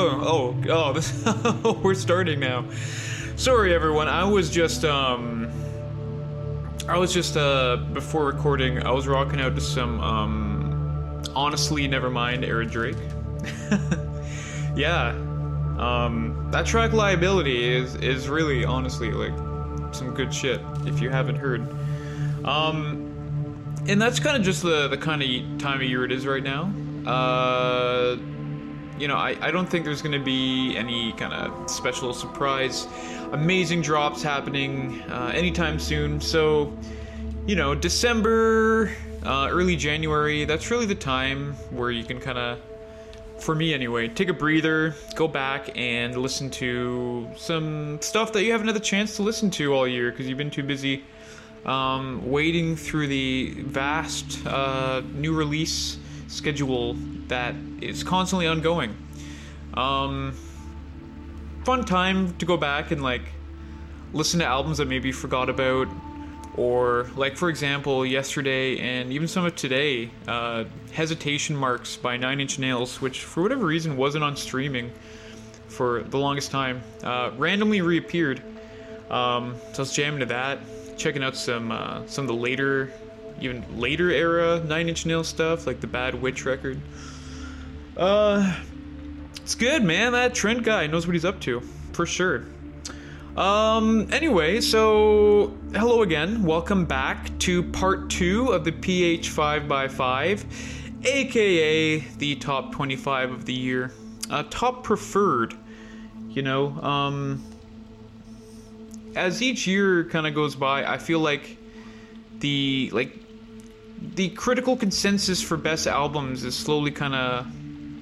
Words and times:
Oh, 0.00 0.54
oh, 0.64 0.70
oh, 0.70 0.92
this, 0.92 1.24
we're 1.82 1.92
starting 1.92 2.38
now. 2.38 2.64
Sorry, 3.34 3.74
everyone. 3.74 4.06
I 4.06 4.22
was 4.22 4.48
just, 4.48 4.84
um, 4.84 5.50
I 6.88 6.96
was 6.96 7.12
just, 7.12 7.36
uh, 7.36 7.78
before 7.92 8.26
recording, 8.26 8.80
I 8.80 8.92
was 8.92 9.08
rocking 9.08 9.40
out 9.40 9.56
to 9.56 9.60
some, 9.60 10.00
um, 10.00 11.24
honestly, 11.34 11.88
never 11.88 12.10
mind, 12.10 12.44
Eric 12.44 12.70
Drake. 12.70 12.96
yeah, 14.76 15.08
um, 15.80 16.48
that 16.52 16.64
track 16.64 16.92
liability 16.92 17.68
is 17.68 17.96
is 17.96 18.28
really, 18.28 18.64
honestly, 18.64 19.10
like 19.10 19.36
some 19.92 20.14
good 20.14 20.32
shit. 20.32 20.60
If 20.86 21.00
you 21.00 21.10
haven't 21.10 21.36
heard, 21.36 21.62
um, 22.44 23.82
and 23.88 24.00
that's 24.00 24.20
kind 24.20 24.36
of 24.36 24.44
just 24.44 24.62
the 24.62 24.86
the 24.86 24.96
kind 24.96 25.24
of 25.24 25.58
time 25.58 25.80
of 25.80 25.88
year 25.88 26.04
it 26.04 26.12
is 26.12 26.24
right 26.24 26.44
now. 26.44 26.72
Uh 27.04 28.16
you 29.00 29.08
know, 29.08 29.16
I, 29.16 29.36
I 29.40 29.50
don't 29.50 29.68
think 29.68 29.84
there's 29.84 30.02
going 30.02 30.18
to 30.18 30.24
be 30.24 30.76
any 30.76 31.12
kind 31.12 31.32
of 31.32 31.70
special 31.70 32.12
surprise, 32.12 32.86
amazing 33.32 33.82
drops 33.82 34.22
happening 34.22 35.02
uh, 35.02 35.32
anytime 35.34 35.78
soon. 35.78 36.20
So, 36.20 36.76
you 37.46 37.56
know, 37.56 37.74
December, 37.74 38.90
uh, 39.24 39.48
early 39.50 39.76
January, 39.76 40.44
that's 40.44 40.70
really 40.70 40.86
the 40.86 40.94
time 40.94 41.54
where 41.70 41.90
you 41.90 42.04
can 42.04 42.20
kind 42.20 42.38
of, 42.38 42.60
for 43.38 43.54
me 43.54 43.72
anyway, 43.72 44.08
take 44.08 44.28
a 44.28 44.34
breather, 44.34 44.94
go 45.14 45.28
back 45.28 45.70
and 45.76 46.16
listen 46.16 46.50
to 46.50 47.28
some 47.36 48.00
stuff 48.02 48.32
that 48.32 48.44
you 48.44 48.52
haven't 48.52 48.66
had 48.66 48.76
the 48.76 48.80
chance 48.80 49.16
to 49.16 49.22
listen 49.22 49.50
to 49.52 49.72
all 49.72 49.86
year 49.86 50.10
because 50.10 50.28
you've 50.28 50.38
been 50.38 50.50
too 50.50 50.62
busy 50.62 51.04
um, 51.64 52.28
wading 52.28 52.76
through 52.76 53.06
the 53.06 53.54
vast 53.58 54.44
uh, 54.46 55.02
new 55.14 55.34
release 55.34 55.98
schedule 56.28 56.94
that 57.28 57.54
is 57.80 58.04
constantly 58.04 58.46
ongoing. 58.46 58.96
Um, 59.74 60.34
fun 61.64 61.84
time 61.84 62.34
to 62.36 62.46
go 62.46 62.56
back 62.56 62.90
and 62.90 63.02
like 63.02 63.22
listen 64.12 64.40
to 64.40 64.46
albums 64.46 64.78
that 64.78 64.86
maybe 64.86 65.12
forgot 65.12 65.48
about, 65.48 65.88
or 66.56 67.10
like 67.16 67.36
for 67.36 67.48
example, 67.48 68.06
yesterday 68.06 68.78
and 68.78 69.12
even 69.12 69.28
some 69.28 69.44
of 69.44 69.56
today, 69.56 70.10
uh, 70.26 70.64
"Hesitation 70.92 71.56
Marks" 71.56 71.96
by 71.96 72.16
Nine 72.16 72.40
Inch 72.40 72.58
Nails, 72.58 73.00
which 73.00 73.24
for 73.24 73.42
whatever 73.42 73.66
reason 73.66 73.96
wasn't 73.96 74.24
on 74.24 74.36
streaming 74.36 74.92
for 75.68 76.02
the 76.02 76.18
longest 76.18 76.50
time, 76.50 76.82
uh, 77.02 77.30
randomly 77.36 77.80
reappeared. 77.80 78.40
Um, 79.10 79.56
so 79.72 79.78
I 79.78 79.82
was 79.82 79.92
jamming 79.92 80.20
to 80.20 80.26
that, 80.26 80.58
checking 80.96 81.22
out 81.22 81.36
some 81.36 81.70
uh, 81.70 82.06
some 82.06 82.24
of 82.24 82.28
the 82.28 82.34
later, 82.34 82.92
even 83.40 83.80
later 83.80 84.10
era 84.10 84.60
Nine 84.60 84.88
Inch 84.88 85.06
Nail 85.06 85.24
stuff, 85.24 85.66
like 85.66 85.80
the 85.80 85.86
Bad 85.86 86.14
Witch 86.14 86.44
record. 86.44 86.80
Uh, 87.96 88.56
it's 89.36 89.54
good, 89.54 89.82
man. 89.82 90.12
That 90.12 90.34
Trent 90.34 90.62
guy 90.62 90.86
knows 90.86 91.06
what 91.06 91.14
he's 91.14 91.24
up 91.24 91.40
to, 91.40 91.60
for 91.92 92.06
sure. 92.06 92.44
Um, 93.36 94.08
anyway, 94.12 94.60
so 94.60 95.56
hello 95.72 96.02
again. 96.02 96.42
Welcome 96.42 96.86
back 96.86 97.38
to 97.40 97.62
part 97.62 98.10
two 98.10 98.48
of 98.48 98.64
the 98.64 98.72
PH 98.72 99.30
5x5, 99.30 100.44
aka 101.04 101.98
the 101.98 102.34
top 102.36 102.72
25 102.72 103.30
of 103.30 103.44
the 103.44 103.52
year. 103.52 103.92
Uh, 104.28 104.42
top 104.50 104.82
preferred, 104.82 105.54
you 106.28 106.42
know. 106.42 106.70
Um, 106.82 107.44
as 109.14 109.40
each 109.40 109.66
year 109.66 110.04
kind 110.04 110.26
of 110.26 110.34
goes 110.34 110.54
by, 110.54 110.84
I 110.84 110.98
feel 110.98 111.20
like 111.20 111.58
the 112.40 112.90
like 112.92 113.16
the 114.14 114.28
critical 114.30 114.76
consensus 114.76 115.42
for 115.42 115.56
best 115.56 115.86
albums 115.86 116.44
is 116.44 116.56
slowly 116.56 116.90
kind 116.90 117.14
of 117.14 117.46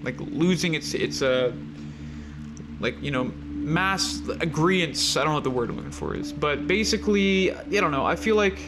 like 0.02 0.18
losing 0.20 0.74
its 0.74 0.94
its 0.94 1.22
uh 1.22 1.52
like 2.80 3.00
you 3.02 3.10
know 3.10 3.24
mass 3.66 4.20
agreement. 4.40 4.96
I 5.16 5.20
don't 5.20 5.30
know 5.30 5.34
what 5.34 5.44
the 5.44 5.50
word 5.50 5.70
I'm 5.70 5.76
looking 5.76 5.90
for 5.90 6.14
is, 6.14 6.32
but 6.32 6.66
basically, 6.66 7.52
I 7.52 7.64
don't 7.80 7.90
know. 7.90 8.06
I 8.06 8.14
feel 8.14 8.36
like 8.36 8.58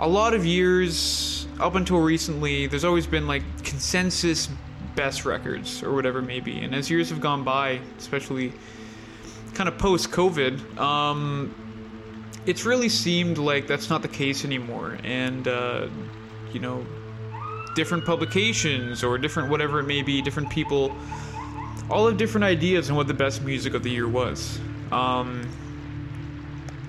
a 0.00 0.08
lot 0.08 0.34
of 0.34 0.44
years 0.44 1.46
up 1.58 1.74
until 1.74 2.00
recently, 2.00 2.66
there's 2.66 2.84
always 2.84 3.06
been 3.06 3.26
like 3.26 3.42
consensus 3.64 4.48
best 4.94 5.24
records 5.24 5.82
or 5.82 5.94
whatever 5.94 6.18
it 6.18 6.26
may 6.26 6.40
be, 6.40 6.58
and 6.58 6.74
as 6.74 6.90
years 6.90 7.08
have 7.08 7.20
gone 7.20 7.42
by, 7.42 7.80
especially 7.98 8.52
kind 9.54 9.68
of 9.68 9.78
post 9.78 10.10
COVID, 10.10 10.78
um, 10.78 11.54
it's 12.46 12.64
really 12.64 12.88
seemed 12.88 13.38
like 13.38 13.66
that's 13.66 13.88
not 13.88 14.02
the 14.02 14.08
case 14.08 14.44
anymore, 14.44 14.98
and 15.04 15.48
uh, 15.48 15.88
you 16.54 16.60
know 16.60 16.84
different 17.74 18.04
publications 18.04 19.02
or 19.02 19.18
different 19.18 19.48
whatever 19.48 19.80
it 19.80 19.84
may 19.84 20.02
be, 20.02 20.22
different 20.22 20.50
people, 20.50 20.94
all 21.90 22.06
have 22.06 22.16
different 22.16 22.44
ideas 22.44 22.90
on 22.90 22.96
what 22.96 23.06
the 23.06 23.14
best 23.14 23.42
music 23.42 23.74
of 23.74 23.82
the 23.82 23.90
year 23.90 24.08
was. 24.08 24.58
Um, 24.90 25.48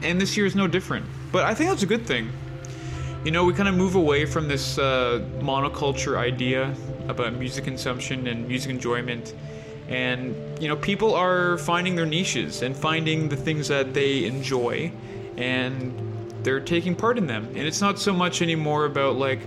and 0.02 0.20
this 0.20 0.36
year 0.36 0.46
is 0.46 0.56
no 0.56 0.68
different. 0.68 1.06
But 1.32 1.46
I 1.46 1.54
think 1.54 1.70
that's 1.70 1.84
a 1.84 1.88
good 1.88 2.06
thing. 2.06 2.30
You 3.24 3.32
know, 3.32 3.46
we 3.46 3.54
kind 3.54 3.70
of 3.70 3.76
move 3.76 3.96
away 3.96 4.26
from 4.26 4.48
this 4.50 4.78
uh, 4.78 5.26
monoculture 5.40 6.18
idea 6.18 6.76
about 7.08 7.34
music 7.34 7.64
consumption 7.64 8.28
and 8.28 8.48
music 8.48 8.70
enjoyment. 8.70 9.34
And, 9.88 10.36
you 10.62 10.68
know, 10.68 10.76
people 10.76 11.14
are 11.14 11.58
finding 11.58 11.96
their 11.96 12.06
niches 12.06 12.62
and 12.62 12.76
finding 12.76 13.30
the 13.30 13.38
things 13.38 13.70
that 13.70 13.94
they 13.94 14.26
enjoy. 14.26 14.92
And 15.38 15.94
they're 16.44 16.60
taking 16.60 16.96
part 16.96 17.18
in 17.18 17.28
them. 17.28 17.46
And 17.56 17.60
it's 17.60 17.80
not 17.80 17.98
so 17.98 18.12
much 18.14 18.42
anymore 18.42 18.86
about, 18.86 19.16
like, 19.16 19.40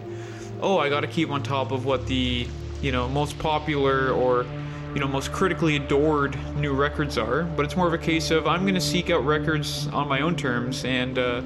oh, 0.60 0.78
I 0.78 0.88
got 0.88 1.00
to 1.00 1.06
keep 1.06 1.30
on 1.30 1.42
top 1.42 1.72
of 1.72 1.84
what 1.84 2.06
the, 2.06 2.46
you 2.82 2.92
know, 2.92 3.08
most 3.08 3.38
popular 3.38 4.10
or, 4.10 4.46
you 4.94 5.00
know, 5.00 5.08
most 5.08 5.32
critically 5.32 5.76
adored 5.76 6.38
new 6.56 6.74
records 6.74 7.18
are. 7.18 7.42
But 7.42 7.64
it's 7.64 7.76
more 7.76 7.86
of 7.86 7.92
a 7.92 7.98
case 7.98 8.30
of 8.30 8.46
I'm 8.46 8.62
going 8.62 8.74
to 8.74 8.80
seek 8.80 9.10
out 9.10 9.24
records 9.24 9.88
on 9.88 10.08
my 10.08 10.20
own 10.20 10.36
terms 10.36 10.84
and 10.84 11.18
uh, 11.18 11.42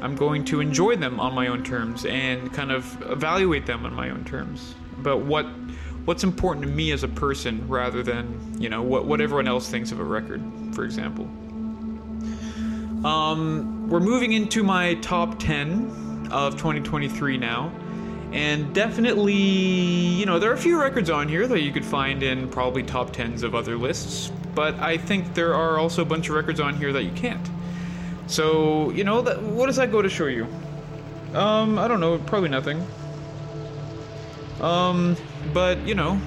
I'm 0.00 0.16
going 0.16 0.44
to 0.46 0.60
enjoy 0.60 0.96
them 0.96 1.18
on 1.18 1.34
my 1.34 1.46
own 1.46 1.64
terms 1.64 2.04
and 2.04 2.52
kind 2.52 2.70
of 2.70 3.00
evaluate 3.10 3.64
them 3.64 3.86
on 3.86 3.94
my 3.94 4.10
own 4.10 4.24
terms. 4.24 4.74
But 4.98 5.18
what 5.18 5.46
what's 6.04 6.24
important 6.24 6.66
to 6.66 6.70
me 6.70 6.92
as 6.92 7.02
a 7.02 7.08
person 7.08 7.66
rather 7.68 8.02
than 8.02 8.60
you 8.60 8.68
know 8.68 8.82
what 8.82 9.06
what 9.06 9.20
everyone 9.22 9.48
else 9.48 9.68
thinks 9.68 9.92
of 9.92 10.00
a 10.00 10.04
record, 10.04 10.42
for 10.74 10.84
example. 10.84 11.24
Um, 13.06 13.88
we're 13.88 14.00
moving 14.00 14.32
into 14.32 14.62
my 14.62 14.94
top 14.96 15.38
10 15.38 16.28
of 16.30 16.52
2023 16.56 17.36
now. 17.36 17.70
And 18.34 18.74
definitely, 18.74 19.32
you 19.32 20.26
know, 20.26 20.40
there 20.40 20.50
are 20.50 20.54
a 20.54 20.58
few 20.58 20.80
records 20.80 21.08
on 21.08 21.28
here 21.28 21.46
that 21.46 21.60
you 21.60 21.70
could 21.70 21.84
find 21.84 22.20
in 22.20 22.48
probably 22.48 22.82
top 22.82 23.12
tens 23.12 23.44
of 23.44 23.54
other 23.54 23.76
lists, 23.76 24.32
but 24.56 24.74
I 24.80 24.98
think 24.98 25.34
there 25.34 25.54
are 25.54 25.78
also 25.78 26.02
a 26.02 26.04
bunch 26.04 26.28
of 26.28 26.34
records 26.34 26.58
on 26.58 26.74
here 26.74 26.92
that 26.92 27.04
you 27.04 27.12
can't. 27.12 27.48
So, 28.26 28.90
you 28.90 29.04
know, 29.04 29.22
that, 29.22 29.40
what 29.40 29.66
does 29.66 29.76
that 29.76 29.92
go 29.92 30.02
to 30.02 30.08
show 30.08 30.26
you? 30.26 30.48
Um, 31.32 31.78
I 31.78 31.86
don't 31.86 32.00
know, 32.00 32.18
probably 32.18 32.48
nothing. 32.48 32.84
Um, 34.60 35.16
but, 35.52 35.78
you 35.86 35.94
know, 35.94 36.20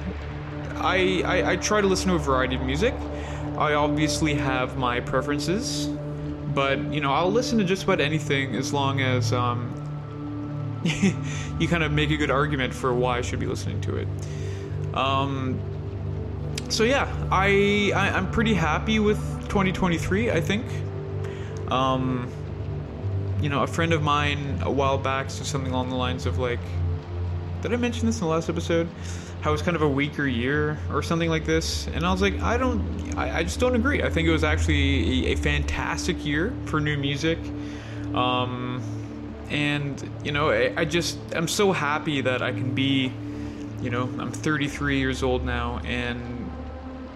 I, 0.76 1.24
I, 1.26 1.52
I 1.52 1.56
try 1.58 1.82
to 1.82 1.88
listen 1.88 2.08
to 2.08 2.16
a 2.16 2.20
variety 2.20 2.56
of 2.56 2.62
music. 2.62 2.94
I 3.58 3.74
obviously 3.74 4.34
have 4.34 4.78
my 4.78 5.02
preferences, 5.02 5.88
but, 6.56 6.80
you 6.94 7.02
know, 7.02 7.12
I'll 7.12 7.32
listen 7.32 7.58
to 7.58 7.66
just 7.66 7.84
about 7.84 8.00
anything 8.00 8.56
as 8.56 8.72
long 8.72 9.02
as, 9.02 9.34
um, 9.34 9.74
you 11.60 11.68
kind 11.68 11.84
of 11.84 11.92
make 11.92 12.12
a 12.12 12.18
good 12.18 12.32
argument 12.32 12.74
for 12.74 12.94
why 12.94 13.18
I 13.18 13.22
should 13.22 13.40
be 13.40 13.46
listening 13.46 13.82
to 13.82 13.98
it. 13.98 14.08
Um, 14.94 15.60
so 16.70 16.84
yeah, 16.84 17.08
I, 17.32 17.92
I 17.96 18.10
am 18.10 18.32
pretty 18.32 18.54
happy 18.54 19.00
with 19.00 19.18
2023. 19.50 20.32
I 20.32 20.42
think. 20.42 20.66
Um, 21.72 22.32
you 23.42 23.50
know, 23.50 23.64
a 23.64 23.68
friend 23.68 23.94
of 23.94 24.02
mine 24.02 24.60
a 24.64 24.72
while 24.72 24.98
back 24.98 25.30
said 25.30 25.46
something 25.46 25.72
along 25.72 25.90
the 25.90 25.96
lines 25.96 26.26
of 26.26 26.40
like, 26.40 26.60
did 27.62 27.74
I 27.74 27.76
mention 27.78 28.06
this 28.06 28.20
in 28.20 28.22
the 28.22 28.32
last 28.32 28.50
episode? 28.50 28.88
How 29.42 29.54
it's 29.54 29.62
kind 29.62 29.76
of 29.76 29.84
a 29.84 29.90
weaker 29.90 30.26
year 30.26 30.78
or 30.92 31.04
something 31.04 31.30
like 31.30 31.46
this, 31.46 31.88
and 31.88 32.06
I 32.06 32.12
was 32.12 32.22
like, 32.22 32.40
I 32.42 32.58
don't, 32.58 33.16
I, 33.16 33.40
I 33.40 33.44
just 33.44 33.60
don't 33.60 33.76
agree. 33.76 34.02
I 34.02 34.10
think 34.10 34.28
it 34.28 34.32
was 34.32 34.44
actually 34.44 35.28
a, 35.28 35.34
a 35.34 35.36
fantastic 35.36 36.26
year 36.26 36.54
for 36.66 36.80
new 36.80 36.98
music. 36.98 37.38
Um, 38.16 38.82
and 39.50 40.10
you 40.24 40.32
know 40.32 40.50
I, 40.50 40.74
I, 40.78 40.86
just 40.86 41.18
i'm 41.34 41.48
so 41.48 41.72
happy 41.72 42.22
that 42.22 42.42
i 42.42 42.52
can 42.52 42.74
be 42.74 43.12
you 43.82 43.90
know 43.90 44.04
i'm 44.20 44.32
33 44.32 45.00
years 45.00 45.24
old 45.24 45.46
now 45.46 45.80
and 45.86 46.52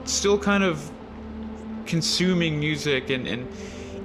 still 0.06 0.38
kind 0.38 0.63
of 0.63 0.89
consuming 1.86 2.60
music 2.60 3.10
and, 3.10 3.28
and 3.28 3.48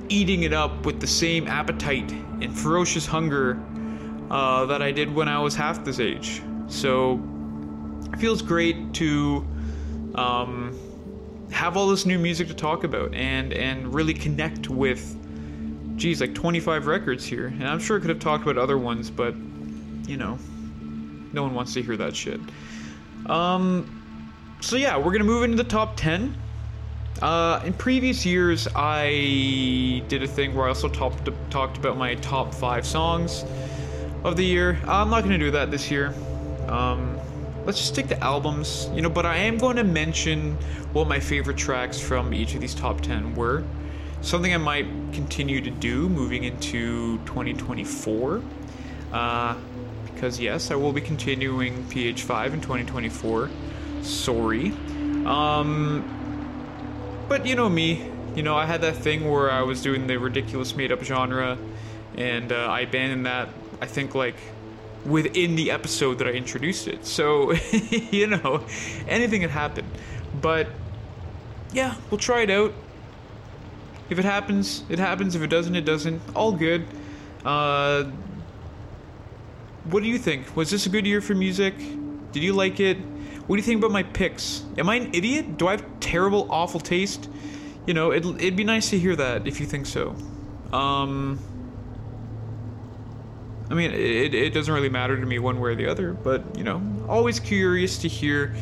eating 0.09 0.43
it 0.43 0.53
up 0.53 0.85
with 0.85 1.01
the 1.01 1.07
same 1.07 1.47
appetite 1.47 2.11
and 2.11 2.57
ferocious 2.57 3.07
hunger 3.07 3.61
uh, 4.31 4.67
that 4.67 4.83
i 4.83 4.91
did 4.91 5.15
when 5.15 5.29
i 5.29 5.39
was 5.39 5.55
half 5.55 5.85
this 5.85 6.01
age. 6.01 6.43
So 6.69 7.21
it 8.13 8.19
feels 8.19 8.43
great 8.43 8.93
to 8.95 9.47
um, 10.15 10.77
have 11.51 11.77
all 11.77 11.89
this 11.89 12.07
new 12.07 12.19
music 12.19 12.49
to 12.49 12.55
talk 12.55 12.85
about 12.85 13.15
and 13.15 13.53
and 13.53 13.93
really 13.95 14.15
connect 14.15 14.69
with 14.69 15.17
geez, 15.97 16.21
like 16.21 16.35
25 16.35 16.87
records 16.87 17.25
here. 17.25 17.47
And 17.47 17.67
I'm 17.67 17.81
sure 17.81 17.97
I 17.97 18.01
could 18.01 18.11
have 18.11 18.21
talked 18.21 18.45
about 18.45 18.59
other 18.59 18.79
ones, 18.79 19.11
but, 19.11 19.35
you 20.07 20.17
know, 20.17 20.39
no 21.33 21.43
one 21.43 21.55
wants 21.55 21.75
to 21.75 21.83
hear 21.83 21.97
that 21.97 22.15
shit. 22.15 22.41
Um, 23.27 23.97
so 24.61 24.77
yeah, 24.77 24.97
we're 24.97 25.13
gonna 25.13 25.25
move 25.25 25.43
into 25.43 25.57
the 25.57 25.65
top 25.65 25.97
ten. 25.97 26.35
Uh, 27.21 27.63
in 27.65 27.73
previous 27.73 28.27
years, 28.27 28.69
I 28.75 30.03
did 30.09 30.23
a 30.23 30.27
thing 30.27 30.55
where 30.55 30.67
I 30.67 30.69
also 30.69 30.89
talked 30.89 31.29
talked 31.51 31.77
about 31.77 31.97
my 31.97 32.15
top 32.17 32.55
five 32.55 32.87
songs 32.87 33.45
of 34.25 34.37
the 34.37 34.45
year. 34.45 34.79
I'm 34.87 35.11
not 35.11 35.23
gonna 35.23 35.39
do 35.39 35.51
that 35.53 35.71
this 35.71 35.91
year. 35.91 36.15
Um, 36.69 37.19
let's 37.65 37.79
just 37.79 37.93
stick 37.93 38.09
to 38.09 38.21
albums, 38.23 38.89
you 38.95 39.03
know. 39.03 39.11
But 39.11 39.27
I 39.27 39.37
am 39.37 39.59
going 39.59 39.77
to 39.77 39.85
mention 39.85 40.57
what 40.93 41.09
my 41.09 41.21
favorite 41.21 41.57
tracks 41.57 42.01
from 42.01 42.33
each 42.33 42.55
of 42.55 42.61
these 42.61 42.75
top 42.75 43.01
ten 43.01 43.35
were. 43.35 43.65
Something 44.21 44.55
I 44.55 44.59
might 44.59 44.87
continue 45.13 45.61
to 45.61 45.71
do 45.71 46.09
moving 46.09 46.45
into 46.45 47.19
2024. 47.19 48.43
Uh, 49.13 49.57
because 50.17 50.41
yes, 50.41 50.71
I 50.71 50.77
will 50.77 50.93
be 50.93 51.03
continuing 51.03 51.85
PH5 51.85 52.55
in 52.55 52.61
2024. 52.63 53.51
Sorry. 54.03 54.73
Um, 55.27 56.05
but 57.29 57.45
you 57.45 57.55
know 57.55 57.69
me, 57.69 58.11
you 58.35 58.43
know, 58.43 58.57
I 58.57 58.65
had 58.65 58.81
that 58.81 58.97
thing 58.97 59.31
where 59.31 59.51
I 59.51 59.63
was 59.63 59.83
doing 59.83 60.07
the 60.07 60.17
ridiculous 60.17 60.75
made 60.75 60.91
up 60.91 61.03
genre, 61.03 61.59
and 62.17 62.51
uh, 62.51 62.57
I 62.57 62.81
abandoned 62.81 63.27
that, 63.27 63.49
I 63.81 63.87
think, 63.87 64.15
like 64.15 64.37
within 65.05 65.55
the 65.55 65.71
episode 65.71 66.19
that 66.19 66.29
I 66.29 66.33
introduced 66.33 66.89
it. 66.89 67.05
So, 67.05 67.53
you 67.91 68.27
know, 68.27 68.65
anything 69.09 69.43
can 69.43 69.51
happen. 69.51 69.87
But 70.41 70.69
yeah, 71.73 71.95
we'll 72.11 72.19
try 72.19 72.43
it 72.43 72.51
out. 72.51 72.73
If 74.09 74.19
it 74.19 74.25
happens, 74.25 74.85
it 74.89 74.99
happens. 74.99 75.35
If 75.35 75.43
it 75.43 75.49
doesn't, 75.49 75.75
it 75.75 75.85
doesn't. 75.85 76.21
All 76.35 76.53
good. 76.53 76.87
Uh, 77.45 78.05
what 79.85 80.03
do 80.03 80.09
you 80.09 80.19
think? 80.19 80.57
Was 80.57 80.71
this 80.71 80.87
a 80.87 80.89
good 80.89 81.07
year 81.07 81.21
for 81.21 81.35
music? 81.35 81.77
Did 82.33 82.43
you 82.43 82.53
like 82.53 82.81
it? 82.81 82.99
What 83.47 83.57
do 83.57 83.61
you 83.61 83.63
think 83.63 83.79
about 83.79 83.93
my 83.93 84.03
picks? 84.03 84.65
Am 84.77 84.89
I 84.89 84.97
an 84.97 85.15
idiot? 85.15 85.57
Do 85.57 85.69
I 85.69 85.73
have 85.73 86.01
terrible, 86.01 86.49
awful 86.51 86.81
taste? 86.81 87.29
You 87.87 87.95
know, 87.95 88.13
it'd, 88.13 88.27
it'd 88.41 88.57
be 88.57 88.65
nice 88.65 88.91
to 88.91 88.99
hear 88.99 89.15
that 89.17 89.47
if 89.47 89.61
you 89.61 89.67
think 89.67 89.87
so. 89.87 90.17
Um, 90.73 91.39
I 93.71 93.75
mean, 93.75 93.93
it, 93.93 94.35
it 94.35 94.55
doesn't 94.55 94.73
really 94.73 94.89
matter 94.89 95.19
to 95.19 95.25
me 95.27 95.39
one 95.39 95.61
way 95.61 95.71
or 95.71 95.75
the 95.77 95.87
other, 95.87 96.13
but, 96.13 96.57
you 96.57 96.65
know, 96.65 96.83
always 97.09 97.39
curious 97.39 97.99
to 97.99 98.09
hear 98.09 98.55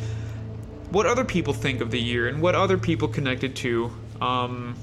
what 0.91 1.07
other 1.07 1.25
people 1.25 1.53
think 1.53 1.81
of 1.81 1.89
the 1.89 1.99
year 1.99 2.27
and 2.27 2.41
what 2.41 2.53
other 2.53 2.77
people 2.77 3.07
connected 3.07 3.55
to. 3.57 3.91
Um, 4.21 4.75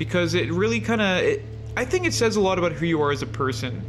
because 0.00 0.32
it 0.32 0.50
really 0.50 0.80
kind 0.80 1.02
of, 1.02 1.42
I 1.76 1.84
think 1.84 2.06
it 2.06 2.14
says 2.14 2.36
a 2.36 2.40
lot 2.40 2.58
about 2.58 2.72
who 2.72 2.86
you 2.86 3.02
are 3.02 3.12
as 3.12 3.20
a 3.20 3.26
person. 3.26 3.84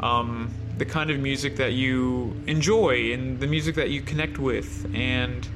Um, 0.00 0.50
the 0.78 0.86
kind 0.86 1.10
of 1.10 1.20
music 1.20 1.56
that 1.56 1.74
you 1.74 2.34
enjoy 2.46 3.12
and 3.12 3.38
the 3.38 3.46
music 3.46 3.74
that 3.74 3.90
you 3.90 4.00
connect 4.00 4.38
with 4.38 4.90
and 4.94 5.46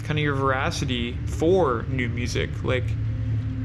kind 0.00 0.18
of 0.18 0.22
your 0.22 0.34
veracity 0.34 1.16
for 1.24 1.86
new 1.88 2.10
music. 2.10 2.50
Like 2.62 2.84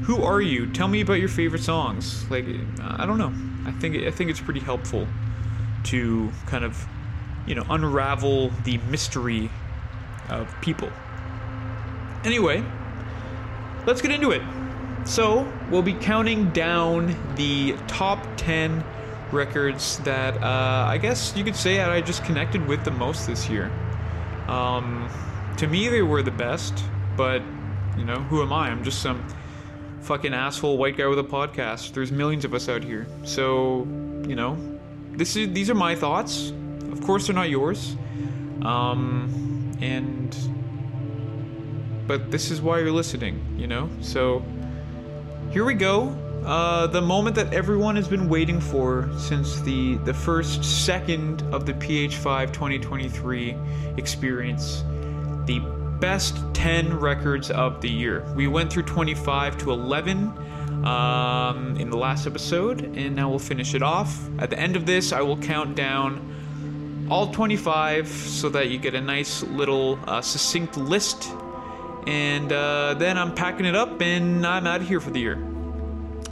who 0.03 0.23
are 0.23 0.39
you? 0.39 0.71
Tell 0.71 0.87
me 0.87 1.01
about 1.01 1.15
your 1.15 1.27
favorite 1.27 1.61
songs. 1.61 2.23
Like 2.31 2.45
i 2.79 3.05
don't 3.05 3.17
know. 3.17 3.33
I 3.67 3.71
think 3.73 3.97
i 3.97 4.11
think 4.11 4.29
it's 4.29 4.39
pretty 4.39 4.61
helpful 4.61 5.05
to 5.91 6.31
kind 6.45 6.63
of 6.63 6.87
you 7.45 7.53
know 7.53 7.65
unravel 7.69 8.49
the 8.63 8.77
mystery 8.77 9.49
of 10.29 10.55
people. 10.61 10.89
Anyway 12.23 12.63
let's 13.85 14.01
get 14.01 14.09
into 14.09 14.31
it 14.31 14.41
so 15.05 15.51
we'll 15.69 15.81
be 15.81 15.93
counting 15.93 16.49
down 16.49 17.15
the 17.35 17.75
top 17.87 18.25
10 18.37 18.83
records 19.31 19.99
that 19.99 20.41
uh, 20.41 20.85
I 20.87 20.97
guess 20.97 21.35
you 21.35 21.43
could 21.43 21.55
say 21.55 21.79
I 21.81 22.01
just 22.01 22.23
connected 22.23 22.65
with 22.67 22.83
the 22.83 22.91
most 22.91 23.27
this 23.27 23.49
year. 23.49 23.71
Um, 24.47 25.09
to 25.57 25.67
me, 25.67 25.87
they 25.89 26.01
were 26.01 26.21
the 26.21 26.31
best, 26.31 26.83
but 27.15 27.41
you 27.97 28.05
know, 28.05 28.15
who 28.15 28.41
am 28.41 28.51
I? 28.51 28.69
I'm 28.69 28.83
just 28.83 29.01
some 29.01 29.25
fucking 30.01 30.33
asshole 30.33 30.77
white 30.77 30.97
guy 30.97 31.07
with 31.07 31.19
a 31.19 31.23
podcast. 31.23 31.93
There's 31.93 32.11
millions 32.11 32.45
of 32.45 32.53
us 32.53 32.69
out 32.69 32.83
here, 32.83 33.07
so 33.23 33.87
you 34.27 34.35
know, 34.35 34.57
this 35.13 35.35
is 35.35 35.53
these 35.53 35.69
are 35.69 35.75
my 35.75 35.95
thoughts. 35.95 36.51
Of 36.91 37.01
course, 37.01 37.27
they're 37.27 37.35
not 37.35 37.49
yours. 37.49 37.95
Um, 38.61 39.71
and 39.81 40.35
but 42.07 42.31
this 42.31 42.51
is 42.51 42.61
why 42.61 42.79
you're 42.79 42.91
listening, 42.91 43.43
you 43.57 43.67
know. 43.67 43.89
So 44.01 44.43
here 45.51 45.65
we 45.65 45.73
go. 45.73 46.15
Uh, 46.45 46.85
the 46.87 47.01
moment 47.01 47.35
that 47.35 47.51
everyone 47.53 47.95
has 47.95 48.07
been 48.07 48.29
waiting 48.29 48.59
for 48.59 49.09
since 49.17 49.61
the, 49.61 49.95
the 50.05 50.13
first 50.13 50.63
second 50.63 51.41
of 51.51 51.65
the 51.65 51.73
PH5 51.73 52.53
2023 52.53 53.55
experience. 53.97 54.83
The 55.45 55.59
best 55.99 56.37
10 56.53 56.99
records 56.99 57.49
of 57.49 57.81
the 57.81 57.89
year. 57.89 58.23
We 58.35 58.47
went 58.47 58.71
through 58.71 58.83
25 58.83 59.57
to 59.59 59.71
11 59.71 60.85
um, 60.85 61.77
in 61.77 61.89
the 61.89 61.97
last 61.97 62.27
episode, 62.27 62.95
and 62.95 63.15
now 63.15 63.29
we'll 63.29 63.39
finish 63.39 63.73
it 63.73 63.81
off. 63.81 64.29
At 64.37 64.51
the 64.51 64.59
end 64.59 64.75
of 64.75 64.85
this, 64.85 65.11
I 65.13 65.21
will 65.21 65.37
count 65.37 65.75
down 65.75 67.07
all 67.09 67.31
25 67.31 68.07
so 68.07 68.49
that 68.49 68.69
you 68.69 68.77
get 68.77 68.93
a 68.93 69.01
nice 69.01 69.41
little 69.43 69.99
uh, 70.05 70.21
succinct 70.21 70.77
list. 70.77 71.31
And 72.07 72.51
uh, 72.51 72.93
then 72.95 73.17
I'm 73.17 73.33
packing 73.33 73.65
it 73.65 73.75
up 73.75 74.01
and 74.01 74.45
I'm 74.45 74.67
out 74.67 74.81
of 74.81 74.87
here 74.87 74.99
for 74.99 75.11
the 75.11 75.19
year. 75.19 75.37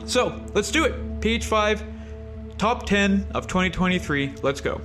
So 0.05 0.39
let's 0.53 0.71
do 0.71 0.85
it. 0.85 1.19
PH5, 1.21 1.81
top 2.57 2.85
10 2.85 3.27
of 3.33 3.47
2023. 3.47 4.35
Let's 4.41 4.61
go. 4.61 4.81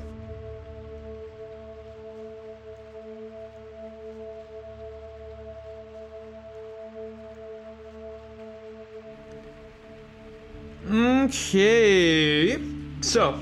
Okay. 10.90 12.58
So, 13.02 13.38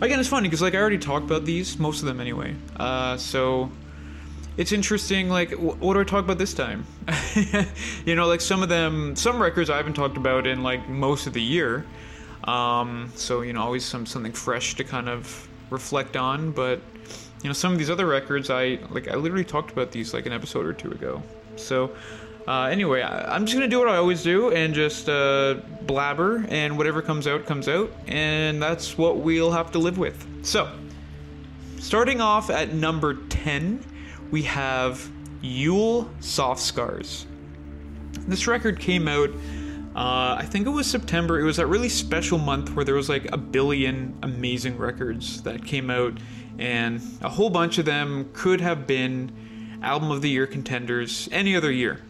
again, 0.00 0.20
it's 0.20 0.28
funny 0.28 0.48
because 0.48 0.62
like 0.62 0.74
I 0.74 0.78
already 0.78 0.98
talked 0.98 1.24
about 1.24 1.44
these, 1.44 1.78
most 1.78 2.00
of 2.00 2.06
them 2.06 2.20
anyway. 2.20 2.54
Uh, 2.76 3.16
so 3.16 3.70
it's 4.56 4.72
interesting. 4.72 5.28
Like, 5.28 5.52
what 5.52 5.94
do 5.94 6.00
I 6.00 6.04
talk 6.04 6.24
about 6.24 6.38
this 6.38 6.54
time? 6.54 6.86
you 8.04 8.14
know, 8.14 8.26
like 8.26 8.40
some 8.40 8.62
of 8.62 8.68
them, 8.68 9.16
some 9.16 9.40
records 9.40 9.68
I 9.68 9.76
haven't 9.76 9.94
talked 9.94 10.16
about 10.16 10.46
in 10.46 10.62
like 10.62 10.88
most 10.88 11.26
of 11.26 11.32
the 11.32 11.42
year. 11.42 11.84
Um, 12.44 13.10
so 13.14 13.40
you 13.40 13.52
know, 13.52 13.62
always 13.62 13.84
some 13.84 14.06
something 14.06 14.32
fresh 14.32 14.74
to 14.76 14.84
kind 14.84 15.08
of 15.08 15.48
reflect 15.70 16.16
on. 16.16 16.52
But 16.52 16.80
you 17.42 17.48
know, 17.48 17.52
some 17.52 17.72
of 17.72 17.78
these 17.78 17.90
other 17.90 18.06
records, 18.06 18.50
I 18.50 18.78
like. 18.90 19.08
I 19.08 19.16
literally 19.16 19.44
talked 19.44 19.72
about 19.72 19.90
these 19.90 20.14
like 20.14 20.26
an 20.26 20.32
episode 20.32 20.66
or 20.66 20.72
two 20.72 20.90
ago. 20.92 21.22
So. 21.56 21.94
Uh, 22.46 22.64
anyway, 22.64 23.00
I, 23.00 23.36
am 23.36 23.46
just 23.46 23.56
gonna 23.56 23.70
do 23.70 23.78
what 23.78 23.88
I 23.88 23.96
always 23.96 24.22
do 24.22 24.52
and 24.52 24.74
just 24.74 25.08
uh, 25.08 25.54
blabber, 25.86 26.44
and 26.50 26.76
whatever 26.76 27.00
comes 27.00 27.26
out 27.26 27.46
comes 27.46 27.68
out, 27.68 27.90
and 28.06 28.60
that's 28.62 28.98
what 28.98 29.16
we'll 29.16 29.52
have 29.52 29.72
to 29.72 29.78
live 29.78 29.96
with. 29.96 30.26
So, 30.42 30.70
starting 31.78 32.20
off 32.20 32.50
at 32.50 32.74
number 32.74 33.14
10 33.14 33.82
we 34.34 34.42
have 34.42 35.08
Yeule 35.44 36.08
Soft 36.18 36.60
Scars. 36.60 37.24
This 38.26 38.48
record 38.48 38.80
came 38.80 39.06
out, 39.06 39.30
uh, 39.94 40.34
I 40.36 40.44
think 40.50 40.66
it 40.66 40.70
was 40.70 40.88
September. 40.88 41.38
It 41.38 41.44
was 41.44 41.58
that 41.58 41.68
really 41.68 41.88
special 41.88 42.38
month 42.38 42.74
where 42.74 42.84
there 42.84 42.96
was 42.96 43.08
like 43.08 43.30
a 43.30 43.36
billion 43.36 44.18
amazing 44.24 44.76
records 44.76 45.40
that 45.42 45.64
came 45.64 45.88
out, 45.88 46.14
and 46.58 47.00
a 47.20 47.28
whole 47.28 47.48
bunch 47.48 47.78
of 47.78 47.84
them 47.84 48.28
could 48.32 48.60
have 48.60 48.88
been 48.88 49.30
album 49.84 50.10
of 50.10 50.20
the 50.20 50.30
year 50.30 50.48
contenders 50.48 51.28
any 51.30 51.54
other 51.54 51.70
year. 51.70 52.00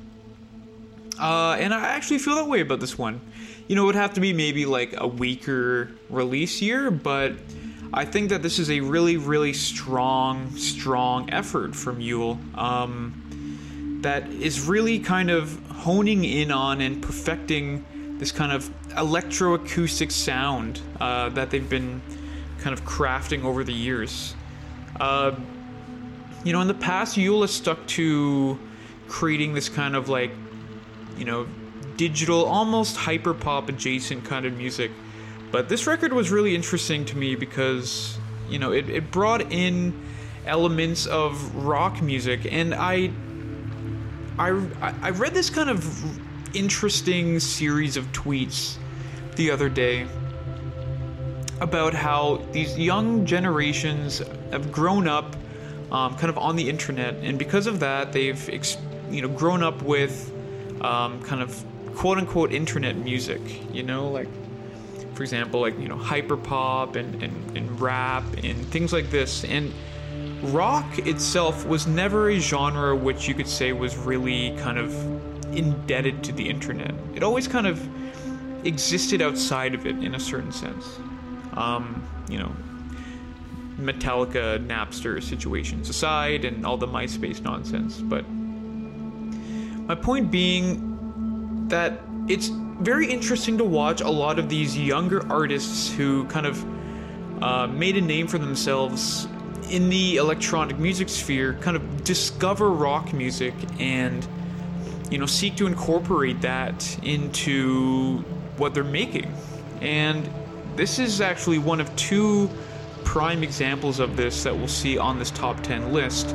Uh, 1.20 1.58
and 1.60 1.74
I 1.74 1.88
actually 1.88 2.20
feel 2.20 2.36
that 2.36 2.48
way 2.48 2.60
about 2.60 2.80
this 2.80 2.96
one. 2.96 3.20
You 3.68 3.76
know, 3.76 3.82
it 3.82 3.86
would 3.86 3.96
have 3.96 4.14
to 4.14 4.22
be 4.22 4.32
maybe 4.32 4.64
like 4.64 4.94
a 4.96 5.06
weaker 5.06 5.90
release 6.08 6.62
year, 6.62 6.90
but 6.90 7.34
I 7.92 8.04
think 8.04 8.30
that 8.30 8.42
this 8.42 8.58
is 8.58 8.70
a 8.70 8.80
really, 8.80 9.16
really 9.16 9.52
strong, 9.52 10.50
strong 10.56 11.30
effort 11.30 11.74
from 11.76 12.00
Yeule 12.00 12.38
um, 12.56 14.00
that 14.02 14.28
is 14.30 14.66
really 14.66 14.98
kind 14.98 15.30
of 15.30 15.58
honing 15.68 16.24
in 16.24 16.50
on 16.50 16.80
and 16.80 17.02
perfecting 17.02 17.84
this 18.18 18.32
kind 18.32 18.52
of 18.52 18.68
electroacoustic 18.90 20.10
sound 20.10 20.80
uh, 21.00 21.28
that 21.30 21.50
they've 21.50 21.68
been 21.68 22.00
kind 22.58 22.72
of 22.72 22.84
crafting 22.84 23.44
over 23.44 23.64
the 23.64 23.72
years. 23.72 24.34
Uh, 24.98 25.32
you 26.44 26.52
know, 26.52 26.60
in 26.60 26.68
the 26.68 26.74
past, 26.74 27.16
Yeule 27.16 27.42
has 27.42 27.50
stuck 27.50 27.84
to 27.88 28.58
creating 29.08 29.54
this 29.54 29.68
kind 29.68 29.96
of 29.96 30.08
like, 30.08 30.30
you 31.16 31.24
know, 31.24 31.46
digital, 31.96 32.44
almost 32.44 32.96
hyper 32.96 33.34
pop 33.34 33.68
adjacent 33.68 34.24
kind 34.24 34.46
of 34.46 34.56
music 34.56 34.90
but 35.54 35.68
this 35.68 35.86
record 35.86 36.12
was 36.12 36.32
really 36.32 36.52
interesting 36.52 37.04
to 37.04 37.16
me 37.16 37.36
because, 37.36 38.18
you 38.48 38.58
know, 38.58 38.72
it, 38.72 38.88
it 38.90 39.12
brought 39.12 39.52
in 39.52 39.94
elements 40.46 41.06
of 41.06 41.54
rock 41.54 42.02
music, 42.02 42.52
and 42.52 42.74
I, 42.74 43.12
I, 44.36 44.48
I 45.00 45.10
read 45.10 45.32
this 45.32 45.50
kind 45.50 45.70
of 45.70 46.56
interesting 46.56 47.38
series 47.38 47.96
of 47.96 48.04
tweets 48.10 48.78
the 49.36 49.52
other 49.52 49.68
day 49.68 50.08
about 51.60 51.94
how 51.94 52.44
these 52.50 52.76
young 52.76 53.24
generations 53.24 54.22
have 54.50 54.72
grown 54.72 55.06
up 55.06 55.36
um, 55.92 56.16
kind 56.16 56.30
of 56.30 56.36
on 56.36 56.56
the 56.56 56.68
internet, 56.68 57.14
and 57.22 57.38
because 57.38 57.68
of 57.68 57.78
that, 57.78 58.12
they've 58.12 58.48
ex- 58.48 58.76
you 59.08 59.22
know 59.22 59.28
grown 59.28 59.62
up 59.62 59.82
with 59.82 60.32
um, 60.80 61.22
kind 61.22 61.40
of 61.40 61.64
quote 61.94 62.18
unquote 62.18 62.52
internet 62.52 62.96
music. 62.96 63.40
You 63.72 63.84
know, 63.84 64.08
like 64.08 64.26
for 65.14 65.22
example, 65.22 65.60
like 65.60 65.78
you 65.78 65.88
know 65.88 65.96
hyperpop 65.96 66.96
and, 66.96 67.22
and, 67.22 67.56
and 67.56 67.80
rap 67.80 68.24
and 68.42 68.66
things 68.66 68.92
like 68.92 69.10
this. 69.10 69.44
And 69.44 69.72
rock 70.42 70.98
itself 70.98 71.66
was 71.66 71.86
never 71.86 72.30
a 72.30 72.38
genre 72.38 72.94
which 72.94 73.28
you 73.28 73.34
could 73.34 73.48
say 73.48 73.72
was 73.72 73.96
really 73.96 74.56
kind 74.58 74.78
of 74.78 74.92
indebted 75.56 76.22
to 76.24 76.32
the 76.32 76.48
internet. 76.48 76.94
It 77.14 77.22
always 77.22 77.48
kind 77.48 77.66
of 77.66 77.80
existed 78.66 79.22
outside 79.22 79.74
of 79.74 79.86
it 79.86 79.96
in 80.02 80.14
a 80.14 80.20
certain 80.20 80.52
sense. 80.52 80.98
Um, 81.54 82.02
you 82.28 82.38
know, 82.38 82.52
Metallica, 83.78 84.64
Napster 84.66 85.22
situations 85.22 85.88
aside, 85.88 86.44
and 86.44 86.64
all 86.64 86.76
the 86.76 86.88
MySpace 86.88 87.40
nonsense. 87.42 87.98
But 87.98 88.28
my 89.86 89.94
point 89.94 90.30
being 90.30 91.68
that 91.68 92.00
it's 92.28 92.50
very 92.80 93.10
interesting 93.10 93.58
to 93.58 93.64
watch 93.64 94.00
a 94.00 94.10
lot 94.10 94.38
of 94.38 94.48
these 94.48 94.76
younger 94.76 95.26
artists 95.30 95.92
who 95.92 96.24
kind 96.26 96.46
of 96.46 97.42
uh, 97.42 97.66
made 97.68 97.96
a 97.96 98.00
name 98.00 98.26
for 98.26 98.38
themselves 98.38 99.28
in 99.70 99.88
the 99.88 100.16
electronic 100.16 100.78
music 100.78 101.08
sphere 101.08 101.54
kind 101.60 101.76
of 101.76 102.04
discover 102.04 102.70
rock 102.70 103.12
music 103.12 103.54
and 103.78 104.26
you 105.10 105.18
know 105.18 105.26
seek 105.26 105.56
to 105.56 105.66
incorporate 105.66 106.40
that 106.40 106.98
into 107.02 108.18
what 108.56 108.74
they're 108.74 108.84
making. 108.84 109.32
And 109.80 110.28
this 110.76 110.98
is 110.98 111.20
actually 111.20 111.58
one 111.58 111.80
of 111.80 111.94
two 111.96 112.50
prime 113.04 113.42
examples 113.42 114.00
of 114.00 114.16
this 114.16 114.42
that 114.44 114.56
we'll 114.56 114.68
see 114.68 114.98
on 114.98 115.18
this 115.18 115.30
top 115.30 115.62
10 115.62 115.92
list. 115.92 116.34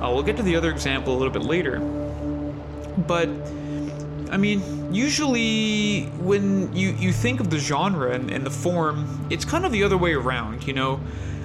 Uh, 0.00 0.10
we'll 0.12 0.22
get 0.22 0.36
to 0.36 0.42
the 0.42 0.56
other 0.56 0.70
example 0.70 1.14
a 1.14 1.18
little 1.18 1.32
bit 1.32 1.44
later. 1.44 1.78
But 3.06 3.28
i 4.30 4.36
mean 4.36 4.62
usually 4.92 6.04
when 6.18 6.74
you, 6.74 6.90
you 6.92 7.12
think 7.12 7.40
of 7.40 7.50
the 7.50 7.58
genre 7.58 8.12
and, 8.12 8.30
and 8.30 8.44
the 8.44 8.50
form 8.50 9.26
it's 9.30 9.44
kind 9.44 9.64
of 9.64 9.72
the 9.72 9.82
other 9.82 9.98
way 9.98 10.14
around 10.14 10.66
you 10.66 10.72
know? 10.72 11.00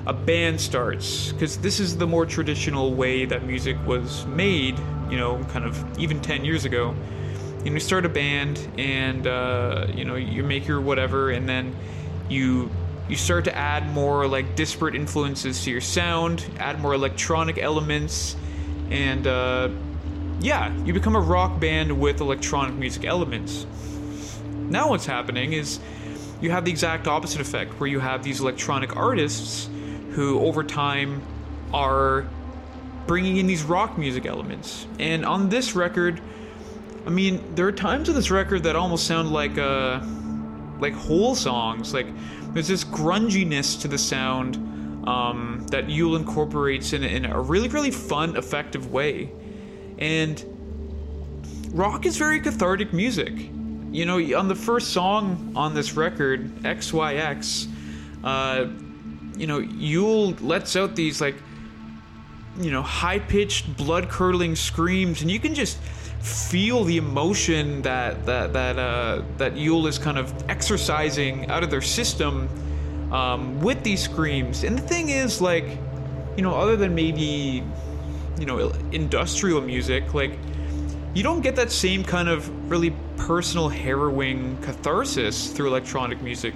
A 0.07 0.13
band 0.13 0.61
starts 0.61 1.31
because 1.31 1.57
this 1.57 1.79
is 1.79 1.97
the 1.97 2.05
more 2.05 2.27
traditional 2.27 2.93
way 2.93 3.25
that 3.25 3.43
music 3.43 3.75
was 3.87 4.25
made 4.27 4.77
you 5.09 5.17
know 5.17 5.43
kind 5.45 5.65
of 5.65 5.83
even 5.99 6.21
10 6.21 6.45
years 6.45 6.65
ago. 6.65 6.95
You 7.63 7.71
know 7.71 7.73
you 7.73 7.79
start 7.79 8.05
a 8.05 8.09
band 8.09 8.59
and 8.77 9.25
uh, 9.25 9.87
you 9.93 10.05
know 10.05 10.15
you 10.15 10.43
make 10.43 10.67
your 10.67 10.79
whatever 10.79 11.31
and 11.31 11.49
then 11.49 11.75
you 12.29 12.69
you 13.09 13.15
start 13.15 13.45
to 13.45 13.55
add 13.55 13.87
more 13.89 14.27
like 14.27 14.55
disparate 14.55 14.93
influences 14.93 15.63
to 15.63 15.71
your 15.71 15.81
sound 15.81 16.45
add 16.59 16.79
more 16.79 16.93
electronic 16.93 17.57
elements 17.57 18.35
and 18.91 19.25
uh, 19.25 19.69
yeah 20.39 20.75
you 20.83 20.93
become 20.93 21.15
a 21.15 21.19
rock 21.19 21.59
band 21.59 21.91
with 21.99 22.21
electronic 22.21 22.75
music 22.75 23.05
elements 23.05 23.65
now 24.69 24.89
what's 24.89 25.05
happening 25.05 25.53
is 25.53 25.79
you 26.41 26.51
have 26.51 26.65
the 26.65 26.71
exact 26.71 27.07
opposite 27.07 27.41
effect 27.41 27.79
where 27.79 27.87
you 27.87 27.99
have 27.99 28.23
these 28.23 28.41
electronic 28.41 28.95
artists 28.95 29.69
who 30.11 30.39
over 30.39 30.63
time 30.63 31.21
are 31.73 32.27
bringing 33.07 33.37
in 33.37 33.47
these 33.47 33.63
rock 33.63 33.97
music 33.97 34.25
elements. 34.25 34.87
And 34.99 35.25
on 35.25 35.49
this 35.49 35.75
record, 35.75 36.21
I 37.05 37.09
mean, 37.09 37.43
there 37.55 37.67
are 37.67 37.71
times 37.71 38.09
on 38.09 38.15
this 38.15 38.31
record 38.31 38.63
that 38.63 38.75
almost 38.75 39.05
sound 39.05 39.31
like 39.31 39.57
uh 39.57 40.01
like 40.79 40.93
whole 40.93 41.35
songs. 41.35 41.93
Like 41.93 42.07
there's 42.53 42.67
this 42.67 42.83
grunginess 42.83 43.79
to 43.81 43.87
the 43.87 43.97
sound 43.97 44.57
um, 45.07 45.65
that 45.69 45.85
Yeule 45.85 46.17
incorporates 46.17 46.93
in, 46.93 47.03
in 47.03 47.25
a 47.25 47.39
really, 47.39 47.67
really 47.67 47.91
fun, 47.91 48.35
effective 48.35 48.91
way. 48.91 49.31
And 49.97 50.43
rock 51.71 52.05
is 52.05 52.17
very 52.17 52.39
cathartic 52.39 52.93
music. 52.93 53.33
You 53.91 54.05
know, 54.05 54.17
on 54.37 54.47
the 54.47 54.55
first 54.55 54.91
song 54.91 55.53
on 55.55 55.73
this 55.73 55.93
record, 55.93 56.53
XYX, 56.63 57.67
uh, 58.23 58.67
you 59.37 59.47
know, 59.47 59.61
Yeule 59.61 60.35
lets 60.41 60.75
out 60.75 60.95
these 60.95 61.21
like, 61.21 61.35
you 62.59 62.71
know, 62.71 62.81
high 62.81 63.19
pitched, 63.19 63.77
blood 63.77 64.09
curdling 64.09 64.55
screams, 64.55 65.21
and 65.21 65.31
you 65.31 65.39
can 65.39 65.53
just 65.53 65.77
feel 66.25 66.83
the 66.83 66.97
emotion 66.97 67.81
that 67.83 68.25
that 68.25 68.53
that 68.53 68.79
uh, 68.79 69.21
that 69.37 69.53
Yeule 69.53 69.87
is 69.87 69.97
kind 69.97 70.17
of 70.17 70.33
exercising 70.49 71.49
out 71.49 71.63
of 71.63 71.69
their 71.69 71.81
system 71.81 72.49
um, 73.11 73.61
with 73.61 73.83
these 73.83 74.01
screams. 74.03 74.63
And 74.63 74.77
the 74.77 74.81
thing 74.81 75.09
is, 75.09 75.41
like, 75.41 75.77
you 76.35 76.43
know, 76.43 76.55
other 76.55 76.75
than 76.75 76.95
maybe, 76.95 77.63
you 78.39 78.45
know, 78.45 78.69
industrial 78.91 79.61
music, 79.61 80.13
like, 80.13 80.37
you 81.13 81.23
don't 81.23 81.41
get 81.41 81.55
that 81.55 81.71
same 81.71 82.03
kind 82.03 82.27
of 82.27 82.69
really 82.69 82.93
personal, 83.17 83.69
harrowing 83.69 84.57
catharsis 84.61 85.49
through 85.51 85.67
electronic 85.67 86.21
music, 86.21 86.53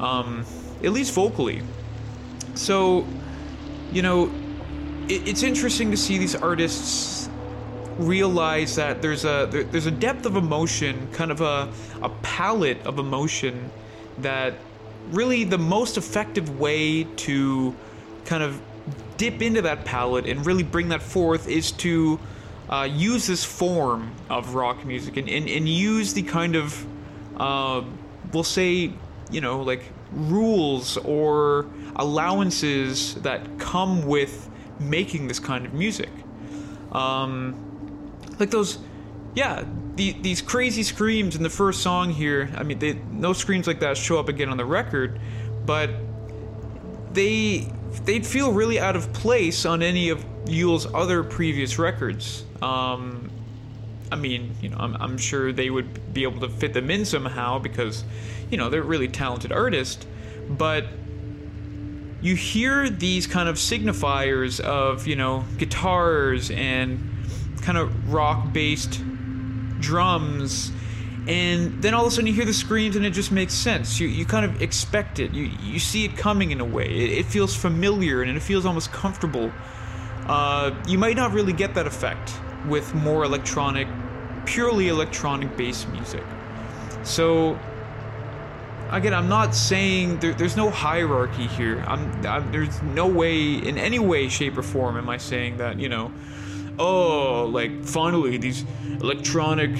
um, 0.00 0.44
at 0.82 0.92
least 0.92 1.12
vocally. 1.12 1.62
So, 2.54 3.06
you 3.92 4.00
know, 4.02 4.30
it, 5.08 5.28
it's 5.28 5.42
interesting 5.42 5.90
to 5.90 5.96
see 5.96 6.16
these 6.16 6.34
artists 6.34 7.28
realize 7.98 8.74
that 8.76 9.02
there's 9.02 9.24
a 9.24 9.46
there, 9.50 9.64
there's 9.64 9.86
a 9.86 9.90
depth 9.90 10.26
of 10.26 10.36
emotion, 10.36 11.06
kind 11.12 11.30
of 11.30 11.40
a 11.40 11.70
a 12.02 12.08
palette 12.22 12.84
of 12.86 12.98
emotion 12.98 13.70
that 14.18 14.54
really 15.10 15.44
the 15.44 15.58
most 15.58 15.96
effective 15.98 16.58
way 16.58 17.04
to 17.16 17.74
kind 18.24 18.42
of 18.42 18.60
dip 19.16 19.42
into 19.42 19.62
that 19.62 19.84
palette 19.84 20.26
and 20.26 20.44
really 20.44 20.62
bring 20.62 20.88
that 20.88 21.02
forth 21.02 21.48
is 21.48 21.72
to 21.72 22.18
uh, 22.68 22.88
use 22.90 23.26
this 23.26 23.44
form 23.44 24.12
of 24.30 24.54
rock 24.54 24.84
music 24.84 25.16
and, 25.16 25.28
and, 25.28 25.48
and 25.48 25.68
use 25.68 26.14
the 26.14 26.22
kind 26.22 26.56
of 26.56 26.86
uh, 27.36 27.82
we'll 28.32 28.42
say 28.42 28.92
you 29.30 29.40
know 29.40 29.62
like 29.62 29.82
rules 30.12 30.96
or 30.98 31.66
allowances 31.96 33.14
that 33.16 33.58
come 33.58 34.06
with 34.06 34.48
making 34.78 35.28
this 35.28 35.38
kind 35.38 35.66
of 35.66 35.74
music. 35.74 36.10
Um, 36.92 37.54
like 38.38 38.50
those, 38.50 38.78
yeah, 39.34 39.64
the, 39.96 40.12
these 40.12 40.42
crazy 40.42 40.82
screams 40.82 41.36
in 41.36 41.42
the 41.42 41.50
first 41.50 41.82
song 41.82 42.10
here. 42.10 42.50
I 42.56 42.62
mean, 42.62 42.78
they, 42.78 42.94
no 43.10 43.32
screams 43.32 43.66
like 43.66 43.80
that 43.80 43.96
show 43.96 44.18
up 44.18 44.28
again 44.28 44.48
on 44.48 44.56
the 44.56 44.64
record, 44.64 45.20
but 45.64 45.90
they 47.12 47.68
they'd 48.04 48.26
feel 48.26 48.52
really 48.52 48.80
out 48.80 48.96
of 48.96 49.12
place 49.12 49.64
on 49.64 49.82
any 49.82 50.08
of 50.08 50.24
Yeule's 50.46 50.86
other 50.94 51.22
previous 51.22 51.78
records. 51.78 52.44
Um, 52.62 53.30
I 54.10 54.16
mean, 54.16 54.54
you 54.60 54.68
know, 54.68 54.76
I'm, 54.78 54.96
I'm 54.96 55.18
sure 55.18 55.52
they 55.52 55.70
would 55.70 56.14
be 56.14 56.22
able 56.22 56.40
to 56.40 56.48
fit 56.48 56.72
them 56.72 56.90
in 56.90 57.04
somehow 57.04 57.58
because, 57.58 58.04
you 58.50 58.56
know, 58.56 58.70
they're 58.70 58.82
really 58.82 59.08
talented 59.08 59.52
artists, 59.52 60.06
but 60.48 60.86
you 62.20 62.34
hear 62.36 62.88
these 62.88 63.26
kind 63.26 63.48
of 63.48 63.56
signifiers 63.56 64.60
of, 64.60 65.06
you 65.06 65.16
know, 65.16 65.44
guitars 65.58 66.50
and 66.50 66.98
kind 67.60 67.76
of 67.76 68.12
rock 68.12 68.52
based 68.52 69.02
drums. 69.80 70.70
And 71.26 71.82
then 71.82 71.94
all 71.94 72.04
of 72.04 72.08
a 72.08 72.14
sudden 72.14 72.26
you 72.26 72.34
hear 72.34 72.44
the 72.44 72.52
screams 72.52 72.96
and 72.96 73.06
it 73.06 73.10
just 73.10 73.32
makes 73.32 73.54
sense. 73.54 73.98
You, 73.98 74.08
you 74.08 74.26
kind 74.26 74.44
of 74.44 74.60
expect 74.60 75.18
it. 75.18 75.32
You, 75.32 75.50
you 75.62 75.78
see 75.78 76.04
it 76.04 76.16
coming 76.16 76.50
in 76.50 76.60
a 76.60 76.64
way. 76.64 76.86
It, 76.86 77.18
it 77.18 77.26
feels 77.26 77.56
familiar 77.56 78.22
and 78.22 78.36
it 78.36 78.40
feels 78.40 78.66
almost 78.66 78.92
comfortable. 78.92 79.50
Uh, 80.26 80.74
you 80.86 80.98
might 80.98 81.16
not 81.16 81.32
really 81.32 81.52
get 81.52 81.74
that 81.74 81.86
effect 81.86 82.32
with 82.68 82.94
more 82.94 83.24
electronic, 83.24 83.88
purely 84.44 84.88
electronic 84.88 85.56
based 85.56 85.88
music. 85.88 86.24
So 87.04 87.58
again, 88.90 89.14
I'm 89.14 89.28
not 89.28 89.54
saying 89.54 90.20
there, 90.20 90.34
there's 90.34 90.56
no 90.56 90.70
hierarchy 90.70 91.46
here. 91.46 91.82
I'm, 91.86 92.26
I'm, 92.26 92.52
there's 92.52 92.82
no 92.82 93.06
way, 93.06 93.54
in 93.54 93.78
any 93.78 93.98
way, 93.98 94.28
shape, 94.28 94.56
or 94.56 94.62
form, 94.62 94.96
am 94.96 95.08
I 95.08 95.16
saying 95.16 95.56
that 95.58 95.78
you 95.80 95.88
know, 95.88 96.12
oh, 96.78 97.46
like 97.46 97.84
finally 97.84 98.36
these 98.36 98.64
electronic, 99.00 99.70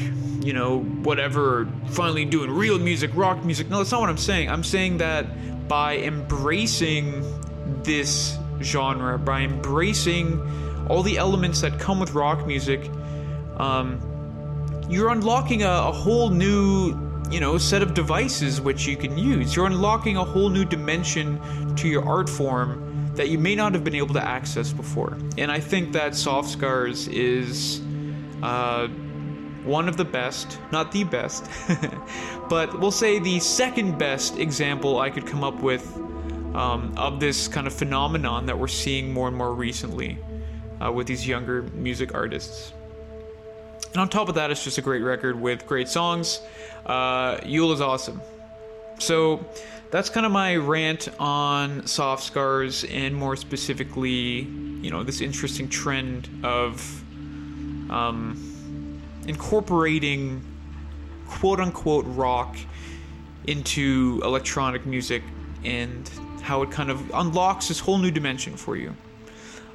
you 0.43 0.53
know, 0.53 0.81
whatever, 0.81 1.69
finally 1.89 2.25
doing 2.25 2.51
real 2.51 2.79
music, 2.79 3.11
rock 3.15 3.45
music. 3.45 3.69
No, 3.69 3.79
that's 3.79 3.93
not 3.93 4.01
what 4.01 4.11
I'm 4.11 4.17
saying. 4.17 4.51
I'm 4.51 4.65
saying 4.65 4.99
that 4.99 5.69
by 5.69 5.99
embracing 5.99 7.23
this 7.83 8.37
genre, 8.63 9.19
by 9.19 9.41
embracing 9.41 10.41
all 10.89 11.03
the 11.03 11.17
elements 11.17 11.61
that 11.63 11.79
come 11.79 11.99
with 11.99 12.13
rock 12.13 12.47
music, 12.47 12.91
um, 13.57 14.01
you're 14.89 15.11
unlocking 15.11 15.63
a, 15.63 15.69
a 15.69 15.93
whole 15.93 16.31
new 16.31 17.01
you 17.31 17.41
know, 17.41 17.59
set 17.59 17.83
of 17.83 17.95
devices 17.95 18.61
which 18.61 18.87
you 18.87 18.97
can 18.97 19.17
use. 19.17 19.57
You're 19.57 19.67
unlocking 19.67 20.17
a 20.17 20.25
whole 20.25 20.51
new 20.51 20.65
dimension 20.65 21.41
to 21.77 21.89
your 21.89 22.07
art 22.07 22.29
form 22.29 22.94
that 23.17 23.29
you 23.29 23.39
may 23.39 23.55
not 23.55 23.75
have 23.75 23.85
been 23.85 23.95
able 23.95 24.15
to 24.15 24.25
access 24.25 24.73
before. 24.73 25.17
And 25.39 25.51
I 25.51 25.61
think 25.61 25.93
that 25.93 26.15
Soft 26.15 26.49
Scars 26.49 27.09
is 27.09 27.81
uh, 28.43 28.89
one 29.65 29.89
of 29.89 29.97
the 29.97 30.05
best, 30.05 30.59
not 30.73 30.93
the 30.93 31.05
best, 31.05 31.49
but 32.49 32.79
we'll 32.81 32.91
say 32.91 33.19
the 33.19 33.41
second 33.41 33.99
best 33.99 34.39
example 34.39 34.99
I 34.99 35.11
could 35.11 35.27
come 35.27 35.43
up 35.45 35.61
with 35.63 35.85
um, 36.55 36.93
of 36.97 37.21
this 37.21 37.49
kind 37.49 37.67
of 37.67 37.73
phenomenon 37.73 38.47
that 38.47 38.59
we're 38.59 38.69
seeing 38.69 39.13
more 39.13 39.29
and 39.29 39.37
more 39.37 39.55
recently. 39.55 40.19
uh, 40.85 40.93
with 40.93 41.07
these 41.07 41.27
younger 41.27 41.63
music 41.75 42.15
artists. 42.15 42.73
And 43.93 44.01
on 44.01 44.09
top 44.09 44.29
of 44.29 44.35
that, 44.35 44.51
it's 44.51 44.65
just 44.65 44.79
a 44.79 44.83
great 44.83 45.03
record 45.03 45.41
with 45.41 45.67
great 45.67 45.89
songs. 45.89 46.41
Uh, 46.85 47.37
Yeule 47.39 47.73
is 47.73 47.81
awesome. 47.81 48.21
So 48.99 49.45
that's 49.95 50.11
kind 50.11 50.27
of 50.27 50.33
my 50.33 50.57
rant 50.57 51.09
on 51.21 51.87
soft 51.87 52.25
scars 52.25 52.83
and 52.83 53.15
more 53.15 53.37
specifically, 53.37 54.41
you 54.83 54.91
know, 54.91 55.05
this 55.05 55.21
interesting 55.21 55.69
trend 55.69 56.29
of 56.43 57.05
um, 57.89 58.99
incorporating 59.29 60.43
quote 61.29 61.61
unquote 61.61 62.05
rock 62.09 62.57
into 63.47 64.21
electronic 64.25 64.85
music 64.85 65.23
and 65.63 66.11
how 66.43 66.63
it 66.63 66.73
kind 66.73 66.91
of 66.91 67.13
unlocks 67.15 67.69
this 67.69 67.79
whole 67.79 67.99
new 67.99 68.11
dimension 68.11 68.57
for 68.57 68.75
you. 68.75 68.93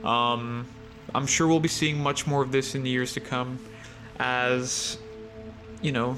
Um, 0.03 0.67
I'm 1.15 1.27
sure 1.27 1.47
we'll 1.47 1.61
be 1.61 1.69
seeing 1.69 1.97
much 1.97 2.27
more 2.27 2.43
of 2.43 2.51
this 2.51 2.75
in 2.75 2.83
the 2.83 2.89
years 2.89 3.13
to 3.13 3.21
come 3.21 3.57
as, 4.19 4.97
you 5.81 5.93
know, 5.93 6.17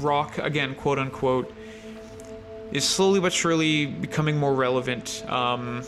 rock, 0.00 0.38
again, 0.38 0.74
quote 0.74 0.98
unquote, 0.98 1.54
is 2.72 2.84
slowly 2.84 3.20
but 3.20 3.32
surely 3.32 3.86
becoming 3.86 4.36
more 4.36 4.54
relevant 4.54 5.24
um, 5.28 5.82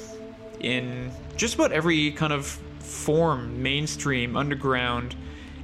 in 0.60 1.10
just 1.36 1.54
about 1.54 1.72
every 1.72 2.12
kind 2.12 2.32
of 2.32 2.46
form, 2.46 3.62
mainstream, 3.62 4.36
underground, 4.36 5.14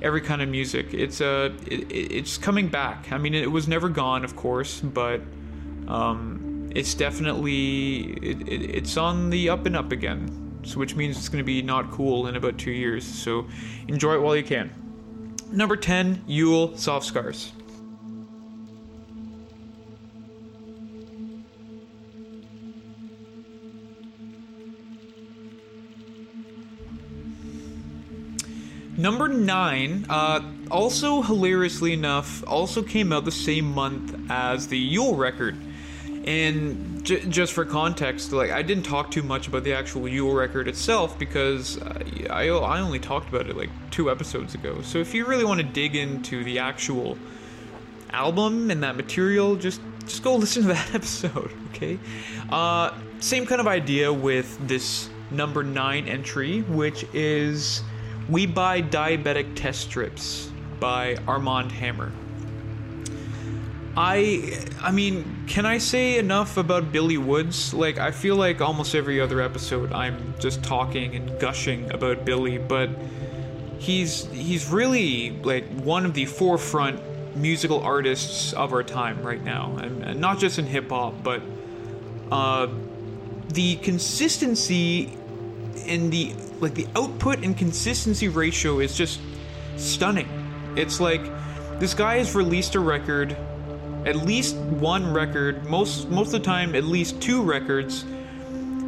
every 0.02 0.20
kind 0.20 0.42
of 0.42 0.48
music. 0.48 0.92
It's 0.92 1.20
uh, 1.20 1.52
it, 1.66 1.90
it's 1.90 2.38
coming 2.38 2.68
back. 2.68 3.12
I 3.12 3.18
mean, 3.18 3.34
it 3.34 3.50
was 3.50 3.68
never 3.68 3.88
gone, 3.88 4.24
of 4.24 4.36
course, 4.36 4.80
but 4.80 5.20
um, 5.88 6.70
it's 6.74 6.94
definitely 6.94 8.12
it, 8.22 8.48
it, 8.48 8.70
it's 8.76 8.96
on 8.96 9.30
the 9.30 9.48
up 9.48 9.66
and 9.66 9.76
up 9.76 9.92
again. 9.92 10.42
So, 10.64 10.78
which 10.80 10.96
means 10.96 11.16
it's 11.16 11.28
going 11.28 11.42
to 11.42 11.46
be 11.46 11.62
not 11.62 11.92
cool 11.92 12.26
in 12.26 12.34
about 12.34 12.58
two 12.58 12.72
years. 12.72 13.04
So, 13.04 13.46
enjoy 13.86 14.14
it 14.14 14.22
while 14.22 14.34
you 14.34 14.42
can. 14.42 14.70
Number 15.52 15.76
ten, 15.76 16.24
Yeule 16.28 16.76
Soft 16.76 17.06
Scars. 17.06 17.52
Number 28.98 29.28
nine, 29.28 30.06
uh, 30.08 30.40
also 30.70 31.20
hilariously 31.20 31.92
enough, 31.92 32.42
also 32.46 32.82
came 32.82 33.12
out 33.12 33.24
the 33.24 33.30
same 33.30 33.72
month 33.72 34.18
as 34.30 34.68
the 34.68 34.96
Yeule 34.96 35.16
record. 35.18 35.56
And 36.24 37.04
j- 37.04 37.24
just 37.26 37.52
for 37.52 37.64
context, 37.64 38.32
like 38.32 38.50
I 38.50 38.62
didn't 38.62 38.84
talk 38.84 39.10
too 39.10 39.22
much 39.22 39.48
about 39.48 39.64
the 39.64 39.74
actual 39.74 40.02
Yeule 40.02 40.34
record 40.34 40.66
itself 40.66 41.18
because 41.18 41.80
I, 42.30 42.48
I 42.48 42.80
only 42.80 42.98
talked 42.98 43.28
about 43.28 43.48
it 43.48 43.56
like 43.56 43.70
two 43.90 44.10
episodes 44.10 44.54
ago. 44.54 44.80
So 44.82 44.98
if 44.98 45.14
you 45.14 45.26
really 45.26 45.44
want 45.44 45.60
to 45.60 45.66
dig 45.66 45.94
into 45.94 46.42
the 46.42 46.58
actual 46.58 47.18
album 48.10 48.70
and 48.70 48.82
that 48.82 48.96
material, 48.96 49.56
just 49.56 49.80
just 50.06 50.22
go 50.22 50.36
listen 50.36 50.62
to 50.62 50.68
that 50.68 50.94
episode, 50.94 51.52
okay? 51.74 51.98
Uh, 52.50 52.92
same 53.20 53.44
kind 53.44 53.60
of 53.60 53.66
idea 53.66 54.12
with 54.12 54.66
this 54.66 55.10
number 55.30 55.62
nine 55.62 56.08
entry, 56.08 56.62
which 56.62 57.04
is 57.12 57.82
we 58.28 58.46
Buy 58.46 58.82
Diabetic 58.82 59.54
Test 59.54 59.82
Strips 59.82 60.50
by 60.80 61.16
Armand 61.26 61.72
Hammer. 61.72 62.12
I 63.96 64.66
I 64.82 64.90
mean, 64.90 65.44
can 65.46 65.64
I 65.64 65.78
say 65.78 66.18
enough 66.18 66.56
about 66.56 66.92
Billy 66.92 67.18
Woods? 67.18 67.72
Like 67.72 67.98
I 67.98 68.10
feel 68.10 68.36
like 68.36 68.60
almost 68.60 68.94
every 68.94 69.20
other 69.20 69.40
episode 69.40 69.92
I'm 69.92 70.34
just 70.38 70.62
talking 70.62 71.14
and 71.14 71.38
gushing 71.40 71.90
about 71.92 72.24
Billy, 72.24 72.58
but 72.58 72.90
he's 73.78 74.26
he's 74.32 74.68
really 74.68 75.30
like 75.42 75.66
one 75.80 76.04
of 76.04 76.14
the 76.14 76.26
forefront 76.26 77.00
musical 77.36 77.80
artists 77.80 78.52
of 78.54 78.72
our 78.72 78.82
time 78.82 79.22
right 79.22 79.42
now, 79.42 79.76
and, 79.76 80.02
and 80.02 80.20
not 80.20 80.38
just 80.38 80.58
in 80.58 80.66
hip 80.66 80.90
hop, 80.90 81.14
but 81.22 81.42
uh, 82.30 82.66
the 83.48 83.76
consistency 83.76 85.16
in 85.86 86.10
the 86.10 86.34
like 86.60 86.74
the 86.74 86.86
output 86.96 87.44
and 87.44 87.56
consistency 87.56 88.28
ratio 88.28 88.80
is 88.80 88.96
just 88.96 89.20
stunning. 89.76 90.28
It's 90.76 91.00
like 91.00 91.22
this 91.78 91.94
guy 91.94 92.16
has 92.18 92.34
released 92.34 92.74
a 92.74 92.80
record, 92.80 93.36
at 94.04 94.16
least 94.16 94.56
one 94.56 95.12
record, 95.12 95.66
most 95.66 96.08
most 96.08 96.28
of 96.28 96.32
the 96.32 96.40
time 96.40 96.74
at 96.74 96.84
least 96.84 97.20
two 97.20 97.42
records 97.42 98.04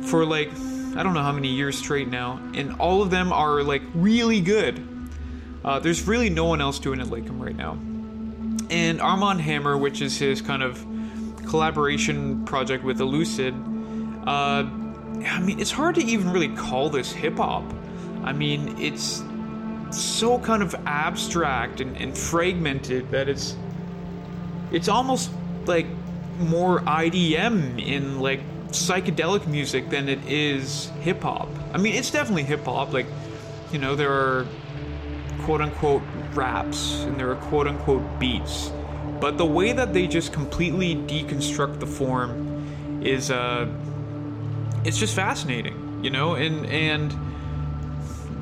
for 0.02 0.24
like 0.24 0.50
I 0.96 1.02
don't 1.02 1.14
know 1.14 1.22
how 1.22 1.33
many 1.33 1.48
years 1.48 1.78
straight 1.78 2.09
now, 2.09 2.40
and 2.54 2.74
all 2.81 3.02
of 3.02 3.11
them 3.11 3.33
are 3.33 3.62
like 3.62 3.83
really 3.94 4.40
good. 4.40 4.85
Uh, 5.64 5.78
there's 5.78 6.02
really 6.04 6.31
no 6.31 6.46
one 6.46 6.61
else 6.61 6.78
doing 6.78 7.00
it 7.00 7.09
like 7.09 7.24
him 7.24 7.40
right 7.40 7.57
now. 7.57 7.72
And 8.70 9.00
Armand 9.00 9.40
Hammer, 9.40 9.76
which 9.76 10.00
is 10.02 10.18
his 10.18 10.40
kind 10.40 10.62
of 10.62 10.85
collaboration 11.46 12.44
project 12.44 12.85
with 12.85 12.98
Elucid, 12.98 13.54
uh, 14.26 14.88
I 15.26 15.40
mean, 15.40 15.61
it's 15.61 15.70
hard 15.70 15.96
to 15.96 16.04
even 16.04 16.31
really 16.31 16.48
call 16.48 16.90
this 16.90 17.12
hip 17.12 17.37
hop. 17.37 17.64
I 18.24 18.33
mean, 18.33 18.76
it's 18.78 19.22
so 19.90 20.38
kind 20.38 20.62
of 20.62 20.74
abstract 20.87 21.81
and, 21.81 21.96
and 21.96 22.16
fragmented 22.16 23.11
that 23.11 23.28
it's 23.28 23.57
it's 24.70 24.88
almost 24.88 25.31
like 25.66 25.87
more 26.38 26.81
IDM 26.81 27.85
in 27.85 28.20
like 28.20 28.40
psychedelic 28.68 29.46
music 29.46 29.88
than 29.88 30.09
it 30.09 30.24
is 30.26 30.90
hip 31.00 31.22
hop. 31.22 31.48
I 31.72 31.78
mean, 31.78 31.94
it's 31.94 32.11
definitely 32.11 32.44
hip 32.44 32.64
hop. 32.64 32.92
Like, 32.92 33.07
you 33.72 33.78
know, 33.78 33.96
there 33.96 34.12
are 34.12 34.46
quote 35.42 35.61
unquote 35.61 36.02
raps 36.35 37.04
and 37.04 37.18
there 37.18 37.31
are 37.31 37.37
quote 37.37 37.66
unquote 37.66 38.02
beats, 38.18 38.70
but 39.20 39.38
the 39.38 39.46
way 39.46 39.72
that 39.72 39.94
they 39.94 40.07
just 40.07 40.33
completely 40.33 40.94
deconstruct 40.94 41.81
the 41.81 41.87
form 41.87 42.44
is 43.02 43.31
uh 43.31 43.66
it's 44.85 44.99
just 44.99 45.14
fascinating, 45.14 46.05
you 46.05 46.11
know, 46.11 46.35
and 46.35 46.67
and 46.67 47.14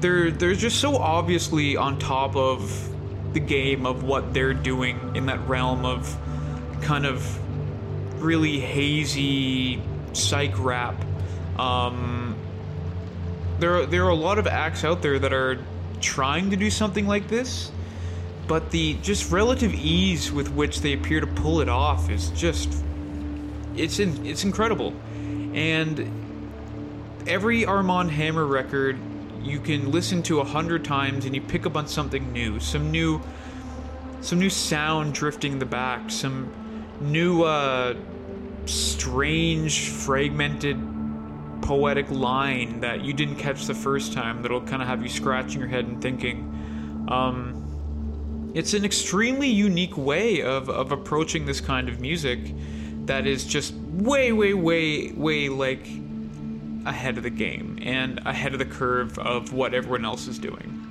they're 0.01 0.31
they're 0.31 0.55
just 0.55 0.81
so 0.81 0.97
obviously 0.97 1.77
on 1.77 1.99
top 1.99 2.37
of 2.37 2.91
the 3.33 3.41
game 3.41 3.87
of 3.87 4.03
what 4.03 4.33
they're 4.33 4.55
doing 4.55 5.15
in 5.15 5.27
that 5.27 5.47
realm 5.49 5.85
of 5.85 6.17
kind 6.83 7.07
of 7.07 8.23
really 8.23 8.61
hazy 8.61 9.83
psych 10.13 10.53
rap. 10.59 10.95
Um, 11.59 12.37
there 13.59 13.87
there 13.87 14.05
are 14.05 14.11
a 14.11 14.15
lot 14.15 14.39
of 14.39 14.47
acts 14.47 14.85
out 14.85 15.03
there 15.03 15.19
that 15.19 15.33
are 15.33 15.59
trying 16.01 16.51
to 16.51 16.57
do 16.57 16.71
something 16.71 17.07
like 17.07 17.29
this, 17.29 17.73
but 18.47 18.71
the 18.71 18.95
just 19.03 19.33
relative 19.33 19.75
ease 19.75 20.31
with 20.31 20.51
which 20.53 20.81
they 20.81 20.93
appear 20.93 21.21
to 21.21 21.27
pull 21.27 21.61
it 21.61 21.69
off 21.69 22.11
is 22.11 22.31
just 22.31 22.83
it's 23.77 23.99
in, 23.99 24.25
it's 24.27 24.45
incredible. 24.45 24.95
And 25.55 26.26
every 27.27 27.65
Armand 27.65 28.11
Hammer 28.11 28.47
record 28.47 28.99
you 29.43 29.61
can 29.61 29.91
listen 29.91 30.23
to 30.25 30.41
a 30.41 30.45
hundred 30.45 30.85
times 30.85 31.25
and 31.25 31.35
you 31.35 31.41
pick 31.41 31.67
up 31.67 31.77
on 31.77 31.87
something 31.87 32.33
new, 32.33 32.59
some 32.59 32.91
new, 32.91 33.21
some 34.21 34.39
new 34.39 34.51
sound 34.51 35.15
drifting 35.15 35.53
in 35.53 35.59
the 35.59 35.67
back, 35.67 36.11
some 36.11 36.53
new, 37.01 37.43
uh, 37.45 37.95
strange, 38.65 39.91
fragmented, 39.91 40.77
poetic 41.63 42.11
line 42.11 42.81
that 42.81 43.03
you 43.03 43.13
didn't 43.13 43.37
catch 43.37 43.67
the 43.67 43.75
first 43.75 44.13
time 44.13 44.43
that'll 44.43 44.61
kind 44.61 44.83
of 44.83 44.89
have 44.89 45.03
you 45.03 45.09
scratching 45.09 45.61
your 45.61 45.69
head 45.69 45.85
and 45.85 46.03
thinking. 46.03 47.07
Um, 47.09 48.53
it's 48.55 48.75
an 48.75 48.85
extremely 48.85 49.49
unique 49.49 49.97
way 49.97 50.43
of, 50.43 50.69
of 50.69 50.93
approaching 50.93 51.47
this 51.47 51.61
kind 51.61 51.89
of 51.89 52.01
music 52.01 52.41
that 53.07 53.27
is 53.27 53.45
just 53.45 53.75
way, 53.75 54.33
way, 54.33 54.55
way, 54.55 55.13
way 55.13 55.49
like 55.49 55.87
ahead 56.87 57.17
of 57.17 57.25
the 57.25 57.31
game 57.31 57.79
and 57.83 58.21
ahead 58.25 58.53
of 58.53 58.59
the 58.59 58.65
curve 58.65 59.19
of 59.19 59.53
what 59.53 59.75
everyone 59.75 60.05
else 60.05 60.29
is 60.29 60.39
doing. 60.39 60.87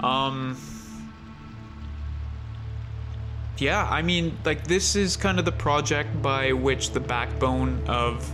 Um, 0.00 0.56
yeah, 3.58 3.88
I 3.90 4.02
mean, 4.02 4.36
like, 4.44 4.66
this 4.66 4.96
is 4.96 5.16
kind 5.16 5.38
of 5.38 5.44
the 5.44 5.52
project 5.52 6.20
by 6.22 6.52
which 6.52 6.90
the 6.90 7.00
backbone 7.00 7.82
of, 7.86 8.32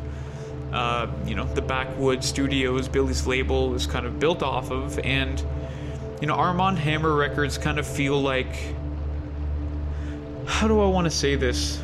uh, 0.72 1.06
you 1.24 1.34
know, 1.34 1.44
the 1.54 1.62
Backwoodz 1.62 2.24
Studioz, 2.24 2.90
Billy's 2.90 3.26
label, 3.26 3.74
is 3.74 3.86
kind 3.86 4.04
of 4.04 4.18
built 4.18 4.42
off 4.42 4.70
of. 4.70 4.98
And, 4.98 5.42
you 6.20 6.26
know, 6.26 6.34
Armand 6.34 6.78
Hammer 6.78 7.14
records 7.14 7.56
kind 7.56 7.78
of 7.78 7.86
feel 7.86 8.20
like. 8.20 8.56
How 10.44 10.66
do 10.66 10.80
I 10.80 10.86
want 10.86 11.04
to 11.04 11.10
say 11.10 11.36
this? 11.36 11.80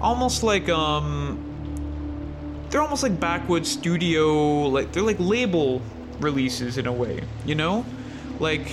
Almost 0.00 0.42
like, 0.42 0.68
um, 0.68 1.47
they're 2.70 2.82
almost 2.82 3.02
like 3.02 3.18
backwoods 3.18 3.70
studio 3.70 4.62
like 4.68 4.92
they're 4.92 5.02
like 5.02 5.18
label 5.18 5.80
releases 6.20 6.78
in 6.78 6.86
a 6.86 6.92
way 6.92 7.22
you 7.44 7.54
know? 7.54 7.84
Like 8.40 8.68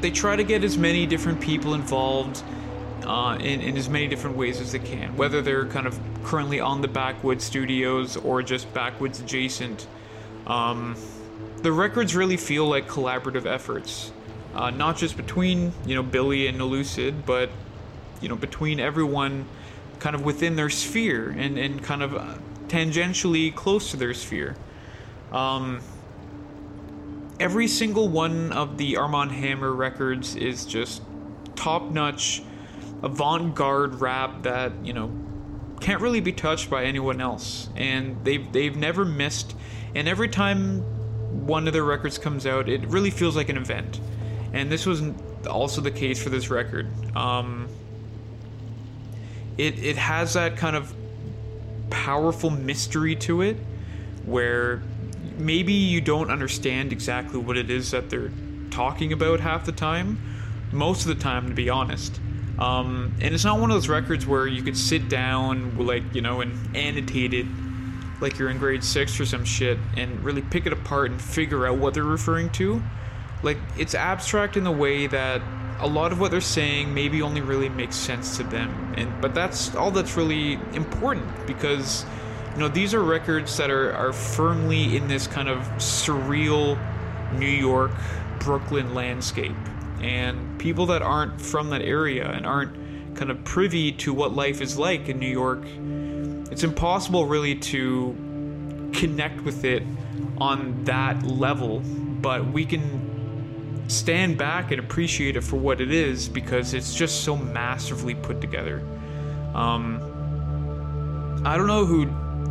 they 0.00 0.10
try 0.10 0.36
to 0.36 0.44
get 0.44 0.64
as 0.64 0.78
many 0.78 1.06
different 1.06 1.40
people 1.40 1.74
involved 1.74 2.42
uh, 3.06 3.36
in, 3.40 3.60
in 3.60 3.76
as 3.76 3.88
many 3.88 4.06
different 4.06 4.36
ways 4.36 4.60
as 4.60 4.72
they 4.72 4.78
can 4.78 5.16
whether 5.16 5.42
they're 5.42 5.66
kind 5.66 5.86
of 5.86 5.98
currently 6.24 6.60
on 6.60 6.80
the 6.80 6.88
Backwoodz 6.88 7.42
Studioz 7.42 8.22
or 8.24 8.42
just 8.42 8.72
backwoods 8.72 9.20
adjacent. 9.20 9.86
Um, 10.46 10.96
the 11.62 11.72
records 11.72 12.14
really 12.14 12.36
feel 12.36 12.66
like 12.66 12.88
collaborative 12.88 13.46
efforts, 13.46 14.12
uh, 14.54 14.70
not 14.70 14.96
just 14.96 15.16
between 15.16 15.72
you 15.86 15.94
know 15.94 16.02
Billy 16.02 16.46
and 16.46 16.58
Elucid, 16.58 17.24
but 17.26 17.50
you 18.20 18.28
know 18.28 18.36
between 18.36 18.80
everyone 18.80 19.46
kind 20.04 20.14
of 20.14 20.22
within 20.22 20.54
their 20.54 20.68
sphere 20.68 21.30
and 21.30 21.56
and 21.56 21.82
kind 21.82 22.02
of 22.02 22.14
uh, 22.14 22.34
tangentially 22.68 23.52
close 23.54 23.90
to 23.90 23.96
their 23.96 24.12
sphere. 24.12 24.54
Um, 25.32 25.80
every 27.40 27.66
single 27.66 28.10
one 28.10 28.52
of 28.52 28.76
the 28.76 28.98
Armand 28.98 29.32
Hammer 29.32 29.72
records 29.72 30.36
is 30.36 30.66
just 30.66 31.00
top 31.56 31.90
notch, 31.90 32.42
avant 33.02 33.54
garde 33.54 33.94
rap 33.94 34.42
that 34.42 34.72
you 34.84 34.92
know 34.92 35.10
can't 35.80 36.02
really 36.02 36.20
be 36.20 36.32
touched 36.32 36.68
by 36.68 36.84
anyone 36.84 37.22
else, 37.22 37.70
and 37.74 38.22
they've 38.24 38.52
they've 38.52 38.76
never 38.76 39.06
missed. 39.06 39.56
And 39.94 40.06
every 40.06 40.28
time 40.28 40.80
one 41.46 41.66
of 41.66 41.72
their 41.72 41.84
records 41.84 42.18
comes 42.18 42.44
out, 42.44 42.68
it 42.68 42.86
really 42.88 43.10
feels 43.10 43.36
like 43.36 43.48
an 43.48 43.56
event. 43.56 44.00
And 44.52 44.70
this 44.70 44.84
was 44.84 45.02
also 45.48 45.80
the 45.80 45.90
case 45.90 46.22
for 46.22 46.28
this 46.28 46.50
record. 46.50 46.88
Um, 47.16 47.68
it 49.58 49.78
it 49.78 49.96
has 49.96 50.34
that 50.34 50.56
kind 50.56 50.76
of 50.76 50.94
powerful 51.90 52.50
mystery 52.50 53.16
to 53.16 53.42
it, 53.42 53.56
where 54.24 54.82
maybe 55.38 55.72
you 55.72 56.00
don't 56.00 56.30
understand 56.30 56.92
exactly 56.92 57.38
what 57.38 57.56
it 57.56 57.70
is 57.70 57.90
that 57.90 58.10
they're 58.10 58.30
talking 58.70 59.12
about 59.12 59.40
half 59.40 59.66
the 59.66 59.72
time, 59.72 60.18
most 60.72 61.02
of 61.02 61.08
the 61.08 61.22
time, 61.22 61.48
to 61.48 61.54
be 61.54 61.68
honest. 61.68 62.20
Um, 62.58 63.14
and 63.20 63.34
it's 63.34 63.44
not 63.44 63.58
one 63.60 63.70
of 63.70 63.76
those 63.76 63.88
records 63.88 64.26
where 64.26 64.46
you 64.46 64.62
could 64.62 64.76
sit 64.76 65.08
down, 65.08 65.76
like, 65.76 66.02
you 66.14 66.20
know, 66.20 66.40
and 66.40 66.76
annotate 66.76 67.34
it 67.34 67.46
like 68.20 68.38
you're 68.38 68.48
in 68.48 68.58
grade 68.58 68.84
six 68.84 69.18
or 69.18 69.26
some 69.26 69.44
shit 69.44 69.76
and 69.96 70.22
really 70.22 70.42
pick 70.42 70.66
it 70.66 70.72
apart 70.72 71.10
and 71.10 71.20
figure 71.20 71.66
out 71.66 71.78
what 71.78 71.94
they're 71.94 72.04
referring 72.04 72.48
to. 72.50 72.80
Like, 73.42 73.58
it's 73.76 73.94
abstract 73.94 74.56
in 74.56 74.62
the 74.62 74.72
way 74.72 75.08
that 75.08 75.42
a 75.80 75.86
lot 75.86 76.12
of 76.12 76.20
what 76.20 76.30
they're 76.30 76.40
saying 76.40 76.94
maybe 76.94 77.20
only 77.22 77.40
really 77.40 77.68
makes 77.68 77.96
sense 77.96 78.36
to 78.36 78.42
them. 78.44 78.94
And 78.96 79.20
but 79.20 79.34
that's 79.34 79.74
all 79.74 79.90
that's 79.90 80.16
really 80.16 80.54
important 80.72 81.46
because 81.46 82.04
you 82.54 82.60
know 82.60 82.68
these 82.68 82.94
are 82.94 83.02
records 83.02 83.56
that 83.56 83.70
are, 83.70 83.92
are 83.92 84.12
firmly 84.12 84.96
in 84.96 85.08
this 85.08 85.26
kind 85.26 85.48
of 85.48 85.58
surreal 85.78 86.78
New 87.38 87.46
York, 87.46 87.92
Brooklyn 88.38 88.94
landscape 88.94 89.56
and 90.04 90.58
people 90.58 90.84
that 90.86 91.00
aren't 91.00 91.40
from 91.40 91.70
that 91.70 91.80
area 91.80 92.30
and 92.30 92.46
aren't 92.46 93.16
kind 93.16 93.30
of 93.30 93.42
privy 93.44 93.90
to 93.90 94.12
what 94.12 94.34
life 94.34 94.60
is 94.60 94.78
like 94.78 95.08
in 95.08 95.18
New 95.18 95.28
York, 95.28 95.62
it's 96.50 96.62
impossible 96.62 97.26
really 97.26 97.54
to 97.54 98.14
connect 98.92 99.40
with 99.42 99.64
it 99.64 99.82
on 100.38 100.84
that 100.84 101.22
level, 101.22 101.80
but 102.20 102.46
we 102.52 102.66
can 102.66 102.82
stand 103.88 104.38
back 104.38 104.70
and 104.70 104.80
appreciate 104.80 105.36
it 105.36 105.42
for 105.42 105.56
what 105.56 105.80
it 105.80 105.92
is 105.92 106.28
because 106.28 106.74
it's 106.74 106.94
just 106.94 107.24
so 107.24 107.36
massively 107.36 108.14
put 108.14 108.40
together. 108.40 108.82
Um, 109.54 111.42
I 111.44 111.56
don't 111.56 111.66
know 111.66 111.84
who 111.84 112.06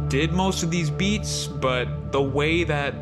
did 0.08 0.32
most 0.32 0.64
of 0.64 0.70
these 0.70 0.90
beats, 0.90 1.48
but 1.48 2.12
the 2.12 2.22
way 2.22 2.64
that 2.64 2.94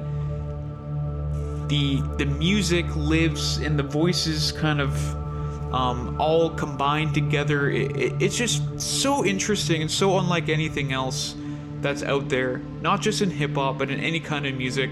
the 1.68 2.02
the 2.18 2.26
music 2.26 2.86
lives 2.96 3.58
and 3.58 3.78
the 3.78 3.84
voices 3.84 4.52
kind 4.52 4.82
of 4.82 4.94
um, 5.74 6.20
all 6.20 6.50
combined 6.50 7.14
together. 7.14 7.70
It, 7.70 7.96
it, 7.96 8.22
it's 8.22 8.38
just 8.38 8.80
so 8.80 9.26
interesting 9.26 9.82
and 9.82 9.92
so 9.92 10.20
unlike 10.20 10.50
anything 10.50 10.92
else 10.92 11.36
that's 11.82 12.04
out 12.04 12.30
there, 12.30 12.60
not 12.82 13.02
just 13.02 13.22
in 13.22 13.30
hip 13.30 13.56
hop, 13.56 13.78
but 13.78 13.90
in 13.90 14.00
any 14.00 14.20
kind 14.20 14.46
of 14.46 14.56
music. 14.56 14.90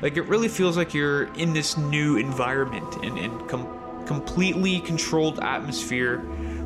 Like, 0.00 0.16
it 0.16 0.22
really 0.22 0.48
feels 0.48 0.76
like 0.76 0.94
you're 0.94 1.24
in 1.34 1.52
this 1.52 1.76
new 1.76 2.16
environment 2.16 3.04
and, 3.04 3.18
and 3.18 3.48
com- 3.48 4.04
completely 4.06 4.80
controlled 4.80 5.40
atmosphere 5.40 6.18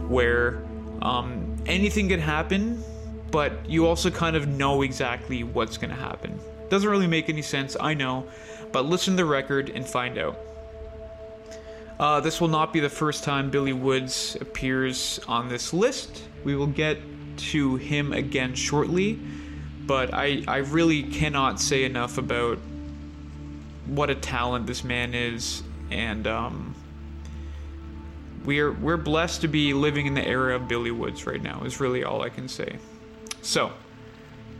where 0.08 0.64
um, 1.00 1.56
anything 1.66 2.08
can 2.08 2.20
happen, 2.20 2.82
but 3.30 3.68
you 3.68 3.86
also 3.86 4.10
kind 4.10 4.36
of 4.36 4.46
know 4.46 4.82
exactly 4.82 5.42
what's 5.42 5.76
going 5.76 5.90
to 5.90 5.96
happen. 5.96 6.38
Doesn't 6.68 6.88
really 6.88 7.06
make 7.06 7.28
any 7.28 7.42
sense, 7.42 7.76
I 7.80 7.94
know, 7.94 8.26
but 8.70 8.84
listen 8.84 9.14
to 9.14 9.24
the 9.24 9.28
record 9.28 9.70
and 9.70 9.86
find 9.86 10.18
out. 10.18 10.38
Uh, 11.98 12.20
this 12.20 12.40
will 12.40 12.48
not 12.48 12.72
be 12.72 12.80
the 12.80 12.88
first 12.88 13.24
time 13.24 13.50
Billy 13.50 13.72
Woods 13.72 14.36
appears 14.40 15.20
on 15.28 15.48
this 15.48 15.72
list. 15.72 16.22
We 16.44 16.56
will 16.56 16.66
get 16.66 16.98
to 17.36 17.76
him 17.76 18.12
again 18.12 18.54
shortly, 18.54 19.18
but 19.86 20.12
I, 20.12 20.44
I 20.48 20.58
really 20.58 21.02
cannot 21.02 21.60
say 21.60 21.84
enough 21.84 22.18
about 22.18 22.58
what 23.86 24.10
a 24.10 24.14
talent 24.14 24.66
this 24.66 24.84
man 24.84 25.14
is, 25.14 25.62
and 25.90 26.26
um, 26.26 26.74
we're 28.44 28.72
we're 28.72 28.96
blessed 28.96 29.40
to 29.42 29.48
be 29.48 29.74
living 29.74 30.06
in 30.06 30.14
the 30.14 30.26
era 30.26 30.56
of 30.56 30.68
Billy 30.68 30.90
Woods 30.90 31.26
right 31.26 31.42
now. 31.42 31.62
Is 31.64 31.80
really 31.80 32.04
all 32.04 32.22
I 32.22 32.28
can 32.28 32.48
say. 32.48 32.76
So, 33.42 33.72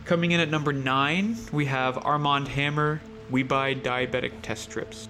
coming 0.04 0.32
in 0.32 0.40
at 0.40 0.50
number 0.50 0.72
nine, 0.72 1.36
we 1.52 1.66
have 1.66 1.98
Armand 2.04 2.48
Hammer, 2.48 3.00
we 3.30 3.42
buy 3.42 3.74
diabetic 3.74 4.32
test 4.42 4.64
strips. 4.64 5.08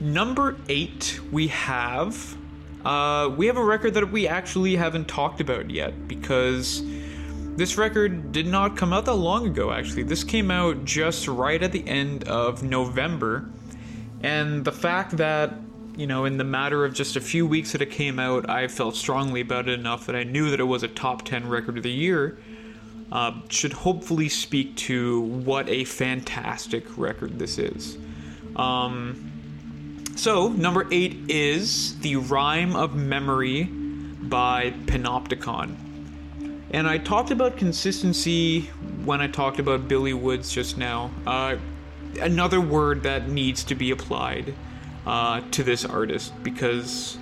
Number 0.00 0.56
eight, 0.68 1.20
we 1.32 1.48
have 1.48 2.36
uh, 2.84 3.28
we 3.36 3.46
have 3.46 3.56
a 3.56 3.64
record 3.64 3.94
that 3.94 4.10
we 4.10 4.28
actually 4.28 4.76
haven't 4.76 5.08
talked 5.08 5.40
about 5.40 5.68
yet 5.70 6.06
because 6.06 6.82
this 7.56 7.76
record 7.76 8.30
did 8.30 8.46
not 8.46 8.76
come 8.76 8.92
out 8.92 9.04
that 9.06 9.14
long 9.14 9.46
ago. 9.46 9.72
Actually, 9.72 10.04
this 10.04 10.22
came 10.22 10.50
out 10.50 10.84
just 10.84 11.26
right 11.26 11.60
at 11.60 11.72
the 11.72 11.86
end 11.88 12.24
of 12.28 12.62
November, 12.62 13.46
and 14.22 14.64
the 14.64 14.72
fact 14.72 15.16
that 15.16 15.54
you 15.96 16.06
know, 16.06 16.26
in 16.26 16.36
the 16.36 16.44
matter 16.44 16.84
of 16.84 16.94
just 16.94 17.16
a 17.16 17.20
few 17.20 17.44
weeks 17.44 17.72
that 17.72 17.82
it 17.82 17.90
came 17.90 18.20
out, 18.20 18.48
I 18.48 18.68
felt 18.68 18.94
strongly 18.94 19.40
about 19.40 19.68
it 19.68 19.76
enough 19.76 20.06
that 20.06 20.14
I 20.14 20.22
knew 20.22 20.48
that 20.50 20.60
it 20.60 20.64
was 20.64 20.84
a 20.84 20.88
top 20.88 21.24
10 21.24 21.48
record 21.48 21.76
of 21.76 21.82
the 21.82 21.90
year. 21.90 22.38
Uh, 23.10 23.32
should 23.48 23.72
hopefully 23.72 24.28
speak 24.28 24.76
to 24.76 25.22
what 25.22 25.68
a 25.68 25.82
fantastic 25.82 26.84
record 26.96 27.40
this 27.40 27.58
is. 27.58 27.98
Um, 28.54 29.27
so, 30.18 30.48
number 30.48 30.84
eight 30.90 31.30
is 31.30 31.96
The 32.00 32.16
Rime 32.16 32.74
of 32.74 32.96
Memory 32.96 33.64
by 33.64 34.72
Panopticon. 34.86 35.76
And 36.72 36.88
I 36.88 36.98
talked 36.98 37.30
about 37.30 37.56
consistency 37.56 38.62
when 39.04 39.20
I 39.20 39.28
talked 39.28 39.60
about 39.60 39.86
Billy 39.86 40.14
Woods 40.14 40.50
just 40.50 40.76
now. 40.76 41.12
Uh, 41.24 41.56
another 42.20 42.60
word 42.60 43.04
that 43.04 43.28
needs 43.28 43.62
to 43.62 43.76
be 43.76 43.92
applied 43.92 44.56
uh, 45.06 45.40
to 45.52 45.62
this 45.62 45.84
artist 45.84 46.32
because 46.42 47.16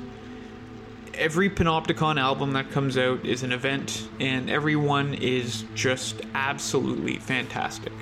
every 1.12 1.50
Panopticon 1.50 2.18
album 2.18 2.54
that 2.54 2.70
comes 2.70 2.96
out 2.96 3.26
is 3.26 3.42
an 3.42 3.52
event, 3.52 4.09
and 4.20 4.48
everyone 4.48 5.12
is 5.12 5.66
just 5.74 6.22
absolutely 6.35 7.18
fantastic. 7.18 7.92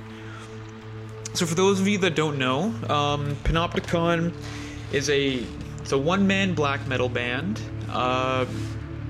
So, 1.32 1.46
for 1.46 1.56
those 1.56 1.80
of 1.80 1.88
you 1.88 1.98
that 1.98 2.14
don't 2.14 2.38
know, 2.38 2.66
um, 2.88 3.34
Panopticon 3.42 4.32
is 4.94 5.10
a 5.10 5.44
it's 5.80 5.92
a 5.92 5.98
one 5.98 6.26
man 6.26 6.54
black 6.54 6.86
metal 6.86 7.08
band 7.08 7.60
uh, 7.90 8.46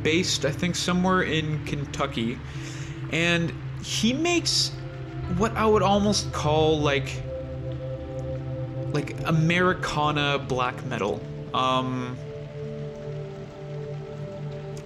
based, 0.02 0.44
I 0.44 0.50
think, 0.50 0.74
somewhere 0.74 1.22
in 1.22 1.64
Kentucky, 1.66 2.38
and 3.12 3.52
he 3.82 4.12
makes 4.12 4.70
what 5.36 5.56
I 5.56 5.66
would 5.66 5.82
almost 5.82 6.32
call 6.32 6.80
like 6.80 7.22
like 8.92 9.16
Americana 9.26 10.38
black 10.38 10.84
metal. 10.86 11.20
Um, 11.52 12.16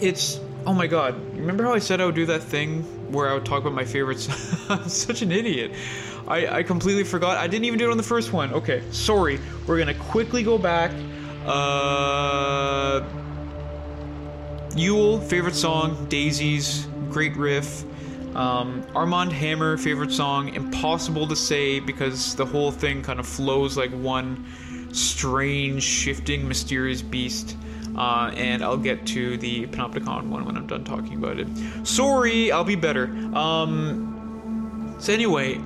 it's 0.01 0.41
oh 0.67 0.75
my 0.75 0.89
god! 0.89 1.15
Remember 1.37 1.65
how 1.65 1.75
I 1.75 1.79
said 1.79 2.01
I 2.01 2.07
would 2.07 2.17
do 2.17 2.27
that 2.27 2.43
thing 2.43 2.83
where 3.13 3.31
I 3.31 3.35
would 3.35 3.47
talk 3.47 3.61
about 3.61 3.73
my 3.73 3.85
favorites? 3.85 4.29
I'm 4.69 4.89
such 4.89 5.23
an 5.23 5.31
idiot. 5.31 5.73
I, 6.29 6.59
I 6.59 6.63
completely 6.63 7.05
forgot. 7.05 7.39
I 7.39 7.47
didn't 7.47 7.65
even 7.65 7.79
do 7.79 7.89
it 7.89 7.91
on 7.91 7.97
the 7.97 8.03
first 8.03 8.33
one. 8.33 8.53
Okay, 8.53 8.83
sorry. 8.91 9.41
We're 9.67 9.79
gonna 9.79 9.95
quickly 9.95 10.43
go 10.43 10.59
back. 10.59 10.93
Uh, 11.47 13.01
Yeule, 14.73 15.23
favorite 15.25 15.55
song, 15.55 16.07
Dazies, 16.09 16.87
great 17.11 17.35
riff. 17.37 17.85
Um, 18.37 18.87
Armand 18.95 19.33
Hammer, 19.33 19.79
favorite 19.79 20.13
song, 20.13 20.55
impossible 20.55 21.27
to 21.29 21.35
say 21.35 21.81
because 21.81 22.37
the 22.37 22.45
whole 22.45 22.71
thing 22.71 23.03
kind 23.03 23.19
of 23.19 23.27
flows 23.27 23.77
like 23.77 23.91
one 23.91 24.45
strange, 24.93 25.83
shifting, 25.83 26.47
mysterious 26.47 27.03
beast. 27.03 27.57
Uh, 27.97 28.31
and 28.37 28.63
I'll 28.63 28.77
get 28.77 29.07
to 29.09 29.37
the 29.39 29.67
Panopticon 29.69 30.29
one 30.29 30.45
when 30.45 30.57
I'm 30.57 30.67
done 30.69 30.85
talking 30.85 31.15
about 31.15 31.41
it. 31.41 31.49
Sorry, 31.85 32.53
I'll 32.53 32.63
be 32.63 32.77
better. 32.77 33.07
Um, 33.35 34.95
so, 35.01 35.13
anyway, 35.13 35.61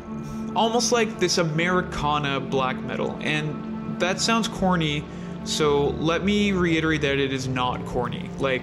almost 0.54 0.92
like 0.92 1.18
this 1.18 1.38
Americana 1.38 2.40
black 2.40 2.76
metal. 2.82 3.18
And 3.20 4.00
that 4.00 4.20
sounds 4.20 4.48
corny, 4.48 5.04
So 5.44 5.88
let 5.98 6.24
me 6.24 6.52
reiterate 6.52 7.00
that 7.02 7.18
it 7.18 7.32
is 7.32 7.48
not 7.48 7.84
corny. 7.86 8.30
Like 8.38 8.62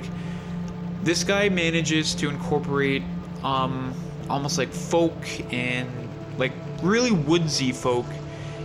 this 1.04 1.24
guy 1.24 1.50
manages 1.50 2.16
to 2.16 2.30
incorporate 2.30 3.04
um, 3.44 3.94
almost 4.30 4.58
like 4.58 4.72
folk 4.72 5.14
and 5.54 5.90
like 6.38 6.54
really 6.82 7.12
woodsy 7.12 7.72
folk 7.72 8.06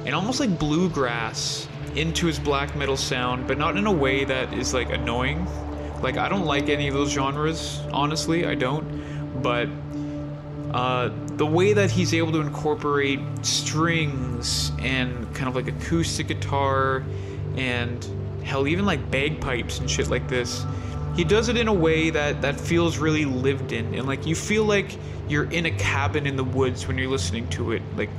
and 0.05 0.15
almost 0.15 0.41
like 0.41 0.59
bluegrass 0.59 1.67
into 1.97 2.27
his 2.27 2.39
black 2.39 2.75
metal 2.77 2.97
sound, 2.97 3.47
but 3.47 3.57
not 3.57 3.77
in 3.77 3.87
a 3.87 3.93
way 3.93 4.25
that 4.25 4.53
is 4.53 4.75
like 4.75 4.91
annoying. 4.91 5.47
Like 6.03 6.17
I 6.17 6.29
don't 6.29 6.45
like 6.45 6.69
any 6.69 6.89
of 6.89 6.95
those 6.95 7.11
genres, 7.11 7.81
honestly, 7.93 8.47
I 8.47 8.55
don't. 8.55 9.43
But 9.43 9.69
uh, 10.73 11.11
the 11.37 11.47
way 11.47 11.73
that 11.73 11.91
he's 11.91 12.15
able 12.15 12.33
to 12.33 12.41
incorporate 12.41 13.21
strings 13.43 14.71
and 14.79 15.33
kind 15.35 15.49
of 15.49 15.57
like 15.57 15.67
acoustic 15.67 16.29
guitar 16.29 17.05
and 17.57 18.07
hell, 18.45 18.67
even 18.69 18.85
like 18.85 19.11
bagpipes 19.11 19.79
and 19.81 19.91
shit 19.91 20.09
like 20.09 20.29
this, 20.29 20.65
he 21.17 21.25
does 21.25 21.49
it 21.49 21.57
in 21.57 21.69
a 21.69 21.73
way 21.73 22.11
that 22.11 22.43
that 22.43 22.61
feels 22.61 22.99
really 22.99 23.25
lived 23.25 23.73
in 23.73 23.95
and 23.95 24.07
like 24.07 24.27
you 24.27 24.35
feel 24.35 24.65
like 24.65 24.97
you're 25.29 25.51
in 25.51 25.67
a 25.67 25.71
cabin 25.73 26.27
in 26.27 26.37
the 26.37 26.45
woods 26.45 26.87
when 26.87 26.99
you're 26.99 27.09
listening 27.09 27.49
to 27.49 27.73
it. 27.73 27.83
Like 27.97 28.11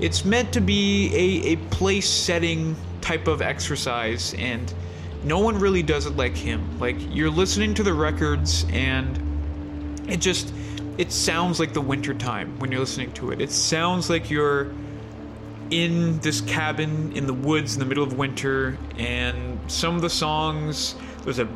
it's 0.00 0.24
meant 0.24 0.52
to 0.52 0.60
be 0.60 1.12
a, 1.14 1.52
a 1.52 1.56
place 1.70 2.08
setting 2.08 2.76
type 3.00 3.28
of 3.28 3.42
exercise 3.42 4.34
and 4.34 4.72
no 5.24 5.38
one 5.38 5.58
really 5.58 5.82
does 5.82 6.06
it 6.06 6.16
like 6.16 6.36
him. 6.36 6.78
Like 6.78 6.96
you're 7.14 7.30
listening 7.30 7.74
to 7.74 7.82
the 7.82 7.94
records 7.94 8.66
and 8.70 9.18
it 10.08 10.20
just 10.20 10.52
it 10.98 11.12
sounds 11.12 11.60
like 11.60 11.72
the 11.72 11.80
winter 11.80 12.14
time 12.14 12.58
when 12.58 12.70
you're 12.70 12.80
listening 12.80 13.12
to 13.12 13.30
it. 13.30 13.40
It 13.40 13.50
sounds 13.50 14.08
like 14.08 14.30
you're 14.30 14.72
in 15.70 16.18
this 16.20 16.40
cabin 16.42 17.12
in 17.12 17.26
the 17.26 17.34
woods 17.34 17.74
in 17.74 17.80
the 17.80 17.86
middle 17.86 18.04
of 18.04 18.16
winter, 18.16 18.78
and 18.96 19.58
some 19.70 19.96
of 19.96 20.02
the 20.02 20.10
songs, 20.10 20.94
there's 21.24 21.38
a 21.38 21.48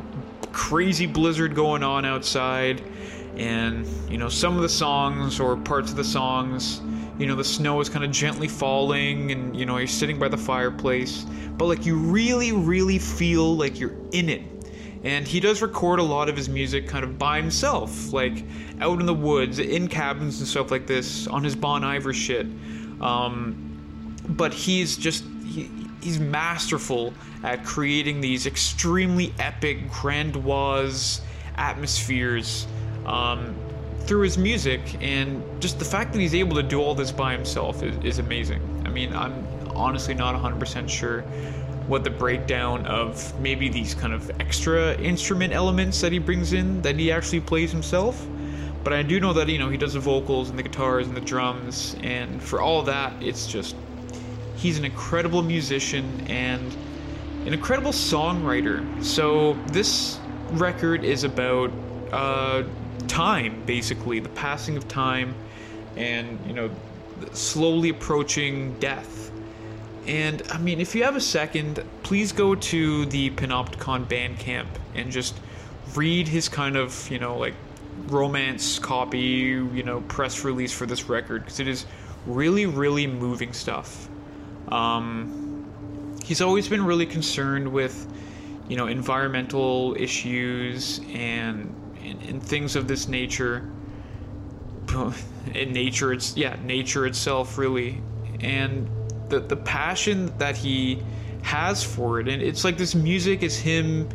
crazy 0.51 1.07
blizzard 1.07 1.55
going 1.55 1.81
on 1.81 2.05
outside, 2.05 2.83
and 3.35 3.87
you 4.09 4.17
know, 4.17 4.29
some 4.29 4.55
of 4.55 4.61
the 4.61 4.69
songs 4.69 5.39
or 5.39 5.55
parts 5.55 5.91
of 5.91 5.97
the 5.97 6.03
songs, 6.03 6.81
you 7.17 7.25
know, 7.25 7.35
the 7.35 7.43
snow 7.43 7.79
is 7.79 7.89
kind 7.89 8.03
of 8.03 8.11
gently 8.11 8.47
falling, 8.47 9.31
and 9.31 9.55
you 9.55 9.65
know, 9.65 9.77
you're 9.77 9.87
sitting 9.87 10.19
by 10.19 10.27
the 10.27 10.37
fireplace, 10.37 11.25
but 11.57 11.65
like 11.65 11.85
you 11.85 11.95
really, 11.97 12.51
really 12.51 12.99
feel 12.99 13.55
like 13.55 13.79
you're 13.79 13.95
in 14.11 14.29
it 14.29 14.43
and 15.03 15.27
he 15.27 15.39
does 15.39 15.61
record 15.61 15.99
a 15.99 16.03
lot 16.03 16.29
of 16.29 16.37
his 16.37 16.47
music 16.47 16.87
kind 16.87 17.03
of 17.03 17.17
by 17.17 17.37
himself, 17.37 18.13
like 18.13 18.43
out 18.81 18.99
in 18.99 19.05
the 19.05 19.13
woods, 19.13 19.59
in 19.59 19.87
cabins 19.87 20.39
and 20.39 20.47
stuff 20.47 20.71
like 20.71 20.87
this, 20.87 21.27
on 21.27 21.43
his 21.43 21.55
Bon 21.55 21.83
Iver 21.83 22.13
shit. 22.13 22.47
Um, 22.99 23.67
but 24.29 24.53
he's 24.53 24.97
just 24.97 25.23
he, 25.45 25.69
he's 26.01 26.19
masterful 26.19 27.13
at 27.43 27.63
creating 27.63 28.21
these 28.21 28.45
extremely 28.45 29.33
epic, 29.39 29.89
grandiose 29.89 31.21
atmospheres 31.55 32.67
um, 33.05 33.55
through 34.01 34.21
his 34.21 34.37
music, 34.37 34.81
and 35.01 35.43
just 35.61 35.79
the 35.79 35.85
fact 35.85 36.13
that 36.13 36.19
he's 36.19 36.35
able 36.35 36.55
to 36.55 36.63
do 36.63 36.81
all 36.81 36.95
this 36.95 37.11
by 37.11 37.33
himself 37.33 37.83
is, 37.83 37.95
is 38.03 38.19
amazing. 38.19 38.61
I 38.85 38.89
mean, 38.89 39.13
I'm 39.15 39.45
honestly 39.75 40.13
not 40.13 40.35
100% 40.35 40.89
sure 40.89 41.21
what 41.87 42.03
the 42.03 42.09
breakdown 42.09 42.85
of 42.85 43.37
maybe 43.39 43.67
these 43.67 43.93
kind 43.93 44.13
of 44.13 44.29
extra 44.39 44.95
instrument 44.95 45.53
elements 45.53 45.99
that 46.01 46.11
he 46.11 46.19
brings 46.19 46.53
in 46.53 46.81
that 46.81 46.95
he 46.95 47.11
actually 47.11 47.41
plays 47.41 47.71
himself. 47.71 48.25
But 48.83 48.93
I 48.93 49.03
do 49.03 49.19
know 49.19 49.33
that 49.33 49.47
you 49.47 49.59
know 49.59 49.69
he 49.69 49.77
does 49.77 49.93
the 49.93 49.99
vocals 49.99 50.49
and 50.49 50.57
the 50.57 50.63
guitars 50.63 51.07
and 51.07 51.15
the 51.15 51.21
drums, 51.21 51.95
and 52.01 52.41
for 52.41 52.61
all 52.61 52.81
that, 52.83 53.13
it's 53.21 53.47
just 53.47 53.75
he's 54.55 54.77
an 54.77 54.85
incredible 54.85 55.41
musician 55.41 56.25
and 56.27 56.75
an 57.45 57.53
incredible 57.53 57.91
songwriter. 57.91 59.03
So 59.03 59.53
this 59.67 60.19
record 60.51 61.03
is 61.03 61.23
about 61.23 61.71
uh, 62.11 62.63
time, 63.07 63.63
basically 63.65 64.19
the 64.19 64.29
passing 64.29 64.77
of 64.77 64.87
time, 64.87 65.35
and 65.95 66.39
you 66.47 66.53
know 66.53 66.69
slowly 67.33 67.89
approaching 67.89 68.77
death 68.79 69.21
and 70.07 70.41
I 70.49 70.57
mean, 70.57 70.81
if 70.81 70.95
you 70.95 71.03
have 71.03 71.15
a 71.15 71.21
second, 71.21 71.83
please 72.03 72.31
go 72.31 72.55
to 72.55 73.05
the 73.05 73.29
Panopticon 73.31 74.05
Bandcamp 74.05 74.67
and 74.95 75.11
just 75.11 75.39
read 75.95 76.27
his 76.27 76.49
kind 76.49 76.75
of, 76.75 77.09
you 77.11 77.19
know, 77.19 77.37
like 77.37 77.53
romance 78.07 78.79
copy, 78.79 79.19
you 79.19 79.83
know, 79.83 80.01
press 80.01 80.43
release 80.43 80.71
for 80.71 80.85
this 80.85 81.09
record 81.09 81.43
because 81.43 81.59
it 81.59 81.67
is 81.67 81.85
really, 82.25 82.65
really 82.65 83.07
moving 83.07 83.53
stuff. 83.53 84.09
Um, 84.69 86.15
he's 86.23 86.41
always 86.41 86.67
been 86.67 86.85
really 86.85 87.05
concerned 87.05 87.71
with, 87.71 88.07
you 88.67 88.77
know, 88.77 88.87
environmental 88.87 89.95
issues 89.99 90.99
and, 91.13 91.73
and, 92.03 92.21
and 92.23 92.43
things 92.43 92.75
of 92.75 92.87
this 92.87 93.07
nature. 93.07 93.69
In 95.55 95.73
nature, 95.73 96.13
it's 96.13 96.37
yeah, 96.37 96.55
nature 96.63 97.07
itself, 97.07 97.57
really, 97.57 97.99
and 98.41 98.87
the 99.29 99.39
the 99.39 99.55
passion 99.55 100.31
that 100.37 100.55
he 100.55 101.01
has 101.41 101.83
for 101.83 102.19
it, 102.19 102.27
and 102.27 102.41
it's 102.41 102.63
like 102.63 102.77
this 102.77 102.93
music 102.93 103.41
is 103.41 103.57
him 103.57 104.07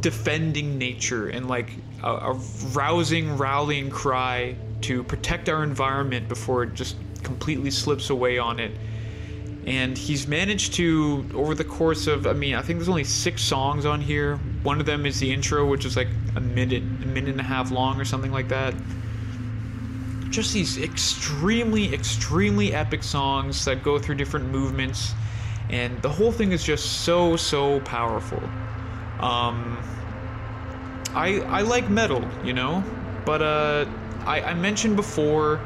defending 0.00 0.78
nature 0.78 1.28
and 1.28 1.48
like 1.48 1.70
a, 2.02 2.08
a 2.08 2.32
rousing 2.72 3.36
rallying 3.36 3.90
cry 3.90 4.56
to 4.82 5.02
protect 5.02 5.48
our 5.48 5.62
environment 5.62 6.28
before 6.28 6.62
it 6.62 6.74
just 6.74 6.96
completely 7.22 7.70
slips 7.70 8.10
away 8.10 8.38
on 8.38 8.60
it. 8.60 8.72
And 9.66 9.98
he's 9.98 10.28
managed 10.28 10.74
to 10.74 11.28
over 11.34 11.54
the 11.54 11.64
course 11.64 12.06
of 12.06 12.28
i 12.28 12.32
mean 12.32 12.54
i 12.54 12.62
think 12.62 12.78
there's 12.78 12.88
only 12.88 13.04
six 13.04 13.42
songs 13.42 13.84
on 13.84 14.00
here. 14.00 14.36
One 14.62 14.78
of 14.78 14.86
them 14.86 15.06
is 15.06 15.18
the 15.18 15.32
intro 15.32 15.66
which 15.66 15.84
is 15.84 15.96
like 15.96 16.08
a 16.36 16.40
minute 16.40 16.82
a 16.82 17.06
minute 17.06 17.30
and 17.30 17.40
a 17.40 17.44
half 17.44 17.70
long 17.70 18.00
or 18.00 18.04
something 18.04 18.32
like 18.32 18.48
that. 18.48 18.74
Just 20.30 20.52
these 20.52 20.78
extremely, 20.78 21.94
extremely 21.94 22.74
epic 22.74 23.02
songs 23.02 23.64
that 23.64 23.82
go 23.82 23.98
through 23.98 24.16
different 24.16 24.50
movements, 24.50 25.14
and 25.70 26.00
the 26.02 26.08
whole 26.08 26.32
thing 26.32 26.52
is 26.52 26.64
just 26.64 27.04
so, 27.04 27.36
so 27.36 27.80
powerful. 27.80 28.42
Um, 29.20 29.78
I 31.16 31.40
I 31.48 31.62
like 31.62 31.88
metal, 31.88 32.22
you 32.44 32.52
know, 32.52 32.84
but 33.24 33.40
uh, 33.40 33.86
I, 34.26 34.42
I 34.42 34.54
mentioned 34.54 34.96
before 34.96 35.56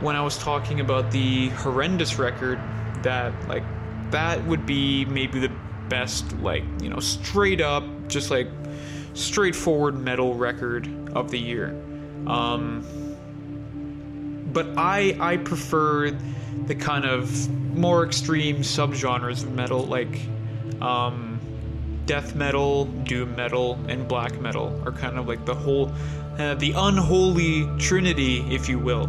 when 0.00 0.14
I 0.14 0.22
was 0.22 0.38
talking 0.38 0.78
about 0.80 1.10
the 1.10 1.48
horrendous 1.50 2.18
record 2.18 2.60
that 3.02 3.32
like 3.48 3.64
that 4.12 4.44
would 4.46 4.64
be 4.64 5.04
maybe 5.06 5.40
the 5.40 5.50
best 5.88 6.32
like 6.38 6.62
you 6.80 6.88
know 6.88 7.00
straight 7.00 7.60
up 7.60 7.84
just 8.08 8.30
like 8.30 8.48
straightforward 9.14 9.98
metal 9.98 10.34
record 10.34 10.88
of 11.12 11.30
the 11.32 11.38
year. 11.38 11.70
Um, 12.28 12.86
but 14.52 14.66
I 14.76 15.16
I 15.18 15.38
prefer 15.38 16.12
the 16.66 16.74
kind 16.76 17.04
of 17.04 17.48
more 17.74 18.04
extreme 18.04 18.58
subgenres 18.58 19.42
of 19.42 19.52
metal 19.52 19.84
like 19.86 20.20
um, 20.80 21.31
death 22.06 22.34
metal, 22.34 22.86
doom 23.04 23.34
metal, 23.36 23.78
and 23.88 24.06
black 24.08 24.40
metal 24.40 24.80
are 24.84 24.92
kind 24.92 25.18
of 25.18 25.28
like 25.28 25.44
the 25.44 25.54
whole 25.54 25.92
uh, 26.38 26.54
the 26.54 26.72
unholy 26.74 27.68
trinity, 27.78 28.40
if 28.54 28.68
you 28.68 28.78
will. 28.78 29.08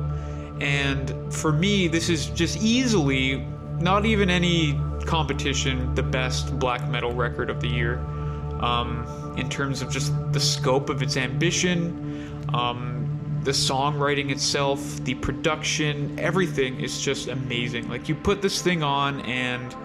And 0.59 1.33
for 1.33 1.51
me, 1.51 1.87
this 1.87 2.09
is 2.09 2.27
just 2.27 2.61
easily 2.61 3.45
not 3.79 4.05
even 4.05 4.29
any 4.29 4.79
competition 5.05 5.93
the 5.95 6.03
best 6.03 6.57
black 6.59 6.87
metal 6.89 7.13
record 7.13 7.49
of 7.49 7.59
the 7.61 7.67
year. 7.67 7.99
Um, 8.59 9.05
in 9.37 9.49
terms 9.49 9.81
of 9.81 9.91
just 9.91 10.13
the 10.31 10.39
scope 10.39 10.89
of 10.89 11.01
its 11.01 11.17
ambition, 11.17 12.47
um, 12.53 13.03
the 13.43 13.51
songwriting 13.51 14.31
itself, 14.31 14.81
the 15.03 15.15
production, 15.15 16.17
everything 16.17 16.79
is 16.79 17.01
just 17.01 17.27
amazing. 17.27 17.89
Like 17.89 18.07
you 18.07 18.15
put 18.15 18.41
this 18.41 18.61
thing 18.61 18.83
on 18.83 19.19
and 19.21 19.75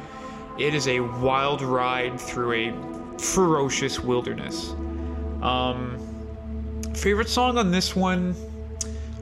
it 0.58 0.74
is 0.74 0.86
a 0.86 1.00
wild 1.00 1.62
ride 1.62 2.20
through 2.20 2.52
a 2.52 2.97
ferocious 3.18 4.00
wilderness. 4.00 4.70
Um, 5.42 5.98
favorite 6.94 7.28
song 7.28 7.58
on 7.58 7.70
this 7.70 7.94
one? 7.94 8.34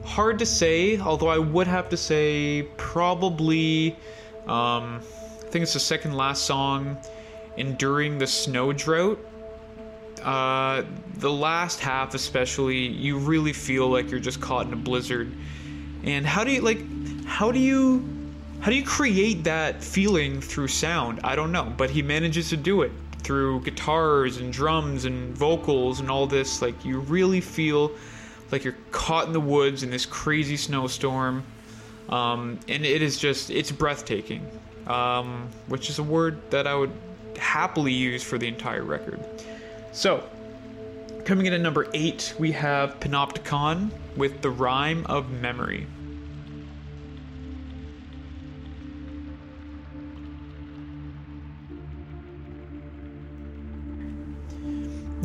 Hard 0.03 0.39
to 0.39 0.45
say, 0.45 0.99
although 0.99 1.27
I 1.27 1.37
would 1.37 1.67
have 1.67 1.89
to 1.89 1.97
say 1.97 2.67
probably. 2.77 3.95
Um, 4.47 5.01
I 5.39 5.49
think 5.49 5.63
it's 5.63 5.73
the 5.73 5.79
second 5.79 6.15
last 6.15 6.45
song, 6.45 6.97
Enduring 7.57 8.17
the 8.17 8.27
Snow 8.27 8.73
Drought. 8.73 9.19
Uh, 10.23 10.83
the 11.15 11.31
last 11.31 11.79
half, 11.79 12.13
especially, 12.13 12.87
you 12.87 13.17
really 13.17 13.53
feel 13.53 13.87
like 13.89 14.09
you're 14.09 14.19
just 14.19 14.41
caught 14.41 14.65
in 14.65 14.73
a 14.73 14.77
blizzard. 14.77 15.31
And 16.03 16.25
how 16.25 16.43
do 16.43 16.51
you 16.51 16.61
like? 16.61 16.79
How 17.25 17.51
do 17.51 17.59
you? 17.59 18.07
How 18.59 18.71
do 18.71 18.75
you 18.75 18.85
create 18.85 19.43
that 19.43 19.83
feeling 19.83 20.41
through 20.41 20.69
sound? 20.69 21.19
I 21.23 21.35
don't 21.35 21.51
know, 21.51 21.71
but 21.77 21.91
he 21.91 22.01
manages 22.01 22.49
to 22.49 22.57
do 22.57 22.81
it 22.81 22.91
through 23.27 23.59
guitars 23.59 24.37
and 24.37 24.53
drums 24.53 25.03
and 25.03 25.35
vocals 25.35 25.99
and 25.99 26.09
all 26.09 26.25
this. 26.25 26.61
Like 26.61 26.85
you 26.85 26.99
really 27.01 27.41
feel 27.41 27.91
like 28.53 28.63
you're 28.63 28.77
caught 28.91 29.27
in 29.27 29.33
the 29.33 29.41
woods 29.41 29.83
in 29.83 29.89
this 29.91 30.05
crazy 30.05 30.55
snowstorm, 30.55 31.43
um, 32.07 32.57
and 32.69 32.85
it 32.85 33.01
is 33.01 33.17
just 33.17 33.49
it's 33.49 33.69
breathtaking. 33.69 34.49
Um, 34.87 35.49
which 35.67 35.89
is 35.89 35.99
a 35.99 36.03
word 36.03 36.39
that 36.51 36.65
I 36.65 36.73
would 36.73 36.93
happily 37.37 37.91
use 37.91 38.23
for 38.23 38.37
the 38.37 38.47
entire 38.47 38.83
record. 38.83 39.19
So, 39.91 40.23
coming 41.25 41.45
in 41.45 41.51
at 41.51 41.59
number 41.59 41.87
eight, 41.93 42.33
we 42.39 42.53
have 42.53 42.97
Panopticon 43.01 43.91
with 44.15 44.41
The 44.41 44.49
Rime 44.49 45.05
of 45.07 45.29
Memory. 45.29 45.87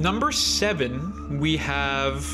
Number 0.03 0.33
seven, 0.33 1.39
we 1.39 1.57
have 1.59 2.27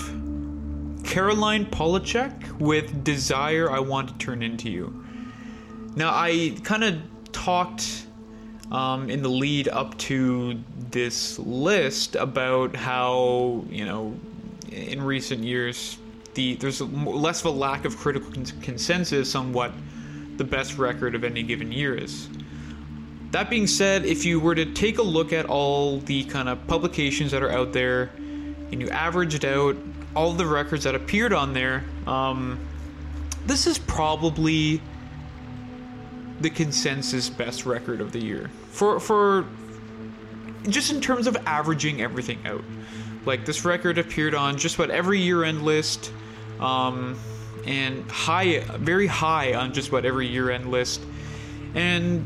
Caroline 1.04 1.66
Polachek 1.66 2.58
with 2.58 3.04
Desire 3.04 3.70
I 3.70 3.78
Want 3.78 4.08
to 4.08 4.14
Turn 4.16 4.42
Into 4.42 4.70
You. 4.70 5.04
Now, 5.94 6.08
I 6.14 6.56
kind 6.64 6.82
of 6.82 6.98
talked 7.30 8.06
um, 8.72 9.10
in 9.10 9.22
the 9.22 9.28
lead 9.28 9.68
up 9.68 9.98
to 9.98 10.58
this 10.88 11.38
list 11.40 12.16
about 12.16 12.74
how, 12.74 13.66
you 13.68 13.84
know, 13.84 14.18
in 14.72 15.02
recent 15.02 15.44
years, 15.44 15.98
the 16.32 16.54
there's 16.54 16.80
less 16.80 17.40
of 17.40 17.46
a 17.46 17.50
lack 17.50 17.84
of 17.84 17.98
critical 17.98 18.32
consensus 18.62 19.34
on 19.34 19.52
what 19.52 19.72
the 20.38 20.44
best 20.44 20.78
record 20.78 21.14
of 21.14 21.22
any 21.22 21.42
given 21.42 21.70
year 21.70 21.94
is. 21.94 22.30
That 23.30 23.50
being 23.50 23.66
said, 23.66 24.06
if 24.06 24.24
you 24.24 24.40
were 24.40 24.54
to 24.54 24.64
take 24.64 24.98
a 24.98 25.02
look 25.02 25.32
at 25.32 25.46
all 25.46 25.98
the 26.00 26.24
kind 26.24 26.48
of 26.48 26.66
publications 26.66 27.30
that 27.32 27.42
are 27.42 27.50
out 27.50 27.72
there 27.72 28.10
and 28.70 28.80
you 28.80 28.88
averaged 28.88 29.44
out 29.44 29.76
all 30.16 30.32
the 30.32 30.46
records 30.46 30.84
that 30.84 30.94
appeared 30.94 31.32
on 31.32 31.52
there, 31.52 31.84
um, 32.06 32.58
this 33.46 33.66
is 33.66 33.78
probably 33.78 34.80
the 36.40 36.50
consensus 36.50 37.28
best 37.28 37.66
record 37.66 38.00
of 38.00 38.12
the 38.12 38.20
year 38.20 38.48
for 38.68 39.00
for 39.00 39.44
just 40.68 40.92
in 40.92 41.00
terms 41.00 41.26
of 41.26 41.36
averaging 41.46 42.00
everything 42.00 42.38
out. 42.46 42.62
Like 43.24 43.44
this 43.44 43.64
record 43.64 43.98
appeared 43.98 44.34
on 44.34 44.56
just 44.56 44.76
about 44.76 44.90
every 44.90 45.20
year-end 45.20 45.62
list, 45.62 46.12
um, 46.60 47.18
and 47.66 48.08
high, 48.10 48.60
very 48.78 49.06
high 49.06 49.54
on 49.54 49.72
just 49.74 49.88
about 49.88 50.04
every 50.04 50.26
year-end 50.26 50.70
list, 50.70 51.02
and 51.74 52.24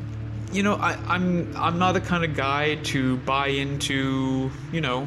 you 0.52 0.62
know, 0.62 0.74
I, 0.74 0.92
I'm 1.06 1.56
I'm 1.56 1.78
not 1.78 1.92
the 1.92 2.00
kind 2.00 2.24
of 2.24 2.36
guy 2.36 2.76
to 2.76 3.16
buy 3.18 3.48
into, 3.48 4.50
you 4.70 4.80
know, 4.80 5.06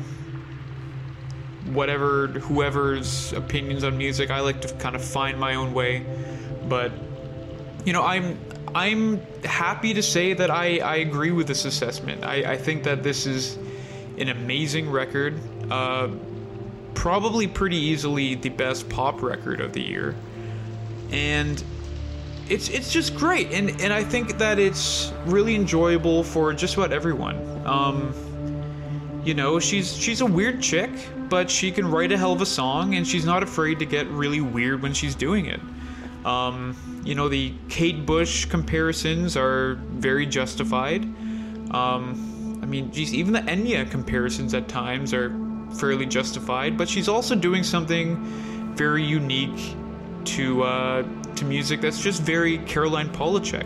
whatever 1.67 2.27
whoever's 2.27 3.31
opinions 3.33 3.83
on 3.83 3.97
music. 3.97 4.31
I 4.31 4.39
like 4.39 4.61
to 4.61 4.73
kind 4.75 4.95
of 4.95 5.03
find 5.03 5.39
my 5.39 5.55
own 5.55 5.73
way, 5.73 6.05
but 6.67 6.91
you 7.85 7.93
know, 7.93 8.03
I'm 8.03 8.39
I'm 8.73 9.21
happy 9.43 9.93
to 9.93 10.03
say 10.03 10.33
that 10.33 10.51
I, 10.51 10.79
I 10.79 10.95
agree 10.97 11.31
with 11.31 11.47
this 11.47 11.63
assessment. 11.63 12.25
I, 12.25 12.53
I 12.53 12.57
think 12.57 12.83
that 12.83 13.03
this 13.03 13.25
is 13.25 13.57
an 14.17 14.27
amazing 14.27 14.89
record. 14.89 15.39
Uh, 15.71 16.09
probably 16.93 17.47
pretty 17.47 17.77
easily 17.77 18.35
the 18.35 18.49
best 18.49 18.89
pop 18.89 19.21
record 19.21 19.61
of 19.61 19.73
the 19.73 19.81
year. 19.81 20.15
And 21.11 21.63
it's 22.49 22.69
it's 22.69 22.91
just 22.91 23.15
great, 23.15 23.51
and 23.51 23.69
and 23.81 23.91
I 23.91 24.03
think 24.03 24.37
that 24.37 24.59
it's 24.59 25.11
really 25.25 25.55
enjoyable 25.55 26.23
for 26.23 26.53
just 26.53 26.75
about 26.75 26.91
everyone. 26.91 27.37
Um, 27.65 28.13
you 29.23 29.33
know, 29.33 29.59
she's 29.59 29.95
she's 29.95 30.21
a 30.21 30.25
weird 30.25 30.61
chick, 30.61 30.91
but 31.29 31.49
she 31.49 31.71
can 31.71 31.89
write 31.89 32.11
a 32.11 32.17
hell 32.17 32.33
of 32.33 32.41
a 32.41 32.45
song, 32.45 32.95
and 32.95 33.07
she's 33.07 33.25
not 33.25 33.41
afraid 33.41 33.79
to 33.79 33.85
get 33.85 34.07
really 34.07 34.41
weird 34.41 34.81
when 34.81 34.93
she's 34.93 35.15
doing 35.15 35.47
it. 35.47 35.59
Um, 36.25 36.75
you 37.03 37.15
know, 37.15 37.29
the 37.29 37.53
Kate 37.69 38.05
Bush 38.05 38.45
comparisons 38.45 39.35
are 39.37 39.75
very 39.75 40.25
justified. 40.25 41.03
Um, 41.71 42.59
I 42.61 42.65
mean, 42.65 42.91
geez, 42.91 43.13
even 43.13 43.33
the 43.33 43.41
Enya 43.41 43.89
comparisons 43.89 44.53
at 44.53 44.67
times 44.67 45.13
are 45.13 45.35
fairly 45.79 46.05
justified, 46.05 46.77
but 46.77 46.87
she's 46.89 47.07
also 47.07 47.35
doing 47.35 47.63
something 47.63 48.23
very 48.75 49.03
unique 49.03 49.75
to 50.25 50.63
uh, 50.63 51.03
to 51.37 51.45
music 51.45 51.81
that's 51.81 51.99
just 51.99 52.21
very 52.21 52.57
Caroline 52.59 53.09
Polachek. 53.09 53.65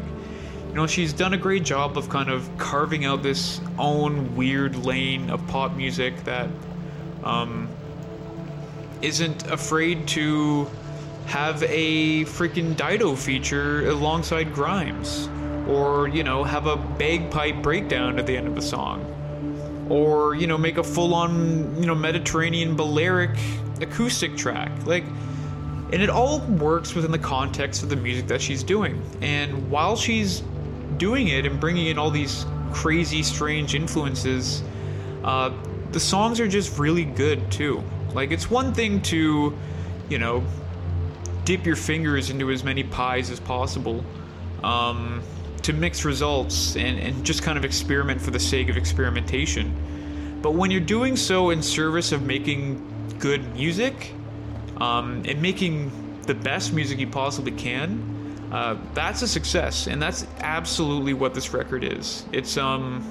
You 0.69 0.75
know, 0.75 0.87
she's 0.87 1.13
done 1.13 1.33
a 1.33 1.37
great 1.37 1.63
job 1.63 1.97
of 1.97 2.09
kind 2.09 2.29
of 2.29 2.49
carving 2.57 3.05
out 3.05 3.23
this 3.23 3.59
own 3.79 4.35
weird 4.35 4.75
lane 4.75 5.29
of 5.29 5.45
pop 5.47 5.75
music 5.75 6.23
that 6.25 6.47
um, 7.23 7.67
isn't 9.01 9.49
afraid 9.49 10.07
to 10.09 10.69
have 11.25 11.63
a 11.63 12.25
freaking 12.25 12.75
Dido 12.75 13.15
feature 13.15 13.87
alongside 13.89 14.53
Grimes, 14.53 15.29
or 15.67 16.07
you 16.07 16.23
know, 16.23 16.43
have 16.43 16.67
a 16.67 16.75
bagpipe 16.75 17.61
breakdown 17.61 18.19
at 18.19 18.25
the 18.25 18.35
end 18.35 18.47
of 18.47 18.57
a 18.57 18.61
song, 18.61 19.05
or 19.89 20.35
you 20.35 20.47
know, 20.47 20.57
make 20.57 20.77
a 20.77 20.83
full-on 20.83 21.81
you 21.81 21.87
know 21.87 21.95
Mediterranean 21.95 22.75
Balearic 22.75 23.37
acoustic 23.81 24.37
track. 24.37 24.71
Like 24.85 25.03
and 25.91 26.01
it 26.01 26.09
all 26.09 26.39
works 26.41 26.93
within 26.93 27.11
the 27.11 27.19
context 27.19 27.83
of 27.83 27.89
the 27.89 27.95
music 27.95 28.27
that 28.27 28.41
she's 28.41 28.63
doing. 28.63 29.01
And 29.21 29.69
while 29.71 29.95
she's 29.95 30.43
doing 30.97 31.29
it 31.29 31.45
and 31.45 31.59
bringing 31.59 31.87
in 31.87 31.97
all 31.97 32.11
these 32.11 32.45
crazy, 32.71 33.23
strange 33.23 33.73
influences, 33.73 34.63
uh, 35.23 35.51
the 35.91 35.99
songs 35.99 36.39
are 36.39 36.47
just 36.47 36.77
really 36.77 37.05
good 37.05 37.51
too. 37.51 37.83
Like, 38.13 38.31
it's 38.31 38.49
one 38.49 38.73
thing 38.73 39.01
to, 39.03 39.57
you 40.09 40.17
know, 40.19 40.43
dip 41.45 41.65
your 41.65 41.75
fingers 41.75 42.29
into 42.29 42.51
as 42.51 42.63
many 42.63 42.83
pies 42.83 43.31
as 43.31 43.39
possible, 43.39 44.03
um, 44.63 45.21
to 45.63 45.73
mix 45.73 46.05
results 46.05 46.75
and, 46.75 46.99
and 46.99 47.25
just 47.25 47.41
kind 47.41 47.57
of 47.57 47.65
experiment 47.65 48.21
for 48.21 48.31
the 48.31 48.39
sake 48.39 48.69
of 48.69 48.77
experimentation. 48.77 50.39
But 50.41 50.51
when 50.51 50.71
you're 50.71 50.79
doing 50.79 51.15
so 51.15 51.49
in 51.49 51.61
service 51.61 52.11
of 52.11 52.21
making 52.21 53.17
good 53.19 53.53
music, 53.53 54.13
um, 54.79 55.23
and 55.25 55.41
making 55.41 55.91
the 56.23 56.33
best 56.33 56.73
music 56.73 56.99
you 56.99 57.07
possibly 57.07 57.51
can, 57.51 58.19
uh, 58.51 58.77
that's 58.93 59.21
a 59.21 59.27
success, 59.27 59.87
and 59.87 60.01
that's 60.01 60.25
absolutely 60.39 61.13
what 61.13 61.33
this 61.33 61.53
record 61.53 61.83
is. 61.83 62.25
It's 62.31 62.57
um, 62.57 63.03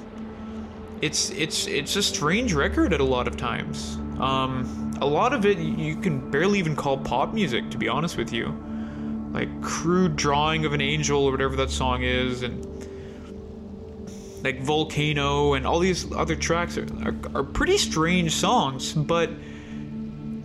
it's 1.01 1.31
it's 1.31 1.67
it's 1.67 1.95
a 1.97 2.03
strange 2.03 2.53
record 2.55 2.93
at 2.93 3.01
a 3.01 3.05
lot 3.05 3.29
of 3.29 3.37
times. 3.37 3.97
Um, 4.21 4.97
a 5.01 5.07
lot 5.07 5.33
of 5.33 5.47
it 5.47 5.59
you 5.59 5.97
can 5.97 6.31
barely 6.31 6.59
even 6.59 6.75
call 6.75 6.99
pop 6.99 7.33
music, 7.33 7.71
to 7.71 7.79
be 7.79 7.89
honest 7.89 8.17
with 8.17 8.33
you. 8.33 8.53
Like 9.33 9.63
crude 9.63 10.17
drawing 10.17 10.65
of 10.65 10.73
an 10.73 10.81
angel 10.81 11.25
or 11.25 11.31
whatever 11.31 11.55
that 11.57 11.71
song 11.71 12.03
is, 12.03 12.43
and 12.43 12.67
like 14.43 14.61
volcano 14.63 15.55
and 15.55 15.67
all 15.67 15.79
these 15.79 16.11
other 16.13 16.35
tracks 16.35 16.77
are, 16.79 16.87
are, 17.05 17.15
are 17.35 17.45
pretty 17.45 17.79
strange 17.79 18.33
songs, 18.33 18.93
but 18.93 19.31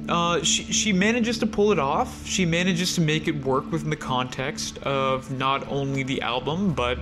uh, 0.10 0.44
she, 0.44 0.64
she 0.64 0.92
manages 0.92 1.38
to 1.40 1.46
pull 1.46 1.72
it 1.72 1.80
off. 1.80 2.26
She 2.26 2.46
manages 2.46 2.96
to 2.96 3.02
make 3.02 3.28
it 3.28 3.46
work 3.46 3.72
within 3.72 3.90
the 3.90 3.96
context 3.96 4.78
of 4.80 5.32
not 5.32 5.68
only 5.70 6.04
the 6.04 6.22
album, 6.22 6.74
but 6.74 7.00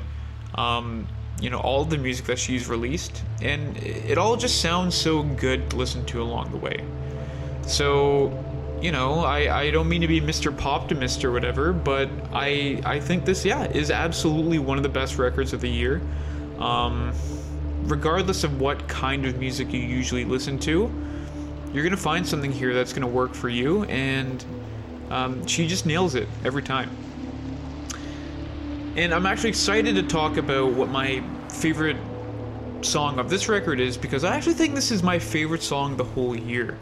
um, 0.56 1.08
you 1.40 1.50
know 1.50 1.60
all 1.60 1.84
the 1.84 1.98
music 1.98 2.26
that 2.28 2.38
she's 2.38 2.68
released, 2.68 3.24
and 3.42 3.76
it 3.78 4.18
all 4.18 4.38
just 4.38 4.62
sounds 4.62 4.96
so 4.96 5.24
good 5.24 5.70
to 5.72 5.78
listen 5.78 6.06
to 6.06 6.22
along 6.22 6.52
the 6.52 6.58
way. 6.58 6.86
So, 7.64 8.32
you 8.82 8.92
know, 8.92 9.20
I, 9.20 9.62
I 9.62 9.72
don't 9.72 9.90
mean 9.90 10.02
to 10.02 10.08
be 10.08 10.22
Mr. 10.22 10.56
Poptimist 10.56 11.24
or 11.24 11.32
whatever, 11.32 11.74
but 11.74 12.10
I 12.32 12.82
I 12.86 13.00
think 13.00 13.26
this 13.26 13.44
yeah 13.44 13.66
is 13.66 13.90
absolutely 13.90 14.60
one 14.60 14.78
of 14.78 14.84
the 14.84 14.90
best 14.90 15.18
records 15.18 15.54
of 15.54 15.62
the 15.62 15.70
year. 15.70 16.02
Um, 16.60 17.14
regardless 17.86 18.44
of 18.44 18.62
what 18.62 18.88
kind 18.88 19.26
of 19.26 19.40
music 19.40 19.74
you 19.74 19.80
usually 19.80 20.24
listen 20.24 20.60
to 20.60 20.92
you're 21.74 21.84
gonna 21.84 21.98
find 21.98 22.26
something 22.26 22.52
here 22.52 22.74
that's 22.74 22.94
gonna 22.94 23.08
work 23.08 23.34
for 23.34 23.50
you, 23.50 23.84
and 23.86 24.44
um, 25.10 25.46
she 25.46 25.68
just 25.68 25.86
nails 25.86 26.16
it 26.16 26.28
every 26.44 26.64
time. 26.64 26.90
And 28.96 29.14
I'm 29.14 29.26
actually 29.26 29.50
excited 29.50 29.96
to 29.96 30.04
talk 30.04 30.38
about 30.38 30.74
what 30.74 30.90
my 30.90 31.24
favorite 31.50 31.98
song 32.82 33.20
of 33.20 33.30
this 33.30 33.48
record 33.48 33.80
is 33.80 33.96
because 33.96 34.24
I 34.24 34.36
actually 34.36 34.56
think 34.56 34.76
this 34.76 34.92
is 34.92 35.04
my 35.04 35.20
favorite 35.20 35.64
song 35.64 35.98
the 35.98 36.04
whole 36.04 36.36
year, 36.36 36.78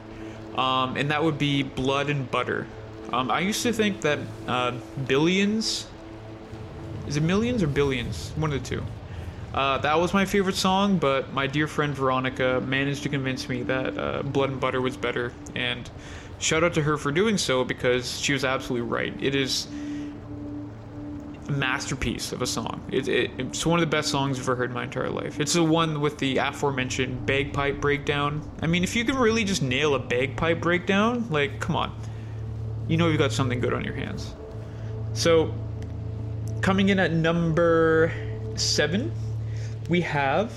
um, 0.56 0.98
and 0.98 1.12
that 1.12 1.24
would 1.24 1.38
be 1.38 1.64
"Blood 1.64 2.10
and 2.10 2.30
Butter." 2.30 2.68
Um, 3.12 3.32
I 3.32 3.40
used 3.40 3.64
to 3.64 3.74
think 3.74 4.02
that 4.02 4.20
uh, 4.48 4.74
Billions 5.08 5.88
is 7.10 7.18
it 7.18 7.24
millions 7.24 7.64
or 7.64 7.68
billions? 7.68 8.32
One 8.36 8.54
of 8.54 8.62
the 8.62 8.70
two. 8.70 8.84
Uh, 9.54 9.80
that 9.80 10.00
was 10.00 10.14
my 10.14 10.26
favorite 10.26 10.56
song, 10.56 10.98
but 10.98 11.34
my 11.34 11.48
dear 11.48 11.68
friend 11.68 11.96
Veronica 11.96 12.62
managed 12.62 13.04
to 13.04 13.10
convince 13.10 13.50
me 13.50 13.64
that 13.64 13.98
uh, 13.98 14.22
Blood 14.22 14.52
and 14.52 14.60
Butter 14.60 14.82
was 14.82 14.96
better, 14.96 15.34
and 15.56 15.90
shout 16.38 16.64
out 16.64 16.74
to 16.76 16.82
her 16.84 16.98
for 16.98 17.12
doing 17.12 17.38
so 17.38 17.64
because 17.64 18.20
she 18.20 18.34
was 18.34 18.46
absolutely 18.46 18.88
right. 18.88 19.14
It 19.20 19.34
is 19.34 19.68
a 21.48 21.52
masterpiece 21.52 22.32
of 22.32 22.44
a 22.44 22.48
song. 22.48 22.80
It, 22.92 23.08
it, 23.08 23.32
it's 23.40 23.66
one 23.66 23.80
of 23.80 23.82
the 23.82 23.90
best 23.90 24.10
songs 24.10 24.38
I've 24.38 24.44
ever 24.44 24.56
heard 24.56 24.70
in 24.70 24.76
my 24.76 24.84
entire 24.84 25.10
life. 25.10 25.40
It's 25.40 25.54
the 25.54 25.64
one 25.64 26.00
with 26.00 26.20
the 26.20 26.38
aforementioned 26.38 27.26
bagpipe 27.26 27.82
breakdown. 27.82 28.48
I 28.62 28.68
mean, 28.68 28.84
if 28.84 28.96
you 28.96 29.04
can 29.04 29.18
really 29.18 29.44
just 29.44 29.64
nail 29.64 29.96
a 29.96 30.00
bagpipe 30.00 30.62
breakdown, 30.62 31.28
like, 31.32 31.60
come 31.60 31.76
on. 31.76 32.00
You 32.88 32.98
know 32.98 33.08
you've 33.08 33.18
got 33.18 33.32
something 33.32 33.60
good 33.60 33.74
on 33.74 33.84
your 33.84 33.96
hands. 33.96 34.34
So, 35.14 35.54
coming 36.62 36.90
in 36.90 37.00
at 37.00 37.12
number 37.12 38.12
seven 38.56 39.12
we 39.90 40.02
have 40.02 40.54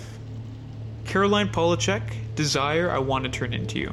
Caroline 1.07 1.49
Polachek, 1.49 2.03
Desire, 2.37 2.91
I 2.91 2.99
Want 2.99 3.25
to 3.25 3.31
Turn 3.31 3.55
Into 3.55 3.79
You. 3.79 3.93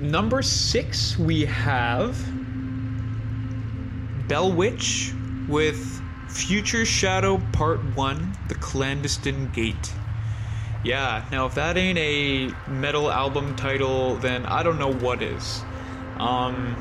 Number 0.00 0.42
six, 0.42 1.16
we 1.16 1.44
have 1.44 2.18
Bell 4.26 4.52
Witch 4.52 5.12
with 5.48 6.02
Future 6.28 6.84
Shadow 6.84 7.40
Part 7.52 7.80
1 7.94 8.38
The 8.48 8.56
Clandestine 8.56 9.48
Gate. 9.52 9.92
Yeah, 10.84 11.24
now 11.30 11.46
if 11.46 11.54
that 11.54 11.76
ain't 11.76 11.98
a 11.98 12.52
metal 12.68 13.10
album 13.10 13.54
title, 13.54 14.16
then 14.16 14.44
I 14.46 14.62
don't 14.62 14.78
know 14.78 14.92
what 14.92 15.22
is. 15.22 15.62
Um, 16.18 16.76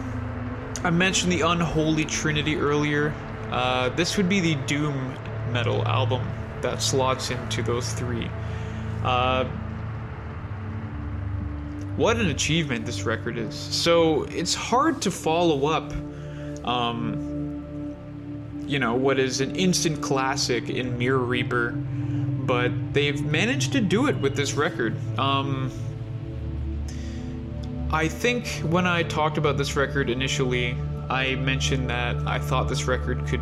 I 0.83 0.89
mentioned 0.89 1.31
the 1.31 1.41
Unholy 1.41 2.05
Trinity 2.05 2.55
earlier. 2.55 3.13
Uh, 3.51 3.89
this 3.89 4.17
would 4.17 4.27
be 4.27 4.39
the 4.39 4.55
Doom 4.65 5.13
metal 5.51 5.87
album 5.87 6.27
that 6.61 6.81
slots 6.81 7.29
into 7.29 7.61
those 7.61 7.93
three. 7.93 8.27
Uh, 9.03 9.45
what 11.95 12.17
an 12.17 12.29
achievement 12.29 12.85
this 12.85 13.03
record 13.03 13.37
is. 13.37 13.53
So 13.53 14.23
it's 14.23 14.55
hard 14.55 15.01
to 15.03 15.11
follow 15.11 15.67
up, 15.67 15.93
um, 16.65 17.93
you 18.65 18.79
know, 18.79 18.95
what 18.95 19.19
is 19.19 19.41
an 19.41 19.55
instant 19.55 20.01
classic 20.01 20.69
in 20.69 20.97
Mirror 20.97 21.19
Reaper, 21.19 21.75
but 22.45 22.93
they've 22.93 23.23
managed 23.23 23.73
to 23.73 23.81
do 23.81 24.07
it 24.07 24.17
with 24.17 24.35
this 24.35 24.53
record. 24.53 24.95
Um, 25.19 25.71
I 27.91 28.07
think 28.07 28.47
when 28.63 28.87
I 28.87 29.03
talked 29.03 29.37
about 29.37 29.57
this 29.57 29.75
record 29.75 30.09
initially, 30.09 30.77
I 31.09 31.35
mentioned 31.35 31.89
that 31.89 32.15
I 32.25 32.39
thought 32.39 32.69
this 32.69 32.85
record 32.85 33.27
could 33.27 33.41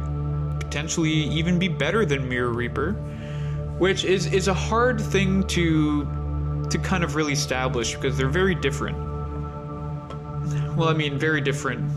potentially 0.60 1.12
even 1.12 1.60
be 1.60 1.68
better 1.68 2.06
than 2.06 2.28
Mirror 2.28 2.54
Reaper, 2.54 2.94
which 3.78 4.04
is 4.06 4.26
is 4.34 4.48
a 4.48 4.54
hard 4.54 5.00
thing 5.00 5.46
to 5.48 6.06
to 6.70 6.78
kind 6.80 7.04
of 7.04 7.16
really 7.16 7.34
establish 7.34 7.96
because 7.96 8.18
they're 8.18 8.28
very 8.28 8.56
different. 8.56 8.98
Well, 10.76 10.90
I 10.90 10.94
mean, 10.94 11.20
very 11.20 11.42
different 11.42 11.90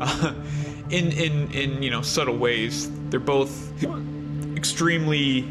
uh, 0.00 0.32
in 0.90 1.12
in 1.12 1.50
in 1.52 1.82
you 1.82 1.90
know 1.90 2.02
subtle 2.02 2.38
ways. 2.38 2.90
They're 3.10 3.20
both 3.20 3.72
extremely 4.56 5.42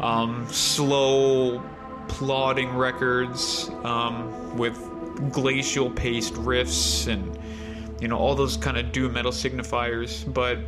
um, 0.00 0.46
slow, 0.48 1.62
plodding 2.08 2.74
records 2.76 3.70
um, 3.84 4.56
with 4.56 4.78
glacial 5.32 5.90
paced 5.90 6.34
riffs 6.34 7.08
and 7.08 7.38
you 8.00 8.08
know 8.08 8.18
all 8.18 8.34
those 8.34 8.56
kind 8.56 8.76
of 8.76 8.92
doom 8.92 9.14
metal 9.14 9.32
signifiers, 9.32 10.32
but 10.32 10.58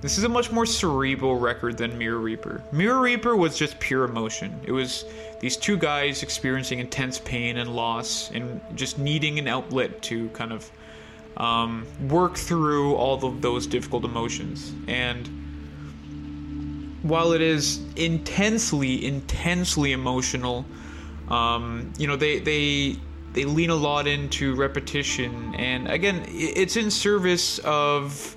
this 0.00 0.18
is 0.18 0.24
a 0.24 0.28
much 0.28 0.52
more 0.52 0.66
cerebral 0.66 1.38
record 1.38 1.78
than 1.78 1.96
Mirror 1.96 2.18
Reaper. 2.18 2.62
Mirror 2.70 3.00
Reaper 3.00 3.36
was 3.36 3.56
just 3.56 3.80
pure 3.80 4.04
emotion. 4.04 4.58
It 4.64 4.72
was 4.72 5.04
these 5.40 5.56
two 5.56 5.76
guys 5.76 6.22
experiencing 6.22 6.80
intense 6.80 7.18
pain 7.18 7.56
and 7.56 7.74
loss 7.74 8.30
and 8.32 8.60
just 8.74 8.98
needing 8.98 9.38
an 9.38 9.48
outlet 9.48 10.02
to 10.02 10.28
kind 10.30 10.52
of 10.52 10.70
um, 11.38 11.86
work 12.08 12.36
through 12.36 12.94
all 12.94 13.24
of 13.24 13.40
those 13.40 13.66
difficult 13.66 14.04
emotions. 14.04 14.74
And 14.86 15.28
while 17.08 17.32
it 17.32 17.40
is 17.40 17.80
intensely, 17.96 19.06
intensely 19.06 19.92
emotional, 19.92 20.64
um, 21.28 21.92
you 21.98 22.06
know, 22.06 22.16
they, 22.16 22.38
they, 22.38 22.96
they 23.32 23.44
lean 23.44 23.70
a 23.70 23.74
lot 23.74 24.06
into 24.06 24.54
repetition. 24.54 25.54
And 25.56 25.88
again, 25.88 26.24
it's 26.28 26.76
in 26.76 26.90
service 26.90 27.58
of, 27.60 28.36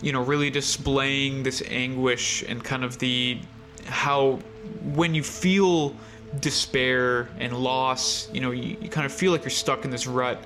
you 0.00 0.12
know, 0.12 0.22
really 0.22 0.50
displaying 0.50 1.42
this 1.42 1.62
anguish 1.68 2.44
and 2.48 2.62
kind 2.62 2.84
of 2.84 2.98
the 2.98 3.38
how 3.84 4.38
when 4.94 5.14
you 5.14 5.22
feel 5.22 5.96
despair 6.40 7.28
and 7.38 7.56
loss. 7.56 8.28
You 8.32 8.40
know, 8.40 8.50
you, 8.52 8.76
you 8.80 8.88
kind 8.88 9.06
of 9.06 9.12
feel 9.12 9.32
like 9.32 9.42
you're 9.42 9.50
stuck 9.50 9.84
in 9.84 9.90
this 9.90 10.06
rut, 10.06 10.42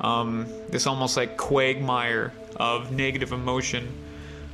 um, 0.00 0.46
this 0.68 0.86
almost 0.86 1.16
like 1.16 1.36
quagmire 1.36 2.32
of 2.56 2.92
negative 2.92 3.32
emotion. 3.32 3.92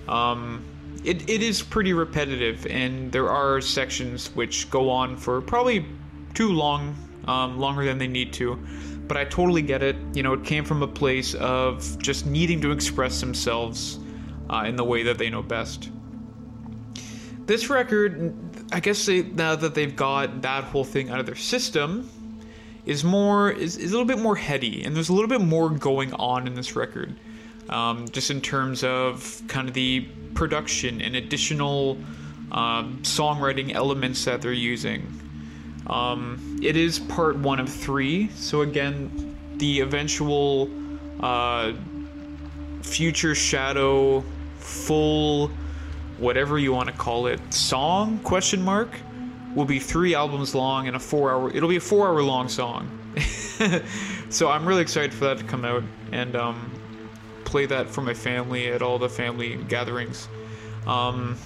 Um, 0.08 0.64
it, 1.04 1.28
it 1.28 1.42
is 1.42 1.62
pretty 1.62 1.92
repetitive, 1.92 2.66
and 2.66 3.10
there 3.10 3.28
are 3.28 3.60
sections 3.60 4.28
which 4.34 4.70
go 4.70 4.90
on 4.90 5.16
for 5.16 5.40
probably 5.40 5.86
too 6.34 6.52
long, 6.52 6.96
um, 7.26 7.58
longer 7.58 7.84
than 7.84 7.98
they 7.98 8.08
need 8.08 8.32
to. 8.34 8.58
But 9.08 9.16
I 9.16 9.24
totally 9.24 9.62
get 9.62 9.82
it. 9.82 9.96
You 10.14 10.22
know, 10.22 10.32
it 10.32 10.44
came 10.44 10.64
from 10.64 10.82
a 10.82 10.86
place 10.86 11.34
of 11.34 11.98
just 12.00 12.24
needing 12.26 12.60
to 12.62 12.70
express 12.70 13.20
themselves 13.20 13.98
uh, 14.48 14.64
in 14.66 14.76
the 14.76 14.84
way 14.84 15.02
that 15.02 15.18
they 15.18 15.28
know 15.28 15.42
best. 15.42 15.90
This 17.46 17.68
record 17.68 18.34
I 18.72 18.80
guess 18.80 19.04
they, 19.04 19.22
now 19.22 19.54
that 19.54 19.74
they've 19.74 19.94
got 19.94 20.42
that 20.42 20.64
whole 20.64 20.84
thing 20.84 21.10
out 21.10 21.20
of 21.20 21.26
their 21.26 21.34
system, 21.34 22.08
is 22.86 23.04
more 23.04 23.50
is, 23.50 23.76
is 23.76 23.92
a 23.92 23.94
little 23.94 24.06
bit 24.06 24.18
more 24.18 24.34
heady, 24.34 24.82
and 24.82 24.96
there's 24.96 25.10
a 25.10 25.12
little 25.12 25.28
bit 25.28 25.42
more 25.42 25.68
going 25.68 26.12
on 26.14 26.46
in 26.46 26.54
this 26.54 26.74
record, 26.74 27.14
um, 27.72 28.08
just 28.08 28.30
in 28.30 28.40
terms 28.40 28.84
of 28.84 29.42
kind 29.48 29.68
of 29.68 29.74
the 29.74 30.06
production 30.34 31.00
and 31.00 31.16
additional 31.16 31.96
um, 32.52 32.98
songwriting 33.02 33.72
elements 33.74 34.24
that 34.26 34.42
they're 34.42 34.52
using. 34.52 35.06
Um, 35.86 36.60
it 36.62 36.76
is 36.76 36.98
part 36.98 37.36
one 37.36 37.58
of 37.58 37.68
three, 37.68 38.28
so 38.30 38.60
again, 38.60 39.36
the 39.56 39.80
eventual 39.80 40.70
uh, 41.20 41.72
future 42.82 43.34
shadow 43.34 44.24
full 44.58 45.50
whatever 46.18 46.58
you 46.58 46.72
want 46.72 46.88
to 46.88 46.94
call 46.94 47.26
it 47.26 47.40
song 47.52 48.18
question 48.20 48.62
mark 48.62 48.88
will 49.56 49.64
be 49.64 49.78
three 49.78 50.14
albums 50.14 50.54
long 50.54 50.86
and 50.86 50.96
a 50.96 51.00
four 51.00 51.32
hour 51.32 51.50
it'll 51.50 51.68
be 51.68 51.76
a 51.76 51.80
four 51.80 52.06
hour 52.06 52.22
long 52.22 52.48
song 52.48 52.88
so 54.30 54.48
i'm 54.48 54.66
really 54.66 54.82
excited 54.82 55.12
for 55.12 55.24
that 55.24 55.38
to 55.38 55.44
come 55.44 55.64
out 55.64 55.82
and 56.12 56.36
um, 56.36 56.70
play 57.52 57.66
that 57.66 57.88
for 57.88 58.02
my 58.02 58.14
family 58.14 58.68
at 58.68 58.82
all 58.82 58.98
the 58.98 59.08
family 59.08 59.56
gatherings 59.68 60.28
um, 60.86 61.36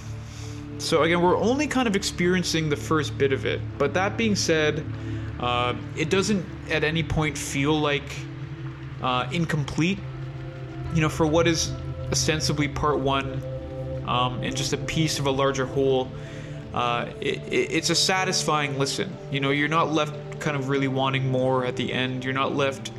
so 0.78 1.02
again 1.02 1.20
we're 1.20 1.36
only 1.36 1.66
kind 1.66 1.86
of 1.86 1.94
experiencing 1.96 2.68
the 2.68 2.76
first 2.76 3.16
bit 3.18 3.32
of 3.32 3.44
it 3.44 3.60
but 3.76 3.92
that 3.92 4.16
being 4.16 4.34
said 4.34 4.84
uh, 5.40 5.74
it 5.96 6.08
doesn't 6.08 6.44
at 6.70 6.82
any 6.84 7.02
point 7.02 7.36
feel 7.36 7.78
like 7.78 8.16
uh, 9.02 9.28
incomplete 9.32 9.98
you 10.94 11.00
know 11.02 11.08
for 11.08 11.26
what 11.26 11.46
is 11.46 11.72
ostensibly 12.10 12.68
part 12.68 12.98
one 12.98 13.42
um, 14.06 14.42
and 14.42 14.56
just 14.56 14.72
a 14.72 14.76
piece 14.76 15.18
of 15.18 15.26
a 15.26 15.30
larger 15.30 15.66
whole. 15.66 16.10
Uh, 16.72 17.06
it, 17.20 17.38
it, 17.48 17.72
it's 17.72 17.90
a 17.90 17.94
satisfying 17.94 18.78
listen. 18.78 19.14
You 19.30 19.40
know, 19.40 19.50
you're 19.50 19.68
not 19.68 19.92
left 19.92 20.40
kind 20.40 20.56
of 20.56 20.68
really 20.68 20.88
wanting 20.88 21.30
more 21.30 21.64
at 21.64 21.76
the 21.76 21.92
end. 21.92 22.24
You're 22.24 22.34
not 22.34 22.54
left 22.54 22.92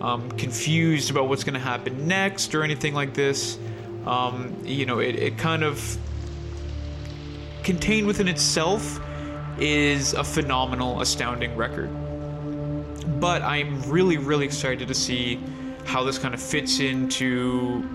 um, 0.00 0.30
confused 0.32 1.10
about 1.10 1.28
what's 1.28 1.44
going 1.44 1.54
to 1.54 1.60
happen 1.60 2.06
next 2.06 2.54
or 2.54 2.62
anything 2.62 2.94
like 2.94 3.14
this. 3.14 3.58
Um, 4.06 4.56
you 4.64 4.86
know, 4.86 5.00
it, 5.00 5.16
it 5.16 5.38
kind 5.38 5.62
of 5.62 5.98
contained 7.62 8.06
within 8.06 8.28
itself 8.28 9.00
is 9.58 10.14
a 10.14 10.24
phenomenal, 10.24 11.00
astounding 11.00 11.56
record. 11.56 11.90
But 13.20 13.42
I'm 13.42 13.82
really, 13.90 14.16
really 14.16 14.46
excited 14.46 14.88
to 14.88 14.94
see 14.94 15.40
how 15.84 16.04
this 16.04 16.18
kind 16.18 16.34
of 16.34 16.40
fits 16.40 16.80
into 16.80 17.86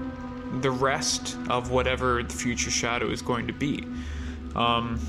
the 0.61 0.71
rest 0.71 1.37
of 1.49 1.71
whatever 1.71 2.21
the 2.23 2.33
future 2.33 2.69
shadow 2.69 3.09
is 3.09 3.21
going 3.21 3.47
to 3.47 3.53
be. 3.53 3.85
Um, 4.55 4.99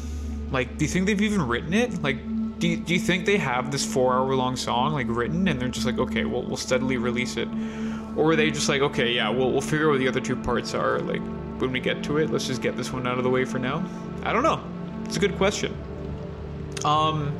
like, 0.50 0.78
do 0.78 0.84
you 0.84 0.90
think 0.90 1.06
they've 1.06 1.20
even 1.20 1.42
written 1.42 1.74
it? 1.74 2.02
Like, 2.02 2.18
do 2.64 2.70
you, 2.70 2.76
do 2.78 2.94
you 2.94 2.98
think 2.98 3.26
they 3.26 3.36
have 3.36 3.70
this 3.70 3.84
four 3.84 4.14
hour 4.14 4.34
long 4.34 4.56
song 4.56 4.94
like 4.94 5.06
written 5.10 5.48
and 5.48 5.60
they're 5.60 5.68
just 5.68 5.84
like, 5.84 5.98
okay, 5.98 6.24
well, 6.24 6.42
we'll 6.42 6.56
steadily 6.56 6.96
release 6.96 7.36
it? 7.36 7.46
Or 8.16 8.30
are 8.30 8.36
they 8.36 8.50
just 8.50 8.70
like, 8.70 8.80
okay, 8.80 9.12
yeah, 9.12 9.28
we'll, 9.28 9.52
we'll 9.52 9.60
figure 9.60 9.88
out 9.88 9.90
what 9.90 9.98
the 9.98 10.08
other 10.08 10.22
two 10.22 10.34
parts 10.34 10.72
are, 10.72 10.98
like, 11.00 11.20
when 11.60 11.72
we 11.72 11.78
get 11.78 12.02
to 12.04 12.16
it, 12.16 12.30
let's 12.30 12.46
just 12.46 12.62
get 12.62 12.74
this 12.74 12.90
one 12.90 13.06
out 13.06 13.18
of 13.18 13.24
the 13.24 13.28
way 13.28 13.44
for 13.44 13.58
now? 13.58 13.84
I 14.22 14.32
don't 14.32 14.42
know. 14.42 14.64
It's 15.04 15.18
a 15.18 15.20
good 15.20 15.36
question. 15.36 15.76
Um, 16.86 17.36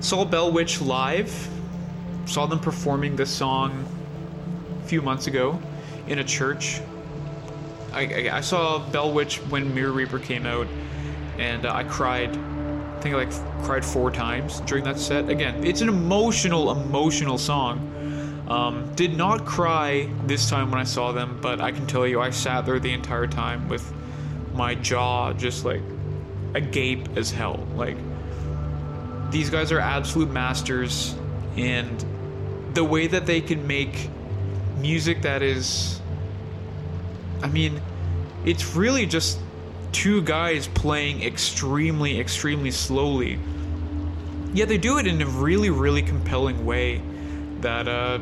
saw 0.00 0.26
Bell 0.26 0.52
Witch 0.52 0.82
live. 0.82 1.32
Saw 2.26 2.44
them 2.44 2.60
performing 2.60 3.16
this 3.16 3.30
song 3.30 3.86
a 4.82 4.86
few 4.86 5.00
months 5.00 5.26
ago 5.26 5.58
in 6.06 6.18
a 6.18 6.24
church 6.24 6.82
I, 7.94 8.28
I, 8.30 8.40
saw 8.42 8.80
Bell 8.90 9.10
Witch 9.10 9.38
when 9.48 9.72
Mirror 9.72 9.92
Reaper 9.92 10.18
came 10.18 10.46
out, 10.46 10.66
and 11.38 11.64
uh, 11.64 11.72
I 11.72 11.84
cried. 11.84 12.36
Think 13.04 13.16
I 13.16 13.24
like 13.24 13.64
cried 13.64 13.84
four 13.84 14.10
times 14.10 14.60
during 14.60 14.82
that 14.84 14.98
set. 14.98 15.28
Again, 15.28 15.62
it's 15.62 15.82
an 15.82 15.90
emotional, 15.90 16.72
emotional 16.72 17.36
song. 17.36 18.46
Um, 18.48 18.90
did 18.94 19.14
not 19.14 19.44
cry 19.44 20.08
this 20.24 20.48
time 20.48 20.70
when 20.70 20.80
I 20.80 20.84
saw 20.84 21.12
them, 21.12 21.38
but 21.42 21.60
I 21.60 21.70
can 21.70 21.86
tell 21.86 22.06
you 22.06 22.22
I 22.22 22.30
sat 22.30 22.64
there 22.64 22.78
the 22.78 22.94
entire 22.94 23.26
time 23.26 23.68
with 23.68 23.92
my 24.54 24.74
jaw 24.74 25.34
just 25.34 25.66
like 25.66 25.82
agape 26.54 27.14
as 27.14 27.30
hell. 27.30 27.66
Like 27.74 27.98
these 29.30 29.50
guys 29.50 29.70
are 29.70 29.80
absolute 29.80 30.30
masters, 30.30 31.14
and 31.58 32.02
the 32.72 32.84
way 32.84 33.06
that 33.06 33.26
they 33.26 33.42
can 33.42 33.66
make 33.66 34.08
music 34.78 35.20
that 35.20 35.42
is 35.42 36.00
I 37.42 37.48
mean, 37.48 37.82
it's 38.46 38.74
really 38.74 39.04
just 39.04 39.38
two 39.94 40.20
guys 40.22 40.66
playing 40.68 41.22
extremely, 41.22 42.20
extremely 42.20 42.72
slowly. 42.72 43.38
Yet 44.52 44.68
they 44.68 44.76
do 44.76 44.98
it 44.98 45.06
in 45.06 45.22
a 45.22 45.26
really, 45.26 45.70
really 45.70 46.02
compelling 46.02 46.66
way 46.66 47.00
that 47.60 47.88
uh, 47.88 48.18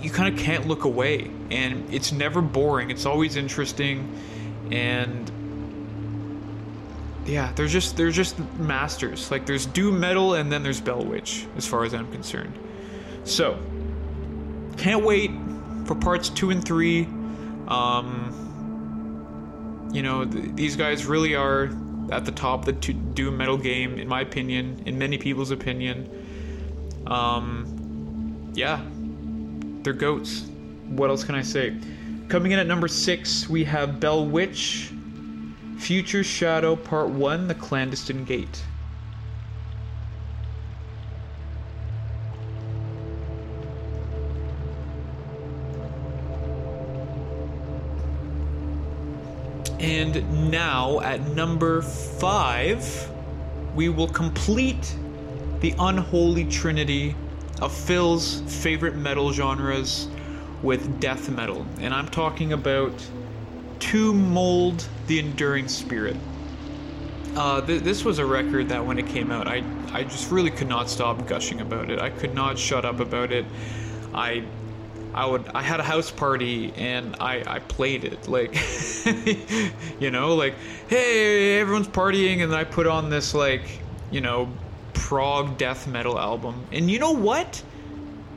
you 0.00 0.10
kind 0.10 0.32
of 0.32 0.38
can't 0.38 0.68
look 0.68 0.84
away. 0.84 1.30
And 1.50 1.92
it's 1.92 2.12
never 2.12 2.40
boring, 2.40 2.90
it's 2.90 3.06
always 3.06 3.36
interesting. 3.36 4.16
And 4.70 5.30
yeah, 7.26 7.52
they're 7.52 7.66
just 7.66 7.96
they're 7.96 8.10
just 8.10 8.38
masters. 8.58 9.30
Like 9.30 9.46
there's 9.46 9.66
doom 9.66 9.98
metal 9.98 10.34
and 10.34 10.52
then 10.52 10.62
there's 10.62 10.80
Bell 10.80 11.02
Witch, 11.02 11.46
as 11.56 11.66
far 11.66 11.84
as 11.84 11.94
I'm 11.94 12.10
concerned. 12.12 12.58
So 13.24 13.58
can't 14.76 15.02
wait 15.02 15.30
for 15.86 15.94
parts 15.94 16.28
two 16.28 16.50
and 16.50 16.62
three. 16.62 17.08
Um, 17.68 18.43
you 19.94 20.02
know, 20.02 20.24
th- 20.24 20.54
these 20.54 20.76
guys 20.76 21.06
really 21.06 21.34
are 21.34 21.70
at 22.10 22.24
the 22.24 22.32
top 22.32 22.60
of 22.60 22.66
the 22.66 22.92
doom 22.92 23.36
metal 23.36 23.56
game, 23.56 23.98
in 23.98 24.08
my 24.08 24.20
opinion, 24.20 24.82
in 24.86 24.98
many 24.98 25.16
people's 25.16 25.52
opinion. 25.52 26.10
Um, 27.06 28.50
yeah, 28.54 28.84
they're 29.82 29.92
goats. 29.92 30.42
What 30.88 31.10
else 31.10 31.22
can 31.24 31.34
I 31.34 31.42
say? 31.42 31.76
Coming 32.28 32.52
in 32.52 32.58
at 32.58 32.66
number 32.66 32.88
six, 32.88 33.48
we 33.48 33.64
have 33.64 34.00
Bell 34.00 34.26
Witch, 34.26 34.90
Future 35.78 36.24
Shadow 36.24 36.74
Part 36.74 37.10
1 37.10 37.46
The 37.46 37.54
Clandestine 37.54 38.24
Gate. 38.24 38.62
And 49.80 50.50
now 50.50 51.00
at 51.00 51.20
number 51.28 51.82
five, 51.82 53.10
we 53.74 53.88
will 53.88 54.08
complete 54.08 54.96
the 55.60 55.74
unholy 55.78 56.44
trinity 56.44 57.14
of 57.60 57.72
Phil's 57.72 58.40
favorite 58.62 58.96
metal 58.96 59.32
genres 59.32 60.08
with 60.62 61.00
death 61.00 61.28
metal. 61.28 61.66
And 61.80 61.94
I'm 61.94 62.08
talking 62.08 62.52
about 62.52 62.92
Tomb 63.78 64.32
Mold 64.32 64.86
the 65.06 65.18
Enduring 65.18 65.68
Spirit. 65.68 66.16
Uh, 67.36 67.60
th- 67.60 67.82
this 67.82 68.04
was 68.04 68.18
a 68.18 68.24
record 68.24 68.68
that 68.68 68.84
when 68.84 68.98
it 68.98 69.06
came 69.06 69.30
out, 69.30 69.48
I, 69.48 69.62
I 69.92 70.04
just 70.04 70.30
really 70.30 70.50
could 70.50 70.68
not 70.68 70.88
stop 70.88 71.26
gushing 71.26 71.60
about 71.60 71.90
it. 71.90 71.98
I 71.98 72.10
could 72.10 72.34
not 72.34 72.58
shut 72.58 72.84
up 72.84 73.00
about 73.00 73.32
it. 73.32 73.44
I 74.14 74.44
I 75.14 75.26
would 75.26 75.48
I 75.54 75.62
had 75.62 75.78
a 75.78 75.84
house 75.84 76.10
party 76.10 76.72
and 76.76 77.14
I 77.20 77.44
I 77.46 77.58
played 77.60 78.04
it 78.04 78.26
like 78.26 78.52
you 80.00 80.10
know 80.10 80.34
like 80.34 80.54
hey 80.88 81.60
everyone's 81.60 81.86
partying 81.86 82.42
and 82.42 82.52
I 82.52 82.64
put 82.64 82.88
on 82.88 83.10
this 83.10 83.32
like 83.32 83.62
you 84.10 84.20
know 84.20 84.50
prog 84.92 85.56
death 85.56 85.86
metal 85.86 86.18
album. 86.18 86.66
And 86.72 86.90
you 86.90 86.98
know 86.98 87.12
what? 87.12 87.62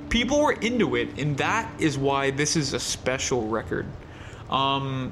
People 0.09 0.39
were 0.39 0.53
into 0.53 0.95
it 0.95 1.17
and 1.19 1.35
that 1.37 1.69
is 1.81 1.97
why 1.97 2.29
this 2.29 2.55
is 2.55 2.73
a 2.73 2.79
special 2.79 3.47
record. 3.47 3.87
Um 4.49 5.11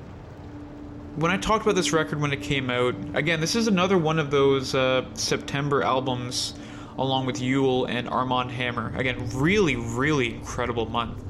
when 1.16 1.32
I 1.32 1.38
talked 1.38 1.64
about 1.66 1.76
this 1.76 1.94
record 1.94 2.22
when 2.22 2.32
it 2.32 2.44
came 2.44 2.70
out 2.70 2.94
again 3.16 3.42
this 3.42 3.56
is 3.56 3.68
another 3.68 3.98
one 3.98 4.20
of 4.20 4.30
those 4.30 4.76
uh, 4.76 5.06
September 5.16 5.82
albums 5.82 6.54
along 7.00 7.26
with 7.26 7.38
Yeule 7.38 7.90
and 7.90 8.08
Armand 8.08 8.52
Hammer. 8.52 8.94
Again 8.96 9.28
really 9.34 9.76
really 9.76 10.36
incredible 10.36 10.86
month 10.86 11.25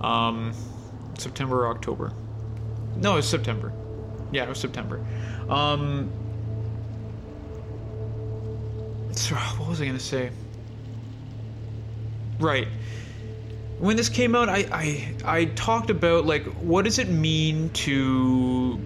um, 0.00 0.52
September 1.18 1.66
or 1.66 1.68
October. 1.68 2.12
No, 2.96 3.12
it 3.12 3.16
was 3.16 3.28
September. 3.28 3.72
Yeah, 4.32 4.44
it 4.44 4.48
was 4.48 4.58
September. 4.58 5.04
Um, 5.48 6.10
so 9.12 9.34
what 9.34 9.68
was 9.68 9.80
I 9.80 9.86
gonna 9.86 9.98
say? 9.98 10.30
Right. 12.38 12.68
When 13.78 13.96
this 13.96 14.08
came 14.08 14.34
out, 14.34 14.48
I, 14.48 14.66
I 14.72 15.14
I 15.24 15.44
talked 15.46 15.90
about 15.90 16.26
like 16.26 16.44
what 16.60 16.84
does 16.84 16.98
it 16.98 17.08
mean 17.08 17.70
to 17.70 18.76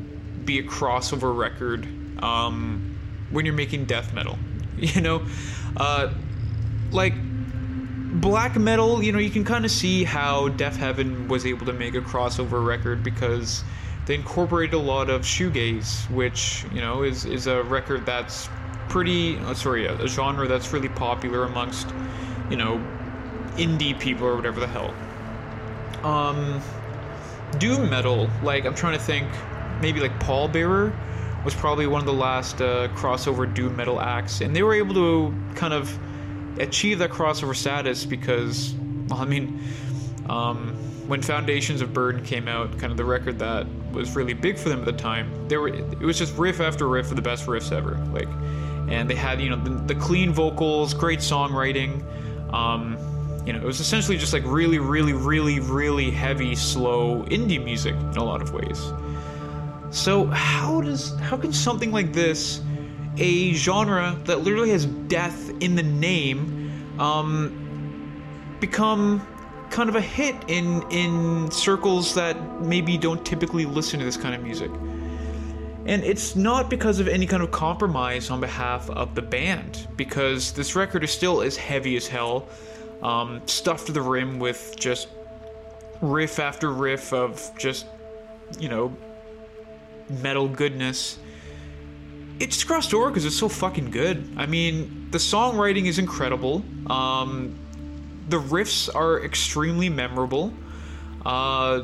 be 0.44 0.58
a 0.58 0.62
crossover 0.62 1.36
record 1.36 1.86
um, 2.22 2.98
when 3.30 3.44
you're 3.44 3.54
making 3.54 3.86
death 3.86 4.14
metal, 4.14 4.38
you 4.78 5.00
know, 5.00 5.26
uh, 5.76 6.12
like 6.90 7.14
black 8.14 8.56
metal, 8.56 9.02
you 9.02 9.12
know, 9.12 9.18
you 9.18 9.30
can 9.30 9.44
kind 9.44 9.64
of 9.64 9.70
see 9.70 10.04
how 10.04 10.48
Deafheaven 10.50 11.28
was 11.28 11.46
able 11.46 11.66
to 11.66 11.72
make 11.72 11.94
a 11.94 12.00
crossover 12.00 12.64
record 12.64 13.02
because 13.02 13.64
they 14.06 14.14
incorporated 14.14 14.74
a 14.74 14.78
lot 14.78 15.10
of 15.10 15.22
shoegaze, 15.22 16.08
which 16.10 16.64
you 16.72 16.80
know 16.80 17.02
is 17.02 17.24
is 17.24 17.46
a 17.46 17.62
record 17.64 18.06
that's 18.06 18.48
pretty 18.88 19.38
uh, 19.38 19.54
sorry 19.54 19.86
a, 19.86 19.94
a 20.02 20.08
genre 20.08 20.46
that's 20.46 20.72
really 20.72 20.90
popular 20.90 21.44
amongst 21.44 21.88
you 22.50 22.56
know 22.56 22.76
indie 23.56 23.98
people 23.98 24.26
or 24.26 24.36
whatever 24.36 24.60
the 24.60 24.66
hell. 24.66 24.94
Um, 26.04 26.60
doom 27.58 27.88
metal, 27.88 28.28
like 28.42 28.66
I'm 28.66 28.74
trying 28.74 28.98
to 28.98 29.04
think, 29.04 29.26
maybe 29.80 30.00
like 30.00 30.18
Pallbearer 30.20 30.92
was 31.44 31.54
probably 31.54 31.86
one 31.86 32.00
of 32.00 32.06
the 32.06 32.12
last 32.12 32.60
uh, 32.60 32.88
crossover 32.88 33.52
doom 33.52 33.74
metal 33.76 34.00
acts, 34.00 34.40
and 34.40 34.54
they 34.54 34.62
were 34.62 34.74
able 34.74 34.94
to 34.94 35.34
kind 35.54 35.72
of 35.72 35.98
achieve 36.58 36.98
that 37.00 37.10
crossover 37.10 37.54
status 37.54 38.04
because, 38.04 38.74
well, 39.08 39.20
I 39.20 39.24
mean, 39.24 39.62
um, 40.28 40.74
when 41.06 41.20
Foundations 41.20 41.80
of 41.80 41.92
Burden 41.92 42.24
came 42.24 42.48
out, 42.48 42.78
kind 42.78 42.90
of 42.90 42.96
the 42.96 43.04
record 43.04 43.38
that 43.38 43.66
was 43.92 44.16
really 44.16 44.32
big 44.32 44.58
for 44.58 44.68
them 44.68 44.80
at 44.80 44.84
the 44.86 44.92
time, 44.92 45.30
there 45.48 45.60
were 45.60 45.68
it 45.68 46.00
was 46.00 46.18
just 46.18 46.36
riff 46.36 46.60
after 46.60 46.88
riff 46.88 47.10
of 47.10 47.16
the 47.16 47.22
best 47.22 47.46
riffs 47.46 47.72
ever. 47.72 47.96
Like, 48.12 48.28
and 48.88 49.08
they 49.08 49.14
had 49.14 49.40
you 49.40 49.50
know 49.50 49.62
the, 49.62 49.70
the 49.70 49.94
clean 49.94 50.32
vocals, 50.32 50.94
great 50.94 51.20
songwriting. 51.20 52.02
Um, 52.52 52.96
you 53.46 53.52
know, 53.52 53.58
it 53.58 53.64
was 53.64 53.80
essentially 53.80 54.16
just 54.16 54.32
like 54.32 54.44
really, 54.46 54.78
really, 54.78 55.12
really, 55.12 55.60
really 55.60 56.10
heavy, 56.10 56.54
slow 56.54 57.22
indie 57.24 57.62
music 57.62 57.94
in 57.94 58.16
a 58.16 58.24
lot 58.24 58.40
of 58.40 58.52
ways. 58.54 58.90
So 59.90 60.26
how 60.26 60.80
does 60.80 61.14
how 61.20 61.36
can 61.36 61.52
something 61.52 61.92
like 61.92 62.12
this 62.12 62.60
a 63.16 63.52
genre 63.52 64.18
that 64.24 64.40
literally 64.40 64.70
has 64.70 64.86
death 64.86 65.50
in 65.60 65.74
the 65.74 65.82
name 65.82 66.70
um, 66.98 68.16
become 68.60 69.26
kind 69.70 69.88
of 69.88 69.96
a 69.96 70.00
hit 70.00 70.36
in 70.48 70.82
in 70.90 71.50
circles 71.50 72.14
that 72.14 72.60
maybe 72.60 72.96
don't 72.96 73.24
typically 73.24 73.64
listen 73.64 73.98
to 73.98 74.04
this 74.04 74.16
kind 74.16 74.34
of 74.34 74.42
music. 74.42 74.70
And 75.86 76.02
it's 76.02 76.34
not 76.34 76.70
because 76.70 76.98
of 76.98 77.08
any 77.08 77.26
kind 77.26 77.42
of 77.42 77.50
compromise 77.50 78.30
on 78.30 78.40
behalf 78.40 78.88
of 78.88 79.14
the 79.14 79.20
band, 79.20 79.86
because 79.96 80.52
this 80.52 80.74
record 80.74 81.04
is 81.04 81.10
still 81.10 81.42
as 81.42 81.56
heavy 81.56 81.96
as 81.96 82.06
hell, 82.06 82.48
um, 83.02 83.42
stuffed 83.46 83.86
to 83.86 83.92
the 83.92 84.00
rim 84.00 84.38
with 84.38 84.74
just 84.78 85.08
riff 86.00 86.38
after 86.38 86.72
riff 86.72 87.12
of 87.12 87.50
just, 87.58 87.86
you 88.58 88.68
know, 88.68 88.96
metal 90.22 90.48
goodness 90.48 91.18
it 92.40 92.50
just 92.50 92.66
crossed 92.66 92.92
over 92.94 93.08
because 93.08 93.24
it's 93.24 93.36
so 93.36 93.48
fucking 93.48 93.90
good. 93.90 94.34
I 94.36 94.46
mean, 94.46 95.08
the 95.10 95.18
songwriting 95.18 95.86
is 95.86 95.98
incredible. 95.98 96.64
Um, 96.88 97.54
the 98.28 98.38
riffs 98.38 98.92
are 98.94 99.22
extremely 99.22 99.88
memorable. 99.88 100.52
Uh, 101.24 101.82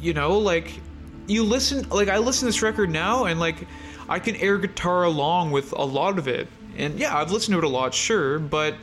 you 0.00 0.14
know, 0.14 0.38
like 0.38 0.80
you 1.26 1.42
listen, 1.44 1.88
like 1.88 2.08
I 2.08 2.18
listen 2.18 2.40
to 2.40 2.46
this 2.46 2.62
record 2.62 2.90
now, 2.90 3.24
and 3.24 3.40
like 3.40 3.66
I 4.08 4.18
can 4.18 4.36
air 4.36 4.58
guitar 4.58 5.04
along 5.04 5.50
with 5.50 5.72
a 5.72 5.84
lot 5.84 6.18
of 6.18 6.28
it. 6.28 6.48
And 6.76 6.98
yeah, 6.98 7.16
I've 7.16 7.32
listened 7.32 7.54
to 7.54 7.58
it 7.58 7.64
a 7.64 7.68
lot, 7.68 7.92
sure, 7.92 8.38
but 8.38 8.74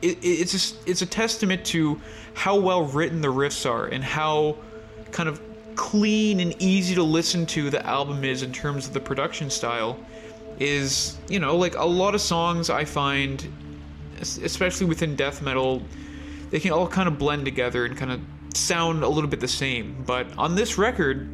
it, 0.00 0.18
it's 0.22 0.52
just, 0.52 0.76
it's 0.88 1.02
a 1.02 1.06
testament 1.06 1.64
to 1.66 2.00
how 2.32 2.58
well 2.58 2.84
written 2.84 3.20
the 3.20 3.28
riffs 3.28 3.68
are 3.70 3.86
and 3.86 4.02
how 4.02 4.56
kind 5.12 5.28
of 5.28 5.40
clean 5.76 6.40
and 6.40 6.54
easy 6.60 6.94
to 6.94 7.02
listen 7.02 7.46
to 7.46 7.70
the 7.70 7.84
album 7.86 8.24
is 8.24 8.42
in 8.42 8.52
terms 8.52 8.86
of 8.86 8.92
the 8.92 9.00
production 9.00 9.50
style 9.50 9.98
is 10.58 11.16
you 11.28 11.38
know 11.38 11.56
like 11.56 11.74
a 11.76 11.84
lot 11.84 12.14
of 12.14 12.20
songs 12.20 12.70
i 12.70 12.84
find 12.84 13.48
especially 14.20 14.86
within 14.86 15.16
death 15.16 15.42
metal 15.42 15.82
they 16.50 16.60
can 16.60 16.70
all 16.70 16.86
kind 16.86 17.08
of 17.08 17.18
blend 17.18 17.44
together 17.44 17.84
and 17.84 17.96
kind 17.96 18.12
of 18.12 18.20
sound 18.56 19.02
a 19.02 19.08
little 19.08 19.28
bit 19.28 19.40
the 19.40 19.48
same. 19.48 20.02
But 20.06 20.26
on 20.38 20.54
this 20.54 20.78
record 20.78 21.28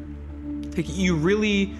like 0.75 0.89
you 0.89 1.15
really 1.15 1.75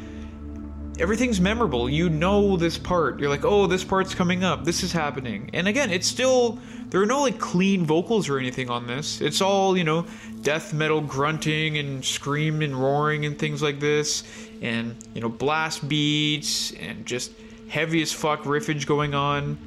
everything's 1.00 1.42
memorable. 1.42 1.90
You 1.90 2.10
know 2.10 2.58
this 2.58 2.78
part. 2.78 3.20
You're 3.20 3.30
like 3.30 3.46
oh 3.46 3.68
this 3.68 3.84
part's 3.84 4.14
coming 4.14 4.44
up. 4.44 4.66
This 4.66 4.84
is 4.84 4.92
happening. 4.92 5.50
And 5.54 5.68
again 5.68 5.90
it's 5.90 6.08
still 6.08 6.60
there 6.92 7.02
are 7.02 7.06
no 7.06 7.22
like 7.22 7.40
clean 7.40 7.86
vocals 7.86 8.28
or 8.28 8.38
anything 8.38 8.70
on 8.70 8.86
this. 8.86 9.22
It's 9.22 9.42
all 9.42 9.78
you 9.78 9.86
know 9.86 10.06
death 10.42 10.74
metal 10.74 11.02
grunting 11.02 11.78
and 11.78 12.04
scream 12.06 12.62
and 12.62 12.76
roaring 12.76 13.26
and 13.26 13.40
things 13.40 13.64
like 13.64 13.80
this. 13.80 14.24
And 14.62 14.96
you 15.16 15.22
know 15.22 15.30
blast 15.30 15.88
beats 15.88 16.72
and 16.74 17.06
just 17.06 17.32
heavy 17.70 18.02
as 18.02 18.12
fuck 18.12 18.44
riffage 18.44 18.86
going 18.86 19.16
on. 19.16 19.58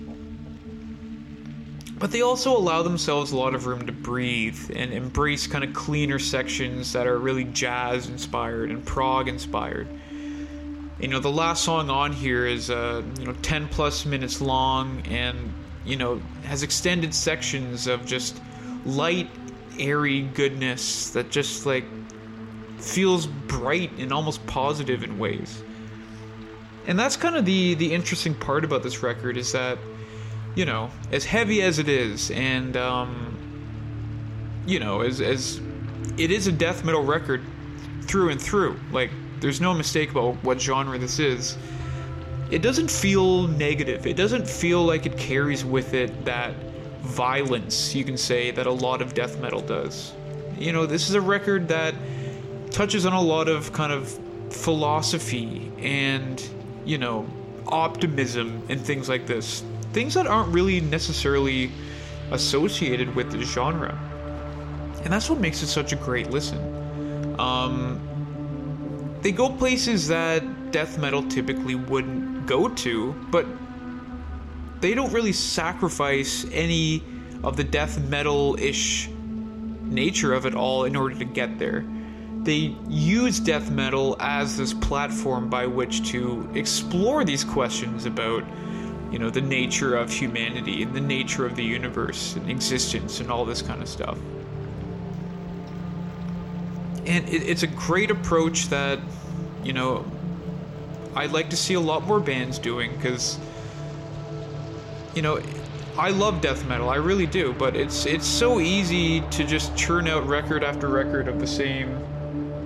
But 1.98 2.12
they 2.12 2.20
also 2.20 2.54
allow 2.54 2.82
themselves 2.82 3.32
a 3.32 3.36
lot 3.36 3.54
of 3.54 3.66
room 3.66 3.86
to 3.86 3.92
breathe 3.92 4.70
and 4.76 4.92
embrace 4.92 5.46
kind 5.46 5.64
of 5.64 5.72
cleaner 5.72 6.18
sections 6.18 6.92
that 6.92 7.06
are 7.06 7.18
really 7.18 7.44
jazz 7.44 8.10
inspired 8.10 8.70
and 8.70 8.84
prog 8.84 9.28
inspired. 9.28 9.88
You 11.00 11.08
know, 11.08 11.20
the 11.20 11.30
last 11.30 11.64
song 11.64 11.88
on 11.88 12.12
here 12.12 12.46
is 12.46 12.68
uh, 12.68 13.02
you 13.18 13.24
know 13.24 13.32
10 13.40 13.68
plus 13.68 14.04
minutes 14.04 14.42
long 14.42 15.00
and 15.06 15.54
you 15.84 15.96
know 15.96 16.20
has 16.44 16.62
extended 16.62 17.14
sections 17.14 17.86
of 17.86 18.04
just 18.06 18.40
light, 18.84 19.30
airy 19.78 20.22
goodness 20.22 21.10
that 21.10 21.30
just 21.30 21.66
like 21.66 21.84
feels 22.78 23.26
bright 23.26 23.90
and 23.98 24.12
almost 24.12 24.46
positive 24.46 25.02
in 25.02 25.18
ways. 25.18 25.62
And 26.86 26.98
that's 26.98 27.16
kind 27.16 27.36
of 27.36 27.44
the 27.44 27.74
the 27.74 27.92
interesting 27.92 28.34
part 28.34 28.64
about 28.64 28.82
this 28.82 29.02
record 29.02 29.36
is 29.36 29.52
that 29.52 29.78
you 30.54 30.64
know, 30.64 30.90
as 31.10 31.24
heavy 31.24 31.62
as 31.62 31.78
it 31.78 31.88
is, 31.88 32.30
and 32.30 32.76
um, 32.76 33.36
you 34.66 34.78
know, 34.78 35.00
as 35.00 35.20
as 35.20 35.60
it 36.16 36.30
is 36.30 36.46
a 36.46 36.52
death 36.52 36.84
metal 36.84 37.02
record 37.02 37.42
through 38.02 38.30
and 38.30 38.40
through. 38.40 38.78
Like, 38.92 39.10
there's 39.40 39.60
no 39.60 39.74
mistake 39.74 40.10
about 40.10 40.34
what 40.44 40.60
genre 40.60 40.96
this 40.98 41.18
is. 41.18 41.58
It 42.54 42.62
doesn't 42.62 42.88
feel 42.88 43.48
negative. 43.48 44.06
It 44.06 44.16
doesn't 44.16 44.48
feel 44.48 44.84
like 44.84 45.06
it 45.06 45.18
carries 45.18 45.64
with 45.64 45.92
it 45.92 46.24
that 46.24 46.54
violence, 47.00 47.96
you 47.96 48.04
can 48.04 48.16
say, 48.16 48.52
that 48.52 48.68
a 48.68 48.70
lot 48.70 49.02
of 49.02 49.12
death 49.12 49.40
metal 49.40 49.60
does. 49.60 50.12
You 50.56 50.70
know, 50.72 50.86
this 50.86 51.08
is 51.08 51.16
a 51.16 51.20
record 51.20 51.66
that 51.66 51.96
touches 52.70 53.06
on 53.06 53.12
a 53.12 53.20
lot 53.20 53.48
of 53.48 53.72
kind 53.72 53.92
of 53.92 54.08
philosophy 54.50 55.72
and, 55.78 56.48
you 56.84 56.96
know, 56.96 57.26
optimism 57.66 58.62
and 58.68 58.80
things 58.80 59.08
like 59.08 59.26
this 59.26 59.64
things 59.92 60.14
that 60.14 60.28
aren't 60.28 60.52
really 60.52 60.80
necessarily 60.80 61.72
associated 62.30 63.12
with 63.16 63.32
the 63.32 63.42
genre. 63.42 63.98
And 65.02 65.12
that's 65.12 65.28
what 65.28 65.40
makes 65.40 65.60
it 65.62 65.66
such 65.66 65.92
a 65.92 65.96
great 65.96 66.30
listen. 66.30 67.34
Um, 67.40 67.98
they 69.22 69.32
go 69.32 69.50
places 69.50 70.06
that 70.06 70.70
death 70.70 70.98
metal 70.98 71.26
typically 71.28 71.74
wouldn't 71.74 72.33
go 72.46 72.68
to, 72.68 73.12
but 73.30 73.46
they 74.80 74.94
don't 74.94 75.12
really 75.12 75.32
sacrifice 75.32 76.46
any 76.52 77.02
of 77.42 77.56
the 77.56 77.64
death 77.64 77.98
metal 77.98 78.56
ish 78.58 79.08
nature 79.82 80.32
of 80.32 80.46
it 80.46 80.54
all 80.54 80.84
in 80.84 80.96
order 80.96 81.14
to 81.14 81.24
get 81.24 81.58
there. 81.58 81.84
They 82.42 82.76
use 82.88 83.40
death 83.40 83.70
metal 83.70 84.16
as 84.20 84.56
this 84.56 84.74
platform 84.74 85.48
by 85.48 85.66
which 85.66 86.06
to 86.10 86.48
explore 86.54 87.24
these 87.24 87.44
questions 87.44 88.04
about 88.04 88.44
you 89.14 89.20
know, 89.20 89.30
the 89.30 89.40
nature 89.40 89.94
of 89.94 90.10
humanity 90.10 90.82
and 90.82 90.92
the 90.92 91.00
nature 91.00 91.46
of 91.46 91.54
the 91.54 91.62
universe 91.62 92.34
and 92.34 92.50
existence 92.50 93.20
and 93.20 93.30
all 93.30 93.44
this 93.44 93.62
kind 93.62 93.80
of 93.80 93.88
stuff. 93.88 94.18
And 97.06 97.28
it, 97.28 97.44
it's 97.44 97.62
a 97.62 97.68
great 97.68 98.10
approach 98.10 98.70
that, 98.70 98.98
you 99.62 99.72
know, 99.72 100.04
I'd 101.16 101.32
like 101.32 101.50
to 101.50 101.56
see 101.56 101.74
a 101.74 101.80
lot 101.80 102.04
more 102.04 102.20
bands 102.20 102.58
doing 102.58 102.94
because, 102.96 103.38
you 105.14 105.22
know, 105.22 105.40
I 105.96 106.10
love 106.10 106.40
death 106.40 106.66
metal, 106.66 106.90
I 106.90 106.96
really 106.96 107.26
do, 107.26 107.52
but 107.52 107.76
it's 107.76 108.04
it's 108.04 108.26
so 108.26 108.58
easy 108.58 109.20
to 109.20 109.44
just 109.44 109.76
churn 109.76 110.08
out 110.08 110.26
record 110.26 110.64
after 110.64 110.88
record 110.88 111.28
of 111.28 111.38
the 111.38 111.46
same, 111.46 111.96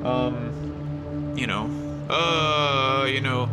um, 0.07 1.35
you 1.37 1.47
know, 1.47 1.71
uh, 2.09 3.07
you 3.07 3.21
know, 3.21 3.51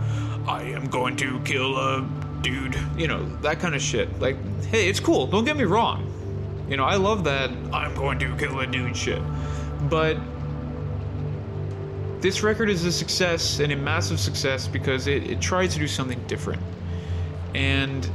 I 0.48 0.64
am 0.64 0.88
going 0.88 1.18
to 1.18 1.40
kill 1.42 1.78
a 1.78 2.08
dude. 2.42 2.78
You 2.96 3.08
know, 3.08 3.26
that 3.38 3.60
kind 3.60 3.76
of 3.76 3.82
shit. 3.82 4.20
Like, 4.20 4.38
hey, 4.66 4.88
it's 4.88 5.00
cool. 5.00 5.28
Don't 5.28 5.46
get 5.46 5.58
me 5.58 5.66
wrong. 5.66 6.12
You 6.70 6.78
know, 6.78 6.86
I 6.86 6.96
love 6.96 7.24
that 7.26 7.50
I'm 7.74 7.94
going 7.96 8.18
to 8.20 8.36
kill 8.38 8.60
a 8.60 8.68
dude 8.68 8.96
shit. 8.96 9.22
But 9.90 10.18
this 12.26 12.42
record 12.42 12.72
is 12.72 12.84
a 12.86 12.92
success 12.92 13.60
and 13.60 13.72
a 13.72 13.76
massive 13.76 14.20
success 14.20 14.68
because 14.68 15.06
it, 15.06 15.30
it 15.30 15.40
tries 15.40 15.74
to 15.74 15.80
do 15.80 15.88
something 15.88 16.20
different. 16.26 16.60
And 17.54 18.10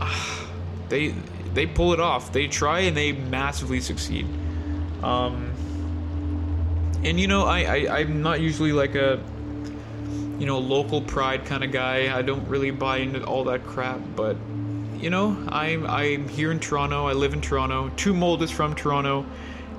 uh, 0.00 0.46
they 0.88 1.08
they 1.52 1.66
pull 1.66 1.92
it 1.92 1.98
off. 1.98 2.32
They 2.32 2.46
try 2.46 2.80
and 2.80 2.96
they 2.96 3.10
massively 3.10 3.80
succeed. 3.80 4.26
Um, 5.02 5.52
and 7.02 7.18
you 7.18 7.26
know, 7.26 7.42
I, 7.42 7.62
I 7.62 7.98
I'm 7.98 8.22
not 8.22 8.40
usually 8.40 8.72
like 8.72 8.94
a 8.94 9.20
you 10.38 10.46
know, 10.46 10.60
local 10.60 11.00
pride 11.00 11.44
kind 11.44 11.64
of 11.64 11.72
guy. 11.72 12.16
I 12.16 12.22
don't 12.22 12.46
really 12.48 12.70
buy 12.70 12.98
into 12.98 13.24
all 13.24 13.42
that 13.44 13.64
crap, 13.64 13.98
but 14.14 14.36
you 15.00 15.10
know, 15.10 15.36
I'm 15.48 15.84
I'm 15.84 16.28
here 16.28 16.52
in 16.52 16.60
Toronto. 16.60 17.08
I 17.08 17.12
live 17.12 17.32
in 17.32 17.40
Toronto. 17.40 17.90
Tomb 17.96 18.20
Mold 18.20 18.40
is 18.44 18.52
from 18.52 18.76
Toronto, 18.76 19.26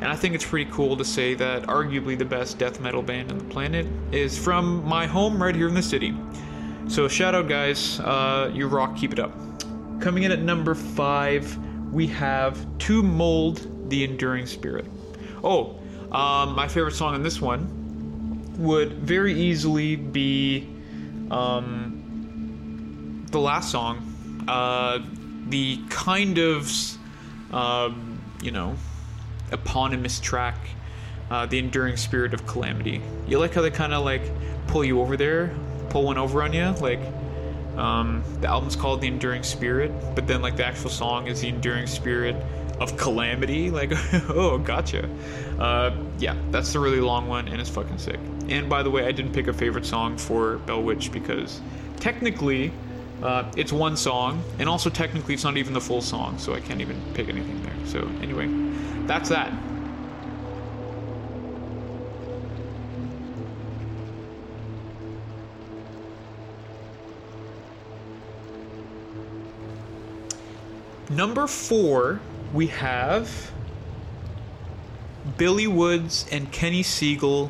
and 0.03 0.11
I 0.11 0.17
think 0.17 0.35
it's 0.35 0.43
pretty 0.43 0.69
cool 0.69 0.97
to 0.97 1.05
say 1.05 1.33
that 1.35 1.63
arguably 1.63 2.17
the 2.17 2.25
best 2.25 2.57
death 2.57 2.81
metal 2.81 3.01
band 3.01 3.31
on 3.31 3.37
the 3.37 3.45
planet 3.45 3.87
is 4.11 4.37
from 4.37 4.83
my 4.83 5.05
home 5.05 5.41
right 5.41 5.55
here 5.55 5.69
in 5.69 5.73
the 5.73 5.81
city. 5.81 6.13
So 6.89 7.07
shout 7.07 7.33
out, 7.33 7.47
guys. 7.47 8.01
Uh, 8.01 8.51
you 8.53 8.67
rock. 8.67 8.97
Keep 8.97 9.13
it 9.13 9.19
up. 9.19 9.31
Coming 10.01 10.23
in 10.23 10.33
at 10.33 10.41
number 10.41 10.75
five, 10.75 11.57
we 11.93 12.05
have 12.07 12.67
Tomb 12.79 13.15
Mold, 13.15 13.89
The 13.89 14.03
Enduring 14.03 14.45
Spirit. 14.45 14.83
Oh, 15.41 15.79
um, 16.11 16.53
my 16.53 16.67
favorite 16.67 16.95
song 16.95 17.13
on 17.13 17.23
this 17.23 17.39
one 17.39 18.41
would 18.57 18.95
very 18.95 19.33
easily 19.33 19.95
be 19.95 20.67
um, 21.31 23.25
the 23.31 23.39
last 23.39 23.71
song, 23.71 24.43
uh, 24.49 24.99
the 25.47 25.79
kind 25.87 26.39
of, 26.39 26.69
uh, 27.53 27.89
you 28.41 28.51
know, 28.51 28.75
eponymous 29.53 30.19
track, 30.19 30.57
uh, 31.31 31.45
The 31.45 31.59
Enduring 31.59 31.97
Spirit 31.97 32.33
of 32.33 32.45
Calamity. 32.45 33.01
You 33.27 33.39
like 33.39 33.53
how 33.53 33.61
they 33.61 33.71
kind 33.71 33.93
of 33.93 34.03
like 34.03 34.23
pull 34.67 34.83
you 34.83 35.01
over 35.01 35.15
there, 35.15 35.55
pull 35.89 36.03
one 36.03 36.17
over 36.17 36.43
on 36.43 36.53
you? 36.53 36.69
Like, 36.81 36.99
um, 37.77 38.23
the 38.41 38.47
album's 38.47 38.75
called 38.75 39.01
The 39.01 39.07
Enduring 39.07 39.43
Spirit, 39.43 39.91
but 40.15 40.27
then 40.27 40.41
like 40.41 40.57
the 40.57 40.65
actual 40.65 40.89
song 40.89 41.27
is 41.27 41.41
The 41.41 41.49
Enduring 41.49 41.87
Spirit 41.87 42.35
of 42.79 42.97
Calamity. 42.97 43.69
Like, 43.69 43.91
oh, 44.29 44.57
gotcha. 44.57 45.09
Uh, 45.59 45.95
yeah, 46.19 46.35
that's 46.51 46.73
the 46.73 46.79
really 46.79 46.99
long 46.99 47.27
one, 47.27 47.47
and 47.47 47.59
it's 47.59 47.69
fucking 47.69 47.97
sick. 47.97 48.19
And 48.49 48.69
by 48.69 48.83
the 48.83 48.89
way, 48.89 49.05
I 49.05 49.11
didn't 49.11 49.33
pick 49.33 49.47
a 49.47 49.53
favorite 49.53 49.85
song 49.85 50.17
for 50.17 50.57
Bell 50.59 50.83
Witch 50.83 51.11
because 51.11 51.61
technically 51.99 52.71
uh, 53.21 53.49
it's 53.55 53.71
one 53.71 53.95
song, 53.95 54.43
and 54.59 54.67
also 54.67 54.89
technically 54.89 55.33
it's 55.33 55.43
not 55.43 55.57
even 55.57 55.73
the 55.73 55.81
full 55.81 56.01
song, 56.01 56.37
so 56.37 56.53
I 56.53 56.59
can't 56.59 56.81
even 56.81 57.01
pick 57.13 57.29
anything 57.29 57.61
there. 57.63 57.73
So, 57.85 58.07
anyway, 58.21 58.47
that's 59.07 59.29
that. 59.29 59.51
Number 71.09 71.45
four, 71.45 72.19
we 72.53 72.67
have 72.67 73.51
Billy 75.37 75.67
Woods 75.67 76.25
and 76.31 76.51
Kenny 76.51 76.81
Segal 76.81 77.49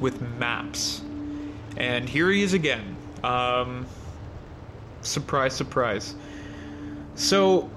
with 0.00 0.20
maps. 0.38 1.02
And 1.76 2.08
here 2.08 2.30
he 2.30 2.42
is 2.42 2.54
again. 2.54 2.96
Um, 3.22 3.86
surprise, 5.02 5.54
surprise. 5.54 6.14
So, 7.14 7.70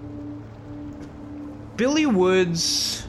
Billy 1.76 2.06
Woods 2.06 3.05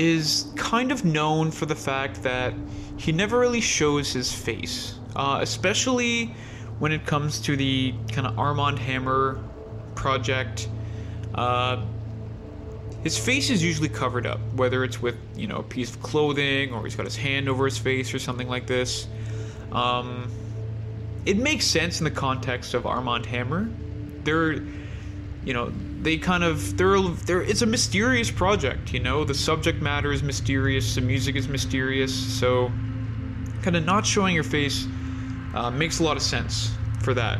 is 0.00 0.50
kind 0.56 0.90
of 0.90 1.04
known 1.04 1.50
for 1.50 1.66
the 1.66 1.74
fact 1.74 2.22
that 2.22 2.54
he 2.96 3.12
never 3.12 3.38
really 3.38 3.60
shows 3.60 4.10
his 4.14 4.32
face, 4.32 4.98
uh, 5.14 5.38
especially 5.42 6.34
when 6.78 6.90
it 6.90 7.04
comes 7.04 7.38
to 7.40 7.54
the 7.54 7.92
kind 8.10 8.26
of 8.26 8.38
Armand 8.38 8.78
Hammer 8.78 9.38
project. 9.94 10.70
Uh, 11.34 11.84
his 13.02 13.18
face 13.18 13.50
is 13.50 13.62
usually 13.62 13.90
covered 13.90 14.26
up, 14.26 14.40
whether 14.54 14.84
it's 14.84 15.02
with 15.02 15.16
you 15.36 15.46
know 15.46 15.58
a 15.58 15.62
piece 15.62 15.90
of 15.90 16.02
clothing 16.02 16.72
or 16.72 16.82
he's 16.84 16.96
got 16.96 17.04
his 17.04 17.16
hand 17.16 17.46
over 17.50 17.66
his 17.66 17.76
face 17.76 18.14
or 18.14 18.18
something 18.18 18.48
like 18.48 18.66
this. 18.66 19.06
Um, 19.70 20.30
it 21.26 21.36
makes 21.36 21.66
sense 21.66 22.00
in 22.00 22.04
the 22.04 22.10
context 22.10 22.72
of 22.72 22.86
Armand 22.86 23.26
Hammer. 23.26 23.68
They're, 24.24 24.54
you 25.44 25.52
know, 25.52 25.70
they 26.02 26.16
kind 26.16 26.44
of 26.44 26.76
they're 26.76 27.42
it's 27.42 27.62
a 27.62 27.66
mysterious 27.66 28.30
project. 28.30 28.92
You 28.92 29.00
know, 29.00 29.24
the 29.24 29.34
subject 29.34 29.82
matter 29.82 30.12
is 30.12 30.22
mysterious, 30.22 30.94
the 30.94 31.00
music 31.00 31.36
is 31.36 31.48
mysterious, 31.48 32.14
so 32.14 32.70
kind 33.62 33.76
of 33.76 33.84
not 33.84 34.06
showing 34.06 34.34
your 34.34 34.44
face 34.44 34.86
uh, 35.54 35.70
makes 35.70 36.00
a 36.00 36.02
lot 36.02 36.16
of 36.16 36.22
sense 36.22 36.72
for 37.02 37.14
that. 37.14 37.38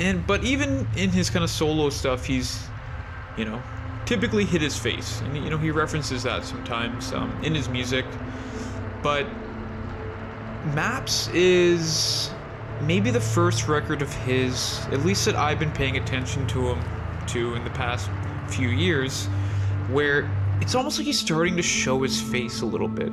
And 0.00 0.26
but 0.26 0.44
even 0.44 0.86
in 0.96 1.10
his 1.10 1.30
kind 1.30 1.44
of 1.44 1.50
solo 1.50 1.90
stuff, 1.90 2.24
he's, 2.24 2.60
you 3.36 3.44
know, 3.44 3.60
typically 4.08 4.44
hit 4.44 4.62
his 4.62 4.78
face. 4.78 5.20
And, 5.20 5.36
you 5.36 5.50
know, 5.50 5.58
he 5.58 5.70
references 5.70 6.22
that 6.22 6.44
sometimes 6.44 7.12
um, 7.12 7.36
in 7.42 7.54
his 7.54 7.68
music. 7.68 8.06
But 9.02 9.26
Maps 10.74 11.28
is 11.34 12.30
maybe 12.82 13.10
the 13.10 13.20
first 13.20 13.68
record 13.68 14.00
of 14.00 14.12
his, 14.14 14.80
at 14.92 15.04
least 15.04 15.24
that 15.26 15.36
I've 15.36 15.58
been 15.58 15.72
paying 15.72 15.96
attention 15.96 16.46
to 16.48 16.68
him, 16.68 16.78
to 17.28 17.54
in 17.54 17.64
the 17.64 17.70
past 17.70 18.10
few 18.48 18.68
years, 18.68 19.26
where 19.90 20.30
it's 20.60 20.74
almost 20.74 20.98
like 20.98 21.06
he's 21.06 21.18
starting 21.18 21.56
to 21.56 21.62
show 21.62 22.02
his 22.02 22.20
face 22.20 22.62
a 22.62 22.66
little 22.66 22.88
bit. 22.88 23.12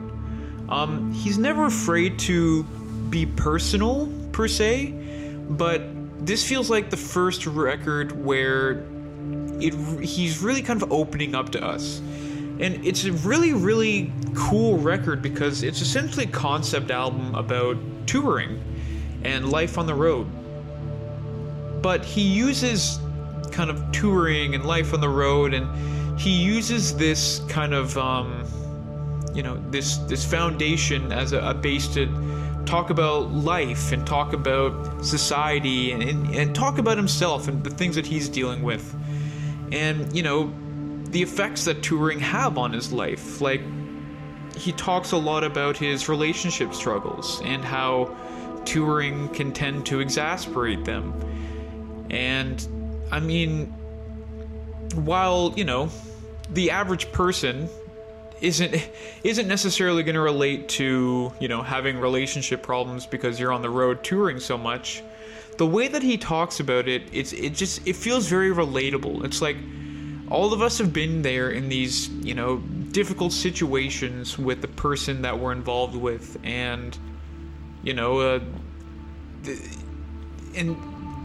Um, 0.69 1.11
he's 1.11 1.37
never 1.37 1.65
afraid 1.65 2.17
to 2.19 2.63
be 3.09 3.25
personal 3.25 4.11
per 4.31 4.47
se, 4.47 4.91
but 5.49 5.81
this 6.25 6.47
feels 6.47 6.69
like 6.69 6.89
the 6.89 6.97
first 6.97 7.45
record 7.45 8.11
where 8.25 8.83
it 9.59 9.73
he's 10.03 10.39
really 10.39 10.61
kind 10.61 10.81
of 10.81 10.91
opening 10.91 11.35
up 11.35 11.51
to 11.51 11.63
us. 11.63 11.99
And 12.59 12.85
it's 12.85 13.03
a 13.05 13.11
really, 13.11 13.53
really 13.53 14.11
cool 14.33 14.77
record 14.77 15.21
because 15.21 15.61
it's 15.61 15.81
essentially 15.81 16.25
a 16.25 16.29
concept 16.29 16.89
album 16.89 17.35
about 17.35 17.77
touring 18.07 18.61
and 19.23 19.49
life 19.49 19.77
on 19.77 19.85
the 19.87 19.93
road. 19.93 20.27
But 21.81 22.05
he 22.05 22.21
uses 22.21 22.99
kind 23.55 23.69
of 23.69 23.91
touring 23.91 24.53
and 24.53 24.65
life 24.65 24.93
on 24.93 24.99
the 24.99 25.09
road, 25.09 25.53
and 25.53 26.19
he 26.19 26.29
uses 26.29 26.95
this 26.97 27.41
kind 27.47 27.73
of, 27.73 27.97
um, 27.97 28.43
you 29.33 29.41
know, 29.41 29.57
this 29.71 29.97
this 30.09 30.23
foundation 30.25 31.11
as 31.11 31.31
a, 31.33 31.39
a 31.39 31.53
base 31.53 31.87
to 31.95 32.05
talk 32.65 32.89
about 32.89 33.31
life 33.31 33.91
and 33.91 34.05
talk 34.05 34.33
about 34.33 35.05
society 35.05 35.91
and, 35.91 36.03
and, 36.03 36.35
and 36.35 36.55
talk 36.55 36.77
about 36.77 36.97
himself 36.97 37.47
and 37.47 37.63
the 37.63 37.69
things 37.69 37.95
that 37.95 38.05
he's 38.05 38.27
dealing 38.27 38.63
with. 38.63 38.95
And, 39.71 40.15
you 40.15 40.23
know, 40.23 40.51
the 41.11 41.21
effects 41.21 41.65
that 41.65 41.83
touring 41.83 42.19
have 42.19 42.57
on 42.57 42.73
his 42.73 42.91
life. 42.91 43.39
Like, 43.39 43.61
he 44.57 44.71
talks 44.71 45.11
a 45.11 45.17
lot 45.17 45.43
about 45.43 45.77
his 45.77 46.09
relationship 46.09 46.73
struggles 46.73 47.41
and 47.43 47.63
how 47.63 48.15
touring 48.65 49.29
can 49.29 49.51
tend 49.51 49.85
to 49.87 49.99
exasperate 49.99 50.85
them. 50.85 51.13
And, 52.09 52.67
I 53.15 53.21
mean, 53.21 53.67
while, 54.93 55.53
you 55.55 55.63
know, 55.63 55.89
the 56.49 56.71
average 56.71 57.09
person 57.13 57.69
isn't 58.41 58.89
isn't 59.23 59.47
necessarily 59.47 60.03
going 60.03 60.15
to 60.15 60.21
relate 60.21 60.67
to 60.67 61.31
you 61.39 61.47
know 61.47 61.61
having 61.61 61.97
relationship 61.97 62.61
problems 62.61 63.05
because 63.05 63.39
you're 63.39 63.53
on 63.53 63.61
the 63.61 63.69
road 63.69 64.03
touring 64.03 64.41
so 64.41 64.57
much 64.57 65.01
the 65.57 65.65
way 65.65 65.87
that 65.87 66.03
he 66.03 66.17
talks 66.17 66.59
about 66.59 66.89
it 66.89 67.03
it's 67.13 67.31
it 67.31 67.53
just 67.53 67.87
it 67.87 67.95
feels 67.95 68.27
very 68.27 68.49
relatable. 68.51 69.23
It's 69.23 69.41
like 69.41 69.55
all 70.29 70.51
of 70.51 70.61
us 70.61 70.77
have 70.79 70.91
been 70.91 71.21
there 71.21 71.51
in 71.51 71.69
these 71.69 72.09
you 72.09 72.33
know 72.33 72.57
difficult 72.91 73.31
situations 73.31 74.37
with 74.37 74.61
the 74.61 74.67
person 74.67 75.21
that 75.21 75.39
we're 75.39 75.53
involved 75.53 75.95
with 75.95 76.37
and 76.43 76.97
you 77.81 77.93
know 77.93 78.19
uh, 78.19 78.39
and 80.55 80.75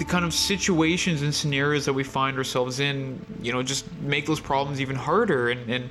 the 0.00 0.04
kind 0.04 0.24
of 0.24 0.32
situations 0.34 1.22
and 1.22 1.32
scenarios 1.32 1.84
that 1.84 1.92
we 1.92 2.02
find 2.02 2.36
ourselves 2.36 2.80
in 2.80 3.24
you 3.40 3.52
know 3.52 3.62
just 3.62 3.84
make 4.00 4.26
those 4.26 4.40
problems 4.40 4.80
even 4.80 4.96
harder 4.96 5.50
and 5.50 5.70
and 5.70 5.90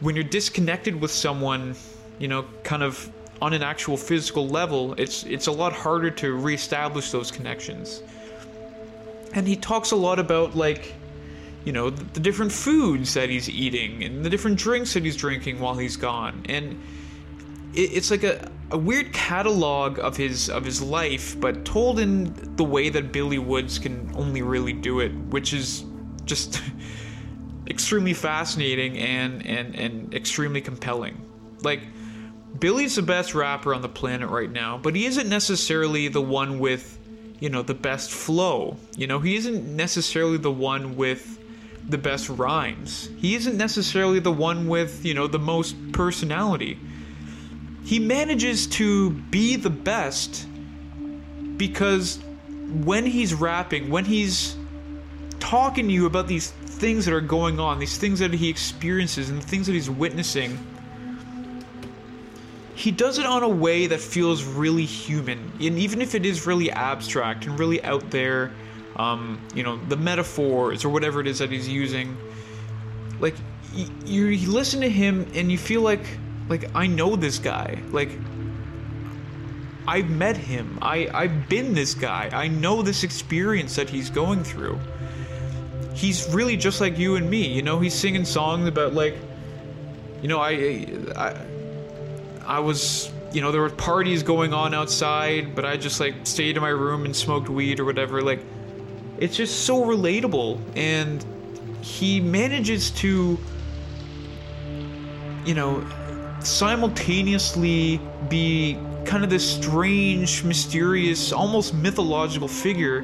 when 0.00 0.14
you're 0.14 0.24
disconnected 0.24 1.00
with 1.00 1.10
someone, 1.10 1.74
you 2.18 2.28
know, 2.28 2.44
kind 2.62 2.82
of 2.82 3.10
on 3.40 3.52
an 3.52 3.62
actual 3.62 3.96
physical 3.96 4.48
level, 4.48 4.94
it's 4.94 5.24
it's 5.24 5.46
a 5.46 5.52
lot 5.52 5.72
harder 5.72 6.10
to 6.10 6.34
reestablish 6.34 7.10
those 7.10 7.30
connections. 7.30 8.02
And 9.34 9.46
he 9.46 9.56
talks 9.56 9.90
a 9.90 9.96
lot 9.96 10.18
about 10.18 10.56
like, 10.56 10.94
you 11.64 11.72
know, 11.72 11.90
the, 11.90 12.04
the 12.14 12.20
different 12.20 12.52
foods 12.52 13.14
that 13.14 13.28
he's 13.28 13.48
eating 13.48 14.02
and 14.04 14.24
the 14.24 14.30
different 14.30 14.58
drinks 14.58 14.94
that 14.94 15.04
he's 15.04 15.16
drinking 15.16 15.60
while 15.60 15.74
he's 15.74 15.96
gone, 15.96 16.42
and 16.48 16.80
it, 17.74 17.92
it's 17.92 18.10
like 18.10 18.24
a 18.24 18.50
a 18.70 18.78
weird 18.78 19.12
catalog 19.12 19.98
of 19.98 20.16
his 20.16 20.50
of 20.50 20.64
his 20.64 20.82
life, 20.82 21.38
but 21.40 21.64
told 21.64 21.98
in 21.98 22.56
the 22.56 22.64
way 22.64 22.88
that 22.90 23.12
Billy 23.12 23.38
Woods 23.38 23.78
can 23.78 24.10
only 24.14 24.42
really 24.42 24.72
do 24.72 25.00
it, 25.00 25.12
which 25.30 25.52
is 25.52 25.84
just 26.24 26.60
extremely 27.66 28.14
fascinating 28.14 28.98
and 28.98 29.44
and 29.46 29.74
and 29.74 30.14
extremely 30.14 30.60
compelling. 30.60 31.20
Like 31.62 31.80
Billy's 32.58 32.96
the 32.96 33.02
best 33.02 33.34
rapper 33.34 33.74
on 33.74 33.82
the 33.82 33.88
planet 33.88 34.28
right 34.28 34.50
now, 34.50 34.78
but 34.78 34.94
he 34.94 35.06
isn't 35.06 35.28
necessarily 35.28 36.08
the 36.08 36.22
one 36.22 36.58
with, 36.58 36.98
you 37.40 37.48
know, 37.48 37.62
the 37.62 37.74
best 37.74 38.10
flow. 38.10 38.76
You 38.96 39.06
know, 39.06 39.20
he 39.20 39.36
isn't 39.36 39.64
necessarily 39.64 40.38
the 40.38 40.50
one 40.50 40.96
with 40.96 41.38
the 41.88 41.98
best 41.98 42.28
rhymes. 42.28 43.08
He 43.18 43.34
isn't 43.34 43.56
necessarily 43.56 44.18
the 44.18 44.32
one 44.32 44.66
with, 44.66 45.04
you 45.04 45.14
know, 45.14 45.26
the 45.26 45.38
most 45.38 45.76
personality. 45.92 46.78
He 47.88 47.98
manages 47.98 48.66
to 48.66 49.12
be 49.12 49.56
the 49.56 49.70
best 49.70 50.46
because 51.56 52.18
when 52.84 53.06
he's 53.06 53.32
rapping, 53.32 53.88
when 53.88 54.04
he's 54.04 54.56
talking 55.40 55.88
to 55.88 55.94
you 55.94 56.04
about 56.04 56.28
these 56.28 56.50
things 56.50 57.06
that 57.06 57.14
are 57.14 57.22
going 57.22 57.58
on, 57.58 57.78
these 57.78 57.96
things 57.96 58.18
that 58.18 58.34
he 58.34 58.50
experiences, 58.50 59.30
and 59.30 59.40
the 59.40 59.46
things 59.46 59.66
that 59.68 59.72
he's 59.72 59.88
witnessing, 59.88 60.58
he 62.74 62.90
does 62.90 63.18
it 63.18 63.24
on 63.24 63.42
a 63.42 63.48
way 63.48 63.86
that 63.86 64.00
feels 64.00 64.44
really 64.44 64.84
human. 64.84 65.50
And 65.58 65.78
even 65.78 66.02
if 66.02 66.14
it 66.14 66.26
is 66.26 66.46
really 66.46 66.70
abstract 66.70 67.46
and 67.46 67.58
really 67.58 67.82
out 67.84 68.10
there, 68.10 68.52
um, 68.96 69.40
you 69.54 69.62
know, 69.62 69.78
the 69.86 69.96
metaphors 69.96 70.84
or 70.84 70.90
whatever 70.90 71.22
it 71.22 71.26
is 71.26 71.38
that 71.38 71.50
he's 71.50 71.66
using, 71.66 72.18
like 73.18 73.34
you, 73.72 74.26
you 74.26 74.52
listen 74.52 74.82
to 74.82 74.90
him 74.90 75.26
and 75.32 75.50
you 75.50 75.56
feel 75.56 75.80
like, 75.80 76.04
like 76.48 76.70
I 76.74 76.86
know 76.86 77.16
this 77.16 77.38
guy, 77.38 77.80
like. 77.90 78.10
I've 79.86 80.10
met 80.10 80.36
him. 80.36 80.78
I, 80.82 81.08
I've 81.14 81.48
been 81.48 81.72
this 81.72 81.94
guy. 81.94 82.28
I 82.30 82.46
know 82.48 82.82
this 82.82 83.04
experience 83.04 83.74
that 83.76 83.88
he's 83.88 84.10
going 84.10 84.44
through 84.44 84.78
he's 85.98 86.32
really 86.32 86.56
just 86.56 86.80
like 86.80 86.96
you 86.96 87.16
and 87.16 87.28
me. 87.28 87.46
You 87.46 87.62
know, 87.62 87.80
he's 87.80 87.94
singing 87.94 88.24
songs 88.24 88.68
about 88.68 88.94
like, 88.94 89.16
you 90.22 90.28
know, 90.28 90.38
I, 90.38 90.86
I, 91.16 91.36
I 92.46 92.58
was, 92.60 93.10
you 93.32 93.40
know, 93.40 93.50
there 93.50 93.60
were 93.60 93.70
parties 93.70 94.22
going 94.22 94.54
on 94.54 94.74
outside, 94.74 95.54
but 95.54 95.64
I 95.64 95.76
just 95.76 95.98
like 95.98 96.14
stayed 96.24 96.56
in 96.56 96.62
my 96.62 96.68
room 96.68 97.04
and 97.04 97.14
smoked 97.14 97.48
weed 97.48 97.80
or 97.80 97.84
whatever. 97.84 98.22
Like, 98.22 98.40
it's 99.18 99.36
just 99.36 99.64
so 99.64 99.84
relatable, 99.84 100.60
and 100.76 101.24
he 101.82 102.20
manages 102.20 102.92
to, 102.92 103.36
you 105.44 105.54
know, 105.54 105.84
simultaneously 106.40 108.00
be 108.28 108.78
kind 109.04 109.24
of 109.24 109.30
this 109.30 109.56
strange, 109.56 110.44
mysterious, 110.44 111.32
almost 111.32 111.74
mythological 111.74 112.48
figure 112.48 113.02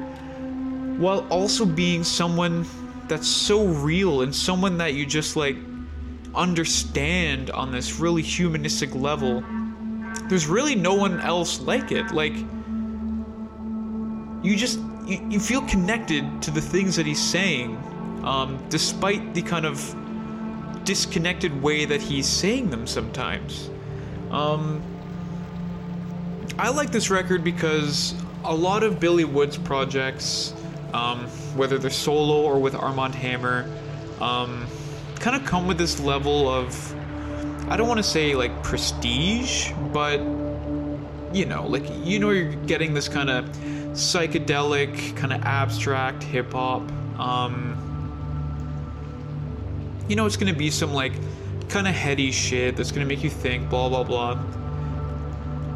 while 0.97 1.27
also 1.29 1.65
being 1.65 2.03
someone 2.03 2.65
that's 3.07 3.27
so 3.27 3.65
real 3.65 4.21
and 4.21 4.33
someone 4.33 4.77
that 4.77 4.93
you 4.93 5.05
just 5.05 5.35
like 5.35 5.57
understand 6.33 7.49
on 7.51 7.71
this 7.71 7.99
really 7.99 8.21
humanistic 8.21 8.93
level. 8.95 9.43
There's 10.29 10.47
really 10.47 10.75
no 10.75 10.93
one 10.93 11.19
else 11.19 11.59
like 11.59 11.91
it. 11.91 12.11
Like 12.11 12.35
you 14.43 14.55
just 14.55 14.79
you, 15.05 15.27
you 15.29 15.39
feel 15.39 15.61
connected 15.63 16.41
to 16.43 16.51
the 16.51 16.61
things 16.61 16.95
that 16.95 17.05
he's 17.05 17.21
saying, 17.21 17.77
um, 18.23 18.63
despite 18.69 19.33
the 19.33 19.41
kind 19.41 19.65
of 19.65 19.93
disconnected 20.85 21.61
way 21.61 21.85
that 21.85 22.01
he's 22.01 22.27
saying 22.27 22.69
them 22.69 22.87
sometimes. 22.87 23.69
Um, 24.31 24.81
I 26.57 26.69
like 26.69 26.91
this 26.91 27.09
record 27.09 27.43
because 27.43 28.13
a 28.43 28.55
lot 28.55 28.83
of 28.83 28.99
Billy 28.99 29.25
Woods 29.25 29.57
projects 29.57 30.53
um, 30.95 31.27
whether 31.57 31.77
they're 31.77 31.89
solo 31.89 32.43
or 32.43 32.57
with 32.57 32.73
Armand 32.73 33.15
Hammer, 33.15 33.69
um, 34.21 34.65
kind 35.19 35.35
of 35.35 35.45
come 35.45 35.67
with 35.67 35.77
this 35.77 35.99
level 35.99 36.47
of, 36.47 36.95
I 37.69 37.75
don't 37.75 37.87
want 37.87 37.97
to 37.97 38.03
say 38.03 38.33
like 38.33 38.63
prestige, 38.63 39.71
but 39.91 40.19
you 41.33 41.45
know, 41.45 41.67
like 41.67 41.83
you 42.05 42.19
know, 42.19 42.29
you're 42.29 42.53
getting 42.65 42.93
this 42.93 43.09
kind 43.09 43.29
of 43.29 43.45
psychedelic, 43.91 45.17
kind 45.17 45.33
of 45.33 45.43
abstract 45.43 46.23
hip 46.23 46.53
hop. 46.53 46.89
Um, 47.19 47.77
you 50.07 50.15
know, 50.15 50.25
it's 50.25 50.37
gonna 50.37 50.53
be 50.53 50.69
some 50.69 50.93
like 50.93 51.13
kind 51.69 51.87
of 51.87 51.95
heady 51.95 52.31
shit 52.31 52.75
that's 52.75 52.91
gonna 52.91 53.05
make 53.05 53.23
you 53.23 53.29
think, 53.29 53.69
blah 53.69 53.89
blah 53.89 54.03
blah 54.03 54.39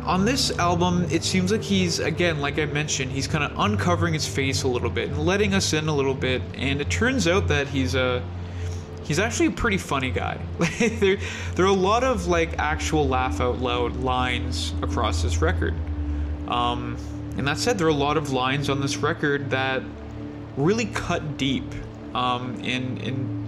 on 0.09 0.25
this 0.25 0.57
album, 0.57 1.05
it 1.11 1.23
seems 1.23 1.51
like 1.51 1.61
he's, 1.61 1.99
again, 1.99 2.41
like 2.41 2.57
I 2.57 2.65
mentioned, 2.65 3.11
he's 3.11 3.27
kind 3.27 3.43
of 3.43 3.57
uncovering 3.59 4.15
his 4.15 4.27
face 4.27 4.63
a 4.63 4.67
little 4.67 4.89
bit 4.89 5.09
and 5.09 5.23
letting 5.23 5.53
us 5.53 5.71
in 5.73 5.87
a 5.87 5.95
little 5.95 6.15
bit. 6.15 6.41
And 6.55 6.81
it 6.81 6.89
turns 6.89 7.27
out 7.27 7.47
that 7.47 7.67
he's 7.67 7.95
a. 7.95 8.23
He's 9.03 9.17
actually 9.17 9.47
a 9.47 9.51
pretty 9.51 9.77
funny 9.77 10.11
guy. 10.11 10.39
there, 10.79 11.17
there 11.55 11.65
are 11.65 11.69
a 11.69 11.73
lot 11.73 12.03
of 12.03 12.27
like 12.27 12.59
actual 12.59 13.07
laugh 13.07 13.41
out 13.41 13.57
loud 13.57 13.97
lines 13.97 14.73
across 14.83 15.23
this 15.23 15.41
record. 15.41 15.73
Um, 16.47 16.95
and 17.35 17.47
that 17.47 17.57
said, 17.57 17.79
there 17.79 17.87
are 17.87 17.91
a 17.91 17.93
lot 17.93 18.17
of 18.17 18.31
lines 18.31 18.69
on 18.69 18.81
this 18.81 18.97
record 18.97 19.49
that 19.49 19.81
really 20.57 20.85
cut 20.85 21.37
deep 21.37 21.63
um, 22.13 22.59
in 22.61 22.99
and 22.99 23.38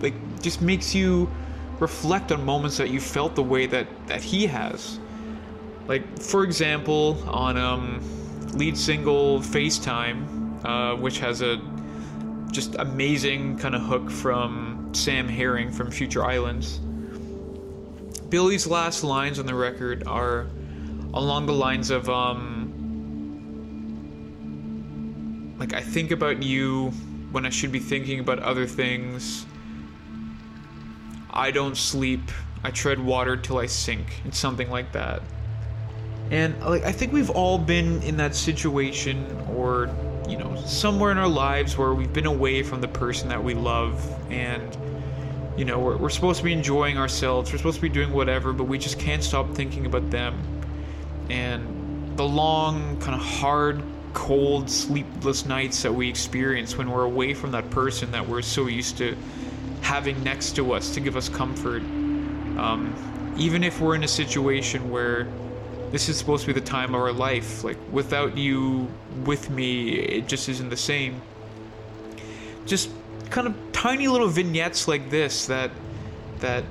like 0.00 0.14
just 0.42 0.62
makes 0.62 0.94
you 0.94 1.30
reflect 1.78 2.30
on 2.30 2.44
moments 2.44 2.76
that 2.76 2.90
you 2.90 3.00
felt 3.00 3.34
the 3.34 3.42
way 3.42 3.66
that, 3.66 3.86
that 4.06 4.22
he 4.22 4.46
has. 4.46 4.98
Like, 5.86 6.20
for 6.20 6.44
example, 6.44 7.22
on 7.28 7.56
um, 7.56 8.00
lead 8.52 8.76
single 8.76 9.40
FaceTime, 9.40 10.64
uh, 10.64 10.96
which 10.96 11.18
has 11.18 11.42
a 11.42 11.60
just 12.52 12.74
amazing 12.76 13.58
kind 13.58 13.74
of 13.74 13.82
hook 13.82 14.10
from 14.10 14.90
Sam 14.92 15.26
Herring 15.28 15.72
from 15.72 15.90
Future 15.90 16.24
Islands. 16.24 16.80
Billy's 18.28 18.66
last 18.66 19.02
lines 19.02 19.38
on 19.38 19.46
the 19.46 19.54
record 19.54 20.06
are 20.06 20.46
along 21.14 21.46
the 21.46 21.52
lines 21.52 21.90
of, 21.90 22.08
um, 22.08 22.68
like, 25.58 25.72
I 25.72 25.80
think 25.80 26.10
about 26.12 26.42
you 26.42 26.92
when 27.32 27.46
I 27.46 27.50
should 27.50 27.72
be 27.72 27.80
thinking 27.80 28.20
about 28.20 28.38
other 28.40 28.66
things. 28.66 29.46
I 31.32 31.50
don't 31.50 31.76
sleep. 31.76 32.30
I 32.62 32.70
tread 32.70 32.98
water 32.98 33.36
till 33.36 33.58
I 33.58 33.66
sink. 33.66 34.20
It's 34.24 34.38
something 34.38 34.70
like 34.70 34.92
that. 34.92 35.22
And 36.30 36.60
like 36.60 36.84
I 36.84 36.92
think 36.92 37.12
we've 37.12 37.30
all 37.30 37.58
been 37.58 38.02
in 38.02 38.16
that 38.18 38.34
situation 38.34 39.26
or 39.54 39.90
you 40.28 40.38
know 40.38 40.54
somewhere 40.64 41.10
in 41.10 41.18
our 41.18 41.28
lives 41.28 41.76
where 41.76 41.92
we've 41.92 42.12
been 42.12 42.26
away 42.26 42.62
from 42.62 42.80
the 42.80 42.88
person 42.88 43.28
that 43.28 43.42
we 43.42 43.54
love 43.54 44.08
and 44.30 44.76
you 45.56 45.64
know 45.64 45.80
we're, 45.80 45.96
we're 45.96 46.08
supposed 46.08 46.38
to 46.38 46.44
be 46.44 46.52
enjoying 46.52 46.96
ourselves 46.96 47.50
we're 47.50 47.58
supposed 47.58 47.76
to 47.76 47.82
be 47.82 47.88
doing 47.88 48.12
whatever 48.12 48.52
but 48.52 48.64
we 48.64 48.78
just 48.78 48.96
can't 48.96 49.24
stop 49.24 49.52
thinking 49.56 49.86
about 49.86 50.08
them 50.10 50.40
and 51.30 52.16
the 52.16 52.24
long 52.24 52.96
kind 53.00 53.20
of 53.20 53.26
hard 53.26 53.82
cold 54.12 54.70
sleepless 54.70 55.46
nights 55.46 55.82
that 55.82 55.92
we 55.92 56.08
experience 56.08 56.76
when 56.76 56.88
we're 56.88 57.04
away 57.04 57.34
from 57.34 57.50
that 57.50 57.68
person 57.70 58.10
that 58.12 58.26
we're 58.26 58.42
so 58.42 58.66
used 58.68 58.96
to 58.98 59.16
having 59.82 60.22
next 60.22 60.56
to 60.56 60.72
us 60.72 60.94
to 60.94 61.00
give 61.00 61.16
us 61.16 61.28
comfort 61.28 61.82
um, 62.60 62.94
even 63.38 63.64
if 63.64 63.80
we're 63.80 63.94
in 63.94 64.04
a 64.04 64.08
situation 64.08 64.90
where 64.90 65.26
this 65.90 66.08
is 66.08 66.16
supposed 66.16 66.42
to 66.42 66.52
be 66.52 66.60
the 66.60 66.64
time 66.64 66.94
of 66.94 67.00
our 67.00 67.12
life. 67.12 67.64
Like, 67.64 67.78
without 67.90 68.36
you 68.36 68.88
with 69.24 69.50
me, 69.50 69.92
it 69.92 70.28
just 70.28 70.48
isn't 70.48 70.68
the 70.68 70.76
same. 70.76 71.20
Just 72.66 72.90
kind 73.30 73.46
of 73.46 73.54
tiny 73.72 74.08
little 74.08 74.28
vignettes 74.28 74.88
like 74.88 75.08
this 75.08 75.46
that 75.46 75.70
that 76.40 76.64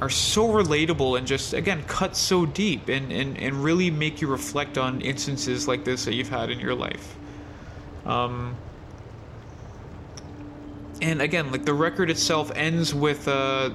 are 0.00 0.10
so 0.10 0.48
relatable 0.48 1.18
and 1.18 1.26
just 1.26 1.52
again 1.52 1.82
cut 1.86 2.16
so 2.16 2.46
deep 2.46 2.88
and, 2.88 3.12
and, 3.12 3.36
and 3.38 3.54
really 3.62 3.90
make 3.90 4.20
you 4.20 4.28
reflect 4.28 4.78
on 4.78 5.00
instances 5.02 5.68
like 5.68 5.84
this 5.84 6.04
that 6.04 6.14
you've 6.14 6.28
had 6.28 6.50
in 6.50 6.58
your 6.58 6.74
life. 6.74 7.16
Um, 8.06 8.56
and 11.00 11.22
again, 11.22 11.52
like 11.52 11.64
the 11.64 11.74
record 11.74 12.10
itself 12.10 12.50
ends 12.54 12.94
with 12.94 13.26
uh, 13.28 13.70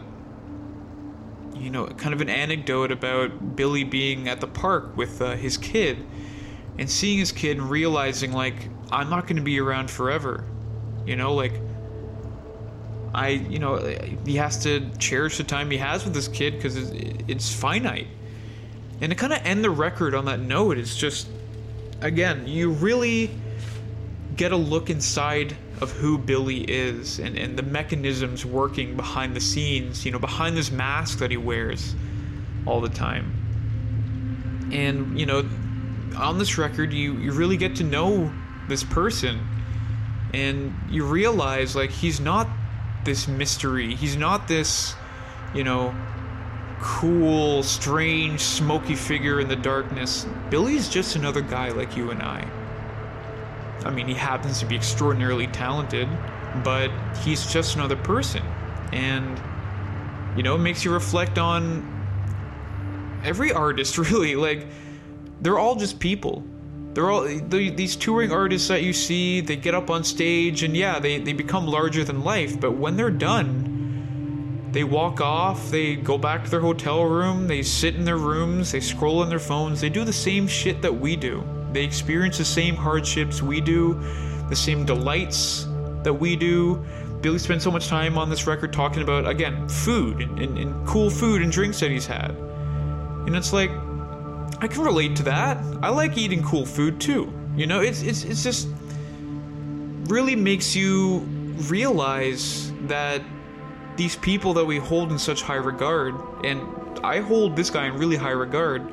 you 1.57 1.69
know, 1.69 1.87
kind 1.87 2.13
of 2.13 2.21
an 2.21 2.29
anecdote 2.29 2.91
about 2.91 3.55
Billy 3.55 3.83
being 3.83 4.27
at 4.27 4.41
the 4.41 4.47
park 4.47 4.95
with 4.95 5.21
uh, 5.21 5.35
his 5.35 5.57
kid 5.57 6.05
and 6.77 6.89
seeing 6.89 7.17
his 7.17 7.31
kid 7.31 7.57
and 7.57 7.69
realizing, 7.69 8.33
like, 8.33 8.69
I'm 8.91 9.09
not 9.09 9.23
going 9.23 9.37
to 9.37 9.41
be 9.41 9.59
around 9.59 9.89
forever. 9.89 10.43
You 11.05 11.15
know, 11.15 11.33
like, 11.33 11.53
I, 13.13 13.29
you 13.29 13.59
know, 13.59 13.77
he 14.25 14.35
has 14.35 14.63
to 14.63 14.89
cherish 14.97 15.37
the 15.37 15.43
time 15.43 15.71
he 15.71 15.77
has 15.77 16.03
with 16.03 16.13
his 16.13 16.27
kid 16.27 16.55
because 16.55 16.75
it's, 16.75 16.91
it's 17.27 17.53
finite. 17.53 18.07
And 19.01 19.11
to 19.11 19.15
kind 19.15 19.33
of 19.33 19.39
end 19.45 19.63
the 19.63 19.69
record 19.69 20.13
on 20.13 20.25
that 20.25 20.39
note 20.39 20.77
is 20.77 20.95
just, 20.95 21.27
again, 22.01 22.47
you 22.47 22.71
really 22.71 23.31
get 24.35 24.51
a 24.51 24.57
look 24.57 24.89
inside 24.89 25.55
of 25.81 25.91
who 25.91 26.17
Billy 26.17 26.61
is 26.61 27.19
and, 27.19 27.37
and 27.37 27.57
the 27.57 27.63
mechanisms 27.63 28.45
working 28.45 28.95
behind 28.95 29.35
the 29.35 29.41
scenes, 29.41 30.05
you 30.05 30.11
know, 30.11 30.19
behind 30.19 30.55
this 30.55 30.71
mask 30.71 31.19
that 31.19 31.31
he 31.31 31.37
wears 31.37 31.95
all 32.65 32.81
the 32.81 32.89
time. 32.89 34.69
And, 34.71 35.19
you 35.19 35.25
know, 35.25 35.47
on 36.17 36.37
this 36.37 36.57
record, 36.57 36.93
you, 36.93 37.13
you 37.17 37.31
really 37.31 37.57
get 37.57 37.75
to 37.77 37.83
know 37.83 38.31
this 38.67 38.83
person 38.83 39.39
and 40.33 40.73
you 40.89 41.05
realize, 41.05 41.75
like, 41.75 41.91
he's 41.91 42.19
not 42.19 42.47
this 43.03 43.27
mystery. 43.27 43.95
He's 43.95 44.15
not 44.15 44.47
this, 44.47 44.95
you 45.53 45.63
know, 45.63 45.95
cool, 46.81 47.63
strange, 47.63 48.41
smoky 48.41 48.95
figure 48.95 49.39
in 49.39 49.47
the 49.47 49.55
darkness. 49.55 50.25
Billy's 50.49 50.89
just 50.89 51.15
another 51.15 51.41
guy 51.41 51.69
like 51.69 51.95
you 51.95 52.11
and 52.11 52.21
I. 52.21 52.47
I 53.83 53.89
mean, 53.89 54.07
he 54.07 54.13
happens 54.13 54.59
to 54.59 54.65
be 54.65 54.75
extraordinarily 54.75 55.47
talented, 55.47 56.07
but 56.63 56.89
he's 57.23 57.51
just 57.51 57.75
another 57.75 57.95
person. 57.95 58.43
And, 58.91 59.39
you 60.37 60.43
know, 60.43 60.55
it 60.55 60.59
makes 60.59 60.85
you 60.85 60.91
reflect 60.91 61.37
on 61.37 61.91
every 63.23 63.51
artist, 63.51 63.97
really. 64.11 64.35
Like, 64.35 64.67
they're 65.41 65.59
all 65.59 65.75
just 65.75 65.99
people. 65.99 66.43
They're 66.93 67.09
all 67.09 67.23
these 67.23 67.97
touring 67.97 68.31
artists 68.31 68.69
that 68.69 68.81
you 68.81 68.93
see, 68.93 69.41
they 69.41 69.57
get 69.57 69.75
up 69.75 69.89
on 69.89 70.05
stage 70.05 70.63
and 70.63 70.77
yeah, 70.77 70.97
they, 70.97 71.19
they 71.19 71.33
become 71.33 71.67
larger 71.67 72.05
than 72.05 72.23
life, 72.23 72.57
but 72.57 72.71
when 72.71 72.95
they're 72.95 73.11
done, 73.11 74.69
they 74.71 74.85
walk 74.85 75.19
off, 75.19 75.71
they 75.71 75.97
go 75.97 76.17
back 76.17 76.45
to 76.45 76.49
their 76.49 76.61
hotel 76.61 77.03
room, 77.03 77.47
they 77.47 77.63
sit 77.63 77.95
in 77.95 78.05
their 78.05 78.17
rooms, 78.17 78.71
they 78.71 78.79
scroll 78.79 79.19
on 79.19 79.27
their 79.27 79.39
phones, 79.39 79.81
they 79.81 79.89
do 79.89 80.05
the 80.05 80.13
same 80.13 80.47
shit 80.47 80.81
that 80.81 80.93
we 80.93 81.17
do. 81.17 81.43
They 81.75 81.83
experience 81.83 82.37
the 82.37 82.45
same 82.45 82.73
hardships 82.73 83.41
we 83.41 83.59
do, 83.59 83.99
the 84.47 84.55
same 84.55 84.85
delights 84.85 85.67
that 86.03 86.13
we 86.13 86.37
do. 86.37 86.81
Billy 87.19 87.37
spent 87.37 87.61
so 87.61 87.69
much 87.69 87.89
time 87.89 88.17
on 88.17 88.29
this 88.29 88.47
record 88.47 88.71
talking 88.71 89.01
about, 89.01 89.27
again, 89.27 89.67
food 89.67 90.21
and, 90.21 90.39
and, 90.39 90.57
and 90.57 90.87
cool 90.87 91.09
food 91.09 91.41
and 91.41 91.51
drinks 91.51 91.81
that 91.81 91.91
he's 91.91 92.05
had. 92.05 92.31
And 92.31 93.35
it's 93.35 93.51
like, 93.51 93.71
I 94.61 94.69
can 94.69 94.83
relate 94.83 95.17
to 95.17 95.23
that. 95.23 95.57
I 95.81 95.89
like 95.89 96.17
eating 96.17 96.41
cool 96.43 96.65
food 96.65 97.01
too. 97.01 97.29
You 97.57 97.67
know, 97.67 97.81
it's, 97.81 98.03
it's, 98.03 98.23
it's 98.23 98.41
just 98.41 98.69
really 100.05 100.37
makes 100.37 100.77
you 100.77 101.27
realize 101.67 102.71
that 102.83 103.21
these 103.97 104.15
people 104.15 104.53
that 104.53 104.63
we 104.63 104.77
hold 104.77 105.11
in 105.11 105.19
such 105.19 105.41
high 105.41 105.55
regard, 105.55 106.15
and 106.45 106.61
I 107.03 107.19
hold 107.19 107.57
this 107.57 107.69
guy 107.69 107.87
in 107.87 107.97
really 107.97 108.15
high 108.15 108.31
regard, 108.31 108.89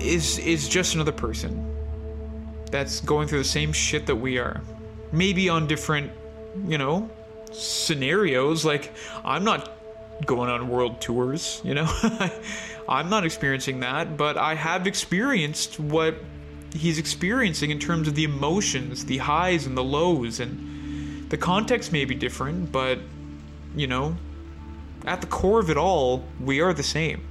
is 0.00 0.38
is 0.38 0.68
just 0.68 0.94
another 0.94 1.12
person 1.12 1.66
that's 2.70 3.00
going 3.00 3.28
through 3.28 3.38
the 3.38 3.44
same 3.44 3.72
shit 3.72 4.06
that 4.06 4.16
we 4.16 4.38
are. 4.38 4.60
Maybe 5.12 5.48
on 5.48 5.66
different, 5.66 6.12
you 6.66 6.78
know, 6.78 7.10
scenarios. 7.52 8.64
Like 8.64 8.92
I'm 9.24 9.44
not 9.44 9.72
going 10.26 10.50
on 10.50 10.68
world 10.68 11.00
tours, 11.00 11.60
you 11.64 11.74
know. 11.74 11.88
I'm 12.88 13.08
not 13.08 13.24
experiencing 13.24 13.80
that, 13.80 14.16
but 14.16 14.36
I 14.36 14.54
have 14.54 14.86
experienced 14.86 15.78
what 15.78 16.16
he's 16.74 16.98
experiencing 16.98 17.70
in 17.70 17.78
terms 17.78 18.08
of 18.08 18.14
the 18.14 18.24
emotions, 18.24 19.04
the 19.04 19.18
highs 19.18 19.66
and 19.66 19.76
the 19.76 19.84
lows 19.84 20.40
and 20.40 21.28
the 21.30 21.36
context 21.36 21.92
may 21.92 22.04
be 22.04 22.14
different, 22.14 22.72
but 22.72 22.98
you 23.76 23.86
know, 23.86 24.16
at 25.06 25.20
the 25.20 25.26
core 25.26 25.60
of 25.60 25.70
it 25.70 25.76
all, 25.76 26.24
we 26.40 26.60
are 26.60 26.74
the 26.74 26.82
same 26.82 27.22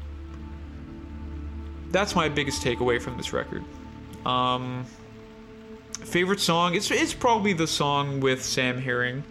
that's 1.92 2.16
my 2.16 2.30
biggest 2.30 2.62
takeaway 2.62 3.02
from 3.02 3.18
this 3.18 3.34
record. 3.34 3.64
Um, 4.26 4.86
favorite 5.92 6.40
song? 6.40 6.76
It's 6.76 6.90
it's 6.92 7.14
probably 7.14 7.54
the 7.54 7.68
song 7.68 8.20
with 8.20 8.44
Sam 8.44 8.80
Herring. 8.80 9.24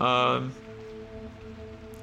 Um, 0.00 0.52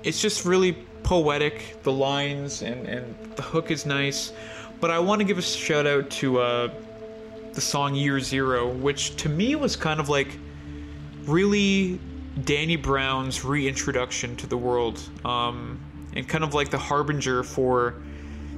it's 0.03 0.21
just 0.21 0.45
really 0.45 0.73
poetic. 1.03 1.77
The 1.83 1.91
lines 1.91 2.61
and 2.61 2.87
and 2.87 3.15
the 3.35 3.41
hook 3.41 3.71
is 3.71 3.85
nice, 3.85 4.33
but 4.79 4.91
I 4.91 4.99
want 4.99 5.19
to 5.19 5.25
give 5.25 5.37
a 5.37 5.41
shout 5.41 5.87
out 5.87 6.09
to 6.11 6.39
uh, 6.39 6.73
the 7.53 7.61
song 7.61 7.95
Year 7.95 8.19
Zero, 8.19 8.71
which 8.71 9.15
to 9.17 9.29
me 9.29 9.55
was 9.55 9.75
kind 9.75 9.99
of 9.99 10.09
like 10.09 10.37
really 11.25 11.99
Danny 12.43 12.75
Brown's 12.75 13.45
reintroduction 13.45 14.35
to 14.37 14.47
the 14.47 14.57
world, 14.57 15.01
um, 15.23 15.79
and 16.15 16.27
kind 16.27 16.43
of 16.43 16.53
like 16.53 16.71
the 16.71 16.77
harbinger 16.77 17.43
for 17.43 17.95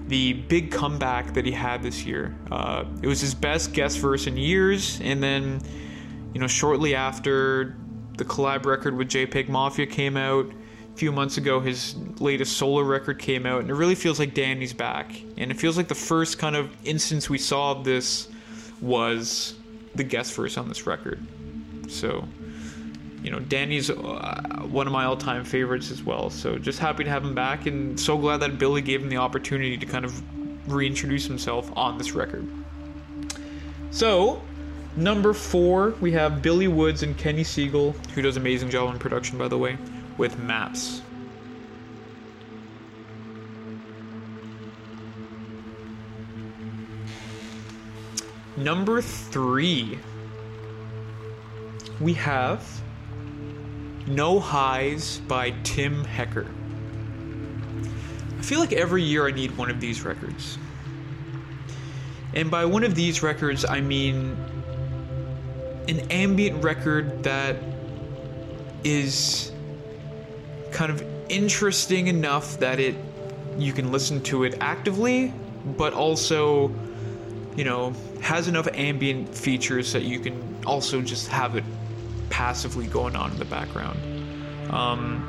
the 0.08 0.34
big 0.34 0.72
comeback 0.72 1.34
that 1.34 1.46
he 1.46 1.52
had 1.52 1.82
this 1.82 2.06
year. 2.06 2.36
Uh, 2.52 2.86
it 3.02 3.08
was 3.08 3.22
his 3.22 3.34
best 3.34 3.74
guest 3.74 4.00
verse 4.00 4.28
in 4.28 4.38
years, 4.38 5.00
and 5.02 5.22
then, 5.22 5.62
you 6.34 6.40
know, 6.40 6.48
shortly 6.48 6.96
after 6.96 7.76
the 8.18 8.26
collab 8.26 8.66
record 8.66 8.96
with 8.96 9.10
JPEG 9.10 9.50
Mafia 9.50 9.86
came 9.86 10.16
out, 10.16 10.46
a 10.96 10.98
few 10.98 11.12
months 11.12 11.38
ago, 11.38 11.60
his 11.60 11.96
latest 12.20 12.56
solo 12.56 12.82
record 12.82 13.20
came 13.20 13.46
out, 13.46 13.60
and 13.60 13.70
it 13.70 13.74
really 13.74 13.96
feels 13.96 14.18
like 14.18 14.34
Danny's 14.34 14.74
back. 14.74 15.22
And 15.38 15.52
it 15.52 15.56
feels 15.56 15.76
like 15.76 15.90
the 15.90 15.96
first 15.96 16.40
kind 16.40 16.56
of 16.56 16.74
instance 16.86 17.30
we 17.30 17.38
saw 17.38 17.74
of 17.74 17.84
this 17.84 18.30
was 18.80 19.56
the 19.94 20.06
guest 20.06 20.34
verse 20.34 20.58
on 20.58 20.70
this 20.70 20.88
record. 20.88 21.20
So 21.90 22.26
you 23.26 23.32
know, 23.32 23.40
Danny's 23.40 23.90
uh, 23.90 24.66
one 24.70 24.86
of 24.86 24.94
my 24.94 25.06
all-time 25.06 25.44
favorites 25.44 25.90
as 25.90 26.04
well. 26.04 26.30
So 26.30 26.60
just 26.60 26.78
happy 26.78 27.04
to 27.04 27.10
have 27.10 27.24
him 27.24 27.34
back, 27.34 27.66
and 27.66 28.00
so 28.00 28.20
glad 28.20 28.38
that 28.42 28.60
Billy 28.60 28.84
gave 28.84 29.02
him 29.02 29.10
the 29.10 29.18
opportunity 29.18 29.78
to 29.78 29.86
kind 29.88 30.06
of 30.06 30.72
reintroduce 30.72 31.26
himself 31.26 31.72
on 31.76 31.98
this 31.98 32.12
record. 32.12 32.48
So, 33.90 34.44
number 34.96 35.34
four, 35.34 35.96
we 36.02 36.12
have 36.12 36.44
Billy 36.44 36.68
Woods 36.68 37.02
and 37.02 37.18
Kenny 37.18 37.44
Segal, 37.44 37.96
who 38.10 38.22
does 38.22 38.38
amazing 38.38 38.70
job 38.70 38.90
on 38.90 39.00
production, 39.00 39.40
by 39.40 39.48
the 39.48 39.58
way, 39.58 39.80
with 40.20 40.38
Maps. 40.38 41.02
Number 48.56 49.02
three, 49.02 49.98
we 52.00 52.14
have 52.14 52.82
No 54.08 54.40
Highs 54.40 55.20
by 55.28 55.52
Tim 55.64 56.04
Hecker. 56.04 56.46
I 58.38 58.42
feel 58.44 58.60
like 58.60 58.74
every 58.74 59.02
year 59.02 59.28
I 59.28 59.32
need 59.32 59.58
one 59.58 59.72
of 59.72 59.82
these 59.82 60.04
records. 60.04 60.60
And 62.36 62.52
by 62.52 62.66
one 62.66 62.84
of 62.84 62.94
these 62.94 63.24
records, 63.24 63.66
I 63.66 63.82
mean 63.82 64.38
an 65.88 66.00
ambient 66.12 66.64
record 66.64 67.24
that 67.24 67.56
is 68.84 69.52
kind 70.72 70.92
of 70.92 71.04
interesting 71.30 72.08
enough 72.08 72.60
that 72.60 72.80
it 72.80 72.96
you 73.58 73.74
can 73.74 73.92
listen 73.92 74.22
to 74.22 74.44
it 74.44 74.58
actively, 74.60 75.34
but 75.78 75.94
also, 75.94 76.72
you 77.56 77.64
know, 77.64 77.94
has 78.22 78.48
enough 78.48 78.68
ambient 78.74 79.34
features 79.34 79.94
that 79.94 80.04
you 80.04 80.20
can 80.20 80.60
also 80.66 81.02
just 81.02 81.30
have 81.30 81.56
it 81.56 81.64
passively 82.36 82.86
going 82.88 83.16
on 83.16 83.32
in 83.32 83.40
the 83.40 83.46
background. 83.46 83.98
Um, 84.70 85.26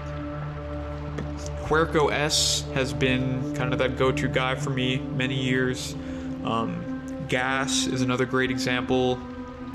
S 1.71 2.63
has 2.75 2.93
been 2.93 3.55
kind 3.55 3.73
of 3.73 3.79
that 3.79 3.97
go-to 3.97 4.27
guy 4.27 4.57
for 4.57 4.71
me 4.71 4.97
many 4.97 5.41
years. 5.41 5.95
Um, 6.43 6.83
Gas 7.29 7.87
is 7.87 8.03
another 8.03 8.27
great 8.27 8.51
example. 8.51 9.21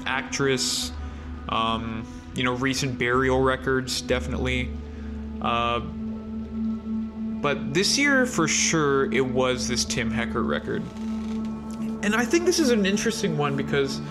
Actress, 0.05 0.91
um, 1.47 2.05
you 2.35 2.43
know, 2.43 2.55
recent 2.55 2.99
burial 2.99 3.39
records 3.39 4.01
definitely. 4.01 4.69
Uh, 5.41 5.79
but 5.79 7.73
this 7.73 7.97
year, 7.97 8.25
for 8.25 8.49
sure, 8.49 9.09
it 9.13 9.25
was 9.25 9.69
this 9.69 9.85
Tim 9.85 10.11
Hecker 10.11 10.43
record. 10.43 10.83
And 12.03 12.13
I 12.13 12.25
think 12.25 12.43
this 12.43 12.59
is 12.59 12.71
an 12.71 12.85
interesting 12.85 13.37
one 13.37 13.55
because, 13.55 14.01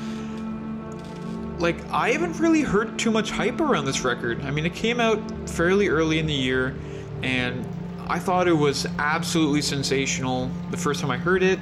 like, 1.61 1.77
I 1.91 2.11
haven't 2.11 2.39
really 2.39 2.63
heard 2.63 2.99
too 2.99 3.11
much 3.11 3.31
hype 3.31 3.61
around 3.61 3.85
this 3.85 4.03
record. 4.03 4.43
I 4.43 4.51
mean, 4.51 4.65
it 4.65 4.75
came 4.75 4.99
out 4.99 5.21
fairly 5.49 5.89
early 5.89 6.19
in 6.19 6.27
the 6.27 6.35
year, 6.35 6.75
and 7.23 7.67
I 8.09 8.19
thought 8.19 8.49
it 8.49 8.53
was 8.53 8.87
absolutely 8.99 9.63
sensational 9.63 10.51
the 10.71 10.77
first 10.77 11.01
time 11.01 11.11
I 11.11 11.19
heard 11.19 11.43
it. 11.43 11.59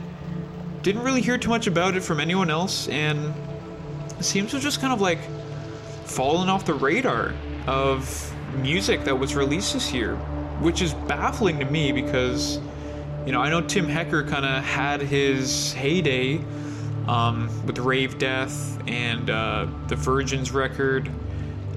Didn't 0.83 1.03
really 1.03 1.21
hear 1.21 1.37
too 1.37 1.51
much 1.51 1.67
about 1.67 1.97
it 1.97 2.03
from 2.03 2.21
anyone 2.21 2.49
else, 2.49 2.89
and 2.89 3.35
it 4.19 4.25
seems 4.25 4.53
to 4.53 4.61
just 4.61 4.81
kind 4.81 4.93
of 4.93 5.01
like 5.01 5.19
fallen 6.05 6.49
off 6.49 6.65
the 6.65 6.75
radar 6.75 7.35
of 7.67 8.33
music 8.63 9.05
that 9.05 9.19
was 9.19 9.35
released 9.35 9.75
this 9.75 9.93
year, 9.93 10.15
which 10.61 10.81
is 10.81 10.95
baffling 10.95 11.59
to 11.59 11.65
me 11.67 11.91
because, 11.93 12.61
you 13.27 13.33
know, 13.33 13.41
I 13.41 13.51
know 13.51 13.61
Tim 13.61 13.87
Hecker 13.87 14.23
kind 14.25 14.47
of 14.47 14.63
had 14.63 15.03
his 15.03 15.73
heyday 15.73 16.41
um, 17.09 17.49
with 17.67 17.77
Ravedeath 17.79 18.89
and 18.89 19.31
uh, 19.31 19.67
the 19.89 19.97
Virgins 19.97 20.53
record. 20.53 21.11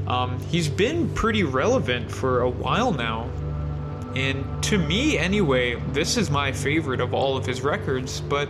Um, 0.08 0.40
he's 0.42 0.68
been 0.68 1.10
pretty 1.14 1.44
relevant 1.44 2.12
for 2.12 2.42
a 2.42 2.50
while 2.50 2.92
now. 2.92 3.30
And 4.16 4.62
to 4.66 4.78
me, 4.78 5.18
anyway, 5.18 5.76
this 5.94 6.18
is 6.18 6.30
my 6.30 6.52
favorite 6.52 7.00
of 7.00 7.14
all 7.14 7.38
of 7.38 7.46
his 7.46 7.62
records, 7.62 8.20
but 8.20 8.50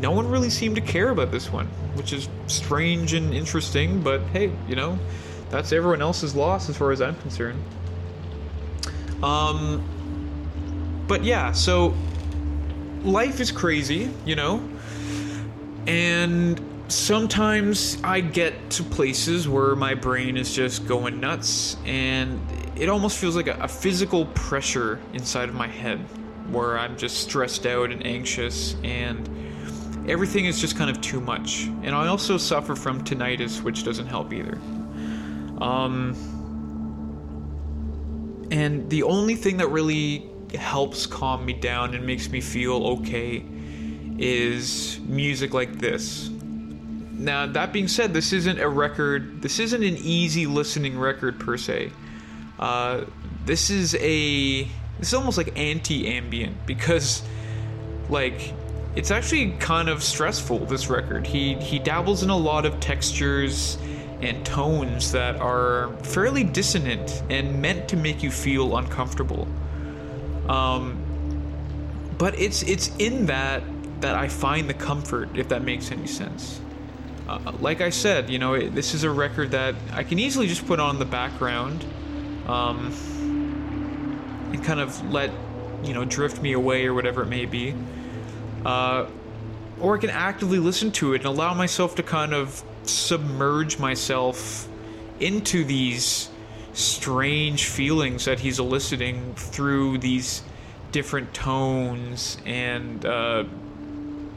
no 0.00 0.12
one 0.12 0.28
really 0.28 0.50
seemed 0.50 0.76
to 0.76 0.80
care 0.80 1.10
about 1.10 1.32
this 1.32 1.50
one, 1.50 1.66
which 1.94 2.12
is 2.12 2.28
strange 2.46 3.12
and 3.12 3.34
interesting, 3.34 4.00
but 4.00 4.20
hey, 4.28 4.52
you 4.68 4.76
know, 4.76 4.96
that's 5.50 5.72
everyone 5.72 6.02
else's 6.02 6.36
loss 6.36 6.68
as 6.68 6.76
far 6.76 6.92
as 6.92 7.00
I'm 7.02 7.16
concerned. 7.16 7.60
Um, 9.24 9.82
but 11.08 11.24
yeah, 11.24 11.50
so 11.50 11.94
life 13.02 13.40
is 13.40 13.50
crazy, 13.50 14.10
you 14.24 14.36
know, 14.36 14.62
and 15.86 16.60
sometimes 16.88 17.98
I 18.02 18.20
get 18.20 18.70
to 18.70 18.82
places 18.82 19.48
where 19.48 19.74
my 19.76 19.94
brain 19.94 20.36
is 20.36 20.54
just 20.54 20.86
going 20.86 21.20
nuts, 21.20 21.76
and 21.84 22.40
it 22.76 22.88
almost 22.88 23.18
feels 23.18 23.36
like 23.36 23.48
a, 23.48 23.54
a 23.54 23.68
physical 23.68 24.26
pressure 24.26 25.00
inside 25.12 25.48
of 25.48 25.54
my 25.54 25.68
head 25.68 25.98
where 26.50 26.78
I'm 26.78 26.96
just 26.96 27.18
stressed 27.18 27.66
out 27.66 27.90
and 27.90 28.06
anxious 28.06 28.76
and 28.84 29.28
everything 30.08 30.44
is 30.44 30.60
just 30.60 30.76
kind 30.76 30.90
of 30.90 31.00
too 31.00 31.20
much. 31.20 31.64
And 31.82 31.88
I 31.88 32.06
also 32.06 32.36
suffer 32.36 32.76
from 32.76 33.02
tinnitus, 33.02 33.62
which 33.62 33.84
doesn't 33.84 34.06
help 34.06 34.32
either. 34.32 34.58
Um, 35.60 36.14
and 38.50 38.88
the 38.88 39.02
only 39.02 39.34
thing 39.34 39.56
that 39.56 39.68
really 39.68 40.30
helps 40.54 41.06
calm 41.06 41.44
me 41.44 41.52
down 41.52 41.94
and 41.94 42.06
makes 42.06 42.28
me 42.28 42.40
feel 42.40 42.86
okay 42.86 43.44
is 44.18 44.98
music 45.06 45.54
like 45.54 45.78
this. 45.78 46.28
Now, 46.28 47.46
that 47.46 47.72
being 47.72 47.88
said, 47.88 48.12
this 48.12 48.32
isn't 48.32 48.60
a 48.60 48.68
record, 48.68 49.40
this 49.42 49.58
isn't 49.58 49.82
an 49.82 49.96
easy 49.96 50.46
listening 50.46 50.98
record 50.98 51.40
per 51.40 51.56
se. 51.56 51.92
Uh, 52.58 53.04
this 53.44 53.70
is 53.70 53.94
a. 53.96 54.64
This 54.98 55.08
is 55.08 55.14
almost 55.14 55.36
like 55.36 55.58
anti 55.58 56.08
ambient 56.08 56.66
because, 56.66 57.22
like, 58.08 58.54
it's 58.96 59.10
actually 59.10 59.50
kind 59.58 59.90
of 59.90 60.02
stressful 60.02 60.60
this 60.60 60.88
record 60.88 61.26
he 61.26 61.54
he 61.54 61.78
dabbles 61.78 62.22
in 62.22 62.30
a 62.30 62.36
lot 62.36 62.64
of 62.64 62.80
textures 62.80 63.76
and 64.22 64.44
tones 64.46 65.12
that 65.12 65.36
are 65.36 65.94
fairly 66.02 66.42
dissonant 66.42 67.22
and 67.28 67.60
meant 67.60 67.86
to 67.90 67.96
make 67.96 68.22
you 68.22 68.30
feel 68.30 68.78
uncomfortable 68.78 69.46
um, 70.48 70.98
but 72.16 72.38
it's 72.40 72.62
it's 72.62 72.90
in 72.96 73.26
that 73.26 73.62
that 74.00 74.14
I 74.14 74.28
find 74.28 74.68
the 74.68 74.74
comfort 74.74 75.36
if 75.36 75.48
that 75.48 75.62
makes 75.62 75.90
any 75.90 76.06
sense. 76.06 76.60
Uh, 77.28 77.52
like 77.60 77.80
I 77.80 77.90
said 77.90 78.30
you 78.30 78.38
know 78.38 78.54
it, 78.54 78.74
this 78.74 78.94
is 78.94 79.04
a 79.04 79.10
record 79.10 79.50
that 79.50 79.74
I 79.92 80.04
can 80.04 80.18
easily 80.18 80.46
just 80.46 80.66
put 80.66 80.80
on 80.80 80.98
the 80.98 81.04
background 81.04 81.84
um, 82.46 82.92
and 84.52 84.62
kind 84.62 84.80
of 84.80 85.12
let 85.12 85.30
you 85.82 85.94
know 85.94 86.04
drift 86.04 86.40
me 86.40 86.52
away 86.52 86.86
or 86.86 86.94
whatever 86.94 87.22
it 87.22 87.28
may 87.28 87.46
be. 87.46 87.74
Uh, 88.64 89.06
or 89.80 89.96
I 89.96 90.00
can 90.00 90.10
actively 90.10 90.58
listen 90.58 90.90
to 90.92 91.14
it 91.14 91.18
and 91.18 91.26
allow 91.26 91.54
myself 91.54 91.94
to 91.96 92.02
kind 92.02 92.32
of 92.32 92.62
submerge 92.84 93.78
myself 93.78 94.68
into 95.20 95.64
these 95.64 96.30
strange 96.72 97.66
feelings 97.66 98.24
that 98.26 98.40
he's 98.40 98.58
eliciting 98.58 99.34
through 99.34 99.98
these 99.98 100.42
different 100.92 101.32
tones 101.34 102.38
and 102.44 103.04
uh, 103.04 103.44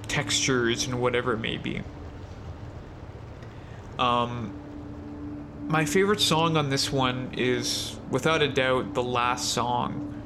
textures 0.09 0.85
and 0.85 1.01
whatever 1.01 1.33
it 1.33 1.39
may 1.39 1.57
be. 1.57 1.81
Um, 3.97 4.53
my 5.67 5.85
favorite 5.85 6.19
song 6.19 6.57
on 6.57 6.69
this 6.69 6.91
one 6.91 7.33
is, 7.37 7.97
without 8.09 8.41
a 8.41 8.47
doubt, 8.47 8.93
the 8.93 9.03
last 9.03 9.53
song. 9.53 10.21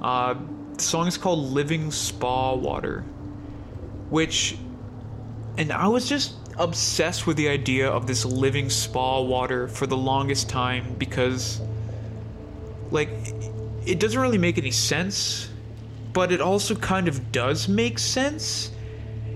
Uh, 0.00 0.34
the 0.74 0.82
song 0.82 1.08
is 1.08 1.16
called 1.16 1.40
Living 1.52 1.90
Spa 1.90 2.54
Water 2.54 3.04
which 4.12 4.58
and 5.56 5.72
I 5.72 5.88
was 5.88 6.06
just 6.06 6.34
obsessed 6.58 7.26
with 7.26 7.38
the 7.38 7.48
idea 7.48 7.88
of 7.88 8.06
this 8.06 8.26
living 8.26 8.68
spa 8.68 9.22
water 9.22 9.68
for 9.68 9.86
the 9.86 9.96
longest 9.96 10.50
time 10.50 10.94
because 10.98 11.62
like 12.90 13.08
it 13.86 13.98
doesn't 13.98 14.20
really 14.20 14.36
make 14.36 14.58
any 14.58 14.70
sense 14.70 15.48
but 16.12 16.30
it 16.30 16.42
also 16.42 16.74
kind 16.74 17.08
of 17.08 17.32
does 17.32 17.68
make 17.68 17.98
sense 17.98 18.70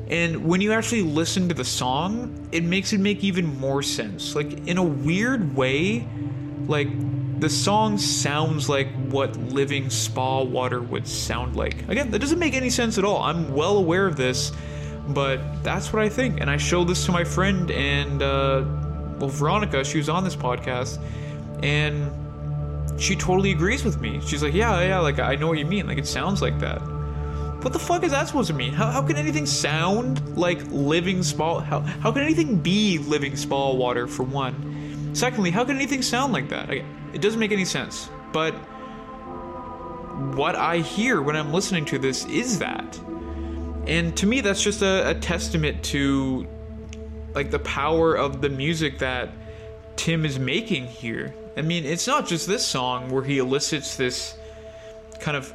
and 0.09 0.45
when 0.45 0.61
you 0.61 0.73
actually 0.73 1.03
listen 1.03 1.49
to 1.49 1.55
the 1.55 1.65
song 1.65 2.49
it 2.53 2.63
makes 2.63 2.93
it 2.93 3.01
make 3.01 3.25
even 3.25 3.45
more 3.59 3.83
sense 3.83 4.35
like 4.35 4.67
in 4.69 4.79
a 4.79 4.83
weird 4.83 5.57
way 5.57 6.07
like 6.67 6.89
the 7.39 7.51
song 7.51 7.99
sounds 7.99 8.69
like 8.69 8.89
what 9.11 9.37
living 9.37 9.91
spa 9.91 10.43
water 10.43 10.81
would 10.81 11.07
sound 11.07 11.55
like. 11.55 11.87
Again, 11.89 12.11
that 12.11 12.19
doesn't 12.19 12.39
make 12.39 12.55
any 12.55 12.71
sense 12.71 12.97
at 12.97 13.05
all. 13.05 13.23
I'm 13.23 13.53
well 13.53 13.77
aware 13.77 14.07
of 14.07 14.17
this, 14.17 14.53
but 15.09 15.63
that's 15.63 15.93
what 15.93 16.03
I 16.03 16.09
think. 16.09 16.41
And 16.41 16.51
I 16.51 16.57
showed 16.57 16.89
this 16.89 17.05
to 17.07 17.13
my 17.13 17.25
friend 17.25 17.71
and, 17.71 18.23
uh, 18.23 18.65
well, 19.19 19.29
Veronica, 19.29 19.85
she 19.85 19.99
was 19.99 20.09
on 20.09 20.25
this 20.25 20.37
podcast, 20.37 20.99
and 21.63 22.11
she 23.01 23.17
totally 23.17 23.53
agrees 23.53 23.85
with 23.85 24.01
me. 24.01 24.21
She's 24.27 24.43
like, 24.43 24.55
yeah, 24.55 24.81
yeah, 24.83 24.99
like, 25.01 25.19
I 25.19 25.37
know 25.37 25.47
what 25.47 25.59
you 25.59 25.67
mean. 25.67 25.87
Like, 25.87 25.99
it 25.99 26.07
sounds 26.07 26.41
like 26.41 26.59
that. 26.61 26.81
What 27.63 27.73
the 27.73 27.79
fuck 27.79 28.05
is 28.05 28.13
that 28.13 28.29
supposed 28.29 28.49
to 28.49 28.55
mean? 28.55 28.73
How, 28.73 28.91
how 28.91 29.03
can 29.03 29.17
anything 29.17 29.47
sound 29.47 30.37
like 30.37 30.61
living 30.71 31.23
small? 31.23 31.61
How, 31.61 31.81
how 31.81 32.13
can 32.13 32.23
anything 32.23 32.57
be 32.57 32.99
living 32.99 33.37
spa 33.37 33.73
water, 33.73 34.07
for 34.07 34.23
one? 34.23 35.11
Secondly, 35.15 35.51
how 35.51 35.65
can 35.65 35.77
anything 35.77 36.03
sound 36.03 36.33
like 36.33 36.49
that? 36.51 36.71
It 36.71 37.21
doesn't 37.21 37.41
make 37.41 37.53
any 37.53 37.65
sense. 37.65 38.09
But 38.33 38.53
what 40.37 40.55
I 40.55 40.79
hear 40.79 41.23
when 41.23 41.37
I'm 41.37 41.53
listening 41.53 41.85
to 41.87 41.99
this 41.99 42.25
is 42.27 42.59
that. 42.59 43.01
And 43.87 44.17
to 44.17 44.27
me, 44.27 44.41
that's 44.41 44.63
just 44.63 44.83
a, 44.83 45.11
a 45.11 45.15
testament 45.15 45.83
to 45.85 46.47
like 47.35 47.51
the 47.51 47.59
power 47.61 48.15
of 48.15 48.41
the 48.41 48.49
music 48.49 48.99
that 48.99 49.31
Tim 49.97 50.25
is 50.25 50.39
making 50.39 50.87
here. 50.87 51.35
I 51.57 51.63
mean, 51.63 51.85
it's 51.85 52.07
not 52.07 52.27
just 52.27 52.47
this 52.47 52.65
song 52.65 53.11
where 53.11 53.23
he 53.23 53.39
elicits 53.39 53.97
this 53.97 54.37
kind 55.21 55.37
of 55.37 55.53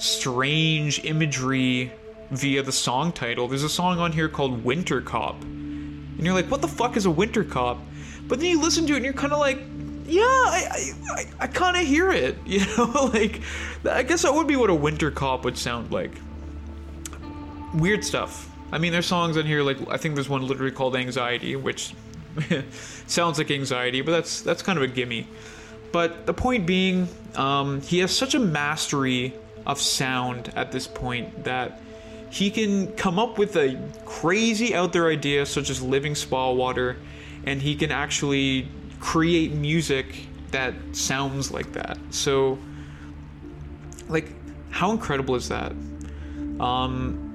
strange 0.00 1.04
imagery 1.04 1.92
via 2.30 2.62
the 2.62 2.72
song 2.72 3.12
title. 3.12 3.48
There's 3.48 3.62
a 3.62 3.68
song 3.68 3.98
on 3.98 4.12
here 4.12 4.28
called 4.28 4.64
Winter 4.64 5.00
Cop. 5.00 5.40
And 5.42 6.26
you're 6.26 6.34
like, 6.34 6.50
what 6.50 6.60
the 6.60 6.68
fuck 6.68 6.96
is 6.96 7.06
a 7.06 7.10
winter 7.10 7.44
cop? 7.44 7.78
But 8.28 8.40
then 8.40 8.50
you 8.50 8.60
listen 8.60 8.86
to 8.86 8.92
it 8.92 8.96
and 8.96 9.04
you're 9.04 9.14
kind 9.14 9.32
of 9.32 9.38
like, 9.38 9.58
yeah, 10.06 10.22
I 10.22 10.92
I, 11.10 11.24
I 11.40 11.46
kind 11.46 11.76
of 11.76 11.86
hear 11.86 12.10
it. 12.10 12.36
You 12.46 12.66
know, 12.76 13.10
like 13.14 13.40
I 13.88 14.02
guess 14.02 14.22
that 14.22 14.34
would 14.34 14.46
be 14.46 14.56
what 14.56 14.70
a 14.70 14.74
winter 14.74 15.10
cop 15.10 15.44
would 15.44 15.56
sound 15.56 15.92
like. 15.92 16.12
Weird 17.74 18.04
stuff. 18.04 18.50
I 18.72 18.78
mean, 18.78 18.92
there's 18.92 19.06
songs 19.06 19.36
on 19.36 19.46
here 19.46 19.62
like 19.62 19.78
I 19.88 19.96
think 19.96 20.14
there's 20.14 20.28
one 20.28 20.46
literally 20.46 20.72
called 20.72 20.96
"Anxiety," 20.96 21.56
which 21.56 21.94
sounds 23.06 23.38
like 23.38 23.50
anxiety, 23.50 24.00
but 24.00 24.12
that's 24.12 24.42
that's 24.42 24.62
kind 24.62 24.78
of 24.78 24.82
a 24.82 24.88
gimme. 24.88 25.26
But 25.92 26.26
the 26.26 26.34
point 26.34 26.66
being, 26.66 27.08
um, 27.34 27.80
he 27.80 27.98
has 28.00 28.16
such 28.16 28.34
a 28.34 28.38
mastery 28.38 29.34
of 29.70 29.80
sound 29.80 30.52
at 30.56 30.72
this 30.72 30.86
point 30.86 31.44
that 31.44 31.80
he 32.30 32.50
can 32.50 32.92
come 32.92 33.18
up 33.18 33.38
with 33.38 33.56
a 33.56 33.78
crazy 34.04 34.74
out 34.74 34.92
there 34.92 35.08
idea 35.08 35.44
such 35.46 35.70
as 35.70 35.82
living 35.82 36.14
spa 36.14 36.50
water, 36.50 36.96
and 37.44 37.60
he 37.60 37.74
can 37.74 37.90
actually 37.90 38.68
create 39.00 39.52
music 39.52 40.26
that 40.52 40.74
sounds 40.92 41.50
like 41.50 41.72
that. 41.72 41.98
So, 42.10 42.58
like, 44.08 44.32
how 44.70 44.90
incredible 44.92 45.34
is 45.34 45.48
that? 45.48 45.72
Um, 46.60 47.26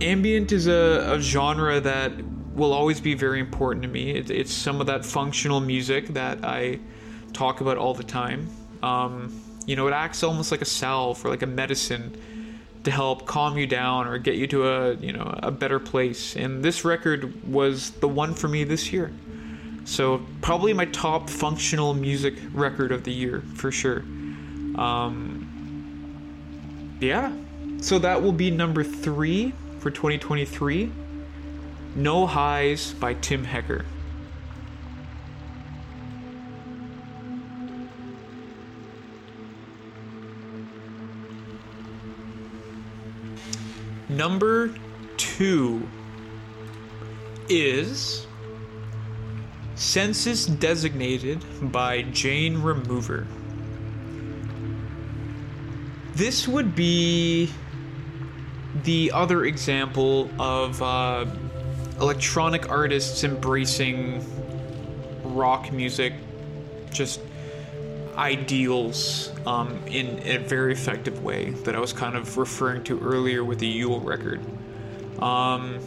ambient 0.00 0.52
is 0.52 0.66
a, 0.66 1.14
a 1.14 1.20
genre 1.20 1.80
that 1.80 2.12
will 2.54 2.72
always 2.72 3.00
be 3.00 3.14
very 3.14 3.40
important 3.40 3.82
to 3.82 3.88
me. 3.88 4.12
It, 4.12 4.30
it's 4.30 4.52
some 4.52 4.80
of 4.80 4.86
that 4.86 5.04
functional 5.04 5.60
music 5.60 6.08
that 6.08 6.44
I 6.44 6.78
talk 7.32 7.60
about 7.60 7.78
all 7.78 7.94
the 7.94 8.04
time. 8.04 8.48
Um, 8.82 9.32
you 9.66 9.76
know, 9.76 9.86
it 9.86 9.92
acts 9.92 10.22
almost 10.22 10.50
like 10.50 10.62
a 10.62 10.66
salve 10.66 11.24
or 11.24 11.28
like 11.28 11.42
a 11.42 11.46
medicine 11.46 12.16
to 12.84 12.90
help 12.90 13.26
calm 13.26 13.56
you 13.56 13.66
down 13.66 14.08
or 14.08 14.18
get 14.18 14.34
you 14.34 14.46
to 14.48 14.66
a 14.66 14.94
you 14.96 15.12
know 15.12 15.38
a 15.42 15.50
better 15.50 15.78
place. 15.78 16.36
And 16.36 16.64
this 16.64 16.84
record 16.84 17.48
was 17.50 17.90
the 17.90 18.08
one 18.08 18.34
for 18.34 18.48
me 18.48 18.64
this 18.64 18.92
year. 18.92 19.12
So 19.84 20.22
probably 20.40 20.72
my 20.72 20.86
top 20.86 21.28
functional 21.28 21.94
music 21.94 22.34
record 22.52 22.92
of 22.92 23.04
the 23.04 23.12
year 23.12 23.42
for 23.54 23.72
sure. 23.72 23.98
Um, 24.76 25.48
yeah. 27.00 27.32
So 27.80 27.98
that 27.98 28.22
will 28.22 28.32
be 28.32 28.50
number 28.50 28.84
three 28.84 29.52
for 29.80 29.90
2023. 29.90 30.90
No 31.96 32.26
Highs 32.26 32.94
by 32.94 33.14
Tim 33.14 33.44
Hecker. 33.44 33.84
Number 44.16 44.74
two 45.16 45.88
is 47.48 48.26
Census 49.74 50.44
Designated 50.44 51.42
by 51.72 52.02
Jane 52.02 52.60
Remover. 52.60 53.26
This 56.14 56.46
would 56.46 56.76
be 56.76 57.50
the 58.84 59.10
other 59.12 59.46
example 59.46 60.28
of 60.38 60.82
uh, 60.82 61.24
electronic 61.98 62.68
artists 62.68 63.24
embracing 63.24 64.22
rock 65.24 65.72
music, 65.72 66.12
just 66.92 67.18
ideals 68.16 69.30
um, 69.46 69.82
in 69.86 70.20
a 70.26 70.38
very 70.38 70.72
effective 70.72 71.22
way 71.22 71.50
that 71.50 71.74
I 71.74 71.80
was 71.80 71.92
kind 71.92 72.16
of 72.16 72.36
referring 72.36 72.84
to 72.84 73.00
earlier 73.00 73.44
with 73.44 73.58
the 73.58 73.80
Yeule 73.80 74.04
record. 74.04 74.40
Um, 75.20 75.78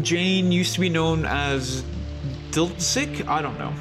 Jane 0.00 0.52
used 0.52 0.74
to 0.74 0.80
be 0.80 0.88
known 0.88 1.26
as 1.26 1.84
dltzk, 2.50 3.26
I 3.26 3.42
don't 3.42 3.58
know. 3.58 3.72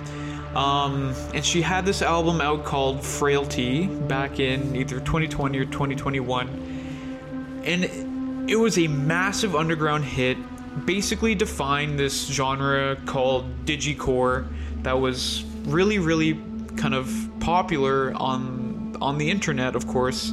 Um, 0.57 1.13
and 1.33 1.45
she 1.45 1.61
had 1.61 1.85
this 1.85 2.01
album 2.01 2.41
out 2.41 2.65
called 2.65 3.01
Frailty 3.01 3.87
back 3.87 4.39
in 4.39 4.75
either 4.75 4.99
2020 4.99 5.57
or 5.57 5.65
2021. 5.65 7.61
And 7.63 8.49
it 8.49 8.57
was 8.57 8.77
a 8.77 8.87
massive 8.87 9.55
underground 9.55 10.03
hit, 10.03 10.37
basically 10.85 11.35
defined 11.35 11.97
this 11.97 12.27
genre 12.27 12.97
called 13.05 13.65
digicore 13.65 14.47
that 14.83 14.99
was 14.99 15.45
really, 15.66 15.99
really 15.99 16.39
kind 16.78 16.93
of 16.93 17.12
popular 17.39 18.14
on 18.16 18.95
on 19.01 19.18
the 19.18 19.30
internet, 19.30 19.76
of 19.76 19.88
course, 19.88 20.32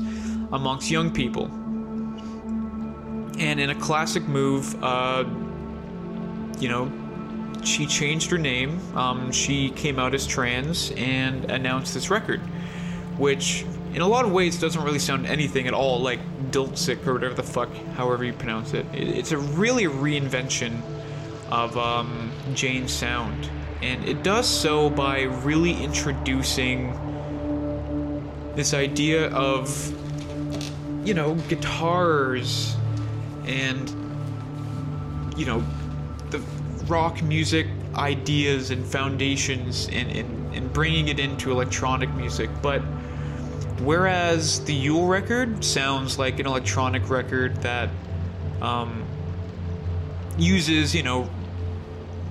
amongst 0.52 0.90
young 0.90 1.10
people. 1.10 1.46
And 3.38 3.60
in 3.60 3.70
a 3.70 3.74
classic 3.74 4.24
move, 4.24 4.76
uh, 4.82 5.24
you 6.58 6.68
know, 6.68 6.92
she 7.64 7.86
changed 7.86 8.30
her 8.30 8.38
name. 8.38 8.80
Um, 8.96 9.32
she 9.32 9.70
came 9.70 9.98
out 9.98 10.14
as 10.14 10.26
trans 10.26 10.90
and 10.92 11.50
announced 11.50 11.94
this 11.94 12.10
record, 12.10 12.40
which 13.16 13.64
in 13.94 14.02
a 14.02 14.06
lot 14.06 14.24
of 14.24 14.32
ways 14.32 14.60
doesn't 14.60 14.82
really 14.82 14.98
sound 14.98 15.26
anything 15.26 15.66
at 15.66 15.74
all 15.74 16.00
like 16.00 16.20
dltzk 16.50 17.06
or 17.06 17.14
whatever 17.14 17.34
the 17.34 17.42
fuck, 17.42 17.72
however 17.94 18.24
you 18.24 18.32
pronounce 18.32 18.74
it. 18.74 18.86
It's 18.92 19.32
a 19.32 19.38
really 19.38 19.84
reinvention 19.84 20.80
of 21.50 21.76
um, 21.76 22.30
Jane's 22.54 22.92
sound, 22.92 23.50
and 23.82 24.04
it 24.04 24.22
does 24.22 24.48
so 24.48 24.90
by 24.90 25.22
really 25.22 25.72
introducing 25.82 26.92
this 28.56 28.74
idea 28.74 29.28
of, 29.30 29.92
you 31.06 31.14
know, 31.14 31.34
guitars 31.48 32.76
and, 33.46 33.88
you 35.36 35.46
know, 35.46 35.64
the 36.30 36.42
rock 36.86 37.22
music 37.22 37.66
ideas 37.94 38.70
and 38.70 38.84
foundations 38.84 39.88
and, 39.92 40.10
and, 40.10 40.54
and 40.54 40.72
bringing 40.72 41.08
it 41.08 41.20
into 41.20 41.52
electronic 41.52 42.12
music. 42.14 42.50
But 42.60 42.80
whereas 43.80 44.64
the 44.64 44.74
Yeule 44.74 45.08
record 45.08 45.64
sounds 45.64 46.18
like 46.18 46.40
an 46.40 46.46
electronic 46.46 47.08
record 47.08 47.56
that 47.62 47.90
um, 48.60 49.04
uses, 50.36 50.94
you 50.96 51.04
know, 51.04 51.30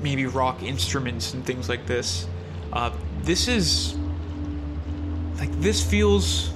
maybe 0.01 0.25
rock 0.25 0.63
instruments 0.63 1.33
and 1.33 1.45
things 1.45 1.69
like 1.69 1.85
this, 1.85 2.27
uh, 2.73 2.91
this 3.23 3.47
is 3.47 3.95
like 5.37 5.51
this 5.59 5.83
feels 5.83 6.51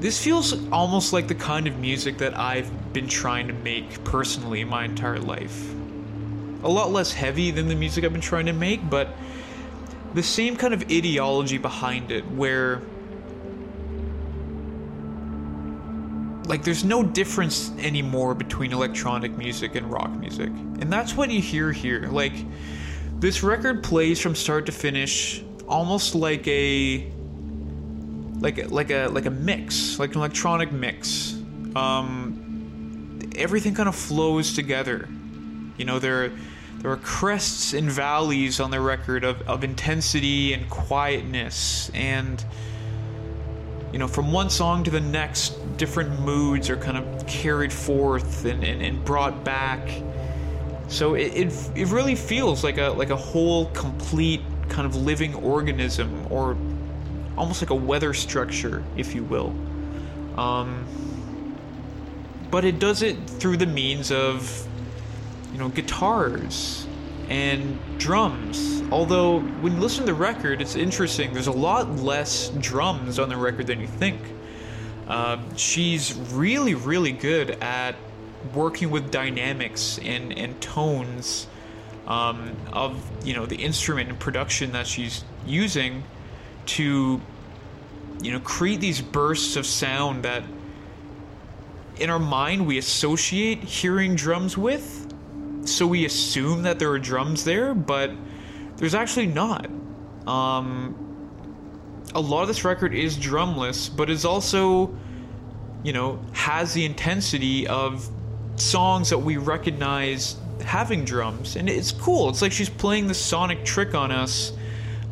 this 0.00 0.22
feels 0.22 0.68
almost 0.70 1.12
like 1.12 1.28
the 1.28 1.34
kind 1.34 1.68
of 1.68 1.78
music 1.78 2.18
that 2.18 2.36
I've 2.36 2.92
been 2.92 3.06
trying 3.06 3.46
to 3.46 3.54
make 3.54 4.02
personally 4.02 4.64
my 4.64 4.84
entire 4.84 5.20
life. 5.20 5.72
A 6.64 6.68
lot 6.68 6.90
less 6.90 7.12
heavy 7.12 7.52
than 7.52 7.68
the 7.68 7.76
music 7.76 8.04
I've 8.04 8.12
been 8.12 8.20
trying 8.20 8.46
to 8.46 8.52
make, 8.52 8.88
but 8.90 9.14
the 10.14 10.22
same 10.22 10.56
kind 10.56 10.74
of 10.74 10.82
ideology 10.90 11.58
behind 11.58 12.10
it 12.10 12.28
where 12.32 12.82
like 16.46 16.64
there's 16.64 16.84
no 16.84 17.02
difference 17.02 17.70
anymore 17.78 18.34
between 18.34 18.72
electronic 18.72 19.36
music 19.36 19.74
and 19.74 19.90
rock 19.90 20.10
music. 20.10 20.48
And 20.48 20.92
that's 20.92 21.16
what 21.16 21.30
you 21.30 21.40
hear 21.40 21.72
here. 21.72 22.08
Like 22.08 22.34
this 23.20 23.42
record 23.42 23.82
plays 23.82 24.20
from 24.20 24.34
start 24.34 24.66
to 24.66 24.72
finish 24.72 25.42
almost 25.68 26.14
like 26.14 26.46
a 26.48 27.10
like 28.40 28.70
like 28.70 28.90
a 28.90 29.06
like 29.06 29.26
a 29.26 29.30
mix, 29.30 29.98
like 29.98 30.10
an 30.10 30.18
electronic 30.18 30.72
mix. 30.72 31.34
Um, 31.76 33.20
everything 33.36 33.74
kind 33.74 33.88
of 33.88 33.94
flows 33.94 34.54
together. 34.54 35.08
You 35.76 35.84
know, 35.84 35.98
there 35.98 36.32
there 36.78 36.90
are 36.90 36.96
crests 36.96 37.72
and 37.72 37.90
valleys 37.90 38.58
on 38.58 38.72
the 38.72 38.80
record 38.80 39.22
of, 39.22 39.40
of 39.48 39.62
intensity 39.62 40.52
and 40.52 40.68
quietness 40.68 41.90
and 41.94 42.44
you 43.92 43.98
know 43.98 44.08
from 44.08 44.32
one 44.32 44.50
song 44.50 44.82
to 44.84 44.90
the 44.90 45.00
next 45.00 45.50
different 45.76 46.20
moods 46.20 46.70
are 46.70 46.76
kind 46.76 46.96
of 46.96 47.26
carried 47.26 47.72
forth 47.72 48.44
and, 48.44 48.64
and, 48.64 48.82
and 48.82 49.04
brought 49.04 49.44
back 49.44 49.88
so 50.88 51.14
it, 51.14 51.34
it, 51.34 51.70
it 51.74 51.88
really 51.88 52.14
feels 52.14 52.62
like 52.62 52.78
a 52.78 52.88
like 52.88 53.10
a 53.10 53.16
whole 53.16 53.66
complete 53.66 54.42
kind 54.68 54.86
of 54.86 54.96
living 54.96 55.34
organism 55.34 56.26
or 56.30 56.56
almost 57.36 57.62
like 57.62 57.70
a 57.70 57.74
weather 57.74 58.12
structure, 58.14 58.82
if 58.96 59.14
you 59.14 59.24
will. 59.24 59.54
Um, 60.36 60.86
but 62.50 62.64
it 62.64 62.78
does 62.78 63.02
it 63.02 63.16
through 63.26 63.56
the 63.56 63.66
means 63.66 64.12
of, 64.12 64.66
you 65.52 65.58
know, 65.58 65.68
guitars 65.68 66.86
and 67.32 67.78
drums. 67.98 68.82
Although, 68.92 69.40
when 69.40 69.72
you 69.72 69.80
listen 69.80 70.00
to 70.00 70.12
the 70.12 70.14
record, 70.14 70.60
it's 70.60 70.76
interesting. 70.76 71.32
There's 71.32 71.46
a 71.46 71.50
lot 71.50 71.88
less 71.96 72.50
drums 72.60 73.18
on 73.18 73.30
the 73.30 73.38
record 73.38 73.68
than 73.68 73.80
you 73.80 73.86
think. 73.86 74.20
Uh, 75.08 75.38
she's 75.56 76.14
really, 76.34 76.74
really 76.74 77.12
good 77.12 77.52
at 77.62 77.94
working 78.52 78.90
with 78.90 79.10
dynamics 79.10 79.98
and, 80.02 80.36
and 80.36 80.60
tones 80.60 81.46
um, 82.06 82.54
of 82.70 83.00
you 83.24 83.32
know 83.32 83.46
the 83.46 83.56
instrument 83.56 84.10
and 84.10 84.18
production 84.18 84.72
that 84.72 84.86
she's 84.86 85.24
using 85.46 86.02
to 86.66 87.18
you 88.20 88.32
know 88.32 88.40
create 88.40 88.80
these 88.80 89.00
bursts 89.00 89.56
of 89.56 89.64
sound 89.64 90.24
that 90.24 90.42
in 91.96 92.10
our 92.10 92.18
mind 92.18 92.66
we 92.66 92.76
associate 92.76 93.60
hearing 93.60 94.16
drums 94.16 94.58
with 94.58 95.01
so 95.64 95.86
we 95.86 96.04
assume 96.04 96.62
that 96.62 96.78
there 96.78 96.90
are 96.90 96.98
drums 96.98 97.44
there, 97.44 97.74
but 97.74 98.10
there's 98.76 98.94
actually 98.94 99.26
not. 99.26 99.68
Um, 100.26 100.96
a 102.14 102.20
lot 102.20 102.42
of 102.42 102.48
this 102.48 102.64
record 102.64 102.94
is 102.94 103.16
drumless, 103.16 103.88
but 103.88 104.10
is 104.10 104.24
also, 104.24 104.94
you 105.82 105.92
know, 105.92 106.20
has 106.32 106.72
the 106.72 106.84
intensity 106.84 107.66
of 107.66 108.08
songs 108.56 109.10
that 109.10 109.18
we 109.18 109.36
recognize 109.36 110.36
having 110.64 111.04
drums, 111.04 111.56
and 111.56 111.68
it's 111.68 111.92
cool. 111.92 112.28
It's 112.28 112.42
like 112.42 112.52
she's 112.52 112.68
playing 112.68 113.08
the 113.08 113.14
sonic 113.14 113.64
trick 113.64 113.94
on 113.94 114.12
us, 114.12 114.52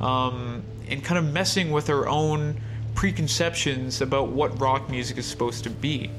um, 0.01 0.62
and 0.89 1.02
kind 1.02 1.18
of 1.18 1.32
messing 1.32 1.70
with 1.70 1.86
her 1.86 2.09
own 2.09 2.60
preconceptions 2.94 4.01
about 4.01 4.28
what 4.28 4.60
rock 4.60 4.90
music 4.90 5.18
is 5.18 5.27
supposed 5.27 5.64
to 5.64 5.70
be. 5.70 6.10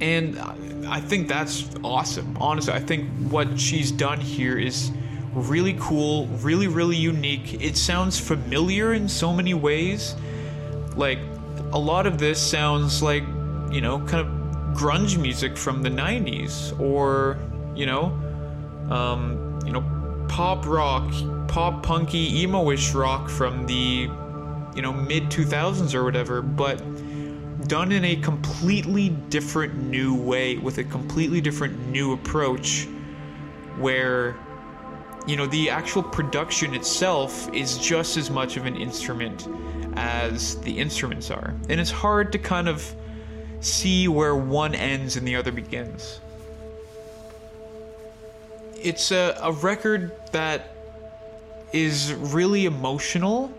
And 0.00 0.38
I 0.86 1.00
think 1.00 1.28
that's 1.28 1.68
awesome. 1.82 2.36
Honestly, 2.40 2.72
I 2.72 2.80
think 2.80 3.08
what 3.30 3.58
she's 3.58 3.90
done 3.90 4.20
here 4.20 4.58
is 4.58 4.90
really 5.34 5.76
cool, 5.80 6.26
really, 6.26 6.68
really 6.68 6.96
unique. 6.96 7.62
It 7.62 7.76
sounds 7.76 8.18
familiar 8.18 8.92
in 8.94 9.08
so 9.08 9.32
many 9.32 9.54
ways. 9.54 10.14
Like, 10.96 11.18
a 11.72 11.78
lot 11.78 12.06
of 12.06 12.18
this 12.18 12.40
sounds 12.40 13.02
like, 13.02 13.24
you 13.70 13.80
know, 13.80 13.98
kind 14.00 14.26
of 14.26 14.26
grunge 14.76 15.18
music 15.18 15.56
from 15.56 15.82
the 15.82 15.90
90s, 15.90 16.78
or, 16.80 17.38
you 17.74 17.86
know, 17.86 18.06
um, 18.90 19.60
you 19.64 19.72
know, 19.72 19.82
pop 20.28 20.66
rock, 20.66 21.12
pop 21.48 21.82
punky, 21.82 22.42
emo-ish 22.42 22.92
rock 22.92 23.28
from 23.28 23.66
the, 23.66 24.08
you 24.74 24.82
know, 24.82 24.92
mid 24.92 25.30
2000s 25.30 25.94
or 25.94 26.04
whatever, 26.04 26.42
but 26.42 26.80
done 27.66 27.92
in 27.92 28.04
a 28.04 28.16
completely 28.16 29.08
different 29.08 29.74
new 29.76 30.14
way 30.14 30.56
with 30.58 30.78
a 30.78 30.84
completely 30.84 31.40
different 31.40 31.88
new 31.88 32.12
approach 32.12 32.86
where 33.78 34.36
you 35.26 35.36
know 35.36 35.46
the 35.46 35.70
actual 35.70 36.02
production 36.02 36.74
itself 36.74 37.52
is 37.54 37.78
just 37.78 38.16
as 38.16 38.30
much 38.30 38.56
of 38.56 38.66
an 38.66 38.76
instrument 38.76 39.48
as 39.96 40.60
the 40.60 40.78
instruments 40.78 41.30
are. 41.30 41.54
And 41.68 41.80
it's 41.80 41.90
hard 41.90 42.32
to 42.32 42.38
kind 42.38 42.68
of 42.68 42.94
see 43.60 44.08
where 44.08 44.36
one 44.36 44.74
ends 44.74 45.16
and 45.16 45.26
the 45.26 45.36
other 45.36 45.52
begins. 45.52 46.20
It's 48.82 49.12
a, 49.12 49.38
a 49.40 49.52
record 49.52 50.12
that 50.32 50.74
is 51.72 52.12
really 52.12 52.66
emotional 52.66 53.52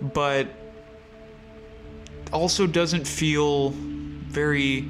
but 0.00 0.46
also 2.32 2.66
doesn't 2.66 3.06
feel 3.06 3.70
very 3.70 4.88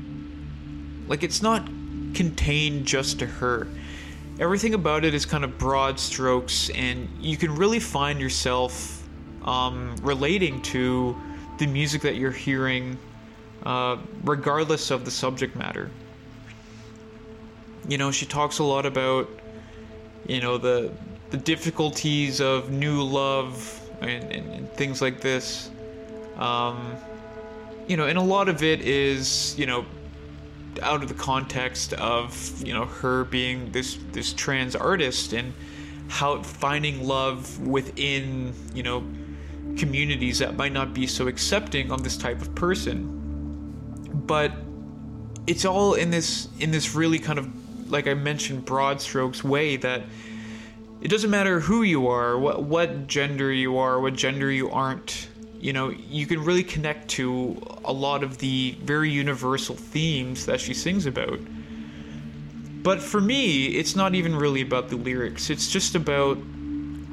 like 1.07 1.23
it's 1.23 1.43
not 1.43 1.67
contained 2.15 2.87
just 2.87 3.19
to 3.21 3.27
her. 3.27 3.67
Everything 4.41 4.75
about 4.75 5.05
it 5.05 5.15
is 5.15 5.27
kind 5.27 5.45
of 5.45 5.59
broad 5.59 5.99
strokes, 5.99 6.71
and 6.71 7.09
you 7.21 7.37
can 7.37 7.55
really 7.55 7.81
find 7.81 8.21
yourself 8.21 9.03
um, 9.45 9.97
relating 10.03 10.63
to 10.63 11.17
the 11.59 11.67
music 11.67 12.03
that 12.03 12.17
you're 12.17 12.31
hearing, 12.31 12.97
uh, 13.65 13.97
regardless 14.23 14.91
of 14.91 15.05
the 15.05 15.11
subject 15.11 15.57
matter. 15.57 15.91
You 17.89 17.99
know, 17.99 18.11
she 18.11 18.27
talks 18.27 18.59
a 18.59 18.65
lot 18.65 18.87
about, 18.87 19.29
you 20.27 20.41
know, 20.41 20.59
the 20.59 20.93
the 21.31 21.37
difficulties 21.37 22.41
of 22.41 22.71
new 22.71 23.03
love 23.03 23.81
and, 24.01 24.25
and, 24.33 24.51
and 24.51 24.73
things 24.73 25.03
like 25.03 25.21
this. 25.21 25.71
Um, 26.37 26.97
you 27.89 27.97
know, 27.97 28.07
and 28.07 28.19
a 28.19 28.23
lot 28.23 28.49
of 28.49 28.63
it 28.63 28.83
is, 28.83 29.59
you 29.59 29.67
know, 29.67 29.85
out 30.83 31.03
of 31.03 31.09
the 31.09 31.15
context 31.15 31.95
of, 31.95 32.63
you 32.65 32.73
know, 32.73 32.85
her 32.85 33.25
being 33.25 33.73
this 33.73 33.99
this 34.13 34.33
trans 34.33 34.77
artist 34.77 35.33
and 35.33 35.53
how 36.09 36.43
finding 36.43 37.07
love 37.07 37.67
within, 37.67 38.53
you 38.75 38.83
know, 38.83 39.05
communities 39.77 40.39
that 40.39 40.57
might 40.57 40.73
not 40.73 40.93
be 40.93 41.07
so 41.07 41.29
accepting 41.29 41.91
of 41.91 42.05
this 42.05 42.17
type 42.17 42.41
of 42.41 42.55
person. 42.55 43.15
But 44.27 44.53
it's 45.47 45.65
all 45.65 45.95
in 45.95 46.11
this 46.11 46.49
in 46.61 46.71
this 46.71 46.95
really 46.95 47.19
kind 47.19 47.39
of 47.39 47.91
like 47.91 48.07
I 48.07 48.15
mentioned 48.15 48.67
broad 48.67 49.01
strokes 49.01 49.43
way 49.43 49.77
that 49.77 50.03
it 51.01 51.09
doesn't 51.09 51.31
matter 51.31 51.61
who 51.61 51.83
you 51.83 52.09
are, 52.09 52.39
what 52.39 52.63
what 52.65 53.07
gender 53.07 53.51
you 53.53 53.79
are, 53.79 53.99
what 54.01 54.15
gender 54.15 54.51
you 54.51 54.71
aren't, 54.71 55.28
you 55.61 55.73
know, 55.73 55.91
you 55.91 56.27
can 56.27 56.45
really 56.45 56.63
connect 56.63 57.09
to 57.09 57.61
a 57.85 57.93
lot 57.93 58.23
of 58.23 58.39
the 58.39 58.77
very 58.83 59.11
universal 59.11 59.75
themes 59.75 60.47
that 60.47 60.61
she 60.61 60.73
sings 60.73 61.07
about. 61.07 61.41
But 62.83 63.01
for 63.03 63.21
me, 63.21 63.67
it's 63.67 63.97
not 63.97 64.15
even 64.15 64.37
really 64.37 64.61
about 64.61 64.89
the 64.89 64.97
lyrics. 64.97 65.51
It's 65.51 65.69
just 65.69 65.95
about 65.95 66.39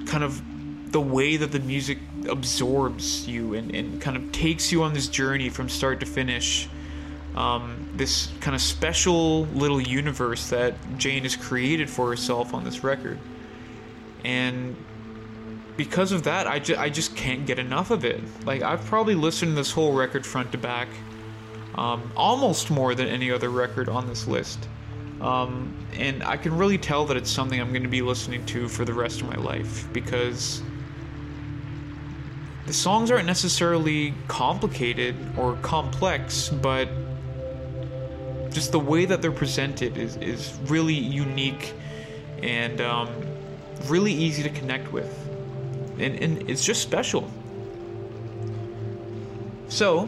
kind 0.06 0.24
of 0.24 0.42
the 0.92 1.02
way 1.02 1.38
that 1.38 1.52
the 1.52 1.60
music 1.60 1.98
absorbs 2.30 3.28
you 3.28 3.56
and, 3.56 3.74
and 3.74 4.00
kind 4.00 4.16
of 4.16 4.32
takes 4.32 4.72
you 4.72 4.84
on 4.84 4.94
this 4.94 5.08
journey 5.08 5.50
from 5.50 5.68
start 5.68 6.00
to 6.00 6.06
finish. 6.06 6.70
Um, 7.36 7.90
this 7.96 8.30
kind 8.40 8.56
of 8.56 8.62
special 8.62 9.42
little 9.48 9.82
universe 9.82 10.50
that 10.52 10.76
Jane 10.98 11.24
has 11.24 11.36
created 11.36 11.90
for 11.90 12.08
herself 12.10 12.54
on 12.54 12.64
this 12.64 12.84
record. 12.84 13.20
And 14.24 14.78
because 15.77 16.11
of 16.11 16.23
that, 16.23 16.47
I, 16.47 16.60
ju- 16.60 16.77
I 16.77 16.89
just 16.89 17.15
can't 17.15 17.45
get 17.45 17.60
enough 17.60 17.91
of 17.91 18.06
it. 18.06 18.22
Like, 18.45 18.61
I've 18.61 18.84
probably 18.85 19.15
listened 19.15 19.52
to 19.52 19.56
this 19.56 19.72
whole 19.72 19.93
record 19.93 20.26
front 20.26 20.52
to 20.53 20.57
back 20.57 20.88
um, 21.76 22.11
almost 22.15 22.72
more 22.72 22.95
than 22.95 23.07
any 23.07 23.31
other 23.31 23.49
record 23.49 23.89
on 23.89 24.07
this 24.07 24.27
list. 24.27 24.68
Um, 25.22 25.76
and 25.93 26.23
I 26.23 26.38
can 26.38 26.57
really 26.57 26.77
tell 26.77 27.06
that 27.06 27.18
it's 27.18 27.30
something 27.30 27.60
I'm 27.60 27.72
going 27.72 27.84
to 27.84 27.89
be 27.89 28.02
listening 28.02 28.45
to 28.47 28.68
for 28.68 28.85
the 28.85 28.93
rest 28.93 29.22
of 29.22 29.27
my 29.27 29.35
life 29.35 29.88
because 29.91 30.61
the 32.65 32.73
songs 32.73 33.11
aren't 33.11 33.26
necessarily 33.26 34.14
complicated 34.27 35.15
or 35.38 35.56
complex, 35.57 36.49
but 36.49 36.89
just 38.52 38.72
the 38.72 38.80
way 38.80 39.06
that 39.06 39.22
they're 39.22 39.31
presented 39.31 39.97
is, 39.97 40.15
is 40.18 40.57
really 40.65 40.93
unique 40.93 41.73
and 42.41 42.80
um, 42.81 43.10
really 43.88 44.14
easy 44.14 44.43
to 44.43 44.49
connect 44.49 44.91
with 44.91 45.24
and, 46.00 46.16
and 46.22 46.50
it's 46.50 46.64
just 46.64 46.82
special. 46.82 47.30
So, 49.68 50.08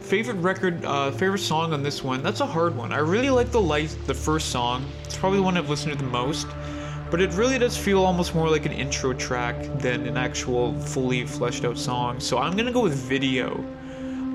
favorite 0.00 0.36
record, 0.36 0.84
uh, 0.84 1.10
favorite 1.12 1.38
song 1.38 1.72
on 1.72 1.82
this 1.82 2.02
one. 2.02 2.22
That's 2.22 2.40
a 2.40 2.46
hard 2.46 2.76
one. 2.76 2.92
I 2.92 2.98
really 2.98 3.30
like 3.30 3.50
the 3.50 3.60
light, 3.60 3.96
the 4.06 4.14
first 4.14 4.50
song. 4.50 4.84
It's 5.04 5.16
probably 5.16 5.40
one 5.40 5.56
I've 5.56 5.70
listened 5.70 5.92
to 5.92 5.98
the 5.98 6.10
most, 6.10 6.46
but 7.10 7.20
it 7.20 7.32
really 7.34 7.58
does 7.58 7.76
feel 7.76 8.04
almost 8.04 8.34
more 8.34 8.48
like 8.48 8.66
an 8.66 8.72
intro 8.72 9.12
track 9.12 9.56
than 9.78 10.06
an 10.06 10.16
actual 10.16 10.78
fully 10.80 11.26
fleshed 11.26 11.64
out 11.64 11.78
song. 11.78 12.20
So 12.20 12.38
I'm 12.38 12.56
gonna 12.56 12.72
go 12.72 12.82
with 12.82 12.94
Video. 12.94 13.64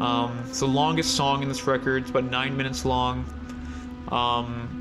Um, 0.02 0.44
it's 0.48 0.62
the 0.62 0.68
longest 0.68 1.16
song 1.16 1.44
in 1.44 1.48
this 1.48 1.68
record. 1.68 2.04
It's 2.04 2.10
about 2.10 2.24
nine 2.26 2.58
minutes 2.58 2.86
long. 2.86 3.26
Um, 4.10 4.81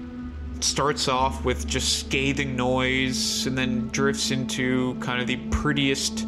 starts 0.64 1.08
off 1.08 1.44
with 1.44 1.66
just 1.66 2.00
scathing 2.00 2.56
noise 2.56 3.46
and 3.46 3.56
then 3.56 3.88
drifts 3.88 4.30
into 4.30 4.94
kind 4.96 5.20
of 5.20 5.26
the 5.26 5.36
prettiest, 5.50 6.26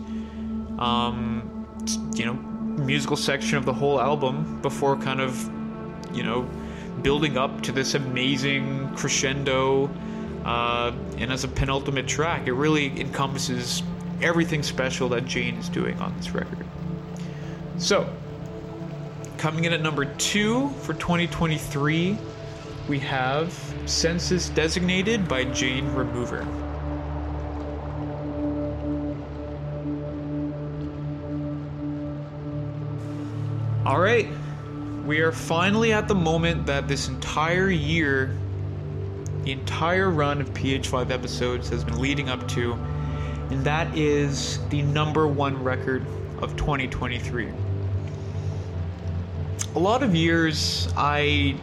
um, 0.79 1.67
you 2.15 2.25
know, 2.25 2.35
musical 2.35 3.17
section 3.17 3.59
of 3.59 3.65
the 3.65 3.73
whole 3.73 4.01
album 4.01 4.61
before 4.63 4.97
kind 4.97 5.21
of, 5.21 5.51
you 6.15 6.23
know, 6.23 6.49
building 7.03 7.37
up 7.37 7.63
to 7.63 7.73
this 7.73 7.95
amazing 7.95 8.95
crescendo. 8.95 9.91
Uh, 10.45 10.93
and 11.19 11.33
as 11.33 11.45
a 11.45 11.49
penultimate 11.49 12.09
track, 12.09 12.47
it 12.47 12.53
really 12.53 12.99
encompasses 13.01 13.83
everything 14.21 14.63
special 14.63 15.09
that 15.11 15.25
Jane 15.25 15.57
is 15.57 15.69
doing 15.69 15.99
on 16.01 16.17
this 16.17 16.33
record. 16.33 16.65
So, 17.79 18.09
coming 19.39 19.65
in 19.65 19.73
at 19.73 19.81
number 19.81 20.05
two 20.05 20.69
for 20.81 20.95
2023 20.95 22.17
we 22.89 22.99
have 22.99 23.53
Census 23.87 24.49
Designated 24.49 25.29
by 25.29 25.45
Jane 25.45 25.87
Remover. 25.95 26.47
Alright, 33.87 34.29
we 35.07 35.21
are 35.21 35.33
finally 35.33 35.93
at 35.93 36.09
the 36.09 36.15
moment 36.15 36.67
that 36.67 36.89
this 36.89 37.09
entire 37.09 37.71
year, 37.71 38.37
the 39.45 39.53
entire 39.53 40.11
run 40.11 40.41
of 40.41 40.53
PH5 40.55 41.11
episodes 41.11 41.69
has 41.69 41.85
been 41.85 42.01
leading 42.01 42.29
up 42.29 42.47
to, 42.49 42.73
and 43.51 43.65
that 43.65 43.97
is 43.97 44.59
the 44.71 44.83
number 44.83 45.29
one 45.29 45.63
record 45.63 46.05
of 46.39 46.57
2023. 46.57 47.49
A 49.75 49.79
lot 49.79 50.03
of 50.03 50.15
years 50.15 50.93
I 50.97 51.57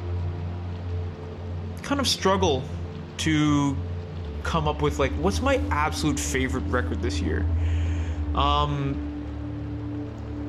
kind 1.90 2.00
of 2.00 2.08
struggle 2.08 2.62
to 3.18 3.76
come 4.44 4.68
up 4.68 4.80
with 4.84 5.00
like 5.00 5.12
what's 5.14 5.42
my 5.42 5.60
absolute 5.72 6.20
favorite 6.20 6.62
record 6.68 7.02
this 7.02 7.20
year. 7.20 7.44
Um, 8.36 8.96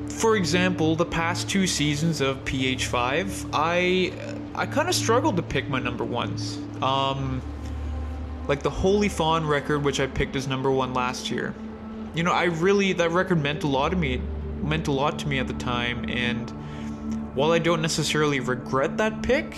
for 0.07 0.35
example, 0.35 0.95
the 0.95 1.05
past 1.05 1.49
two 1.49 1.65
seasons 1.65 2.21
of 2.21 2.45
PH5, 2.45 3.49
I 3.53 4.13
I 4.53 4.67
kind 4.67 4.87
of 4.87 4.93
struggled 4.93 5.35
to 5.37 5.41
pick 5.41 5.67
my 5.67 5.79
number 5.79 6.03
ones. 6.03 6.59
Um, 6.83 7.41
like 8.47 8.61
the 8.61 8.69
Holy 8.69 9.09
Fawn 9.09 9.47
record, 9.47 9.83
which 9.83 9.99
I 9.99 10.05
picked 10.05 10.35
as 10.35 10.47
number 10.47 10.69
one 10.69 10.93
last 10.93 11.31
year. 11.31 11.55
You 12.13 12.21
know, 12.21 12.33
I 12.33 12.43
really 12.43 12.93
that 12.93 13.09
record 13.09 13.41
meant 13.41 13.63
a 13.63 13.67
lot 13.67 13.89
to 13.89 13.97
me, 13.97 14.21
meant 14.61 14.87
a 14.87 14.91
lot 14.91 15.17
to 15.17 15.27
me 15.27 15.39
at 15.39 15.47
the 15.47 15.55
time, 15.55 16.07
and 16.07 16.51
while 17.33 17.51
I 17.51 17.57
don't 17.57 17.81
necessarily 17.81 18.39
regret 18.39 18.97
that 18.97 19.23
pick, 19.23 19.57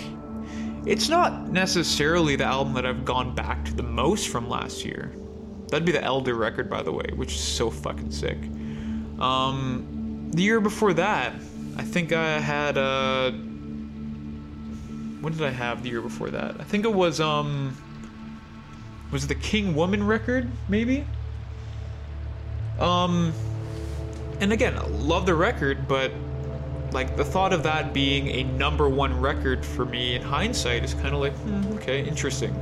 it's 0.86 1.08
not 1.08 1.48
necessarily 1.50 2.36
the 2.36 2.44
album 2.44 2.74
that 2.74 2.84
I've 2.84 3.04
gone 3.04 3.34
back 3.34 3.64
to 3.66 3.74
the 3.74 3.82
most 3.82 4.28
from 4.28 4.48
last 4.48 4.84
year. 4.84 5.12
That'd 5.68 5.86
be 5.86 5.92
the 5.92 6.02
Elder 6.02 6.34
record, 6.34 6.68
by 6.68 6.82
the 6.82 6.92
way, 6.92 7.06
which 7.14 7.32
is 7.34 7.40
so 7.40 7.70
fucking 7.70 8.10
sick. 8.10 8.38
Um, 9.18 10.30
the 10.32 10.42
year 10.42 10.60
before 10.60 10.92
that, 10.94 11.34
I 11.76 11.82
think 11.82 12.12
I 12.12 12.38
had 12.38 12.76
a. 12.76 13.32
What 15.20 15.32
did 15.32 15.42
I 15.42 15.50
have 15.50 15.82
the 15.82 15.88
year 15.88 16.02
before 16.02 16.30
that? 16.30 16.60
I 16.60 16.64
think 16.64 16.84
it 16.84 16.92
was 16.92 17.20
um. 17.20 17.76
Was 19.10 19.24
it 19.24 19.28
the 19.28 19.34
King 19.36 19.74
Woman 19.74 20.06
record, 20.06 20.48
maybe? 20.68 21.04
Um. 22.78 23.32
And 24.40 24.52
again, 24.52 24.76
I 24.76 24.86
love 24.86 25.26
the 25.26 25.34
record, 25.34 25.88
but 25.88 26.12
like 26.94 27.16
the 27.16 27.24
thought 27.24 27.52
of 27.52 27.64
that 27.64 27.92
being 27.92 28.28
a 28.28 28.44
number 28.56 28.88
one 28.88 29.20
record 29.20 29.66
for 29.66 29.84
me 29.84 30.14
in 30.14 30.22
hindsight 30.22 30.84
is 30.84 30.94
kind 30.94 31.12
of 31.12 31.20
like, 31.20 31.32
hmm, 31.32 31.74
okay, 31.74 32.06
interesting. 32.06 32.54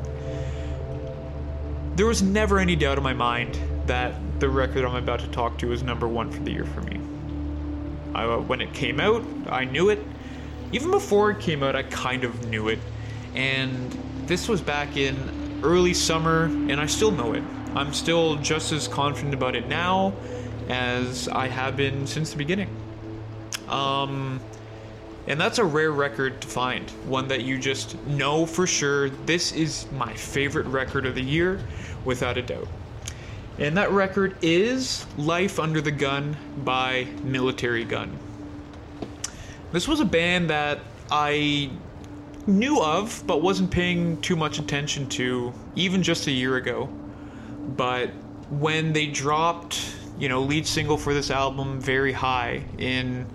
There 1.97 2.07
was 2.07 2.23
never 2.23 2.59
any 2.59 2.75
doubt 2.75 2.97
in 2.97 3.05
my 3.05 3.13
mind 3.13 3.59
that 3.87 4.15
the 4.41 4.49
record 4.49 4.87
I'm 4.87 4.97
about 4.97 5.21
to 5.21 5.29
talk 5.29 5.59
to 5.59 5.69
was 5.69 5.83
number 5.83 6.09
one 6.09 6.31
for 6.33 6.43
the 6.43 6.51
year 6.51 6.65
for 6.65 6.81
me. 6.81 6.99
I, 8.15 8.25
uh, 8.25 8.39
when 8.39 8.63
it 8.63 8.73
came 8.73 9.01
out, 9.01 9.23
I 9.51 9.67
knew 9.67 9.91
it. 9.91 9.99
Even 10.73 10.91
before 10.91 11.31
it 11.31 11.39
came 11.39 11.63
out, 11.63 11.77
I 11.77 11.83
kind 11.83 12.25
of 12.25 12.49
knew 12.49 12.69
it. 12.69 12.79
And 13.35 13.97
this 14.27 14.49
was 14.49 14.63
back 14.63 14.97
in 14.97 15.61
early 15.63 15.93
summer, 15.93 16.45
and 16.45 16.81
I 16.81 16.87
still 16.87 17.11
know 17.11 17.35
it. 17.35 17.43
I'm 17.75 17.93
still 17.93 18.37
just 18.37 18.73
as 18.73 18.89
confident 18.89 19.35
about 19.35 19.57
it 19.57 19.69
now 19.69 20.15
as 20.71 21.29
I 21.29 21.49
have 21.49 21.77
been 21.77 22.07
since 22.07 22.31
the 22.31 22.39
beginning. 22.39 22.71
Um, 23.73 24.39
and 25.27 25.40
that's 25.40 25.59
a 25.59 25.65
rare 25.65 25.93
record 25.93 26.40
to 26.43 26.49
find. 26.49 26.90
One 27.07 27.28
that 27.28 27.43
you 27.43 27.59
just 27.59 27.97
know 28.07 28.44
for 28.44 28.66
sure 28.66 29.09
this 29.11 29.53
is 29.53 29.86
my 29.93 30.12
favorite 30.15 30.66
record 30.66 31.07
of 31.07 31.15
the 31.15 31.23
year, 31.23 31.61
without 32.05 32.36
a 32.36 32.43
doubt. 32.43 32.69
And 33.59 33.77
that 33.77 33.90
record 33.90 34.36
is 34.43 35.07
Life 35.16 35.59
Under 35.59 35.81
the 35.81 35.90
Gun 35.90 36.36
by 36.65 37.07
Military 37.23 37.85
Gun. 37.85 38.19
This 39.73 39.86
was 39.86 40.01
a 40.01 40.05
band 40.05 40.51
that 40.51 40.81
I 41.11 41.70
knew 42.47 42.81
of, 42.81 43.23
but 43.27 43.40
wasn't 43.40 43.70
paying 43.70 44.20
too 44.20 44.36
much 44.36 44.59
attention 44.59 45.09
to, 45.11 45.53
even 45.77 46.03
just 46.03 46.27
a 46.27 46.31
year 46.32 46.57
ago. 46.57 46.86
But 47.77 48.11
when 48.51 48.93
they 48.93 49.07
dropped, 49.07 49.94
you 50.19 50.28
know, 50.28 50.43
lead 50.43 50.66
single 50.66 50.97
for 50.99 51.15
this 51.15 51.31
album, 51.31 51.81
Very 51.81 52.12
High, 52.12 52.65
in 52.78 53.27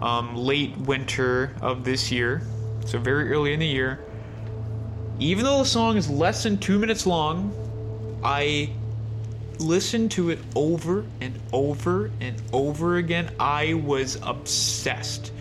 um, 0.00 0.36
late 0.36 0.76
winter 0.76 1.54
of 1.60 1.84
this 1.84 2.10
year, 2.10 2.42
so 2.86 2.98
very 2.98 3.30
early 3.32 3.52
in 3.52 3.60
the 3.60 3.66
year. 3.66 3.98
Even 5.18 5.44
though 5.44 5.58
the 5.58 5.64
song 5.64 5.96
is 5.96 6.08
less 6.08 6.44
than 6.44 6.58
two 6.58 6.78
minutes 6.78 7.06
long, 7.06 7.52
I 8.22 8.70
listened 9.58 10.12
to 10.12 10.30
it 10.30 10.38
over 10.54 11.04
and 11.20 11.38
over 11.52 12.10
and 12.20 12.40
over 12.52 12.96
again. 12.96 13.30
I 13.40 13.74
was 13.74 14.18
obsessed. 14.22 15.32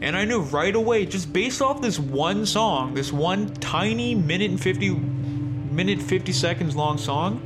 And 0.00 0.16
I 0.16 0.24
knew 0.24 0.40
right 0.40 0.74
away, 0.74 1.06
just 1.06 1.32
based 1.32 1.62
off 1.62 1.80
this 1.80 1.98
one 1.98 2.46
song, 2.46 2.94
this 2.94 3.12
one 3.12 3.52
tiny 3.54 4.14
minute 4.14 4.50
and 4.50 4.60
50 4.60 4.90
minute 4.90 6.00
50 6.00 6.32
seconds 6.32 6.76
long 6.76 6.98
song, 6.98 7.40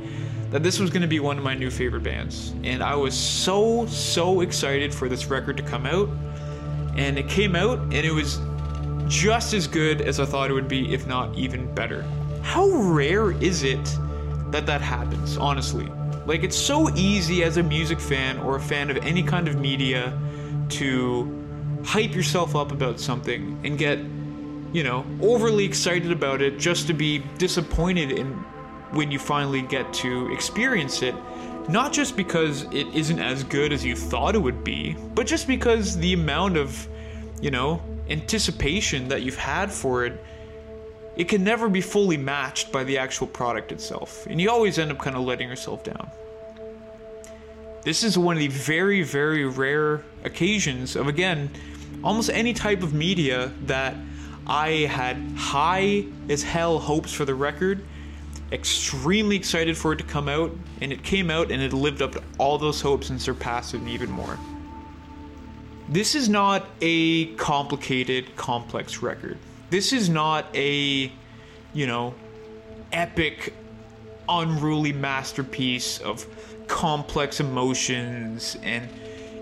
that 0.51 0.61
this 0.61 0.79
was 0.79 0.89
going 0.89 1.01
to 1.01 1.07
be 1.07 1.19
one 1.19 1.37
of 1.37 1.43
my 1.43 1.53
new 1.53 1.71
favorite 1.71 2.03
bands. 2.03 2.53
And 2.63 2.83
I 2.83 2.95
was 2.95 3.17
so, 3.17 3.85
so 3.87 4.41
excited 4.41 4.93
for 4.93 5.07
this 5.07 5.27
record 5.27 5.57
to 5.57 5.63
come 5.63 5.85
out 5.85 6.09
and 6.95 7.17
it 7.17 7.27
came 7.27 7.55
out 7.55 7.79
and 7.79 7.93
it 7.93 8.11
was 8.11 8.39
just 9.07 9.53
as 9.53 9.67
good 9.67 10.01
as 10.01 10.19
I 10.19 10.25
thought 10.25 10.49
it 10.49 10.53
would 10.53 10.67
be, 10.67 10.93
if 10.93 11.05
not 11.07 11.37
even 11.37 11.73
better. 11.75 12.03
How 12.41 12.69
rare 12.69 13.31
is 13.31 13.63
it 13.63 13.83
that 14.51 14.65
that 14.65 14.81
happens, 14.81 15.37
honestly? 15.37 15.91
Like, 16.25 16.43
it's 16.43 16.55
so 16.55 16.89
easy 16.95 17.43
as 17.43 17.57
a 17.57 17.63
music 17.63 17.99
fan 17.99 18.37
or 18.39 18.55
a 18.55 18.59
fan 18.59 18.89
of 18.89 18.97
any 18.97 19.23
kind 19.23 19.47
of 19.47 19.59
media 19.59 20.17
to 20.69 21.37
hype 21.83 22.15
yourself 22.15 22.55
up 22.55 22.71
about 22.71 22.99
something 22.99 23.59
and 23.63 23.77
get, 23.77 23.99
you 24.71 24.83
know, 24.83 25.05
overly 25.21 25.65
excited 25.65 26.11
about 26.11 26.41
it 26.41 26.59
just 26.59 26.87
to 26.87 26.93
be 26.93 27.23
disappointed 27.37 28.11
in 28.11 28.27
when 28.91 29.11
you 29.11 29.19
finally 29.19 29.61
get 29.61 29.91
to 29.93 30.31
experience 30.31 31.01
it 31.01 31.15
not 31.69 31.93
just 31.93 32.15
because 32.15 32.63
it 32.71 32.87
isn't 32.93 33.19
as 33.19 33.43
good 33.43 33.71
as 33.71 33.83
you 33.85 33.95
thought 33.95 34.35
it 34.35 34.39
would 34.39 34.63
be, 34.63 34.95
but 35.15 35.27
just 35.27 35.47
because 35.47 35.97
the 35.97 36.13
amount 36.13 36.57
of, 36.57 36.87
you 37.41 37.51
know, 37.51 37.81
anticipation 38.09 39.07
that 39.07 39.21
you've 39.21 39.37
had 39.37 39.71
for 39.71 40.05
it, 40.05 40.23
it 41.15 41.27
can 41.27 41.43
never 41.43 41.69
be 41.69 41.81
fully 41.81 42.17
matched 42.17 42.71
by 42.71 42.83
the 42.83 42.97
actual 42.97 43.27
product 43.27 43.71
itself. 43.71 44.25
And 44.27 44.39
you 44.39 44.49
always 44.49 44.79
end 44.79 44.91
up 44.91 44.99
kind 44.99 45.15
of 45.15 45.23
letting 45.23 45.49
yourself 45.49 45.83
down. 45.83 46.09
This 47.83 48.03
is 48.03 48.17
one 48.17 48.35
of 48.35 48.39
the 48.39 48.47
very, 48.47 49.01
very 49.01 49.45
rare 49.45 50.03
occasions 50.23 50.95
of, 50.95 51.07
again, 51.07 51.49
almost 52.03 52.29
any 52.29 52.53
type 52.53 52.83
of 52.83 52.93
media 52.93 53.51
that 53.65 53.95
I 54.47 54.69
had 54.89 55.17
high 55.35 56.05
as 56.29 56.43
hell 56.43 56.79
hopes 56.79 57.13
for 57.13 57.25
the 57.25 57.35
record 57.35 57.83
extremely 58.51 59.35
excited 59.35 59.77
for 59.77 59.93
it 59.93 59.97
to 59.97 60.03
come 60.03 60.27
out, 60.27 60.51
and 60.81 60.91
it 60.91 61.03
came 61.03 61.29
out 61.29 61.51
and 61.51 61.61
it 61.61 61.73
lived 61.73 62.01
up 62.01 62.11
to 62.13 62.23
all 62.37 62.57
those 62.57 62.81
hopes 62.81 63.09
and 63.09 63.21
surpassed 63.21 63.71
them 63.71 63.87
even 63.87 64.11
more. 64.11 64.37
This 65.89 66.15
is 66.15 66.29
not 66.29 66.65
a 66.81 67.33
complicated, 67.35 68.35
complex 68.35 69.01
record. 69.01 69.37
This 69.69 69.93
is 69.93 70.09
not 70.09 70.45
a, 70.53 71.11
you 71.73 71.87
know, 71.87 72.13
epic, 72.91 73.53
unruly 74.29 74.93
masterpiece 74.93 75.99
of 75.99 76.25
complex 76.67 77.39
emotions 77.39 78.57
and 78.63 78.89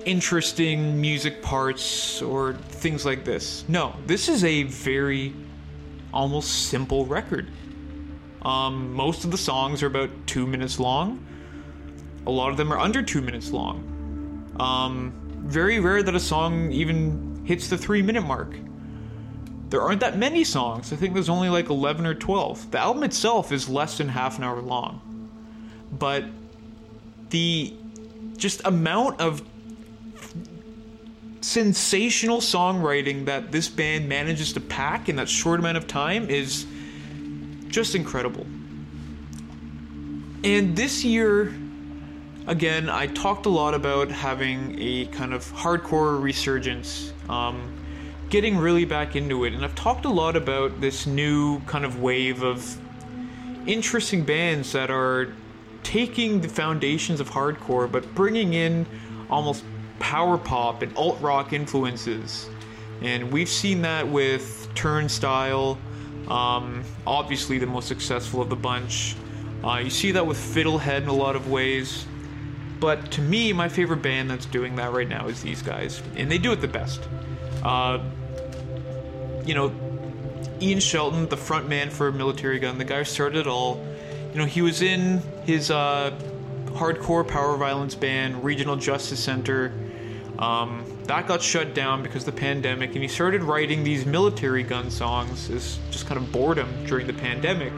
interesting 0.06 0.99
music 0.99 1.41
parts 1.41 2.22
or 2.22 2.53
things 2.53 3.06
like 3.06 3.23
this. 3.26 3.64
No, 3.68 3.95
this 4.07 4.30
is 4.30 4.44
a 4.44 4.64
very 4.64 5.34
almost 6.11 6.69
simple 6.69 7.06
record. 7.06 7.48
Um, 8.41 8.94
most 8.94 9.26
of 9.26 9.32
the 9.32 9.38
songs 9.38 9.84
are 9.84 9.88
about 9.88 10.10
two 10.26 10.48
minutes 10.48 10.80
long. 10.80 11.26
A 12.26 12.32
lot 12.32 12.52
of 12.52 12.57
them 12.57 12.72
are 12.72 12.80
under 12.80 13.02
two 13.02 13.22
minutes 13.22 13.52
long. 13.52 14.56
Um, 14.60 15.14
very 15.45 15.80
rare 15.80 16.03
that 16.03 16.16
a 16.16 16.20
song 16.20 16.72
even 16.72 17.44
hits 17.45 17.68
the 17.68 17.78
three 17.78 18.02
minute 18.02 18.22
mark. 18.22 18.56
There 19.70 19.82
aren't 19.82 19.99
that 20.02 20.18
many 20.18 20.44
songs. 20.44 20.91
I 20.91 20.95
think 20.95 21.14
there's 21.14 21.30
only 21.30 21.49
like 21.49 21.70
11 21.70 22.06
or 22.06 22.16
12. 22.16 22.72
The 22.72 22.80
album 22.80 23.03
itself 23.03 23.52
is 23.52 23.70
less 23.70 23.98
than 23.98 24.10
half 24.10 24.38
an 24.38 24.44
hour 24.44 24.61
long. 24.61 25.02
But 25.91 26.26
the 27.30 27.74
just 28.38 28.61
amount 28.66 29.20
of 29.20 29.44
sensational 31.41 32.40
songwriting 32.40 33.26
that 33.26 33.52
this 33.52 33.68
band 33.68 34.10
manages 34.10 34.53
to 34.53 34.60
pack 34.60 35.10
in 35.10 35.16
that 35.18 35.30
short 35.30 35.60
amount 35.60 35.78
of 35.78 35.88
time 35.88 36.30
is 36.30 36.66
just 37.69 37.95
incredible. 37.95 38.45
And 40.43 40.75
this 40.75 41.03
year, 41.03 41.53
again, 42.47 42.89
I 42.89 43.07
talked 43.07 43.45
a 43.45 43.49
lot 43.49 43.73
about 43.73 44.09
having 44.09 44.75
a 44.79 45.05
kind 45.07 45.33
of 45.33 45.45
hardcore 45.53 46.21
resurgence, 46.21 47.13
um, 47.29 47.73
getting 48.29 48.57
really 48.57 48.85
back 48.85 49.15
into 49.15 49.45
it. 49.45 49.53
And 49.53 49.63
I've 49.63 49.75
talked 49.75 50.05
a 50.05 50.09
lot 50.09 50.35
about 50.35 50.81
this 50.81 51.05
new 51.05 51.59
kind 51.61 51.85
of 51.85 52.01
wave 52.01 52.43
of 52.43 52.77
interesting 53.67 54.23
bands 54.23 54.71
that 54.71 54.89
are 54.89 55.33
taking 55.83 56.41
the 56.41 56.49
foundations 56.49 57.19
of 57.19 57.29
hardcore 57.29 57.89
but 57.89 58.13
bringing 58.15 58.53
in 58.53 58.85
almost 59.29 59.63
power 59.99 60.37
pop 60.37 60.81
and 60.81 60.95
alt 60.97 61.19
rock 61.21 61.53
influences. 61.53 62.49
And 63.01 63.31
we've 63.31 63.49
seen 63.49 63.81
that 63.83 64.07
with 64.07 64.69
Turnstile 64.75 65.77
um, 66.30 66.84
obviously, 67.07 67.57
the 67.57 67.65
most 67.65 67.88
successful 67.88 68.41
of 68.41 68.49
the 68.49 68.56
bunch. 68.56 69.15
Uh, 69.64 69.81
you 69.84 69.89
see 69.89 70.11
that 70.11 70.26
with 70.26 70.38
Fiddlehead 70.38 71.03
in 71.03 71.10
a 71.10 71.14
lot 71.14 71.35
of 71.35 71.49
ways. 71.49 72.06
But 72.80 73.11
to 73.11 73.22
me, 73.22 73.51
my 73.51 73.68
favorite 73.68 74.01
band 74.01 74.30
that's 74.30 74.45
doing 74.45 74.76
that 74.77 74.93
right 74.93 75.07
now 75.07 75.27
is 75.27 75.41
these 75.41 75.61
guys, 75.61 76.01
and 76.15 76.31
they 76.31 76.38
do 76.38 76.53
it 76.53 76.61
the 76.61 76.68
best. 76.68 77.01
Uh, 77.61 77.99
you 79.45 79.53
know, 79.53 79.73
Ian 80.61 80.80
Shelton, 80.80 81.27
the 81.27 81.38
front 81.38 81.68
man 81.68 81.89
for 81.89 82.11
Military 82.11 82.60
Gun, 82.60 82.77
the 82.77 82.85
guy 82.85 82.99
who 82.99 83.03
started 83.03 83.39
it 83.39 83.47
all. 83.47 83.85
You 84.31 84.39
know, 84.39 84.45
he 84.45 84.61
was 84.61 84.81
in 84.81 85.22
his 85.45 85.72
uh, 85.72 86.18
hardcore 86.68 87.27
power 87.27 87.57
violence 87.57 87.95
band, 87.95 88.43
Regional 88.43 88.76
Justice 88.76 89.19
Center. 89.19 89.73
Um, 90.38 90.85
that 91.10 91.26
got 91.26 91.41
shut 91.41 91.73
down 91.73 92.03
because 92.03 92.27
of 92.27 92.36
the 92.36 92.40
pandemic, 92.40 92.91
and 92.94 93.02
he 93.02 93.07
started 93.07 93.41
writing 93.41 93.84
these 93.84 94.06
military 94.06 94.61
Gun 94.61 94.91
songs 94.91 95.49
as 95.49 95.80
just 95.90 96.06
kind 96.06 96.19
of 96.19 96.31
boredom 96.31 96.86
during 96.86 97.07
the 97.07 97.14
pandemic. 97.14 97.73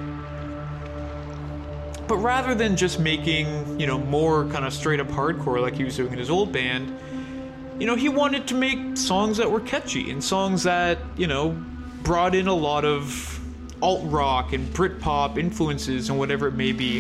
but 2.10 2.18
rather 2.18 2.54
than 2.54 2.76
just 2.76 3.00
making, 3.00 3.80
you 3.80 3.88
know, 3.88 3.98
more 3.98 4.46
kind 4.48 4.66
of 4.66 4.74
straight 4.74 5.00
up 5.00 5.08
hardcore 5.08 5.62
like 5.62 5.76
he 5.76 5.86
was 5.86 5.96
doing 5.96 6.12
in 6.12 6.20
his 6.20 6.30
old 6.30 6.52
band, 6.52 6.94
you 7.80 7.88
know, 7.88 7.96
he 7.96 8.10
wanted 8.10 8.46
to 8.46 8.54
make 8.54 8.98
songs 8.98 9.38
that 9.38 9.50
were 9.50 9.62
catchy 9.62 10.12
and 10.12 10.22
songs 10.22 10.64
that, 10.64 10.98
you 11.16 11.26
know, 11.26 11.56
brought 12.04 12.36
in 12.36 12.50
a 12.50 12.54
lot 12.54 12.84
of 12.84 13.40
alt 13.82 14.02
rock 14.12 14.52
and 14.52 14.68
Britpop 14.74 15.38
influences 15.38 16.10
and 16.10 16.20
whatever 16.20 16.48
it 16.50 16.54
may 16.54 16.74
be. 16.74 16.98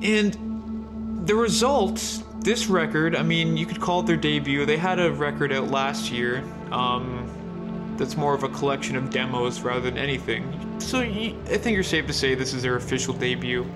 And 0.00 1.26
the 1.26 1.34
result, 1.34 2.22
this 2.40 2.68
record, 2.68 3.14
I 3.14 3.22
mean, 3.22 3.56
you 3.56 3.66
could 3.66 3.80
call 3.80 4.00
it 4.00 4.06
their 4.06 4.16
debut. 4.16 4.64
They 4.64 4.76
had 4.76 4.98
a 4.98 5.12
record 5.12 5.52
out 5.52 5.68
last 5.70 6.10
year 6.10 6.42
um, 6.72 7.94
that's 7.96 8.16
more 8.16 8.34
of 8.34 8.42
a 8.44 8.48
collection 8.48 8.96
of 8.96 9.10
demos 9.10 9.60
rather 9.60 9.82
than 9.82 9.98
anything. 9.98 10.56
So 10.80 11.00
I 11.00 11.34
think 11.34 11.74
you're 11.74 11.82
safe 11.82 12.06
to 12.06 12.12
say 12.12 12.34
this 12.34 12.54
is 12.54 12.62
their 12.62 12.76
official 12.76 13.12
debut. 13.12 13.66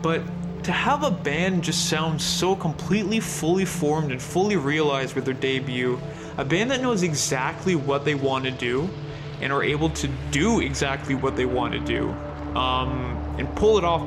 But 0.00 0.22
to 0.64 0.72
have 0.72 1.02
a 1.02 1.10
band 1.10 1.64
just 1.64 1.88
sound 1.88 2.22
so 2.22 2.54
completely 2.54 3.18
fully 3.18 3.64
formed 3.64 4.12
and 4.12 4.22
fully 4.22 4.56
realized 4.56 5.16
with 5.16 5.24
their 5.24 5.34
debut, 5.34 6.00
a 6.38 6.44
band 6.44 6.70
that 6.70 6.80
knows 6.80 7.02
exactly 7.02 7.74
what 7.74 8.04
they 8.04 8.14
want 8.14 8.44
to 8.44 8.52
do 8.52 8.88
and 9.40 9.52
are 9.52 9.64
able 9.64 9.90
to 9.90 10.08
do 10.30 10.60
exactly 10.60 11.16
what 11.16 11.34
they 11.34 11.46
want 11.46 11.72
to 11.72 11.80
do 11.80 12.10
um, 12.56 13.16
and 13.38 13.52
pull 13.56 13.76
it 13.76 13.84
off 13.84 14.06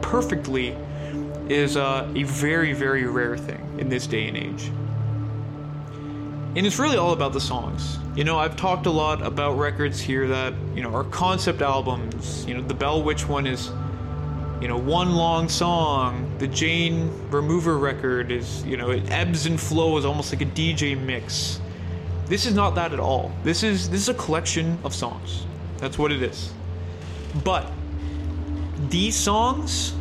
perfectly 0.00 0.76
is 1.50 1.76
uh, 1.76 2.08
a 2.14 2.22
very, 2.22 2.72
very 2.72 3.04
rare 3.04 3.36
thing 3.36 3.76
in 3.78 3.88
this 3.88 4.06
day 4.06 4.28
and 4.28 4.36
age. 4.36 4.70
And 6.56 6.66
it's 6.66 6.78
really 6.78 6.96
all 6.96 7.12
about 7.12 7.32
the 7.32 7.40
songs. 7.40 7.98
You 8.14 8.24
know, 8.24 8.38
I've 8.38 8.56
talked 8.56 8.86
a 8.86 8.90
lot 8.90 9.22
about 9.22 9.58
records 9.58 10.00
here 10.00 10.26
that, 10.28 10.54
you 10.74 10.82
know, 10.82 10.94
are 10.94 11.04
concept 11.04 11.60
albums. 11.60 12.44
You 12.44 12.54
know, 12.54 12.62
the 12.62 12.74
Bell 12.74 13.02
Witch 13.02 13.28
one 13.28 13.46
is, 13.46 13.70
you 14.60 14.68
know, 14.68 14.76
one 14.76 15.12
long 15.14 15.48
song. 15.48 16.32
The 16.38 16.48
Jane 16.48 17.10
Remover 17.30 17.78
record 17.78 18.30
is, 18.30 18.64
you 18.64 18.76
know, 18.76 18.90
it 18.90 19.10
ebbs 19.10 19.46
and 19.46 19.60
flows 19.60 20.04
almost 20.04 20.32
like 20.32 20.42
a 20.42 20.46
DJ 20.46 21.00
mix. 21.00 21.60
This 22.26 22.46
is 22.46 22.54
not 22.54 22.76
that 22.76 22.92
at 22.92 23.00
all. 23.00 23.32
This 23.42 23.64
is 23.64 23.90
this 23.90 24.02
is 24.02 24.08
a 24.08 24.14
collection 24.14 24.78
of 24.84 24.94
songs. 24.94 25.46
That's 25.78 25.98
what 25.98 26.12
it 26.12 26.22
is. 26.22 26.52
But 27.44 27.72
these 28.88 29.16
songs 29.16 29.94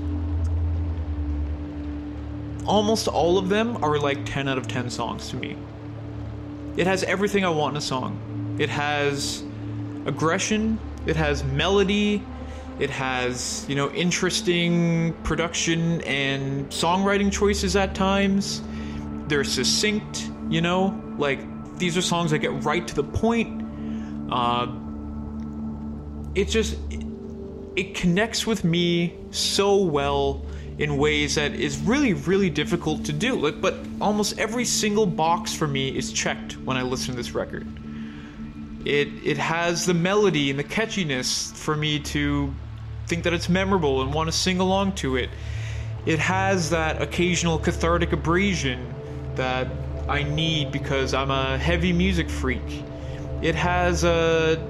almost 2.70 3.08
all 3.08 3.40
of 3.40 3.50
them 3.50 3.84
are 3.84 3.98
like 3.98 4.24
10 4.26 4.48
out 4.48 4.58
of 4.58 4.68
10 4.68 4.90
songs 4.92 5.30
to 5.30 5.36
me. 5.36 5.58
It 6.78 6.86
has 6.86 7.04
everything 7.04 7.44
I 7.44 7.50
want 7.50 7.74
in 7.74 7.78
a 7.78 7.82
song. 7.82 8.56
It 8.60 8.70
has 8.70 9.44
aggression, 10.06 10.80
it 11.06 11.16
has 11.16 11.44
melody, 11.44 12.24
it 12.78 12.92
has, 12.92 13.66
you 13.68 13.76
know, 13.76 13.90
interesting 13.92 15.14
production 15.24 16.02
and 16.02 16.70
songwriting 16.70 17.32
choices 17.32 17.76
at 17.76 17.96
times. 17.96 18.62
They're 19.28 19.44
succinct, 19.44 20.30
you 20.48 20.62
know, 20.62 21.02
like 21.18 21.40
these 21.80 21.98
are 21.98 22.02
songs 22.02 22.32
that 22.32 22.40
get 22.40 22.64
right 22.64 22.88
to 22.88 22.96
the 22.96 23.04
point. 23.04 23.66
Uh, 24.32 24.68
it 26.36 26.46
just 26.46 26.78
it, 26.92 27.04
it 27.76 27.96
connects 27.96 28.46
with 28.46 28.64
me 28.64 29.18
so 29.32 29.76
well 29.78 30.46
in 30.80 30.96
ways 30.96 31.36
that 31.36 31.54
is 31.54 31.78
really 31.80 32.14
really 32.14 32.50
difficult 32.50 33.04
to 33.06 33.14
do. 33.14 33.36
Like, 33.36 33.62
but 33.62 33.76
almost 34.02 34.40
every 34.40 34.66
single 34.66 35.06
box 35.06 35.54
for 35.54 35.68
me 35.68 35.96
is 35.96 36.12
checked 36.12 36.54
when 36.60 36.78
I 36.78 36.82
listen 36.82 37.12
to 37.12 37.18
this 37.18 37.36
record. 37.36 37.68
It 38.86 39.10
it 39.24 39.38
has 39.38 39.86
the 39.86 39.94
melody 39.94 40.50
and 40.50 40.58
the 40.58 40.64
catchiness 40.64 41.54
for 41.54 41.76
me 41.76 42.00
to 42.00 42.54
think 43.08 43.24
that 43.26 43.34
it's 43.34 43.50
memorable 43.50 44.02
and 44.02 44.14
want 44.14 44.28
to 44.28 44.32
sing 44.32 44.60
along 44.60 44.94
to 44.96 45.18
it. 45.18 45.30
It 46.06 46.20
has 46.20 46.70
that 46.70 47.02
occasional 47.02 47.60
cathartic 47.60 48.14
abrasion 48.14 48.94
that 49.36 49.68
I 50.08 50.24
need 50.24 50.72
because 50.72 51.14
I'm 51.14 51.30
a 51.30 51.58
heavy 51.58 51.92
music 51.92 52.30
freak. 52.30 52.84
It 53.42 53.56
has 53.56 54.06
a 54.06 54.66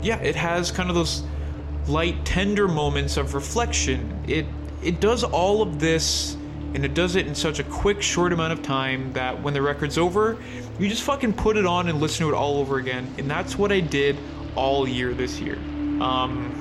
yeah, 0.00 0.18
it 0.18 0.36
has 0.36 0.70
kind 0.70 0.90
of 0.90 0.94
those 0.94 1.24
light 1.86 2.24
tender 2.24 2.68
moments 2.68 3.16
of 3.16 3.34
reflection. 3.34 4.22
It 4.26 4.46
it 4.82 5.00
does 5.00 5.24
all 5.24 5.62
of 5.62 5.80
this 5.80 6.36
and 6.74 6.84
it 6.84 6.94
does 6.94 7.16
it 7.16 7.26
in 7.26 7.34
such 7.34 7.60
a 7.60 7.64
quick 7.64 8.02
short 8.02 8.32
amount 8.32 8.52
of 8.52 8.62
time 8.62 9.12
that 9.12 9.40
when 9.42 9.54
the 9.54 9.62
record's 9.62 9.96
over, 9.96 10.36
you 10.78 10.88
just 10.88 11.02
fucking 11.02 11.32
put 11.32 11.56
it 11.56 11.64
on 11.64 11.88
and 11.88 12.00
listen 12.00 12.26
to 12.26 12.32
it 12.32 12.36
all 12.36 12.58
over 12.58 12.78
again. 12.78 13.12
And 13.16 13.30
that's 13.30 13.56
what 13.56 13.70
I 13.70 13.80
did 13.80 14.18
all 14.56 14.88
year 14.88 15.14
this 15.14 15.40
year. 15.40 15.56
Um 16.00 16.60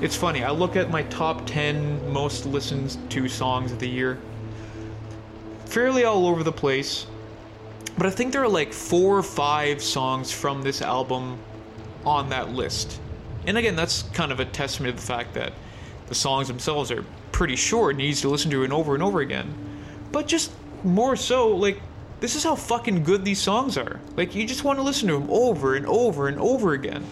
it's 0.00 0.16
funny, 0.16 0.42
I 0.42 0.50
look 0.50 0.76
at 0.76 0.90
my 0.90 1.04
top 1.04 1.46
10 1.46 2.12
most 2.12 2.46
listened 2.46 2.98
to 3.10 3.28
songs 3.28 3.72
of 3.72 3.78
the 3.78 3.88
year 3.88 4.18
fairly 5.74 6.04
all 6.04 6.28
over 6.28 6.44
the 6.44 6.52
place. 6.52 7.06
But 7.98 8.06
I 8.06 8.10
think 8.10 8.32
there 8.32 8.44
are 8.44 8.48
like 8.48 8.72
four 8.72 9.18
or 9.18 9.22
five 9.24 9.82
songs 9.82 10.30
from 10.30 10.62
this 10.62 10.80
album 10.80 11.36
on 12.06 12.28
that 12.28 12.52
list. 12.52 13.00
And 13.46 13.58
again, 13.58 13.76
that's 13.76 14.02
kind 14.02 14.32
of 14.32 14.40
a 14.40 14.44
testament 14.44 14.96
to 14.96 15.00
the 15.00 15.06
fact 15.06 15.34
that 15.34 15.52
the 16.06 16.14
songs 16.14 16.48
themselves 16.48 16.90
are 16.90 17.04
pretty 17.32 17.56
short 17.56 17.94
and 17.94 18.02
easy 18.02 18.22
to 18.22 18.28
listen 18.28 18.50
to 18.50 18.64
and 18.64 18.72
over 18.72 18.94
and 18.94 19.02
over 19.02 19.20
again. 19.20 19.52
But 20.12 20.28
just 20.28 20.52
more 20.82 21.16
so, 21.16 21.48
like, 21.48 21.80
this 22.20 22.36
is 22.36 22.44
how 22.44 22.54
fucking 22.54 23.04
good 23.04 23.24
these 23.24 23.40
songs 23.40 23.76
are. 23.76 24.00
Like, 24.16 24.34
you 24.34 24.46
just 24.46 24.64
want 24.64 24.78
to 24.78 24.82
listen 24.82 25.08
to 25.08 25.14
them 25.14 25.28
over 25.30 25.74
and 25.74 25.86
over 25.86 26.28
and 26.28 26.38
over 26.38 26.72
again. 26.72 27.04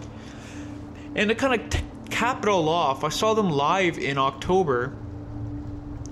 And 1.15 1.29
to 1.29 1.35
kind 1.35 1.61
of 1.61 1.71
t- 1.71 1.81
cap 2.11 2.43
it 2.43 2.49
all 2.49 2.69
off, 2.69 3.05
I 3.05 3.09
saw 3.09 3.35
them 3.35 3.51
live 3.51 3.99
in 3.99 4.17
October. 4.19 4.95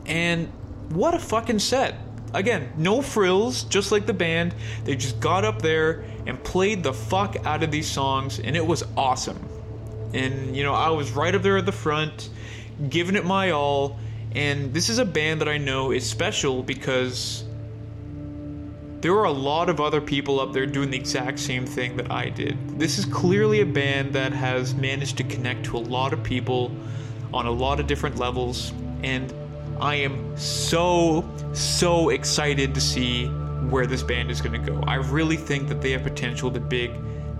And 0.06 0.48
what 0.90 1.14
a 1.14 1.18
fucking 1.18 1.60
set. 1.60 1.94
Again, 2.32 2.72
no 2.76 3.02
frills, 3.02 3.64
just 3.64 3.92
like 3.92 4.06
the 4.06 4.14
band. 4.14 4.54
They 4.84 4.96
just 4.96 5.20
got 5.20 5.44
up 5.44 5.62
there 5.62 6.04
and 6.26 6.42
played 6.42 6.82
the 6.82 6.92
fuck 6.92 7.36
out 7.44 7.62
of 7.62 7.70
these 7.70 7.90
songs, 7.90 8.38
and 8.38 8.56
it 8.56 8.64
was 8.64 8.84
awesome. 8.96 9.38
And, 10.12 10.56
you 10.56 10.62
know, 10.62 10.74
I 10.74 10.90
was 10.90 11.12
right 11.12 11.34
up 11.34 11.42
there 11.42 11.56
at 11.56 11.66
the 11.66 11.72
front, 11.72 12.30
giving 12.88 13.16
it 13.16 13.24
my 13.24 13.50
all. 13.50 13.98
And 14.32 14.72
this 14.72 14.88
is 14.88 14.98
a 14.98 15.04
band 15.04 15.40
that 15.40 15.48
I 15.48 15.58
know 15.58 15.90
is 15.90 16.08
special 16.08 16.62
because 16.62 17.44
there 19.00 19.12
are 19.14 19.24
a 19.24 19.32
lot 19.32 19.70
of 19.70 19.80
other 19.80 20.00
people 20.00 20.40
up 20.40 20.52
there 20.52 20.66
doing 20.66 20.90
the 20.90 20.96
exact 20.96 21.38
same 21.38 21.64
thing 21.64 21.96
that 21.96 22.10
I 22.10 22.28
did. 22.28 22.78
This 22.78 22.98
is 22.98 23.06
clearly 23.06 23.60
a 23.60 23.66
band 23.66 24.12
that 24.12 24.32
has 24.32 24.74
managed 24.74 25.16
to 25.18 25.24
connect 25.24 25.64
to 25.66 25.78
a 25.78 25.80
lot 25.80 26.12
of 26.12 26.22
people 26.22 26.70
on 27.32 27.46
a 27.46 27.50
lot 27.50 27.80
of 27.80 27.86
different 27.86 28.18
levels. 28.18 28.72
And 29.02 29.32
I 29.80 29.94
am 29.94 30.36
so, 30.36 31.26
so 31.54 32.10
excited 32.10 32.74
to 32.74 32.80
see 32.80 33.26
where 33.70 33.86
this 33.86 34.02
band 34.02 34.30
is 34.30 34.42
going 34.42 34.62
to 34.62 34.70
go. 34.70 34.82
I 34.86 34.96
really 34.96 35.36
think 35.36 35.68
that 35.68 35.80
they 35.80 35.92
have 35.92 36.02
potential 36.02 36.50
to 36.50 36.60
big 36.60 36.90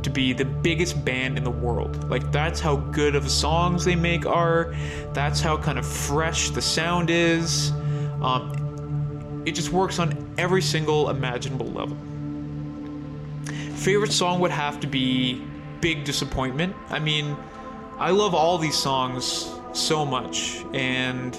to 0.02 0.10
be 0.10 0.32
the 0.32 0.44
biggest 0.44 1.04
band 1.04 1.36
in 1.38 1.44
the 1.44 1.50
world. 1.50 2.08
Like 2.08 2.30
that's 2.32 2.60
how 2.60 2.76
good 2.76 3.14
of 3.14 3.30
songs 3.30 3.84
they 3.84 3.96
make 3.96 4.26
are. 4.26 4.74
That's 5.12 5.40
how 5.40 5.56
kind 5.56 5.78
of 5.78 5.86
fresh 5.86 6.50
the 6.50 6.62
sound 6.62 7.10
is. 7.10 7.70
Um, 8.22 9.42
it 9.46 9.52
just 9.52 9.70
works 9.70 9.98
on 9.98 10.34
every 10.38 10.62
single 10.62 11.10
imaginable 11.10 11.66
level. 11.66 11.96
Favorite 13.76 14.12
song 14.12 14.40
would 14.40 14.50
have 14.50 14.80
to 14.80 14.86
be 14.86 15.42
Big 15.80 16.04
Disappointment. 16.04 16.76
I 16.90 16.98
mean, 16.98 17.36
I 17.98 18.10
love 18.10 18.34
all 18.34 18.58
these 18.58 18.76
songs 18.76 19.50
so 19.72 20.04
much 20.04 20.64
and 20.74 21.38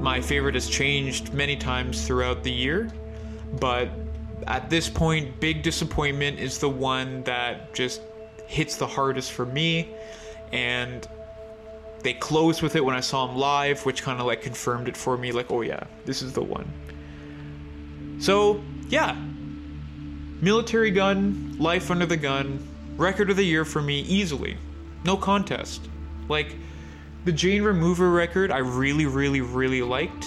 my 0.00 0.20
favorite 0.20 0.54
has 0.54 0.68
changed 0.68 1.34
many 1.34 1.56
times 1.56 2.06
throughout 2.06 2.42
the 2.42 2.50
year, 2.50 2.90
but 3.58 3.90
at 4.46 4.70
this 4.70 4.88
point, 4.88 5.40
Big 5.40 5.62
Disappointment 5.62 6.38
is 6.38 6.58
the 6.58 6.68
one 6.68 7.22
that 7.24 7.74
just 7.74 8.00
hits 8.46 8.76
the 8.76 8.86
hardest 8.86 9.32
for 9.32 9.46
me. 9.46 9.88
And 10.52 11.06
they 12.02 12.14
closed 12.14 12.62
with 12.62 12.76
it 12.76 12.84
when 12.84 12.94
I 12.94 13.00
saw 13.00 13.26
them 13.26 13.36
live, 13.36 13.84
which 13.86 14.02
kind 14.02 14.20
of 14.20 14.26
like 14.26 14.42
confirmed 14.42 14.88
it 14.88 14.96
for 14.96 15.16
me 15.16 15.32
like, 15.32 15.50
oh 15.50 15.60
yeah, 15.60 15.84
this 16.04 16.22
is 16.22 16.32
the 16.32 16.42
one. 16.42 16.70
So, 18.18 18.62
yeah. 18.88 19.16
Military 20.40 20.90
Gun, 20.90 21.56
Life 21.58 21.90
Under 21.90 22.06
the 22.06 22.16
Gun, 22.16 22.66
record 22.96 23.30
of 23.30 23.36
the 23.36 23.44
year 23.44 23.64
for 23.64 23.82
me 23.82 24.00
easily. 24.00 24.56
No 25.04 25.16
contest. 25.16 25.88
Like, 26.28 26.56
the 27.24 27.32
Jane 27.32 27.62
Remover 27.62 28.10
record 28.10 28.50
I 28.50 28.58
really, 28.58 29.04
really, 29.06 29.42
really 29.42 29.82
liked, 29.82 30.24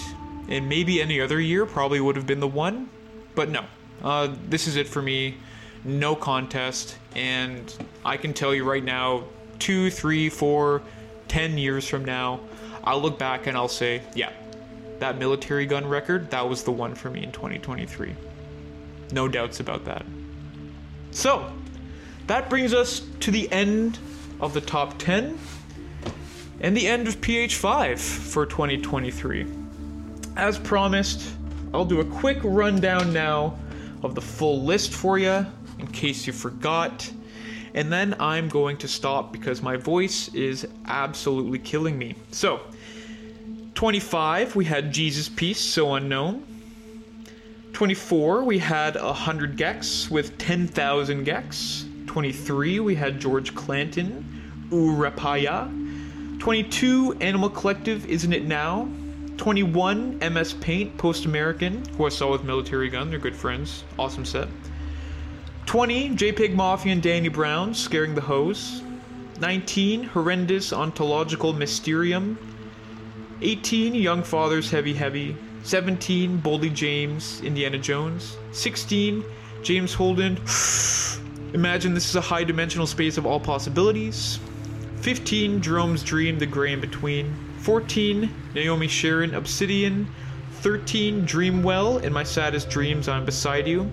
and 0.48 0.68
maybe 0.68 1.02
any 1.02 1.20
other 1.20 1.40
year 1.40 1.66
probably 1.66 2.00
would 2.00 2.14
have 2.14 2.26
been 2.26 2.40
the 2.40 2.48
one, 2.48 2.88
but 3.34 3.48
no. 3.48 3.64
Uh, 4.04 4.28
this 4.50 4.68
is 4.68 4.76
it 4.76 4.86
for 4.86 5.00
me. 5.00 5.34
No 5.82 6.14
contest, 6.14 6.96
and 7.16 7.74
I 8.04 8.18
can 8.18 8.34
tell 8.34 8.54
you 8.54 8.64
right 8.64 8.84
now, 8.84 9.24
two, 9.58 9.90
three, 9.90 10.28
four, 10.28 10.82
ten 11.26 11.56
years 11.58 11.88
from 11.88 12.04
now, 12.04 12.40
I'll 12.84 13.00
look 13.00 13.18
back 13.18 13.46
and 13.46 13.56
I'll 13.56 13.66
say, 13.66 14.02
yeah, 14.14 14.30
that 14.98 15.18
military 15.18 15.64
Gun 15.66 15.86
record, 15.86 16.30
that 16.30 16.46
was 16.46 16.62
the 16.62 16.70
one 16.70 16.94
for 16.94 17.10
me 17.10 17.24
in 17.24 17.32
2023. 17.32 18.14
No 19.12 19.26
doubts 19.26 19.60
about 19.60 19.84
that. 19.86 20.04
So, 21.10 21.50
that 22.26 22.50
brings 22.50 22.74
us 22.74 23.02
to 23.20 23.30
the 23.30 23.50
end 23.52 23.98
of 24.40 24.52
the 24.52 24.60
top 24.60 24.98
10 24.98 25.38
and 26.60 26.76
the 26.76 26.86
end 26.86 27.08
of 27.08 27.20
PH5 27.20 27.98
for 27.98 28.44
2023. 28.46 29.46
As 30.36 30.58
promised, 30.58 31.34
I'll 31.72 31.84
do 31.84 32.00
a 32.00 32.04
quick 32.04 32.38
rundown 32.42 33.12
now 33.12 33.58
of 34.04 34.14
the 34.14 34.20
full 34.20 34.62
list 34.62 34.92
for 34.92 35.18
you 35.18 35.46
in 35.78 35.86
case 35.88 36.26
you 36.26 36.32
forgot. 36.32 37.10
And 37.72 37.92
then 37.92 38.14
I'm 38.20 38.48
going 38.48 38.76
to 38.78 38.88
stop 38.88 39.32
because 39.32 39.62
my 39.62 39.76
voice 39.76 40.28
is 40.34 40.68
absolutely 40.86 41.58
killing 41.58 41.98
me. 41.98 42.14
So, 42.30 42.60
25, 43.74 44.54
we 44.54 44.64
had 44.66 44.92
Jesus 44.92 45.28
Piece, 45.28 45.58
So 45.58 45.94
Unknown. 45.94 46.46
24, 47.72 48.44
we 48.44 48.58
had 48.58 48.94
100 48.94 49.56
gecs 49.56 50.08
with 50.08 50.38
10,000 50.38 51.26
gecs. 51.26 52.06
23, 52.06 52.78
we 52.78 52.94
had 52.94 53.18
George 53.18 53.52
Clanton, 53.56 54.68
Ooh 54.72 54.94
Rap 54.94 55.24
I 55.24 55.38
Ya. 55.38 55.68
22, 56.38 57.16
Animal 57.20 57.50
Collective, 57.50 58.06
Isn't 58.06 58.32
It 58.32 58.44
Now? 58.44 58.86
21, 59.44 60.20
MS 60.20 60.54
Paint, 60.54 60.96
Post 60.96 61.26
American, 61.26 61.84
who 61.98 62.06
I 62.06 62.08
saw 62.08 62.32
with 62.32 62.44
Military 62.44 62.88
Gun, 62.88 63.10
they're 63.10 63.18
good 63.18 63.36
friends. 63.36 63.84
Awesome 63.98 64.24
set. 64.24 64.48
20, 65.66 66.16
JPEG 66.16 66.54
Mafia 66.54 66.92
and 66.92 67.02
Danny 67.02 67.28
Brown, 67.28 67.74
Scaring 67.74 68.14
the 68.14 68.22
Hoes. 68.22 68.80
19, 69.40 70.04
Horrendous 70.04 70.72
Ontological 70.72 71.52
Mysterium. 71.52 72.38
18, 73.42 73.94
Young 73.94 74.22
Fathers 74.22 74.70
Heavy 74.70 74.94
Heavy. 74.94 75.36
17, 75.62 76.40
Boldy 76.40 76.72
James, 76.72 77.42
Indiana 77.42 77.76
Jones. 77.76 78.38
16, 78.52 79.22
James 79.62 79.92
Holden. 79.92 80.38
Imagine 81.52 81.92
this 81.92 82.08
is 82.08 82.16
a 82.16 82.22
high 82.22 82.44
dimensional 82.44 82.86
space 82.86 83.18
of 83.18 83.26
all 83.26 83.40
possibilities. 83.40 84.40
15, 85.02 85.60
Jerome's 85.60 86.02
Dream, 86.02 86.38
The 86.38 86.46
Gray 86.46 86.72
in 86.72 86.80
Between. 86.80 87.43
14, 87.64 88.28
Naomi 88.54 88.86
Sharon, 88.86 89.34
Obsidian. 89.34 90.06
13, 90.60 91.26
Dreamwell, 91.26 92.02
In 92.02 92.12
My 92.12 92.22
Saddest 92.22 92.68
Dreams, 92.68 93.08
I'm 93.08 93.24
Beside 93.24 93.66
You. 93.66 93.90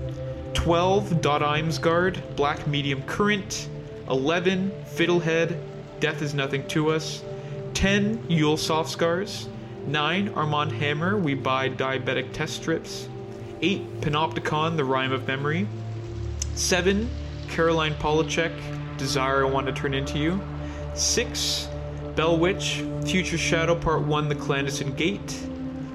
12, 0.54 1.22
Dodheimsgard, 1.22 2.36
Black 2.36 2.68
Medium 2.68 3.02
Current. 3.04 3.70
11, 4.10 4.74
Fiddlehead, 4.94 5.58
Death 6.02 6.22
is 6.22 6.34
Nothing 6.34 6.68
to 6.68 6.92
Us. 6.92 7.24
10, 7.74 8.18
Yeule 8.28 8.60
Soft 8.60 8.90
Scars. 8.90 9.48
9. 9.88 10.28
Armand 10.36 10.74
Hammer, 10.74 11.18
We 11.18 11.34
Buy 11.34 11.70
Diabetic 11.70 12.34
Test 12.34 12.58
Strips. 12.58 13.08
8. 13.62 14.02
Panopticon, 14.02 14.76
The 14.76 14.84
Rime 14.84 15.14
of 15.14 15.26
Memory. 15.28 15.66
7. 16.56 17.10
Caroline 17.48 17.94
Polachek, 17.96 18.52
Desire 18.98 19.46
I 19.46 19.50
Want 19.50 19.66
to 19.68 19.74
Turn 19.74 19.94
Into 19.94 20.20
You. 20.20 20.42
6. 20.94 21.70
Bell 22.22 22.38
Witch, 22.38 22.84
Future 23.04 23.36
Shadow 23.36 23.74
Part 23.74 24.04
1, 24.04 24.30
The 24.30 24.36
Clandestine 24.36 24.94
Gate. 24.94 25.40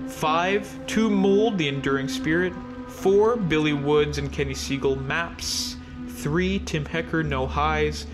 5. 0.09 0.87
Tomb 0.89 1.15
Mold, 1.15 1.57
The 1.57 1.69
Enduring 1.69 2.09
Spirit. 2.09 2.53
4. 2.89 3.37
Billy 3.37 3.73
Woods 3.73 4.19
and 4.19 4.33
Kenny 4.33 4.53
Segal, 4.53 5.01
Maps. 5.01 5.77
3. 6.09 6.59
Tim 6.59 6.85
Hecker, 6.85 7.23
No 7.23 7.47
Highs. 7.47 8.09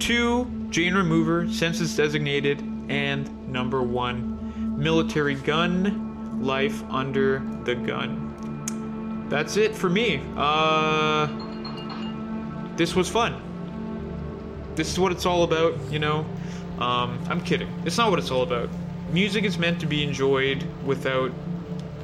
2. 0.00 0.66
Jane 0.68 0.92
Remover, 0.92 1.48
Census 1.48 1.96
Designated. 1.96 2.60
And 2.90 3.48
number 3.48 3.82
1, 3.82 4.76
military 4.78 5.36
gun, 5.36 6.42
life 6.42 6.82
under 6.90 7.38
the 7.64 7.76
gun. 7.76 9.26
That's 9.30 9.56
it 9.56 9.74
for 9.74 9.88
me. 9.88 10.22
Uh, 10.36 11.28
this 12.76 12.94
was 12.94 13.08
fun. 13.08 13.40
This 14.74 14.92
is 14.92 14.98
what 14.98 15.12
it's 15.12 15.24
all 15.24 15.44
about, 15.44 15.78
you 15.90 15.98
know. 15.98 16.26
Um, 16.78 17.18
I'm 17.28 17.40
kidding. 17.40 17.68
It's 17.84 17.96
not 17.96 18.10
what 18.10 18.18
it's 18.18 18.30
all 18.30 18.42
about. 18.42 18.68
Music 19.12 19.44
is 19.44 19.58
meant 19.58 19.80
to 19.80 19.86
be 19.86 20.02
enjoyed 20.02 20.64
without 20.84 21.30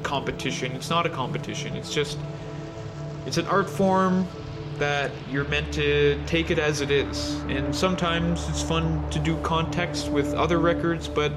competition. 0.03 0.71
It's 0.73 0.89
not 0.89 1.05
a 1.05 1.09
competition. 1.09 1.75
It's 1.75 1.93
just 1.93 2.17
it's 3.25 3.37
an 3.37 3.45
art 3.47 3.69
form 3.69 4.27
that 4.77 5.11
you're 5.29 5.47
meant 5.47 5.71
to 5.71 6.19
take 6.25 6.49
it 6.49 6.57
as 6.57 6.81
it 6.81 6.89
is. 6.89 7.35
And 7.49 7.75
sometimes 7.75 8.49
it's 8.49 8.63
fun 8.63 9.07
to 9.11 9.19
do 9.19 9.39
context 9.41 10.09
with 10.09 10.33
other 10.33 10.57
records, 10.57 11.07
but 11.07 11.31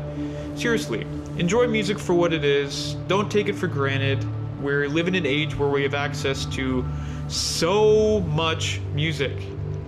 seriously, 0.56 1.06
enjoy 1.36 1.66
music 1.66 1.98
for 1.98 2.14
what 2.14 2.32
it 2.32 2.44
is. 2.44 2.94
Don't 3.06 3.30
take 3.30 3.48
it 3.48 3.54
for 3.54 3.66
granted. 3.66 4.24
We 4.62 4.86
live 4.86 5.08
in 5.08 5.14
an 5.14 5.26
age 5.26 5.58
where 5.58 5.68
we 5.68 5.82
have 5.82 5.92
access 5.92 6.46
to 6.46 6.84
so 7.28 8.20
much 8.20 8.80
music, 8.94 9.36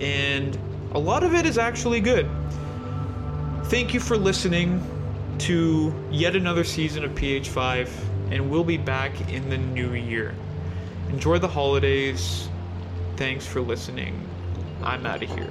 and 0.00 0.58
a 0.92 0.98
lot 0.98 1.22
of 1.22 1.34
it 1.34 1.46
is 1.46 1.56
actually 1.56 2.00
good. 2.00 2.28
Thank 3.68 3.92
you 3.92 3.98
for 3.98 4.16
listening 4.16 4.80
to 5.38 5.92
yet 6.12 6.36
another 6.36 6.62
season 6.62 7.02
of 7.02 7.10
PH5, 7.16 7.88
and 8.30 8.48
we'll 8.48 8.62
be 8.62 8.76
back 8.76 9.28
in 9.28 9.50
the 9.50 9.58
new 9.58 9.94
year. 9.94 10.36
Enjoy 11.08 11.40
the 11.40 11.48
holidays. 11.48 12.48
Thanks 13.16 13.44
for 13.44 13.60
listening. 13.60 14.24
I'm 14.84 15.04
out 15.04 15.24
of 15.24 15.30
here. 15.30 15.50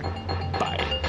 Bye. 0.58 1.02